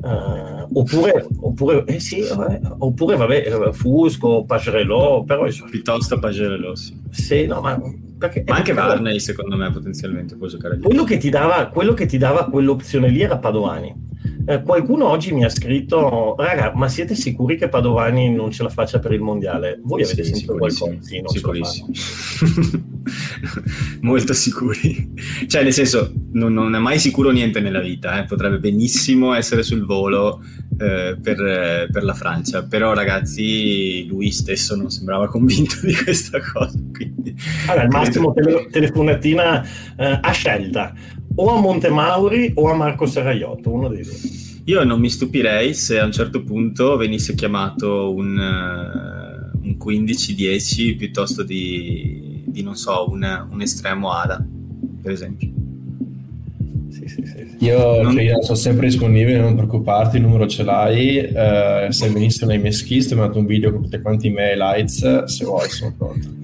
Eh, 0.00 0.66
oppure, 0.72 1.26
oppure, 1.40 1.84
eh 1.86 1.98
sì, 1.98 2.22
vabbè, 2.22 2.60
oppure 2.78 3.16
vabbè, 3.16 3.72
Fusco, 3.72 4.44
Pagerello, 4.44 5.24
però 5.26 5.44
insomma, 5.46 5.70
piuttosto 5.70 6.20
Pagerello 6.20 6.76
sì. 6.76 6.96
sì, 7.10 7.46
no, 7.46 7.60
ma, 7.60 7.80
perché, 8.16 8.44
ma 8.46 8.56
anche 8.56 8.72
Varney 8.72 9.18
secondo 9.18 9.56
me 9.56 9.72
potenzialmente 9.72 10.36
può 10.36 10.46
giocare 10.46 10.78
quello 10.78 11.02
che 11.02 11.16
ti 11.16 11.30
dava, 11.30 11.66
quello 11.66 11.94
che 11.94 12.06
ti 12.06 12.16
dava 12.16 12.48
quell'opzione 12.48 13.08
lì 13.08 13.22
era 13.22 13.38
Padovani. 13.38 14.06
Eh, 14.46 14.62
qualcuno 14.62 15.08
oggi 15.08 15.32
mi 15.32 15.44
ha 15.44 15.50
scritto, 15.50 16.34
raga, 16.38 16.72
ma 16.74 16.88
siete 16.88 17.14
sicuri 17.14 17.56
che 17.56 17.68
Padovani 17.68 18.32
non 18.32 18.50
ce 18.50 18.62
la 18.62 18.70
faccia 18.70 18.98
per 18.98 19.12
il 19.12 19.20
mondiale? 19.20 19.80
Voi 19.82 20.02
avete 20.02 20.24
Sì, 20.24 20.30
sentito 20.30 20.56
qualcosa? 20.56 20.96
Sì, 21.00 21.20
non 21.20 21.34
ce 21.34 21.40
la. 21.40 21.84
molto 24.02 24.32
sicuri. 24.32 25.14
Cioè, 25.46 25.62
nel 25.62 25.72
senso, 25.72 26.12
non, 26.32 26.52
non, 26.52 26.74
è 26.74 26.78
mai 26.78 26.98
sicuro 26.98 27.30
niente 27.30 27.60
nella 27.60 27.80
vita, 27.80 28.20
eh. 28.20 28.24
potrebbe 28.24 28.58
benissimo 28.58 29.34
essere 29.34 29.62
sul 29.62 29.84
volo 29.84 30.42
eh, 30.78 31.16
per, 31.20 31.88
per, 31.90 32.04
la 32.04 32.14
Francia, 32.14 32.64
però 32.64 32.94
ragazzi, 32.94 34.06
lui 34.06 34.30
stesso 34.30 34.76
non 34.76 34.90
sembrava 34.90 35.28
convinto 35.28 35.76
di 35.82 35.94
questa 35.94 36.40
cosa. 36.40 36.78
Quindi, 36.92 37.34
allora, 37.66 37.82
al 37.82 37.88
massimo 37.90 38.32
tele, 38.32 38.68
telefonatina 38.70 39.62
eh, 39.96 40.18
a 40.22 40.30
scelta, 40.32 40.94
o 41.34 41.56
a 41.56 41.60
Montemauri 41.60 42.52
o 42.54 42.70
a 42.70 42.74
Marco 42.74 43.06
Serraiotto, 43.06 43.70
uno 43.70 43.88
dei 43.88 44.02
due. 44.02 44.46
Io 44.64 44.84
non 44.84 45.00
mi 45.00 45.08
stupirei 45.08 45.72
se 45.72 45.98
a 45.98 46.04
un 46.04 46.12
certo 46.12 46.42
punto 46.42 46.98
venisse 46.98 47.34
chiamato 47.34 48.12
un, 48.12 48.36
uh, 48.36 49.66
un 49.66 49.76
15-10 49.82 50.96
piuttosto 50.96 51.42
di, 51.42 52.27
di, 52.50 52.62
non 52.62 52.76
so, 52.76 53.10
un, 53.10 53.46
un 53.50 53.60
estremo 53.60 54.10
ADA, 54.10 54.44
per 55.02 55.12
esempio. 55.12 55.48
Sì, 56.90 57.06
sì, 57.06 57.22
sì. 57.24 57.64
Io, 57.64 58.02
non... 58.02 58.12
cioè, 58.12 58.42
sono 58.42 58.56
sempre 58.56 58.86
disponibile, 58.86 59.38
non 59.38 59.54
preoccuparti, 59.54 60.16
il 60.16 60.22
numero 60.22 60.46
ce 60.46 60.62
l'hai. 60.62 61.18
Uh, 61.18 61.90
se 61.90 62.08
venissero 62.10 62.46
nei 62.46 62.58
miei 62.58 62.72
skills, 62.72 63.06
ti 63.08 63.14
ho 63.14 63.16
mandato 63.16 63.38
un 63.38 63.46
video 63.46 63.72
con 63.72 63.82
tutti 63.82 64.00
quanti 64.00 64.28
i 64.28 64.30
miei 64.30 64.56
lights. 64.56 65.24
Se 65.24 65.44
vuoi, 65.44 65.68
sono 65.68 65.94
pronto. 65.96 66.36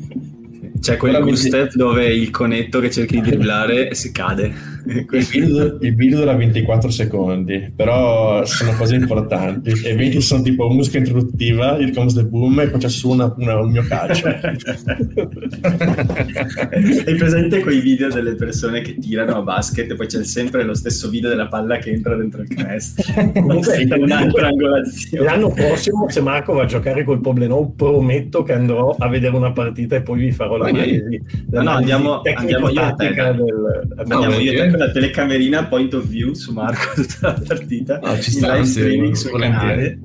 C'è 0.80 0.96
quel 0.96 1.12
Veramente... 1.12 1.40
step 1.40 1.74
dove 1.74 2.06
il 2.06 2.30
conetto 2.30 2.80
che 2.80 2.90
cerchi 2.90 3.20
di 3.20 3.22
dribblare 3.22 3.94
si 3.94 4.12
cade. 4.12 4.52
Il 5.14 5.26
video, 5.30 5.78
il 5.80 5.94
video 5.94 6.18
dura 6.18 6.34
24 6.34 6.90
secondi, 6.90 7.72
però 7.74 8.44
sono 8.44 8.74
cose 8.76 8.94
importanti. 8.96 9.70
E 9.70 9.94
20 9.94 10.20
sono 10.20 10.42
tipo 10.42 10.68
musica 10.68 10.98
introduttiva, 10.98 11.78
il 11.78 11.94
comes 11.94 12.12
the 12.14 12.24
boom 12.24 12.60
e 12.60 12.68
poi 12.68 12.80
c'è 12.80 12.90
su 12.90 13.08
una, 13.08 13.32
una, 13.36 13.60
un 13.60 13.70
mio 13.70 13.82
calcio. 13.82 14.28
Hai 17.06 17.14
presente 17.16 17.60
quei 17.60 17.80
video 17.80 18.10
delle 18.10 18.34
persone 18.34 18.82
che 18.82 18.98
tirano 18.98 19.36
a 19.36 19.42
basket 19.42 19.90
e 19.90 19.94
poi 19.94 20.06
c'è 20.06 20.22
sempre 20.24 20.64
lo 20.64 20.74
stesso 20.74 21.08
video 21.08 21.30
della 21.30 21.48
palla 21.48 21.78
che 21.78 21.90
entra 21.90 22.14
dentro 22.14 22.42
il 22.42 22.48
canestro? 22.48 23.32
Comunque 23.32 23.76
è 23.76 23.94
un'altra 23.94 24.48
angolazione. 24.48 25.24
L'anno 25.24 25.50
prossimo, 25.50 26.10
se 26.10 26.20
Marco 26.20 26.52
va 26.52 26.64
a 26.64 26.66
giocare 26.66 27.04
col 27.04 27.20
Poblenou, 27.20 27.74
prometto 27.74 28.42
che 28.42 28.52
andrò 28.52 28.94
a 28.98 29.08
vedere 29.08 29.34
una 29.34 29.52
partita 29.52 29.96
e 29.96 30.02
poi 30.02 30.18
vi 30.18 30.32
farò 30.32 30.58
la 30.58 30.66
l'analisi. 30.66 31.22
No, 31.50 31.62
no, 31.62 31.70
andiamo, 31.70 32.20
andiamo 32.34 32.68
io 32.68 32.82
a 32.82 32.92
te. 32.92 33.12
Del, 33.14 33.88
andiamo 33.96 34.34
io 34.38 34.73
la 34.76 34.90
telecamerina 34.90 35.66
point 35.66 35.92
of 35.94 36.04
view 36.06 36.32
su 36.34 36.52
Marco 36.52 36.94
tutta 37.00 37.28
la 37.28 37.42
partita. 37.46 37.98
No, 38.02 38.18
ci 38.18 38.30
sta 38.30 38.54
live 38.54 38.66
streaming 38.66 39.14
sul 39.14 39.38
canale. 39.38 39.98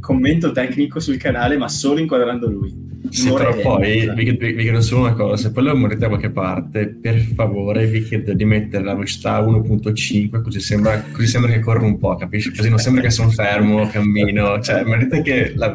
Commento 0.00 0.52
tecnico 0.52 1.00
sul 1.00 1.16
canale, 1.16 1.56
ma 1.56 1.68
solo 1.68 2.00
inquadrando 2.00 2.48
lui. 2.48 2.89
Sì, 3.08 3.32
però 3.32 3.56
poi 3.56 4.08
vi, 4.14 4.24
vi, 4.24 4.36
vi, 4.36 4.62
chiedo 4.62 4.80
solo 4.82 5.02
una 5.02 5.14
cosa: 5.14 5.36
se 5.36 5.52
poi 5.52 5.64
lo 5.64 5.74
morite 5.74 6.00
da 6.00 6.08
qualche 6.08 6.30
parte, 6.30 6.86
per 6.88 7.18
favore 7.18 7.86
vi 7.86 8.02
chiedo 8.04 8.34
di 8.34 8.44
mettere 8.44 8.84
la 8.84 8.92
velocità 8.92 9.40
1.5, 9.40 10.42
così 10.42 10.60
sembra, 10.60 11.02
così 11.10 11.26
sembra 11.26 11.50
che 11.50 11.60
corro 11.60 11.86
un 11.86 11.98
po', 11.98 12.14
capisci? 12.16 12.54
Così 12.54 12.68
non 12.68 12.78
sembra 12.78 13.02
che 13.02 13.10
sono 13.10 13.30
fermo, 13.30 13.88
cammino, 13.88 14.60
cioè 14.60 14.84
merite 14.84 15.22
che, 15.22 15.52
la, 15.56 15.72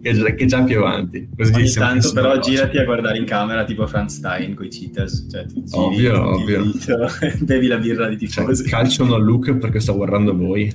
che, 0.00 0.34
che 0.34 0.46
già 0.46 0.62
più 0.62 0.78
avanti. 0.78 1.28
Così 1.36 1.52
Ogni 1.52 1.70
tanto 1.70 2.12
però 2.12 2.30
veloce. 2.30 2.50
girati 2.50 2.78
a 2.78 2.84
guardare 2.84 3.18
in 3.18 3.24
camera 3.24 3.64
tipo 3.64 3.86
Franz 3.86 4.16
Stein 4.16 4.54
con 4.54 4.66
i 4.66 4.68
cheaters, 4.68 5.26
cioè 5.30 5.46
ti 5.46 5.64
giri, 5.64 6.06
ovvio, 6.06 6.34
ovvio. 6.34 6.62
Dito, 6.62 6.96
bevi 7.44 7.66
la 7.66 7.78
birra 7.78 8.08
di 8.08 8.16
tifosi. 8.16 8.62
Cioè, 8.62 8.70
calcio 8.70 9.04
non 9.04 9.22
look 9.22 9.54
perché 9.54 9.80
sto 9.80 9.96
guardando 9.96 10.36
voi. 10.36 10.72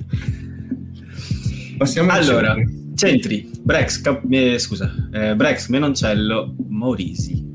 Passiamo 1.78 2.10
allora. 2.12 2.54
Centri. 2.54 2.85
Centri, 2.96 3.50
Brex, 3.60 4.00
cap- 4.00 4.24
eh, 4.30 4.58
scusa, 4.58 4.90
eh, 5.12 5.36
Brex, 5.36 5.68
Menoncello, 5.68 6.54
Morisi. 6.68 7.46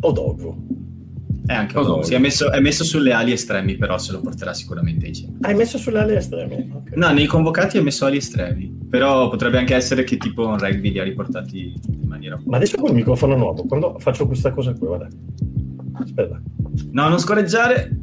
Odogo. 0.00 0.66
È 1.46 1.52
anche 1.52 1.78
Odogo. 1.78 2.02
Si 2.02 2.14
è 2.14 2.18
messo, 2.18 2.50
è 2.50 2.58
messo, 2.58 2.82
sulle 2.82 3.12
ali 3.12 3.30
estremi, 3.30 3.76
però 3.76 3.96
se 3.96 4.10
lo 4.10 4.20
porterà 4.20 4.52
sicuramente 4.52 5.06
ai 5.06 5.14
centri. 5.14 5.38
Hai 5.42 5.54
messo 5.54 5.78
sulle 5.78 6.00
ali 6.00 6.16
estremi? 6.16 6.68
Okay. 6.74 6.98
No, 6.98 7.12
nei 7.12 7.26
convocati 7.26 7.78
ha 7.78 7.82
messo 7.82 8.04
ali 8.06 8.16
estremi, 8.16 8.76
però 8.90 9.28
potrebbe 9.28 9.58
anche 9.58 9.76
essere 9.76 10.02
che 10.02 10.16
tipo 10.16 10.44
un 10.48 10.58
rugby 10.58 10.90
li 10.90 10.98
ha 10.98 11.04
riportati 11.04 11.74
in 12.00 12.08
maniera... 12.08 12.36
Ma 12.46 12.56
adesso 12.56 12.76
col 12.76 12.92
microfono 12.92 13.36
nuovo, 13.36 13.62
quando 13.66 13.96
faccio 14.00 14.26
questa 14.26 14.50
cosa 14.50 14.72
qui, 14.72 14.86
guarda. 14.88 15.06
Aspetta. 15.92 16.42
No, 16.90 17.08
non 17.08 17.20
scorreggiare. 17.20 17.96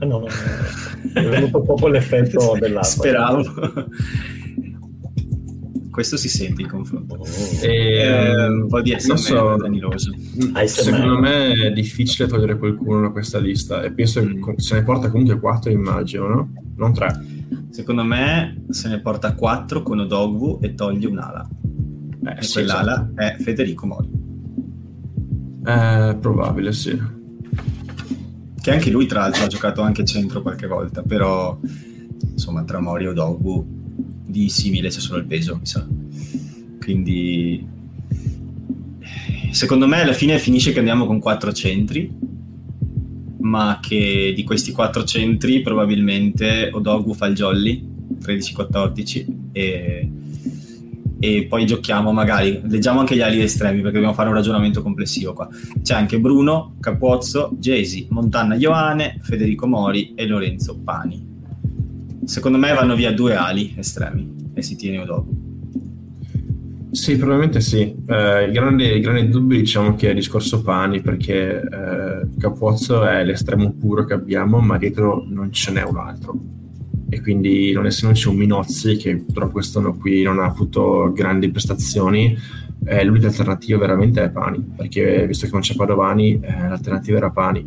Ah, 0.00 0.04
no, 0.04 0.18
no, 0.18 0.26
no. 0.26 1.12
È 1.12 1.28
venuto 1.28 1.60
proprio 1.60 1.88
l'effetto 1.88 2.56
dell'acqua. 2.58 2.82
Speravo 2.82 3.44
questo 5.96 6.18
si 6.18 6.28
sente 6.28 6.60
in 6.60 6.68
confronto. 6.68 7.14
Oh. 7.14 7.26
E, 7.62 8.02
eh, 8.02 8.48
un 8.48 8.68
po' 8.68 8.82
di 8.82 8.92
essere 8.92 9.16
so, 9.16 9.56
daniloso. 9.56 10.12
Secondo 10.66 11.18
me 11.18 11.52
è 11.52 11.72
difficile 11.72 12.28
togliere 12.28 12.58
qualcuno 12.58 13.00
da 13.00 13.08
questa 13.08 13.38
lista 13.38 13.82
e 13.82 13.92
penso 13.92 14.22
mm. 14.22 14.42
che 14.42 14.54
se 14.58 14.74
ne 14.74 14.82
porta 14.82 15.08
comunque 15.08 15.40
4 15.40 15.70
immagino, 15.70 16.28
no? 16.28 16.52
Non 16.76 16.92
3. 16.92 17.24
Secondo 17.70 18.04
me 18.04 18.64
se 18.68 18.90
ne 18.90 19.00
porta 19.00 19.32
4 19.32 19.82
con 19.82 20.00
Odogwu 20.00 20.58
e 20.60 20.74
toglie 20.74 21.06
un'ala. 21.06 21.48
Eh, 22.26 22.36
e 22.40 22.42
sì, 22.42 22.52
quell'ala 22.52 22.92
esatto. 22.92 23.12
è 23.16 23.36
Federico 23.42 23.86
Mori. 23.86 24.10
È 25.64 26.14
probabile, 26.20 26.74
sì. 26.74 27.00
Che 28.60 28.70
anche 28.70 28.90
lui 28.90 29.06
tra 29.06 29.20
l'altro 29.20 29.44
ha 29.44 29.48
giocato 29.48 29.80
anche 29.80 30.04
centro 30.04 30.42
qualche 30.42 30.66
volta, 30.66 31.00
però 31.00 31.58
insomma 32.32 32.64
tra 32.64 32.80
Mori 32.80 33.04
e 33.04 33.08
Odogwu 33.08 33.75
di 34.26 34.48
simile, 34.48 34.88
c'è 34.88 35.00
solo 35.00 35.18
il 35.18 35.26
peso, 35.26 35.56
mi 35.56 35.66
sa. 35.66 35.86
Quindi 36.80 37.66
secondo 39.50 39.86
me 39.86 40.02
alla 40.02 40.12
fine 40.12 40.38
finisce 40.38 40.72
che 40.72 40.78
andiamo 40.78 41.06
con 41.06 41.18
quattro 41.18 41.52
centri, 41.52 42.12
ma 43.40 43.78
che 43.80 44.32
di 44.34 44.44
questi 44.44 44.72
quattro 44.72 45.04
centri 45.04 45.62
probabilmente 45.62 46.70
Odogu 46.72 47.14
fa 47.14 47.26
il 47.26 47.34
jolly 47.34 47.94
13-14 48.20 49.26
e, 49.52 50.10
e 51.18 51.46
poi 51.48 51.64
giochiamo 51.64 52.12
magari, 52.12 52.60
leggiamo 52.64 53.00
anche 53.00 53.14
gli 53.14 53.20
ali 53.20 53.40
estremi 53.40 53.78
perché 53.78 53.94
dobbiamo 53.94 54.14
fare 54.14 54.28
un 54.28 54.34
ragionamento 54.34 54.82
complessivo 54.82 55.32
qua. 55.32 55.48
C'è 55.82 55.94
anche 55.94 56.18
Bruno, 56.20 56.74
Capuozzo, 56.80 57.56
Jesi, 57.58 58.06
Montana 58.10 58.56
Ioane, 58.56 59.18
Federico 59.22 59.66
Mori 59.66 60.14
e 60.14 60.26
Lorenzo 60.26 60.78
Pani. 60.78 61.35
Secondo 62.26 62.58
me 62.58 62.72
vanno 62.72 62.96
via 62.96 63.12
due 63.12 63.36
ali 63.36 63.72
estremi 63.78 64.50
e 64.52 64.60
si 64.60 64.74
tiene 64.74 65.04
dopo. 65.04 65.30
Sì, 66.90 67.16
probabilmente 67.16 67.60
sì. 67.60 67.82
Eh, 68.04 68.44
il, 68.44 68.52
grande, 68.52 68.86
il, 68.86 69.00
grande, 69.00 69.28
dubbio 69.28 69.56
diciamo 69.56 69.94
che 69.94 70.08
è 70.08 70.10
il 70.10 70.16
discorso 70.16 70.60
Pani 70.60 71.02
perché 71.02 71.60
eh, 71.60 72.28
Capozzo 72.36 73.04
è 73.04 73.22
l'estremo 73.22 73.72
puro 73.74 74.04
che 74.04 74.14
abbiamo 74.14 74.58
ma 74.58 74.76
dietro 74.76 75.24
non 75.28 75.52
ce 75.52 75.70
n'è 75.70 75.84
un 75.84 75.98
altro 75.98 76.36
e 77.08 77.20
quindi 77.20 77.70
non 77.72 77.86
essendoci 77.86 78.26
un 78.26 78.36
Minozzi 78.36 78.96
che 78.96 79.22
però 79.32 79.48
quest'anno 79.50 79.94
qui 79.94 80.22
non 80.22 80.40
ha 80.40 80.46
avuto 80.46 81.12
grandi 81.12 81.50
prestazioni 81.50 82.36
eh, 82.84 83.04
l'unica 83.04 83.28
alternativa 83.28 83.78
veramente 83.78 84.24
è 84.24 84.30
Pani 84.30 84.72
perché 84.74 85.26
visto 85.28 85.46
che 85.46 85.52
non 85.52 85.60
c'è 85.60 85.76
Padovani 85.76 86.40
eh, 86.40 86.68
l'alternativa 86.68 87.18
era 87.18 87.30
Pani 87.30 87.64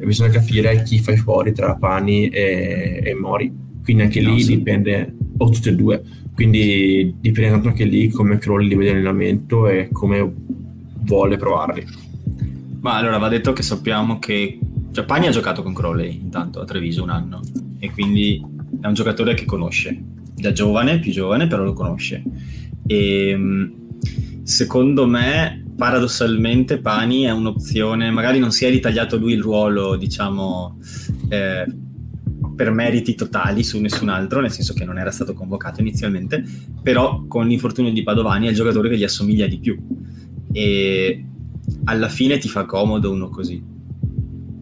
e 0.00 0.04
bisogna 0.04 0.30
capire 0.30 0.82
chi 0.82 1.00
fai 1.00 1.16
fuori 1.16 1.52
tra 1.52 1.74
Pani 1.74 2.28
e, 2.28 3.00
e 3.02 3.14
Mori 3.14 3.64
quindi 3.86 4.02
anche 4.02 4.20
no, 4.20 4.34
lì 4.34 4.42
sì. 4.42 4.56
dipende, 4.56 5.14
o 5.36 5.48
tutte 5.48 5.70
e 5.70 5.74
due, 5.76 6.02
quindi 6.34 7.14
dipende 7.20 7.50
tanto 7.52 7.68
anche 7.68 7.84
lì 7.84 8.08
come 8.08 8.36
Crowley 8.38 8.66
li 8.66 8.74
vede 8.74 8.94
l'allenamento 8.94 9.68
e 9.68 9.90
come 9.92 10.28
vuole 11.02 11.36
provarli. 11.36 11.86
Ma 12.80 12.96
allora 12.96 13.18
va 13.18 13.28
detto 13.28 13.52
che 13.52 13.62
sappiamo 13.62 14.18
che 14.18 14.58
cioè, 14.90 15.04
Pani 15.04 15.28
ha 15.28 15.30
giocato 15.30 15.62
con 15.62 15.72
Crowley 15.72 16.18
intanto 16.20 16.60
a 16.60 16.64
Treviso 16.64 17.04
un 17.04 17.10
anno 17.10 17.40
e 17.78 17.92
quindi 17.92 18.44
è 18.80 18.88
un 18.88 18.94
giocatore 18.94 19.34
che 19.34 19.44
conosce 19.44 20.02
da 20.34 20.50
giovane, 20.50 20.98
più 20.98 21.12
giovane, 21.12 21.46
però 21.46 21.62
lo 21.62 21.72
conosce. 21.72 22.24
E 22.88 23.28
ehm, 23.28 23.72
secondo 24.42 25.06
me, 25.06 25.64
paradossalmente, 25.76 26.78
Pani 26.78 27.22
è 27.22 27.30
un'opzione, 27.30 28.10
magari 28.10 28.40
non 28.40 28.50
si 28.50 28.64
è 28.64 28.68
ritagliato 28.70 29.16
lui 29.16 29.34
il 29.34 29.42
ruolo, 29.42 29.94
diciamo, 29.94 30.76
eh, 31.28 31.66
per 32.56 32.72
meriti 32.72 33.14
totali 33.14 33.62
su 33.62 33.78
nessun 33.80 34.08
altro, 34.08 34.40
nel 34.40 34.50
senso 34.50 34.72
che 34.72 34.84
non 34.84 34.98
era 34.98 35.10
stato 35.10 35.34
convocato 35.34 35.82
inizialmente, 35.82 36.42
però 36.82 37.24
con 37.28 37.46
l'infortunio 37.46 37.92
di 37.92 38.02
Padovani 38.02 38.46
è 38.46 38.50
il 38.50 38.56
giocatore 38.56 38.88
che 38.88 38.96
gli 38.96 39.04
assomiglia 39.04 39.46
di 39.46 39.58
più 39.58 39.78
e 40.52 41.24
alla 41.84 42.08
fine 42.08 42.38
ti 42.38 42.48
fa 42.48 42.64
comodo 42.64 43.12
uno 43.12 43.28
così. 43.28 43.62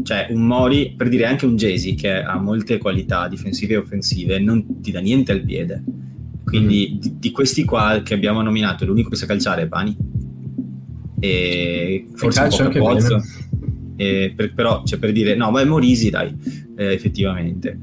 Cioè 0.02 0.26
un 0.30 0.46
Mori, 0.46 0.94
per 0.96 1.08
dire 1.08 1.24
anche 1.24 1.46
un 1.46 1.56
Jesi 1.56 1.94
che 1.94 2.20
ha 2.20 2.38
molte 2.38 2.78
qualità 2.78 3.28
difensive 3.28 3.74
e 3.74 3.78
offensive, 3.78 4.38
non 4.40 4.80
ti 4.80 4.90
dà 4.90 5.00
niente 5.00 5.32
al 5.32 5.42
piede. 5.42 5.82
Quindi 6.44 6.94
mm. 6.94 7.00
di, 7.00 7.14
di, 7.18 7.30
questi 7.30 7.64
qua 7.64 8.02
che 8.04 8.12
abbiamo 8.12 8.42
nominato, 8.42 8.84
l'unico 8.84 9.08
che 9.08 9.16
sa 9.16 9.24
calciare 9.24 9.62
è 9.62 9.66
Pani. 9.66 9.96
E 11.20 12.06
forse 12.14 12.40
e 12.42 12.62
un 12.62 12.70
po' 12.70 12.78
Pozzo. 12.80 13.22
Per, 13.96 14.52
però, 14.52 14.82
cioè, 14.84 14.98
per 14.98 15.12
dire, 15.12 15.36
no, 15.36 15.50
ma 15.50 15.62
è 15.62 15.64
Morisi, 15.64 16.10
dai 16.10 16.36
eh, 16.76 16.92
effettivamente. 16.92 17.78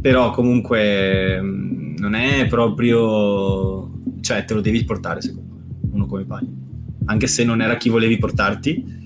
Però 0.00 0.30
comunque 0.30 1.40
mm, 1.40 1.96
non 1.98 2.14
è 2.14 2.46
proprio... 2.46 3.90
cioè 4.20 4.44
te 4.44 4.54
lo 4.54 4.60
devi 4.60 4.84
portare 4.84 5.20
secondo 5.20 5.54
me, 5.54 5.64
uno 5.92 6.06
come 6.06 6.24
Pani. 6.24 6.64
Anche 7.06 7.26
se 7.26 7.44
non 7.44 7.60
era 7.60 7.76
chi 7.76 7.88
volevi 7.88 8.18
portarti, 8.18 9.04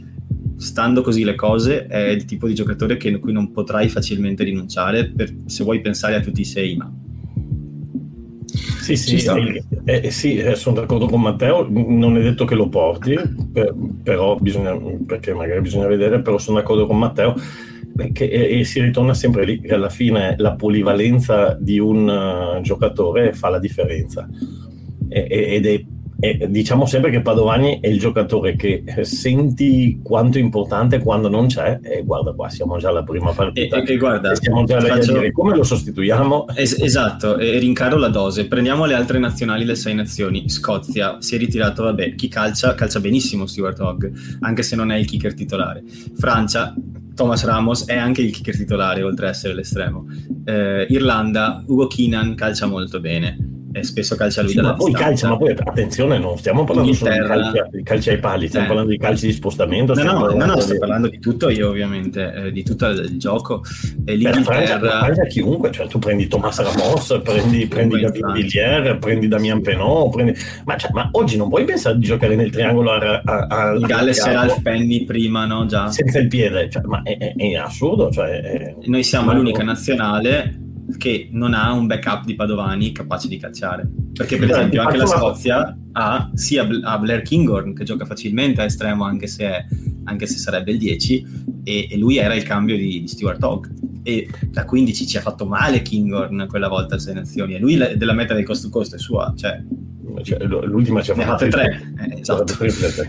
stando 0.57 1.03
così 1.03 1.25
le 1.25 1.35
cose, 1.35 1.87
è 1.87 2.09
il 2.09 2.25
tipo 2.25 2.47
di 2.47 2.55
giocatore 2.55 2.97
che, 2.97 3.19
cui 3.19 3.33
non 3.33 3.53
potrai 3.53 3.89
facilmente 3.89 4.45
rinunciare 4.45 5.11
per, 5.11 5.35
se 5.47 5.65
vuoi 5.65 5.81
pensare 5.81 6.17
a 6.17 6.21
tutti 6.21 6.41
i 6.41 6.45
sei, 6.45 6.77
ma 6.77 6.91
sì, 8.97 8.97
sì, 8.97 9.25
eh, 9.85 10.01
eh, 10.05 10.11
sì, 10.11 10.37
eh, 10.37 10.57
sono 10.57 10.81
d'accordo 10.81 11.07
con 11.07 11.21
Matteo, 11.21 11.67
non 11.71 12.17
è 12.17 12.23
detto 12.23 12.45
che 12.45 12.55
lo 12.57 12.69
porti, 12.69 13.17
per, 13.53 13.75
però 14.03 14.37
bisogna, 14.37 14.77
perché 15.07 15.33
magari 15.33 15.61
bisogna 15.61 15.87
vedere, 15.87 16.21
però 16.21 16.39
sono 16.39 16.59
d'accordo 16.59 16.87
con 16.87 16.99
Matteo 16.99 17.35
che, 18.13 18.25
e, 18.25 18.61
e, 18.61 18.65
si 18.65 18.81
ritorna 18.81 19.15
sempre 19.15 19.45
lì, 19.45 19.61
che 19.61 19.75
alla 19.75 19.89
fine 19.89 20.35
la 20.39 20.55
polivalenza 20.55 21.57
di 21.59 21.79
un 21.79 22.09
uh, 22.09 22.61
giocatore 22.61 23.33
fa 23.33 23.49
la 23.49 23.59
differenza. 23.59 24.29
E, 25.09 25.27
ed 25.29 25.67
è 25.67 25.85
e 26.23 26.51
diciamo 26.51 26.85
sempre 26.85 27.11
che 27.11 27.23
Padovani 27.23 27.81
è 27.81 27.89
il 27.89 27.99
giocatore 27.99 28.55
che 28.55 28.85
senti 29.01 30.01
quanto 30.03 30.37
è 30.37 30.41
importante 30.43 30.99
quando 30.99 31.31
non 31.31 31.47
c'è 31.47 31.81
e 31.83 32.03
guarda 32.05 32.35
qua 32.35 32.51
siamo 32.51 32.77
già 32.77 32.91
alla 32.91 33.03
prima 33.03 33.33
partita. 33.33 33.83
E, 33.83 33.95
e 33.95 33.97
guarda, 33.97 34.35
siamo 34.35 34.65
già 34.65 34.81
faccio... 34.81 35.13
a 35.13 35.15
dire 35.15 35.33
come 35.33 35.57
lo 35.57 35.63
sostituiamo? 35.63 36.49
Es- 36.55 36.79
esatto 36.79 37.39
e 37.39 37.59
rincaro 37.59 37.97
la 37.97 38.09
dose. 38.09 38.47
Prendiamo 38.47 38.85
le 38.85 38.95
altre 38.95 39.19
nazionali 39.19 39.65
le 39.65 39.75
sei 39.75 39.95
nazioni. 39.95 40.47
Scozia 40.51 41.23
si 41.23 41.37
è 41.37 41.39
ritirato 41.39 41.85
vabbè 41.85 42.15
chi 42.15 42.29
calcia 42.29 42.75
calcia 42.75 43.01
benissimo 43.01 43.47
Stuart 43.47 43.81
Hogg 43.81 44.11
anche 44.41 44.63
se 44.63 44.77
non 44.77 44.93
è 44.93 44.99
il 44.99 45.07
kicker 45.07 45.33
titolare. 45.33 45.83
Francia 46.19 46.75
Thomas 47.15 47.45
Ramos 47.45 47.87
è 47.87 47.97
anche 47.97 48.23
il 48.23 48.31
kicker 48.31 48.57
titolare 48.57 49.03
oltre 49.03 49.27
ad 49.27 49.33
essere 49.33 49.55
l'estremo. 49.55 50.07
Eh, 50.45 50.87
Irlanda 50.89 51.63
Ugo 51.67 51.87
Keenan 51.87 52.35
calcia 52.35 52.67
molto 52.67 53.01
bene 53.01 53.50
e 53.73 53.85
spesso 53.85 54.17
calcia 54.17 54.43
lui 54.43 54.51
sì, 54.51 54.57
dalla 54.57 54.71
ma 54.71 54.75
poi 54.75 54.93
calcia, 54.93 55.29
ma 55.29 55.37
poi 55.37 55.51
attenzione, 55.51 56.19
non 56.19 56.37
stiamo 56.37 56.65
parlando 56.65 56.91
Inghilterra... 56.91 57.35
solo 57.35 57.51
di 57.51 57.59
calci, 57.59 57.83
calci 57.83 58.11
ai 58.11 58.19
pali, 58.19 58.49
stiamo 58.49 58.65
eh. 58.65 58.69
parlando 58.69 58.93
di 58.93 58.99
calci 58.99 59.27
di 59.27 59.33
spostamento. 59.33 59.95
No, 59.95 60.03
no, 60.03 60.31
no, 60.33 60.45
no, 60.45 60.61
sto 60.61 60.77
parlando 60.79 61.09
di 61.09 61.19
tutto 61.21 61.49
io 61.51 61.69
ovviamente, 61.69 62.33
eh, 62.33 62.53
di 62.53 62.63
tutto 62.65 62.87
il 62.89 63.19
gioco. 63.19 63.63
E 64.05 64.15
l'Inghilterra... 64.15 64.99
Francia 64.99 65.25
chiunque, 65.25 65.71
cioè 65.71 65.87
tu 65.87 65.99
prendi 65.99 66.27
Thomas 66.27 66.61
Ramos, 66.61 67.21
prendi, 67.23 67.67
prendi 67.67 68.01
David 68.01 68.33
Villiers, 68.33 68.99
prendi 68.99 69.29
Damian 69.29 69.61
Penot, 69.63 70.11
prendi... 70.11 70.35
Ma, 70.65 70.77
cioè, 70.77 70.91
ma, 70.93 71.09
oggi 71.13 71.37
non 71.37 71.49
puoi 71.49 71.65
pensare 71.65 71.97
di 71.97 72.07
giocare 72.07 72.35
nel 72.35 72.51
triangolo 72.51 72.91
a, 72.91 73.23
a, 73.25 73.47
a 73.47 73.71
il 73.73 73.87
Galles 73.87 74.19
era 74.19 74.45
il 74.45 74.61
Penny 74.63 75.05
prima, 75.05 75.47
no? 75.47 75.67
Già. 75.67 75.91
Senza 75.91 76.19
il 76.19 76.27
piede, 76.29 76.69
cioè, 76.71 76.83
ma 76.83 77.03
è, 77.03 77.17
è, 77.17 77.35
è 77.37 77.55
assurdo. 77.55 78.11
Cioè, 78.11 78.41
è... 78.41 78.75
Noi 78.87 79.05
siamo 79.05 79.33
l'unica 79.33 79.63
nazionale 79.63 80.69
che 80.97 81.29
non 81.33 81.55
ha 81.55 81.73
un 81.73 81.87
backup 81.87 82.25
di 82.25 82.35
Padovani 82.35 82.93
capace 82.93 83.29
di 83.29 83.39
cacciare. 83.39 83.89
Perché, 84.13 84.37
per 84.37 84.51
esempio, 84.51 84.83
anche 84.83 84.97
la 84.97 85.07
Scozia 85.07 85.77
ha 85.93 86.31
sia 86.35 86.67
ha 86.83 86.99
Blair 86.99 87.23
Kinghorn 87.23 87.75
che 87.75 87.85
gioca 87.85 88.05
facilmente 88.05 88.61
a 88.61 88.65
estremo, 88.65 89.05
anche 89.05 89.27
se, 89.27 89.45
è, 89.45 89.67
anche 90.05 90.27
se 90.27 90.39
sarebbe 90.39 90.73
il 90.73 90.79
10, 90.79 91.27
e, 91.65 91.89
e, 91.91 91.97
lui 91.97 92.19
era 92.19 92.35
il 92.35 92.43
cambio 92.43 92.77
di, 92.77 93.01
di 93.01 93.09
Stuart 93.09 93.43
Hogg. 93.43 93.67
E 94.03 94.29
da 94.49 94.65
15 94.65 95.07
ci 95.07 95.17
ha 95.17 95.21
fatto 95.21 95.47
male 95.47 95.83
Kinghorn 95.83 96.47
quella 96.49 96.69
volta 96.69 96.95
alle 96.95 97.03
sei 97.03 97.15
nazioni, 97.15 97.55
e 97.55 97.59
lui 97.59 97.77
la, 97.77 97.95
della 97.95 98.15
meta 98.15 98.35
del 98.35 98.45
costo 98.45 98.69
to 98.69 98.73
cost 98.73 98.95
è 98.95 98.99
sua. 98.99 99.33
Cioè, 99.37 99.63
cioè, 100.23 100.43
l'ultima 100.45 101.03
ci 101.03 101.13
ha 101.13 101.15
fatto 101.15 101.49
tre, 101.49 101.93
eh, 101.99 102.21
esatto. 102.21 102.55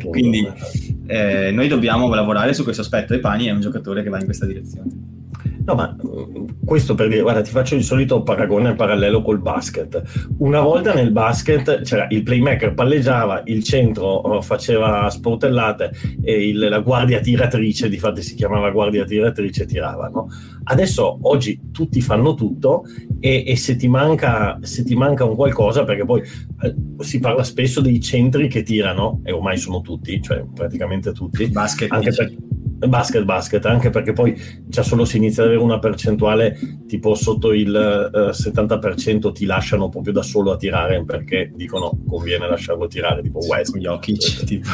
Quindi 0.10 0.48
eh, 1.08 1.52
noi 1.52 1.68
dobbiamo 1.68 2.14
lavorare 2.14 2.54
su 2.54 2.64
questo 2.64 2.82
aspetto 2.82 3.14
e 3.14 3.20
Pani 3.20 3.46
è 3.46 3.52
un 3.52 3.62
giocatore 3.62 4.04
che 4.04 4.10
va 4.10 4.20
in 4.20 4.26
questa 4.26 4.46
direzione. 4.46 5.21
No, 5.66 5.76
ma 5.76 5.96
mm, 5.96 6.46
questo 6.66 6.96
per 6.96 7.08
dire, 7.08 7.22
guarda, 7.22 7.42
ti 7.42 7.52
faccio 7.52 7.76
il 7.76 7.84
solito 7.84 8.24
paragone 8.24 8.74
parallelo 8.74 9.22
col 9.22 9.40
basket. 9.40 10.02
Una 10.38 10.62
volta 10.62 10.94
nel 10.94 11.12
basket 11.12 11.82
c'era 11.82 12.08
il 12.10 12.24
playmaker 12.24 12.74
palleggiava, 12.74 13.44
il 13.46 13.64
centro 13.64 14.06
oh, 14.06 14.42
faceva 14.42 15.10
sportellate 15.10 15.92
e 16.22 16.48
il, 16.50 16.58
la 16.58 16.80
guardia 16.80 17.20
tiratrice, 17.20 17.90
di 17.90 17.98
fatto 17.98 18.22
si 18.22 18.36
chiamava 18.36 18.72
guardia 18.72 19.06
tiratrice, 19.06 19.66
tirava. 19.66 20.08
No? 20.08 20.28
Adesso, 20.64 21.20
oggi, 21.24 21.70
tutti 21.72 22.02
fanno 22.02 22.34
tutto 22.34 22.84
e, 23.20 23.44
e 23.46 23.56
se, 23.56 23.76
ti 23.76 23.88
manca, 23.88 24.58
se, 24.62 24.84
ti 24.84 24.96
manca, 24.96 25.26
un 25.26 25.36
qualcosa, 25.36 25.84
perché 25.84 26.06
poi 26.06 26.22
eh, 26.22 26.76
si 27.00 27.20
parla 27.20 27.44
spesso 27.44 27.82
dei 27.82 28.00
centri 28.00 28.48
che 28.48 28.64
tirano, 28.64 29.22
e 29.24 29.32
ormai 29.32 29.58
sono 29.58 29.82
tutti, 29.82 30.22
cioè 30.22 30.44
praticamente 30.54 31.12
tutti. 31.12 31.48
Basket. 31.48 31.92
Anche 31.92 32.12
per, 32.12 32.34
basket 32.88 33.24
basket 33.24 33.66
anche 33.66 33.90
perché 33.90 34.14
poi 34.14 34.36
già 34.66 34.84
solo 34.84 35.06
si 35.06 35.18
inizia 35.18 35.44
ad 35.44 35.50
avere 35.50 35.64
una 35.64 35.80
percentuale 35.80 36.58
tipo 36.88 37.16
sotto 37.16 37.54
il 37.54 37.76
eh, 37.76 38.30
70% 38.30 39.32
ti 39.32 39.46
lasciano 39.46 39.90
proprio 39.90 40.14
da 40.14 40.24
solo 40.24 40.52
a 40.52 40.58
tirare 40.58 41.04
perché 41.06 41.52
dicono 41.54 41.92
conviene 42.08 42.48
lasciarlo 42.48 42.88
tirare 42.88 43.22
tipo 43.22 43.40
West 43.40 43.78
Jokic 43.78 44.44
tipo. 44.44 44.70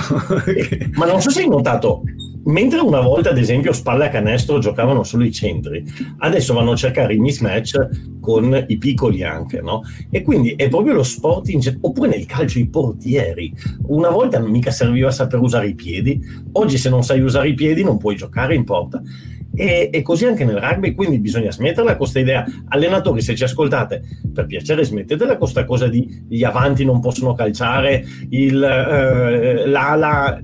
ma 0.98 1.06
non 1.06 1.22
so 1.22 1.30
se 1.30 1.42
hai 1.42 1.50
notato 1.50 2.04
mentre 2.48 2.80
una 2.80 3.00
volta 3.00 3.30
ad 3.30 3.38
esempio 3.38 3.74
spalle 3.74 4.06
a 4.06 4.10
canestro 4.10 4.60
giocavano 4.60 5.04
solo 5.04 5.24
i 5.24 5.32
centri 5.32 5.84
adesso 6.20 6.54
vanno 6.54 6.72
a 6.72 6.76
cercare 6.76 7.14
i 7.14 7.20
mismatch 7.20 8.20
con 8.20 8.66
i 8.68 8.78
piccoli 8.78 9.24
anche 9.24 9.62
no? 9.62 9.82
e 10.10 10.22
quindi 10.22 10.54
è 10.56 10.70
proprio 10.70 10.94
lo 10.94 11.04
sport 11.04 11.50
in 11.50 11.60
ge- 11.60 11.78
oppure 11.80 12.10
nel 12.10 12.26
calcio 12.26 12.60
i 12.60 12.68
portieri 12.68 13.54
una 13.88 14.10
volta 14.10 14.40
mica 14.40 14.72
serviva 14.72 15.12
saper 15.12 15.40
usare 15.40 15.68
i 15.68 15.76
piedi 15.76 16.20
oggi 16.54 16.78
se 16.78 16.90
non 16.90 17.04
sai 17.04 17.22
usare 17.22 17.50
i 17.50 17.54
piedi 17.54 17.84
non 17.84 17.98
puoi 17.98 18.16
giocare 18.16 18.56
in 18.56 18.64
porta 18.64 19.02
e, 19.58 19.90
e, 19.92 20.02
così 20.04 20.26
anche 20.26 20.46
nel 20.46 20.60
rugby, 20.60 20.94
quindi 20.94 21.18
bisogna 21.18 21.52
smetterla 21.52 21.92
con 21.92 21.98
questa 21.98 22.20
idea. 22.20 22.46
Allenatori, 22.68 23.22
se 23.22 23.34
ci 23.34 23.44
ascoltate, 23.44 24.04
per 24.32 24.46
piacere 24.46 24.84
smettetela 24.84 25.32
con 25.32 25.40
questa 25.40 25.66
cosa 25.66 25.88
di 25.88 26.26
gli 26.30 26.44
avanti 26.44 26.86
non 26.86 27.00
possono 27.00 27.34
calciare, 27.34 28.06
il, 28.30 28.62
eh, 28.62 29.66
l'ala 29.66 30.40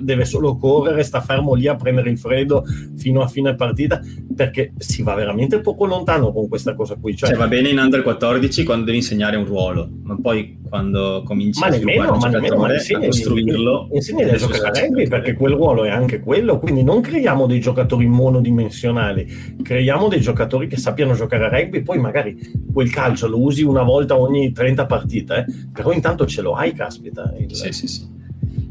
deve 0.00 0.24
solo 0.24 0.56
correre, 0.56 1.02
sta 1.02 1.20
fermo 1.20 1.54
lì 1.54 1.66
a 1.66 1.76
prendere 1.76 2.10
il 2.10 2.18
freddo 2.18 2.64
fino 2.96 3.22
a 3.22 3.28
fine 3.28 3.54
partita, 3.54 4.00
perché 4.34 4.72
si 4.78 5.02
va 5.02 5.14
veramente 5.14 5.60
poco 5.60 5.86
lontano 5.86 6.32
con 6.32 6.48
questa 6.48 6.74
cosa 6.74 6.96
qui. 6.96 7.16
Cioè, 7.16 7.30
cioè 7.30 7.38
va 7.38 7.48
bene 7.48 7.70
in 7.70 7.78
under 7.78 8.02
14 8.02 8.64
quando 8.64 8.84
devi 8.84 8.98
insegnare 8.98 9.36
un 9.36 9.44
ruolo, 9.44 9.88
ma 10.02 10.16
poi 10.20 10.58
quando 10.68 11.22
cominci 11.24 11.60
ma 11.60 11.66
a 11.66 11.70
nemmeno, 11.70 12.16
ma 12.16 12.28
nemmeno, 12.28 12.56
ma 12.56 12.72
insegni, 12.72 13.04
a 13.04 13.08
costruirlo... 13.08 13.88
Insegni 13.92 14.22
a 14.22 14.36
giocare 14.36 14.66
a 14.66 14.82
rugby 14.82 15.08
perché 15.08 15.34
quel 15.34 15.54
ruolo 15.54 15.84
è 15.84 15.90
anche 15.90 16.20
quello, 16.20 16.58
quindi 16.58 16.82
non 16.82 17.00
creiamo 17.00 17.46
dei 17.46 17.60
giocatori 17.60 18.06
monodimensionali, 18.06 19.56
creiamo 19.62 20.08
dei 20.08 20.20
giocatori 20.20 20.66
che 20.66 20.76
sappiano 20.76 21.14
giocare 21.14 21.46
a 21.46 21.48
rugby, 21.48 21.82
poi 21.82 21.98
magari 21.98 22.36
quel 22.72 22.90
calcio 22.90 23.28
lo 23.28 23.40
usi 23.40 23.62
una 23.62 23.82
volta 23.82 24.18
ogni 24.18 24.52
30 24.52 24.86
partite, 24.86 25.36
eh? 25.36 25.68
però 25.72 25.92
intanto 25.92 26.26
ce 26.26 26.42
lo 26.42 26.54
hai, 26.54 26.72
caspita. 26.72 27.32
Il... 27.38 27.54
Sì, 27.54 27.72
sì, 27.72 27.86
sì. 27.86 28.14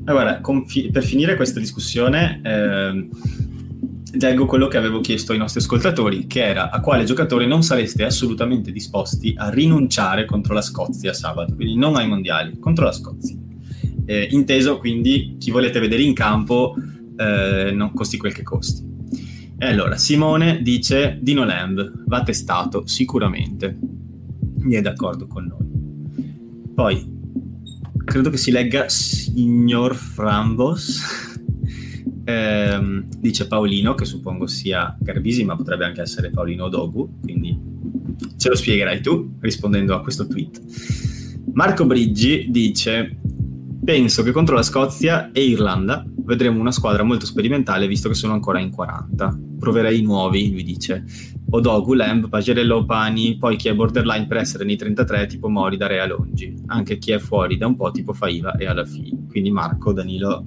Allora, 0.06 0.39
fi- 0.66 0.89
per 0.91 1.03
finire 1.03 1.36
questa 1.36 1.60
discussione, 1.60 2.39
eh, 2.43 3.08
leggo 4.18 4.45
quello 4.45 4.68
che 4.68 4.78
avevo 4.78 5.01
chiesto 5.01 5.32
ai 5.32 5.38
nostri 5.38 5.62
ascoltatori, 5.62 6.28
che 6.28 6.43
era 6.43 6.70
a 6.70 6.80
quale 6.80 7.03
giocatore 7.03 7.45
non 7.45 7.64
sareste 7.64 8.03
assolutamente 8.03 8.72
disposti 8.72 9.34
a 9.36 9.49
rinunciare 9.49 10.26
contro 10.26 10.53
la 10.53 10.62
Scozia 10.62 11.14
sabato, 11.14 11.56
quindi 11.56 11.76
non 11.76 11.95
ai 11.95 12.08
mondiali, 12.08 12.58
contro 12.60 12.86
la 12.86 12.91
Scozia. 12.91 13.36
Eh, 14.06 14.28
inteso 14.32 14.78
quindi 14.78 15.38
chi 15.39 15.49
volete 15.49 15.80
vedere 15.80 16.03
in 16.03 16.14
campo, 16.14 16.76
eh, 17.18 17.72
non 17.72 17.91
costi 17.93 18.18
quel 18.18 18.34
che 18.34 18.43
costi. 18.43 18.84
E 19.58 19.66
allora, 19.68 19.97
Simone 19.97 20.62
dice 20.62 21.18
Dino 21.22 21.45
Lamb, 21.45 22.03
va 22.06 22.22
testato 22.24 22.86
sicuramente. 22.86 23.78
Mi 24.58 24.76
è 24.76 24.82
d'accordo 24.82 25.26
con 25.28 25.45
noi. 25.45 26.73
Poi 26.76 27.14
credo 28.06 28.30
che 28.30 28.38
si 28.38 28.52
legga 28.52 28.88
Signor 28.88 29.95
Frambos. 29.95 31.02
ehm, 32.23 33.07
dice 33.19 33.48
Paolino, 33.48 33.95
che 33.95 34.06
suppongo 34.06 34.48
sia 34.48 34.95
Garbisi, 34.99 35.44
ma 35.44 35.56
potrebbe 35.56 35.86
anche 35.86 36.02
essere 36.02 36.30
Paolino 36.30 36.69
Dogu, 36.69 37.19
quindi 37.22 37.57
ce 38.38 38.49
lo 38.49 38.56
spiegherai 38.56 39.02
tu 39.02 39.36
rispondendo 39.41 39.94
a 39.95 40.02
questo 40.02 40.27
tweet. 40.27 40.61
Marco 41.53 41.86
Briggi 41.86 42.48
dice: 42.49 43.18
Penso 43.86 44.24
che 44.24 44.32
contro 44.32 44.56
la 44.56 44.64
Scozia 44.64 45.30
e 45.32 45.44
Irlanda 45.44 46.03
vedremo 46.24 46.60
una 46.60 46.72
squadra 46.72 47.03
molto 47.03 47.28
sperimentale 47.28 47.86
visto 47.86 48.10
che 48.10 48.16
sono 48.16 48.34
ancora 48.34 48.60
in 48.60 48.72
40. 48.72 49.40
Proverei 49.60 49.99
i 49.99 50.02
nuovi, 50.02 50.52
lui 50.52 50.64
dice. 50.64 51.03
Odogu, 51.52 51.94
Lamb, 51.94 52.28
Pagerello, 52.28 52.84
Pani, 52.84 53.38
poi 53.38 53.57
chi 53.57 53.68
è 53.68 53.76
borderline 53.76 54.26
per 54.26 54.38
essere 54.38 54.66
nei 54.66 54.76
33 54.76 55.28
tipo 55.28 55.49
Mori 55.49 55.78
da 55.78 55.86
Rea 55.86 56.07
Longi. 56.07 56.56
Anche 56.66 56.98
chi 56.98 57.12
è 57.12 57.20
fuori 57.20 57.57
da 57.57 57.68
un 57.68 57.76
po' 57.76 57.91
tipo 57.91 58.12
Faiva 58.14 58.56
e 58.56 58.66
alla 58.66 58.86
fine. 58.86 59.28
Quindi 59.30 59.52
Marco, 59.52 59.94
Danilo, 59.94 60.44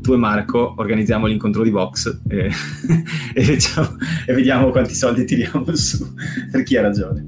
tu 0.00 0.12
e 0.12 0.16
Marco 0.16 0.74
organizziamo 0.76 1.26
l'incontro 1.26 1.64
di 1.64 1.72
box 1.72 2.20
e, 2.28 2.50
e, 3.34 3.44
diciamo, 3.44 3.96
e 4.26 4.32
vediamo 4.32 4.70
quanti 4.70 4.94
soldi 4.94 5.24
tiriamo 5.24 5.74
su 5.74 6.06
per 6.52 6.62
chi 6.62 6.76
ha 6.76 6.82
ragione. 6.82 7.26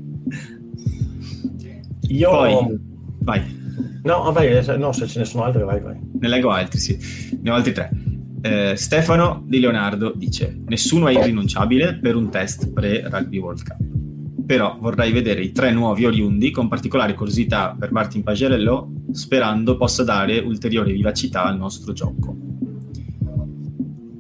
Io... 2.11 2.31
Poi, 2.31 2.79
vai. 3.23 3.58
No, 4.09 4.33
vai, 4.33 4.47
eh, 4.47 4.77
no, 4.79 4.91
se 4.93 5.07
ce 5.07 5.19
ne 5.19 5.27
sono 5.27 5.45
altri, 5.45 5.63
vai, 5.65 5.81
vai. 5.83 5.99
Ne 6.19 6.29
leggo 6.29 6.49
altri, 6.49 6.79
sì. 6.79 6.99
Ne 7.43 7.51
ho 7.51 7.55
altri 7.55 7.75
tre. 7.75 7.91
Eh, 8.41 8.73
Stefano 8.75 9.45
Di 9.47 9.61
Leonardo 9.61 10.15
dice: 10.17 10.59
Nessuno 10.67 11.09
è 11.09 11.13
irrinunciabile 11.13 11.99
per 11.99 12.17
un 12.17 12.31
test 12.31 12.73
pre-Rugby 12.73 13.37
World 13.37 13.63
Cup. 13.65 13.77
Però 14.47 14.79
vorrei 14.81 15.13
vedere 15.13 15.43
i 15.43 15.53
tre 15.53 15.73
nuovi 15.73 16.07
oriundi 16.07 16.51
con 16.51 16.69
particolare 16.69 17.13
curiosità 17.13 17.77
per 17.79 17.93
Martin 17.93 18.23
Pagerello, 18.23 18.91
sperando 19.13 19.77
possa 19.77 20.05
dare 20.05 20.39
ulteriore 20.39 20.93
vivacità 20.93 21.45
al 21.45 21.59
nostro 21.59 21.93
gioco. 21.93 22.35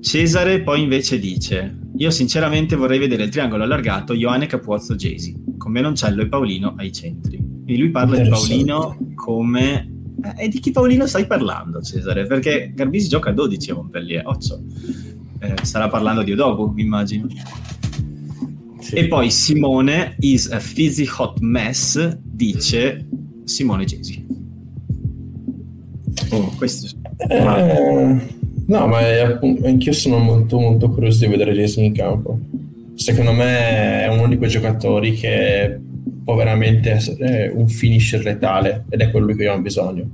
Cesare 0.02 0.60
poi 0.60 0.82
invece 0.82 1.18
dice: 1.18 1.78
Io 1.96 2.10
sinceramente 2.10 2.76
vorrei 2.76 2.98
vedere 2.98 3.22
il 3.22 3.30
triangolo 3.30 3.62
allargato 3.62 4.12
Ioane 4.12 4.44
Capuozzo 4.44 4.96
Gesi, 4.96 5.34
con 5.56 5.72
Menoncello 5.72 6.20
e 6.20 6.28
Paolino 6.28 6.74
ai 6.76 6.92
centri. 6.92 7.42
E 7.64 7.76
lui 7.78 7.88
parla 7.88 8.18
di 8.18 8.28
Paolino 8.28 9.07
come. 9.28 9.96
Eh, 10.24 10.44
e 10.44 10.48
di 10.48 10.58
chi 10.58 10.70
Paolino 10.70 11.06
stai 11.06 11.26
parlando, 11.26 11.82
Cesare? 11.82 12.26
Perché 12.26 12.72
Garbisi 12.74 13.08
gioca 13.08 13.28
a 13.28 13.34
12 13.34 13.70
a 13.70 13.74
Montpellier, 13.74 14.26
Occio. 14.26 14.62
Eh, 15.40 15.54
starà 15.62 15.88
parlando 15.88 16.22
di 16.22 16.32
Odogu, 16.32 16.72
immagino. 16.76 17.26
Sì. 18.80 18.94
E 18.94 19.06
poi 19.06 19.30
Simone 19.30 20.16
is 20.20 20.50
a 20.50 20.58
fizzy 20.58 21.06
hot 21.18 21.40
mess, 21.40 22.18
dice 22.22 23.06
Simone 23.44 23.84
Gesi. 23.84 24.26
Oh, 26.30 26.52
questo. 26.56 26.96
Eh, 27.28 27.42
no, 28.66 28.86
ma 28.86 29.00
è, 29.00 29.18
appunto, 29.18 29.66
anch'io 29.66 29.92
sono 29.92 30.18
molto, 30.18 30.58
molto 30.58 30.88
curioso 30.88 31.26
di 31.26 31.30
vedere 31.30 31.52
Gesi 31.52 31.84
in 31.84 31.92
campo. 31.92 32.38
Secondo 32.94 33.32
me 33.32 34.04
è 34.04 34.08
uno 34.08 34.26
di 34.26 34.38
quei 34.38 34.48
giocatori 34.48 35.12
che 35.12 35.80
può 36.28 36.36
veramente 36.36 36.90
essere 36.90 37.50
un 37.54 37.66
finisher 37.68 38.22
letale 38.22 38.84
ed 38.90 39.00
è 39.00 39.10
quello 39.10 39.28
di 39.28 39.32
cui 39.32 39.44
abbiamo 39.46 39.62
bisogno. 39.62 40.10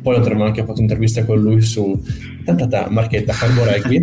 Poi 0.00 0.16
avremo 0.16 0.44
anche 0.44 0.62
fatto 0.62 0.78
un'intervista 0.78 1.26
con 1.26 1.38
lui 1.42 1.60
su 1.60 2.02
tantata 2.42 2.88
marchetta 2.88 3.34
Carbo 3.34 3.64
Rugby 3.64 4.00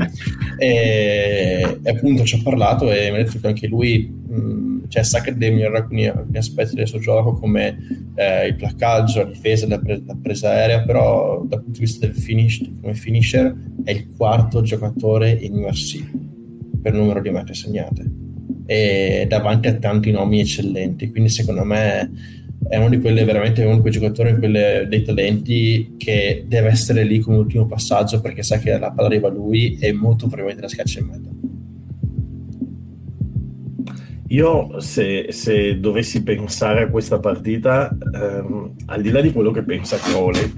e, 0.59 1.79
e, 1.81 1.89
appunto 1.89 2.23
ci 2.23 2.35
ha 2.35 2.41
parlato 2.43 2.91
e 2.91 3.09
mi 3.09 3.15
ha 3.17 3.23
detto 3.23 3.39
che 3.39 3.47
anche 3.47 3.65
lui 3.65 4.07
mh, 4.07 4.89
cioè, 4.89 5.01
sa 5.01 5.21
che 5.21 5.35
deve 5.35 5.55
migliorare 5.55 5.79
alcuni, 5.79 6.05
alcuni, 6.05 6.37
aspetti 6.37 6.75
del 6.75 6.87
suo 6.87 6.99
gioco 6.99 7.33
come 7.33 8.11
eh, 8.13 8.45
il 8.45 8.55
placcaggio, 8.57 9.23
la 9.23 9.29
difesa, 9.29 9.67
la, 9.67 9.79
pre- 9.79 10.03
la, 10.05 10.15
presa 10.21 10.51
aerea 10.51 10.83
però 10.83 11.43
dal 11.47 11.63
punto 11.63 11.79
di 11.79 11.85
vista 11.85 12.05
del 12.05 12.15
finish 12.15 12.61
come 12.79 12.93
finisher 12.93 13.55
è 13.83 13.89
il 13.89 14.13
quarto 14.15 14.61
giocatore 14.61 15.31
in 15.31 15.55
URC 15.55 16.11
per 16.79 16.93
numero 16.93 17.21
di 17.21 17.31
mete 17.31 17.55
segnate 17.55 18.24
e 18.65 19.25
davanti 19.27 19.67
a 19.67 19.75
tanti 19.75 20.11
nomi 20.11 20.39
eccellenti. 20.39 21.11
Quindi 21.11 21.29
secondo 21.29 21.63
me 21.63 22.09
è 22.67 22.77
uno 22.77 22.89
di 22.89 22.99
quelle 22.99 23.23
veramente 23.23 23.63
uno 23.63 23.75
di 23.75 23.81
quei 23.81 23.93
giocatori 23.93 24.37
quelle, 24.37 24.85
dei 24.89 25.03
talenti 25.03 25.95
che 25.97 26.45
deve 26.47 26.69
essere 26.69 27.03
lì 27.03 27.19
come 27.19 27.37
ultimo 27.37 27.65
passaggio 27.65 28.21
perché 28.21 28.43
sa 28.43 28.57
che 28.57 28.77
la 28.77 28.91
palla 28.91 29.07
arriva 29.07 29.27
a 29.27 29.31
lui 29.31 29.77
e 29.79 29.93
molto 29.93 30.27
probabilmente 30.27 30.61
la 30.61 30.67
scaccia 30.67 30.99
in 30.99 31.05
meta 31.05 31.29
io 34.29 34.79
se, 34.79 35.27
se, 35.29 35.79
dovessi 35.79 36.23
pensare 36.23 36.83
a 36.83 36.89
questa 36.89 37.19
partita 37.19 37.95
ehm, 38.13 38.73
al 38.87 39.01
di 39.01 39.11
là 39.11 39.21
di 39.21 39.31
quello 39.31 39.51
che 39.51 39.61
pensa 39.61 39.97
Crowley 39.97 40.51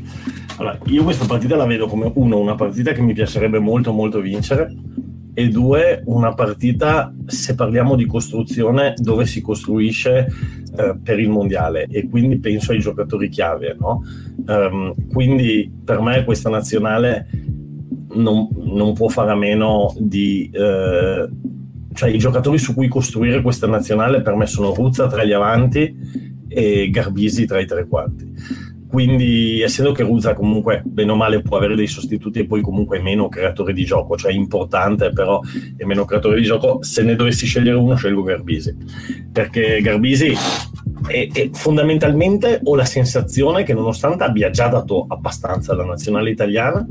allora, 0.57 0.79
io 0.85 1.03
questa 1.03 1.25
partita 1.25 1.57
la 1.57 1.65
vedo 1.65 1.88
come 1.88 2.09
uno 2.15 2.39
una 2.39 2.55
partita 2.55 2.93
che 2.93 3.01
mi 3.01 3.13
piacerebbe 3.13 3.59
molto 3.59 3.91
molto 3.91 4.21
vincere 4.21 4.73
e 5.39 5.49
due, 5.49 6.01
una 6.05 6.34
partita, 6.34 7.14
se 7.27 7.53
parliamo 7.53 7.95
di 7.95 8.07
costruzione, 8.07 8.95
dove 8.97 9.27
si 9.27 9.39
costruisce 9.39 10.26
eh, 10.76 10.97
per 11.03 11.19
il 11.19 11.30
mondiale 11.30 11.85
e 11.91 12.09
quindi 12.09 12.39
penso 12.39 12.72
ai 12.72 12.80
giocatori 12.80 13.30
chiave. 13.30 13.77
No? 13.80 14.03
Um, 14.47 14.95
quindi 15.14 15.72
per 15.85 16.01
me 16.01 16.23
questa 16.23 16.49
nazionale 16.49 17.30
non, 18.14 18.47
non 18.64 18.93
può 18.93 19.09
fare 19.09 19.30
a 19.30 19.35
meno 19.35 19.93
di... 19.99 20.49
Eh, 20.51 21.30
cioè 21.93 22.09
i 22.09 22.18
giocatori 22.18 22.57
su 22.57 22.73
cui 22.73 22.88
costruire 22.88 23.43
questa 23.43 23.68
nazionale 23.68 24.23
per 24.23 24.34
me 24.34 24.47
sono 24.47 24.73
Ruzza 24.73 25.05
tra 25.05 25.23
gli 25.23 25.34
avanti 25.34 25.95
e 26.47 26.89
Garbisi 26.89 27.45
tra 27.45 27.59
i 27.59 27.68
tre 27.68 27.88
quarti 27.88 28.34
quindi 28.88 29.61
essendo 29.61 29.91
che 29.91 30.03
Ruzza 30.03 30.34
comunque 30.34 30.81
bene 30.85 31.11
o 31.11 31.15
male 31.15 31.41
può 31.41 31.57
avere 31.57 31.76
dei 31.76 31.88
sostituti 31.88 32.39
e 32.39 32.45
poi 32.45 32.61
comunque 32.61 32.99
è 32.99 33.01
meno 33.01 33.27
creatore 33.27 33.73
di 33.73 33.84
gioco 33.84 34.15
cioè 34.15 34.31
importante 34.31 35.11
però 35.11 35.41
è 35.76 35.84
meno 35.84 36.05
creatore 36.05 36.39
di 36.39 36.43
gioco 36.43 36.81
se 36.81 37.03
ne 37.03 37.15
dovessi 37.15 37.45
scegliere 37.45 37.77
uno 37.77 37.95
scelgo 37.95 38.23
Garbisi. 38.23 38.76
Perché 39.31 39.81
Garbisi 39.81 40.34
è, 41.07 41.30
è 41.31 41.49
fondamentalmente 41.51 42.59
ho 42.64 42.76
la 42.76 42.85
sensazione 42.85 43.64
che 43.64 43.73
nonostante 43.73 44.23
abbia 44.23 44.49
già 44.49 44.68
dato 44.68 45.05
abbastanza 45.07 45.73
alla 45.73 45.85
nazionale 45.85 46.30
italiana 46.30 46.85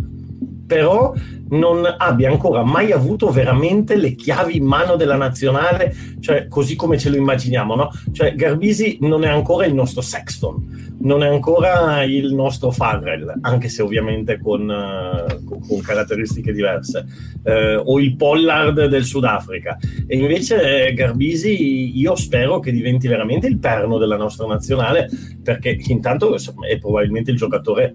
però 0.66 1.14
non 1.48 1.84
abbia 1.96 2.30
ancora 2.30 2.64
mai 2.64 2.90
avuto 2.90 3.30
veramente 3.30 3.94
le 3.94 4.14
chiavi 4.14 4.56
in 4.56 4.64
mano 4.64 4.96
della 4.96 5.16
nazionale, 5.16 5.94
cioè 6.20 6.48
così 6.48 6.74
come 6.74 6.98
ce 6.98 7.08
lo 7.08 7.16
immaginiamo, 7.16 7.74
no? 7.76 7.90
Cioè 8.12 8.34
Garbisi 8.34 8.98
non 9.02 9.24
è 9.24 9.28
ancora 9.28 9.64
il 9.66 9.74
nostro 9.74 10.00
Sexton, 10.00 10.94
non 11.02 11.22
è 11.22 11.28
ancora 11.28 12.02
il 12.02 12.34
nostro 12.34 12.70
Farrell, 12.72 13.32
anche 13.42 13.68
se 13.68 13.82
ovviamente 13.82 14.40
con, 14.40 14.68
uh, 14.68 15.44
con 15.44 15.80
caratteristiche 15.80 16.52
diverse, 16.52 17.06
uh, 17.44 17.80
o 17.84 18.00
il 18.00 18.16
Pollard 18.16 18.86
del 18.86 19.04
Sudafrica. 19.04 19.76
E 20.06 20.16
invece 20.16 20.92
Garbisi 20.94 21.96
io 21.96 22.16
spero 22.16 22.58
che 22.58 22.72
diventi 22.72 23.06
veramente 23.06 23.46
il 23.46 23.58
perno 23.58 23.98
della 23.98 24.16
nostra 24.16 24.46
nazionale, 24.46 25.08
perché 25.42 25.78
intanto 25.86 26.34
è 26.34 26.78
probabilmente 26.78 27.30
il 27.30 27.36
giocatore 27.36 27.92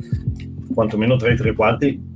quantomeno 0.74 1.18
tra 1.18 1.30
i 1.30 1.36
tre 1.36 1.54
quarti 1.54 2.11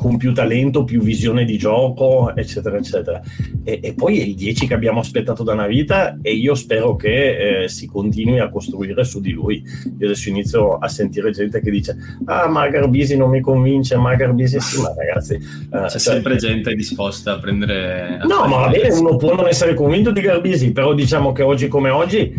con 0.00 0.16
più 0.16 0.32
talento, 0.32 0.82
più 0.84 1.02
visione 1.02 1.44
di 1.44 1.58
gioco, 1.58 2.34
eccetera, 2.34 2.78
eccetera. 2.78 3.20
E, 3.62 3.80
e, 3.82 3.92
poi 3.92 4.18
è 4.18 4.22
il 4.22 4.34
10 4.34 4.66
che 4.66 4.72
abbiamo 4.72 5.00
aspettato 5.00 5.42
da 5.42 5.52
una 5.52 5.66
vita 5.66 6.16
e 6.22 6.32
io 6.32 6.54
spero 6.54 6.96
che 6.96 7.64
eh, 7.64 7.68
si 7.68 7.86
continui 7.86 8.38
a 8.38 8.48
costruire 8.48 9.04
su 9.04 9.20
di 9.20 9.32
lui. 9.32 9.62
Io 9.98 10.06
adesso 10.06 10.30
inizio 10.30 10.78
a 10.78 10.88
sentire 10.88 11.32
gente 11.32 11.60
che 11.60 11.70
dice 11.70 11.96
ah 12.24 12.48
ma 12.48 12.66
Garbisi 12.68 13.14
non 13.14 13.28
mi 13.28 13.42
convince, 13.42 13.96
ma 13.96 14.14
Garbisi 14.14 14.58
sì, 14.58 14.80
ma 14.80 14.94
ragazzi... 14.96 15.34
Eh, 15.34 15.40
C'è 15.68 15.88
cioè, 15.88 15.98
sempre 15.98 16.36
gente 16.36 16.74
disposta 16.74 17.34
a 17.34 17.38
prendere... 17.38 18.20
A 18.22 18.24
no, 18.24 18.46
ma 18.46 18.56
va 18.56 18.68
bene, 18.68 18.88
uno 18.94 19.16
può 19.16 19.34
non 19.34 19.48
essere 19.48 19.74
convinto 19.74 20.12
di 20.12 20.22
Garbisi, 20.22 20.72
però 20.72 20.94
diciamo 20.94 21.32
che 21.32 21.42
oggi 21.42 21.68
come 21.68 21.90
oggi 21.90 22.32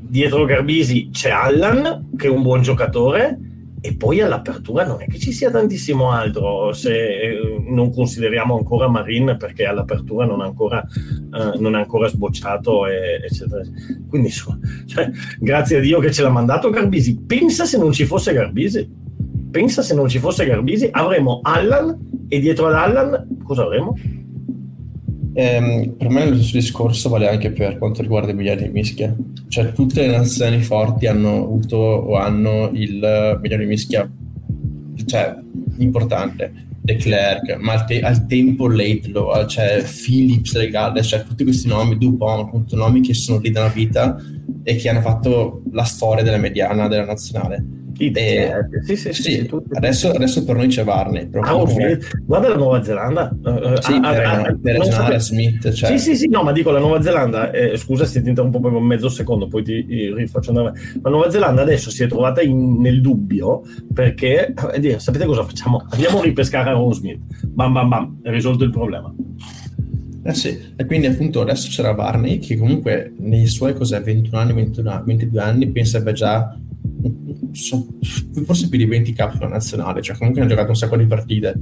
dietro 0.00 0.44
Garbisi 0.44 1.10
c'è 1.12 1.30
Allan, 1.30 2.08
che 2.16 2.26
è 2.26 2.30
un 2.30 2.42
buon 2.42 2.62
giocatore, 2.62 3.38
e 3.80 3.96
poi 3.96 4.20
all'apertura 4.20 4.84
non 4.84 5.00
è 5.00 5.06
che 5.06 5.18
ci 5.18 5.32
sia 5.32 5.50
tantissimo 5.50 6.10
altro 6.10 6.72
se 6.72 6.92
eh, 6.92 7.64
non 7.68 7.92
consideriamo 7.92 8.56
ancora 8.56 8.88
Marin 8.88 9.36
perché 9.38 9.66
all'apertura 9.66 10.26
non 10.26 10.42
è 10.42 10.44
ancora, 10.44 10.84
eh, 10.84 11.58
non 11.58 11.76
è 11.76 11.78
ancora 11.78 12.08
sbocciato 12.08 12.86
e, 12.86 13.20
eccetera. 13.24 13.62
Quindi 14.08 14.30
cioè, 14.30 15.10
grazie 15.38 15.78
a 15.78 15.80
Dio 15.80 16.00
che 16.00 16.12
ce 16.12 16.22
l'ha 16.22 16.30
mandato 16.30 16.70
Garbisi. 16.70 17.20
Pensa 17.26 17.64
se 17.64 17.78
non 17.78 17.92
ci 17.92 18.04
fosse 18.04 18.32
Garbisi. 18.32 19.06
Pensa 19.50 19.82
se 19.82 19.94
non 19.94 20.08
ci 20.08 20.18
fosse 20.18 20.44
Garbisi 20.44 20.88
avremo 20.90 21.40
Allan 21.42 22.26
e 22.28 22.38
dietro 22.40 22.66
ad 22.66 22.74
Allan 22.74 23.38
cosa 23.42 23.62
avremo? 23.62 23.94
Ehm, 25.34 25.94
per 25.96 26.08
me 26.08 26.28
lo 26.28 26.36
stesso 26.36 26.56
discorso 26.56 27.08
vale 27.08 27.28
anche 27.28 27.50
per 27.52 27.78
quanto 27.78 28.02
riguarda 28.02 28.30
i 28.30 28.34
miliardi 28.34 28.64
di 28.64 28.70
mischia. 28.70 29.14
Cioè 29.48 29.72
tutte 29.72 30.06
le 30.06 30.16
nazioni 30.16 30.60
forti 30.60 31.06
hanno 31.06 31.44
avuto 31.44 31.76
o 31.76 32.16
hanno 32.16 32.70
il 32.72 33.38
miliardo 33.40 33.64
di 33.64 33.70
mischia 33.70 34.10
cioè, 35.04 35.36
importante. 35.78 36.66
Leclerc, 36.82 37.56
ma 37.58 37.74
al, 37.74 37.84
te- 37.84 38.00
al 38.00 38.26
tempo 38.26 38.66
Laidlaw, 38.66 39.46
cioè 39.46 39.84
Philips 39.84 40.56
Regale, 40.56 41.02
cioè 41.02 41.22
tutti 41.22 41.44
questi 41.44 41.68
nomi, 41.68 41.98
Dupont, 41.98 42.46
appunto 42.46 42.76
nomi 42.76 43.02
che 43.02 43.12
sono 43.12 43.40
lì 43.40 43.50
da 43.50 43.60
una 43.60 43.72
vita 43.72 44.16
e 44.62 44.76
che 44.76 44.88
hanno 44.88 45.02
fatto 45.02 45.62
la 45.72 45.84
storia 45.84 46.22
della 46.22 46.38
mediana 46.38 46.88
della 46.88 47.04
nazionale 47.04 47.62
e, 47.98 48.68
sì, 48.84 48.96
sì, 48.96 49.12
sì, 49.12 49.22
sì 49.22 49.50
adesso, 49.72 50.10
adesso, 50.10 50.44
per 50.44 50.56
noi 50.56 50.68
c'è 50.68 50.84
Varney. 50.84 51.28
Ah, 51.40 51.56
okay. 51.56 51.98
Guarda 52.24 52.48
la 52.48 52.56
Nuova 52.56 52.82
Zelanda. 52.82 53.30
Uh, 53.42 53.80
sì, 53.80 53.92
uh, 53.94 54.00
per, 54.00 54.50
uh, 54.52 54.60
per 54.60 54.76
ragionare 54.76 55.18
Smith. 55.18 55.72
Cioè. 55.72 55.90
Sì, 55.90 55.98
sì, 55.98 56.16
sì, 56.16 56.28
no, 56.28 56.42
ma 56.42 56.52
dico 56.52 56.70
la 56.70 56.78
Nuova 56.78 57.02
Zelanda, 57.02 57.50
eh, 57.50 57.76
scusa 57.76 58.04
se 58.04 58.22
ti 58.22 58.28
interrompo 58.28 58.58
un 58.58 58.84
mezzo 58.84 59.08
secondo, 59.08 59.48
poi 59.48 59.64
ti, 59.64 59.84
ti 59.84 60.14
rifaccio 60.14 60.50
andare. 60.50 60.78
La 61.02 61.10
Nuova 61.10 61.30
Zelanda 61.30 61.62
adesso 61.62 61.90
si 61.90 62.04
è 62.04 62.06
trovata 62.06 62.40
in, 62.40 62.80
nel 62.80 63.00
dubbio 63.00 63.62
perché, 63.92 64.54
eh, 64.74 64.98
sapete 64.98 65.24
cosa 65.24 65.42
facciamo? 65.42 65.84
Andiamo 65.90 66.20
a 66.20 66.22
ripescare 66.22 66.70
Aaron 66.70 66.94
Smith. 66.94 67.20
Bam, 67.46 67.72
bam, 67.72 67.88
bam, 67.88 68.18
è 68.22 68.30
risolto 68.30 68.62
il 68.62 68.70
problema. 68.70 69.12
Eh 70.22 70.34
sì, 70.34 70.58
e 70.76 70.84
quindi 70.84 71.06
appunto 71.06 71.40
adesso 71.40 71.68
c'era 71.70 71.92
Varney 71.92 72.38
che 72.38 72.56
comunque 72.56 73.14
nei 73.18 73.46
suoi 73.46 73.74
cos'è, 73.74 74.02
21 74.02 74.38
anni, 74.38 74.52
21, 74.52 75.02
22 75.06 75.40
anni 75.40 75.70
pensa 75.70 76.02
già 76.12 76.54
forse 78.44 78.68
più 78.68 78.78
di 78.78 78.84
20 78.84 79.12
cap 79.12 79.34
sulla 79.34 79.48
nazionale, 79.48 80.02
cioè 80.02 80.16
comunque 80.16 80.40
hanno 80.40 80.50
giocato 80.50 80.70
un 80.70 80.76
sacco 80.76 80.96
di 80.96 81.06
partite. 81.06 81.54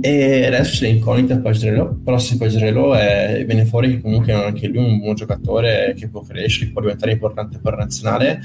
E 0.00 0.44
adesso 0.44 0.84
c'è 0.84 0.90
l'incognita 0.90 1.38
Pagerello, 1.38 2.00
però 2.04 2.18
se 2.18 2.36
Pagerello 2.36 2.94
è, 2.94 3.42
viene 3.46 3.64
fuori 3.64 3.90
che 3.90 4.00
comunque 4.00 4.32
è 4.32 4.36
anche 4.36 4.66
lui 4.66 4.84
un 4.84 4.98
buon 4.98 5.14
giocatore 5.14 5.94
che 5.96 6.08
può 6.08 6.20
crescere, 6.20 6.66
che 6.66 6.72
può 6.72 6.82
diventare 6.82 7.12
importante 7.12 7.58
per 7.58 7.72
la 7.72 7.84
nazionale, 7.84 8.40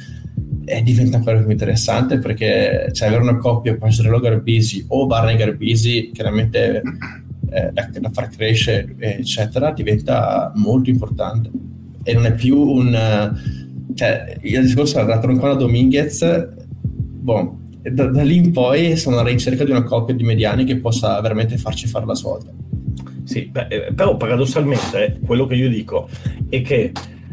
e 0.63 0.81
diventa 0.83 1.17
ancora 1.17 1.39
più 1.39 1.49
interessante 1.49 2.19
perché 2.19 2.89
cioè, 2.93 3.07
avere 3.07 3.23
una 3.23 3.37
coppia 3.37 3.75
Pagerello-Garbisi 3.75 4.85
o 4.89 5.07
Barney-Garbisi 5.07 6.11
chiaramente 6.13 6.81
eh, 7.49 7.71
da, 7.73 7.89
da, 7.91 8.09
far 8.11 8.29
crescere, 8.29 8.95
eccetera, 8.97 9.71
diventa 9.71 10.51
molto 10.55 10.89
importante. 10.89 11.49
E 12.03 12.13
non 12.13 12.25
è 12.25 12.33
più 12.33 12.57
un 12.57 12.95
cioè, 13.93 14.37
il 14.41 14.61
discorso 14.61 14.99
era 14.99 15.19
Troncona 15.19 15.53
Dominguez, 15.53 16.47
boh, 16.83 17.57
da, 17.81 18.05
da, 18.07 18.23
lì 18.23 18.35
in 18.37 18.51
poi 18.51 18.97
sono 18.97 19.17
alla 19.17 19.29
ricerca 19.29 19.63
di 19.63 19.71
una 19.71 19.83
coppia 19.83 20.13
di 20.13 20.23
mediani 20.23 20.63
che 20.63 20.77
possa 20.77 21.19
veramente 21.21 21.57
farci 21.57 21.87
fare 21.87 22.05
la 22.05 22.15
svolta. 22.15 22.51
Sì, 23.23 23.45
beh, 23.45 23.67
eh, 23.69 23.93
però 23.93 24.17
paradossalmente 24.17 25.19
quello 25.25 25.45
che 25.45 25.55
io 25.55 25.69
dico 25.69 26.09
è 26.49 26.61
che 26.61 26.91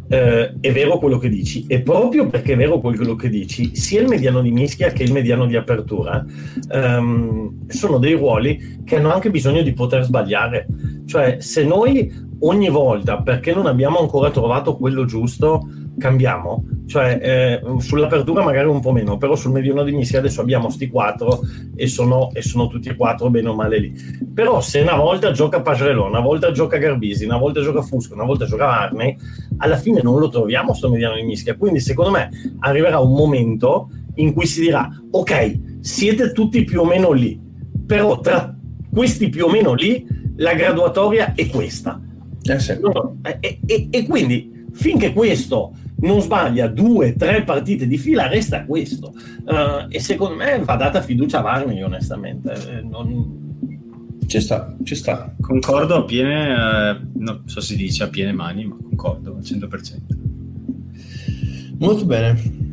eh, 0.08 0.54
è 0.60 0.72
vero 0.72 0.98
quello 0.98 1.18
che 1.18 1.28
dici 1.28 1.64
e 1.66 1.80
proprio 1.80 2.28
perché 2.28 2.52
è 2.52 2.56
vero 2.56 2.78
quello 2.78 3.16
che 3.16 3.28
dici, 3.28 3.74
sia 3.74 4.00
il 4.00 4.08
mediano 4.08 4.40
di 4.40 4.50
mischia 4.50 4.90
che 4.90 5.02
il 5.02 5.12
mediano 5.12 5.46
di 5.46 5.56
apertura 5.56 6.24
ehm, 6.70 7.66
sono 7.68 7.98
dei 7.98 8.12
ruoli 8.12 8.82
che 8.84 8.96
hanno 8.96 9.12
anche 9.12 9.30
bisogno 9.30 9.62
di 9.62 9.72
poter 9.72 10.04
sbagliare. 10.04 10.66
Cioè, 11.06 11.36
se 11.40 11.64
noi 11.64 12.12
ogni 12.40 12.68
volta, 12.68 13.22
perché 13.22 13.54
non 13.54 13.66
abbiamo 13.66 13.98
ancora 13.98 14.30
trovato 14.30 14.76
quello 14.76 15.04
giusto, 15.04 15.68
cambiamo, 15.98 16.64
cioè 16.86 17.18
eh, 17.22 17.80
sull'apertura 17.80 18.42
magari 18.42 18.68
un 18.68 18.80
po' 18.80 18.92
meno, 18.92 19.16
però 19.16 19.34
sul 19.34 19.52
mediano 19.52 19.82
di 19.82 19.92
mischia 19.92 20.18
adesso 20.18 20.40
abbiamo 20.40 20.68
sti 20.70 20.88
quattro 20.88 21.40
e 21.74 21.86
sono, 21.86 22.30
e 22.32 22.42
sono 22.42 22.68
tutti 22.68 22.88
e 22.88 22.96
quattro 22.96 23.30
bene 23.30 23.48
o 23.48 23.54
male 23.54 23.78
lì. 23.78 23.94
Però 24.32 24.60
se 24.60 24.80
una 24.80 24.96
volta 24.96 25.30
gioca 25.30 25.60
Pagerello, 25.60 26.06
una 26.06 26.20
volta 26.20 26.52
gioca 26.52 26.76
Garbisi, 26.76 27.24
una 27.24 27.38
volta 27.38 27.60
gioca 27.60 27.82
Fusco, 27.82 28.14
una 28.14 28.24
volta 28.24 28.44
gioca 28.44 28.82
Arney, 28.82 29.16
alla 29.58 29.76
fine 29.76 30.02
non 30.02 30.18
lo 30.18 30.28
troviamo 30.28 30.74
sto 30.74 30.90
mediano 30.90 31.16
di 31.16 31.22
mischia. 31.22 31.56
Quindi 31.56 31.80
secondo 31.80 32.10
me 32.10 32.30
arriverà 32.60 32.98
un 32.98 33.12
momento 33.12 33.90
in 34.16 34.32
cui 34.32 34.46
si 34.46 34.60
dirà, 34.60 34.88
ok, 35.10 35.80
siete 35.80 36.32
tutti 36.32 36.64
più 36.64 36.80
o 36.80 36.84
meno 36.84 37.12
lì, 37.12 37.40
però 37.86 38.20
tra 38.20 38.54
questi 38.92 39.28
più 39.28 39.46
o 39.46 39.50
meno 39.50 39.74
lì 39.74 40.06
la 40.36 40.54
graduatoria 40.54 41.34
è 41.34 41.46
questa. 41.48 42.00
Eh 42.42 42.58
sì. 42.60 42.78
e, 43.40 43.58
e, 43.66 43.88
e 43.90 44.06
quindi 44.06 44.66
finché 44.72 45.12
questo 45.12 45.72
non 45.98 46.20
sbaglia 46.20 46.66
due, 46.66 47.14
tre 47.14 47.42
partite 47.42 47.86
di 47.86 47.96
fila, 47.96 48.26
resta 48.26 48.64
questo. 48.64 49.14
Uh, 49.44 49.86
e 49.88 50.00
secondo 50.00 50.36
me 50.36 50.58
va 50.62 50.76
data 50.76 51.00
fiducia 51.00 51.38
a 51.38 51.42
Varney, 51.42 51.82
onestamente. 51.82 52.52
Eh, 52.52 52.82
non... 52.82 53.44
Ci 54.26 54.40
sta, 54.40 54.74
ci 54.82 54.94
sta. 54.94 55.34
Concordo 55.40 55.94
a 55.94 56.04
piene, 56.04 56.50
eh, 56.50 57.00
non 57.14 57.42
so 57.46 57.60
se 57.60 57.74
si 57.74 57.76
dice 57.76 58.02
a 58.02 58.08
piene 58.08 58.32
mani, 58.32 58.66
ma 58.66 58.76
concordo 58.76 59.36
al 59.36 59.42
100%. 59.42 59.96
Molto 61.78 62.04
bene. 62.04 62.64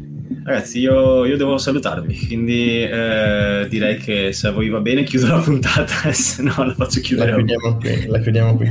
Ragazzi, 0.43 0.79
io, 0.79 1.23
io 1.25 1.37
devo 1.37 1.57
salutarvi, 1.57 2.25
quindi 2.27 2.81
eh, 2.81 3.65
direi 3.69 3.97
che 3.97 4.33
se 4.33 4.47
a 4.47 4.51
voi 4.51 4.67
va 4.67 4.79
bene 4.79 5.03
chiudo 5.03 5.27
la 5.27 5.39
puntata, 5.39 6.11
se 6.11 6.41
no 6.41 6.53
la 6.57 6.73
faccio 6.73 6.99
chiudere. 6.99 7.31
La 7.31 7.37
chiudiamo 7.37 7.77
qui. 7.77 8.05
La 8.07 8.19
chiudiamo 8.19 8.55
qui. 8.55 8.69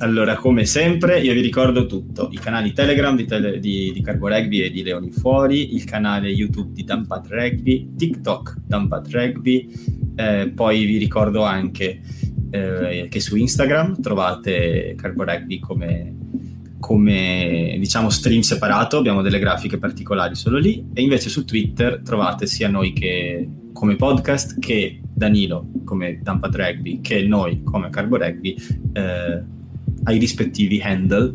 Allora, 0.00 0.36
come 0.36 0.64
sempre, 0.64 1.18
io 1.20 1.32
vi 1.32 1.40
ricordo 1.40 1.86
tutto: 1.86 2.28
i 2.30 2.38
canali 2.38 2.72
Telegram 2.72 3.16
di, 3.16 3.24
tele, 3.24 3.58
di, 3.58 3.90
di 3.92 4.00
Carbo 4.00 4.28
Rugby 4.28 4.60
e 4.60 4.70
di 4.70 4.82
Leoni 4.84 5.10
Fuori, 5.10 5.74
il 5.74 5.82
canale 5.84 6.28
YouTube 6.28 6.72
di 6.72 6.84
Dumpat 6.84 7.26
Rugby, 7.28 7.94
TikTok 7.96 8.58
Dumpat 8.64 9.10
Rugby, 9.10 9.68
eh, 10.14 10.52
poi 10.54 10.84
vi 10.84 10.98
ricordo 10.98 11.42
anche 11.42 12.00
eh, 12.50 13.08
che 13.10 13.20
su 13.20 13.34
Instagram 13.34 14.00
trovate 14.00 14.94
Carbo 14.96 15.24
Rugby 15.24 15.58
come, 15.58 16.14
come 16.78 17.76
diciamo 17.80 18.08
stream 18.08 18.42
separato, 18.42 18.98
abbiamo 18.98 19.20
delle 19.20 19.40
grafiche 19.40 19.78
particolari 19.78 20.36
solo 20.36 20.58
lì, 20.58 20.86
e 20.94 21.02
invece 21.02 21.28
su 21.28 21.44
Twitter 21.44 22.02
trovate 22.04 22.46
sia 22.46 22.68
noi 22.68 22.92
che 22.92 23.48
come 23.72 23.96
podcast 23.96 24.60
che 24.60 25.00
Danilo 25.12 25.70
come 25.84 26.20
Dumpat 26.22 26.54
Rugby 26.54 27.00
che 27.00 27.22
noi 27.22 27.64
come 27.64 27.90
Carbo 27.90 28.16
Rugby. 28.16 28.56
Eh, 28.92 29.56
ai 30.04 30.18
rispettivi 30.18 30.80
handle. 30.80 31.32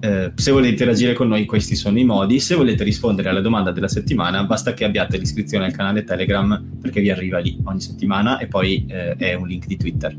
Eh, 0.00 0.32
se 0.34 0.50
volete 0.50 0.70
interagire 0.70 1.12
con 1.12 1.28
noi, 1.28 1.44
questi 1.44 1.74
sono 1.74 1.98
i 1.98 2.04
modi. 2.04 2.40
Se 2.40 2.54
volete 2.54 2.84
rispondere 2.84 3.28
alla 3.28 3.40
domanda 3.40 3.72
della 3.72 3.88
settimana, 3.88 4.44
basta 4.44 4.74
che 4.74 4.84
abbiate 4.84 5.16
l'iscrizione 5.18 5.66
al 5.66 5.72
canale 5.72 6.04
Telegram 6.04 6.62
perché 6.80 7.00
vi 7.00 7.10
arriva 7.10 7.38
lì 7.38 7.58
ogni 7.64 7.80
settimana 7.80 8.38
e 8.38 8.46
poi 8.46 8.84
eh, 8.88 9.14
è 9.16 9.34
un 9.34 9.46
link 9.46 9.66
di 9.66 9.76
Twitter. 9.76 10.16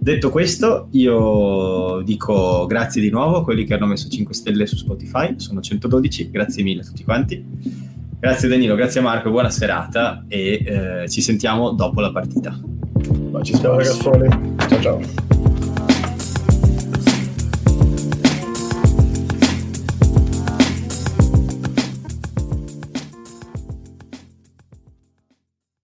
Detto 0.00 0.30
questo, 0.30 0.88
io 0.92 2.02
dico 2.02 2.66
grazie 2.66 3.02
di 3.02 3.10
nuovo 3.10 3.38
a 3.38 3.44
quelli 3.44 3.64
che 3.64 3.74
hanno 3.74 3.86
messo 3.86 4.08
5 4.08 4.32
stelle 4.32 4.66
su 4.66 4.76
Spotify, 4.76 5.34
sono 5.36 5.60
112, 5.60 6.30
grazie 6.30 6.62
mille 6.62 6.82
a 6.82 6.84
tutti 6.84 7.04
quanti. 7.04 7.44
Grazie 8.20 8.48
Danilo, 8.48 8.74
grazie 8.74 9.00
Marco, 9.00 9.30
buona 9.30 9.50
serata 9.50 10.24
e 10.28 10.62
eh, 11.02 11.08
ci 11.08 11.20
sentiamo 11.20 11.72
dopo 11.72 12.00
la 12.00 12.10
partita. 12.10 12.58
Ci 13.42 13.54
ciao 13.54 13.76
ragazzi. 13.76 14.02
Ciao 14.68 14.80
ciao. 14.80 15.47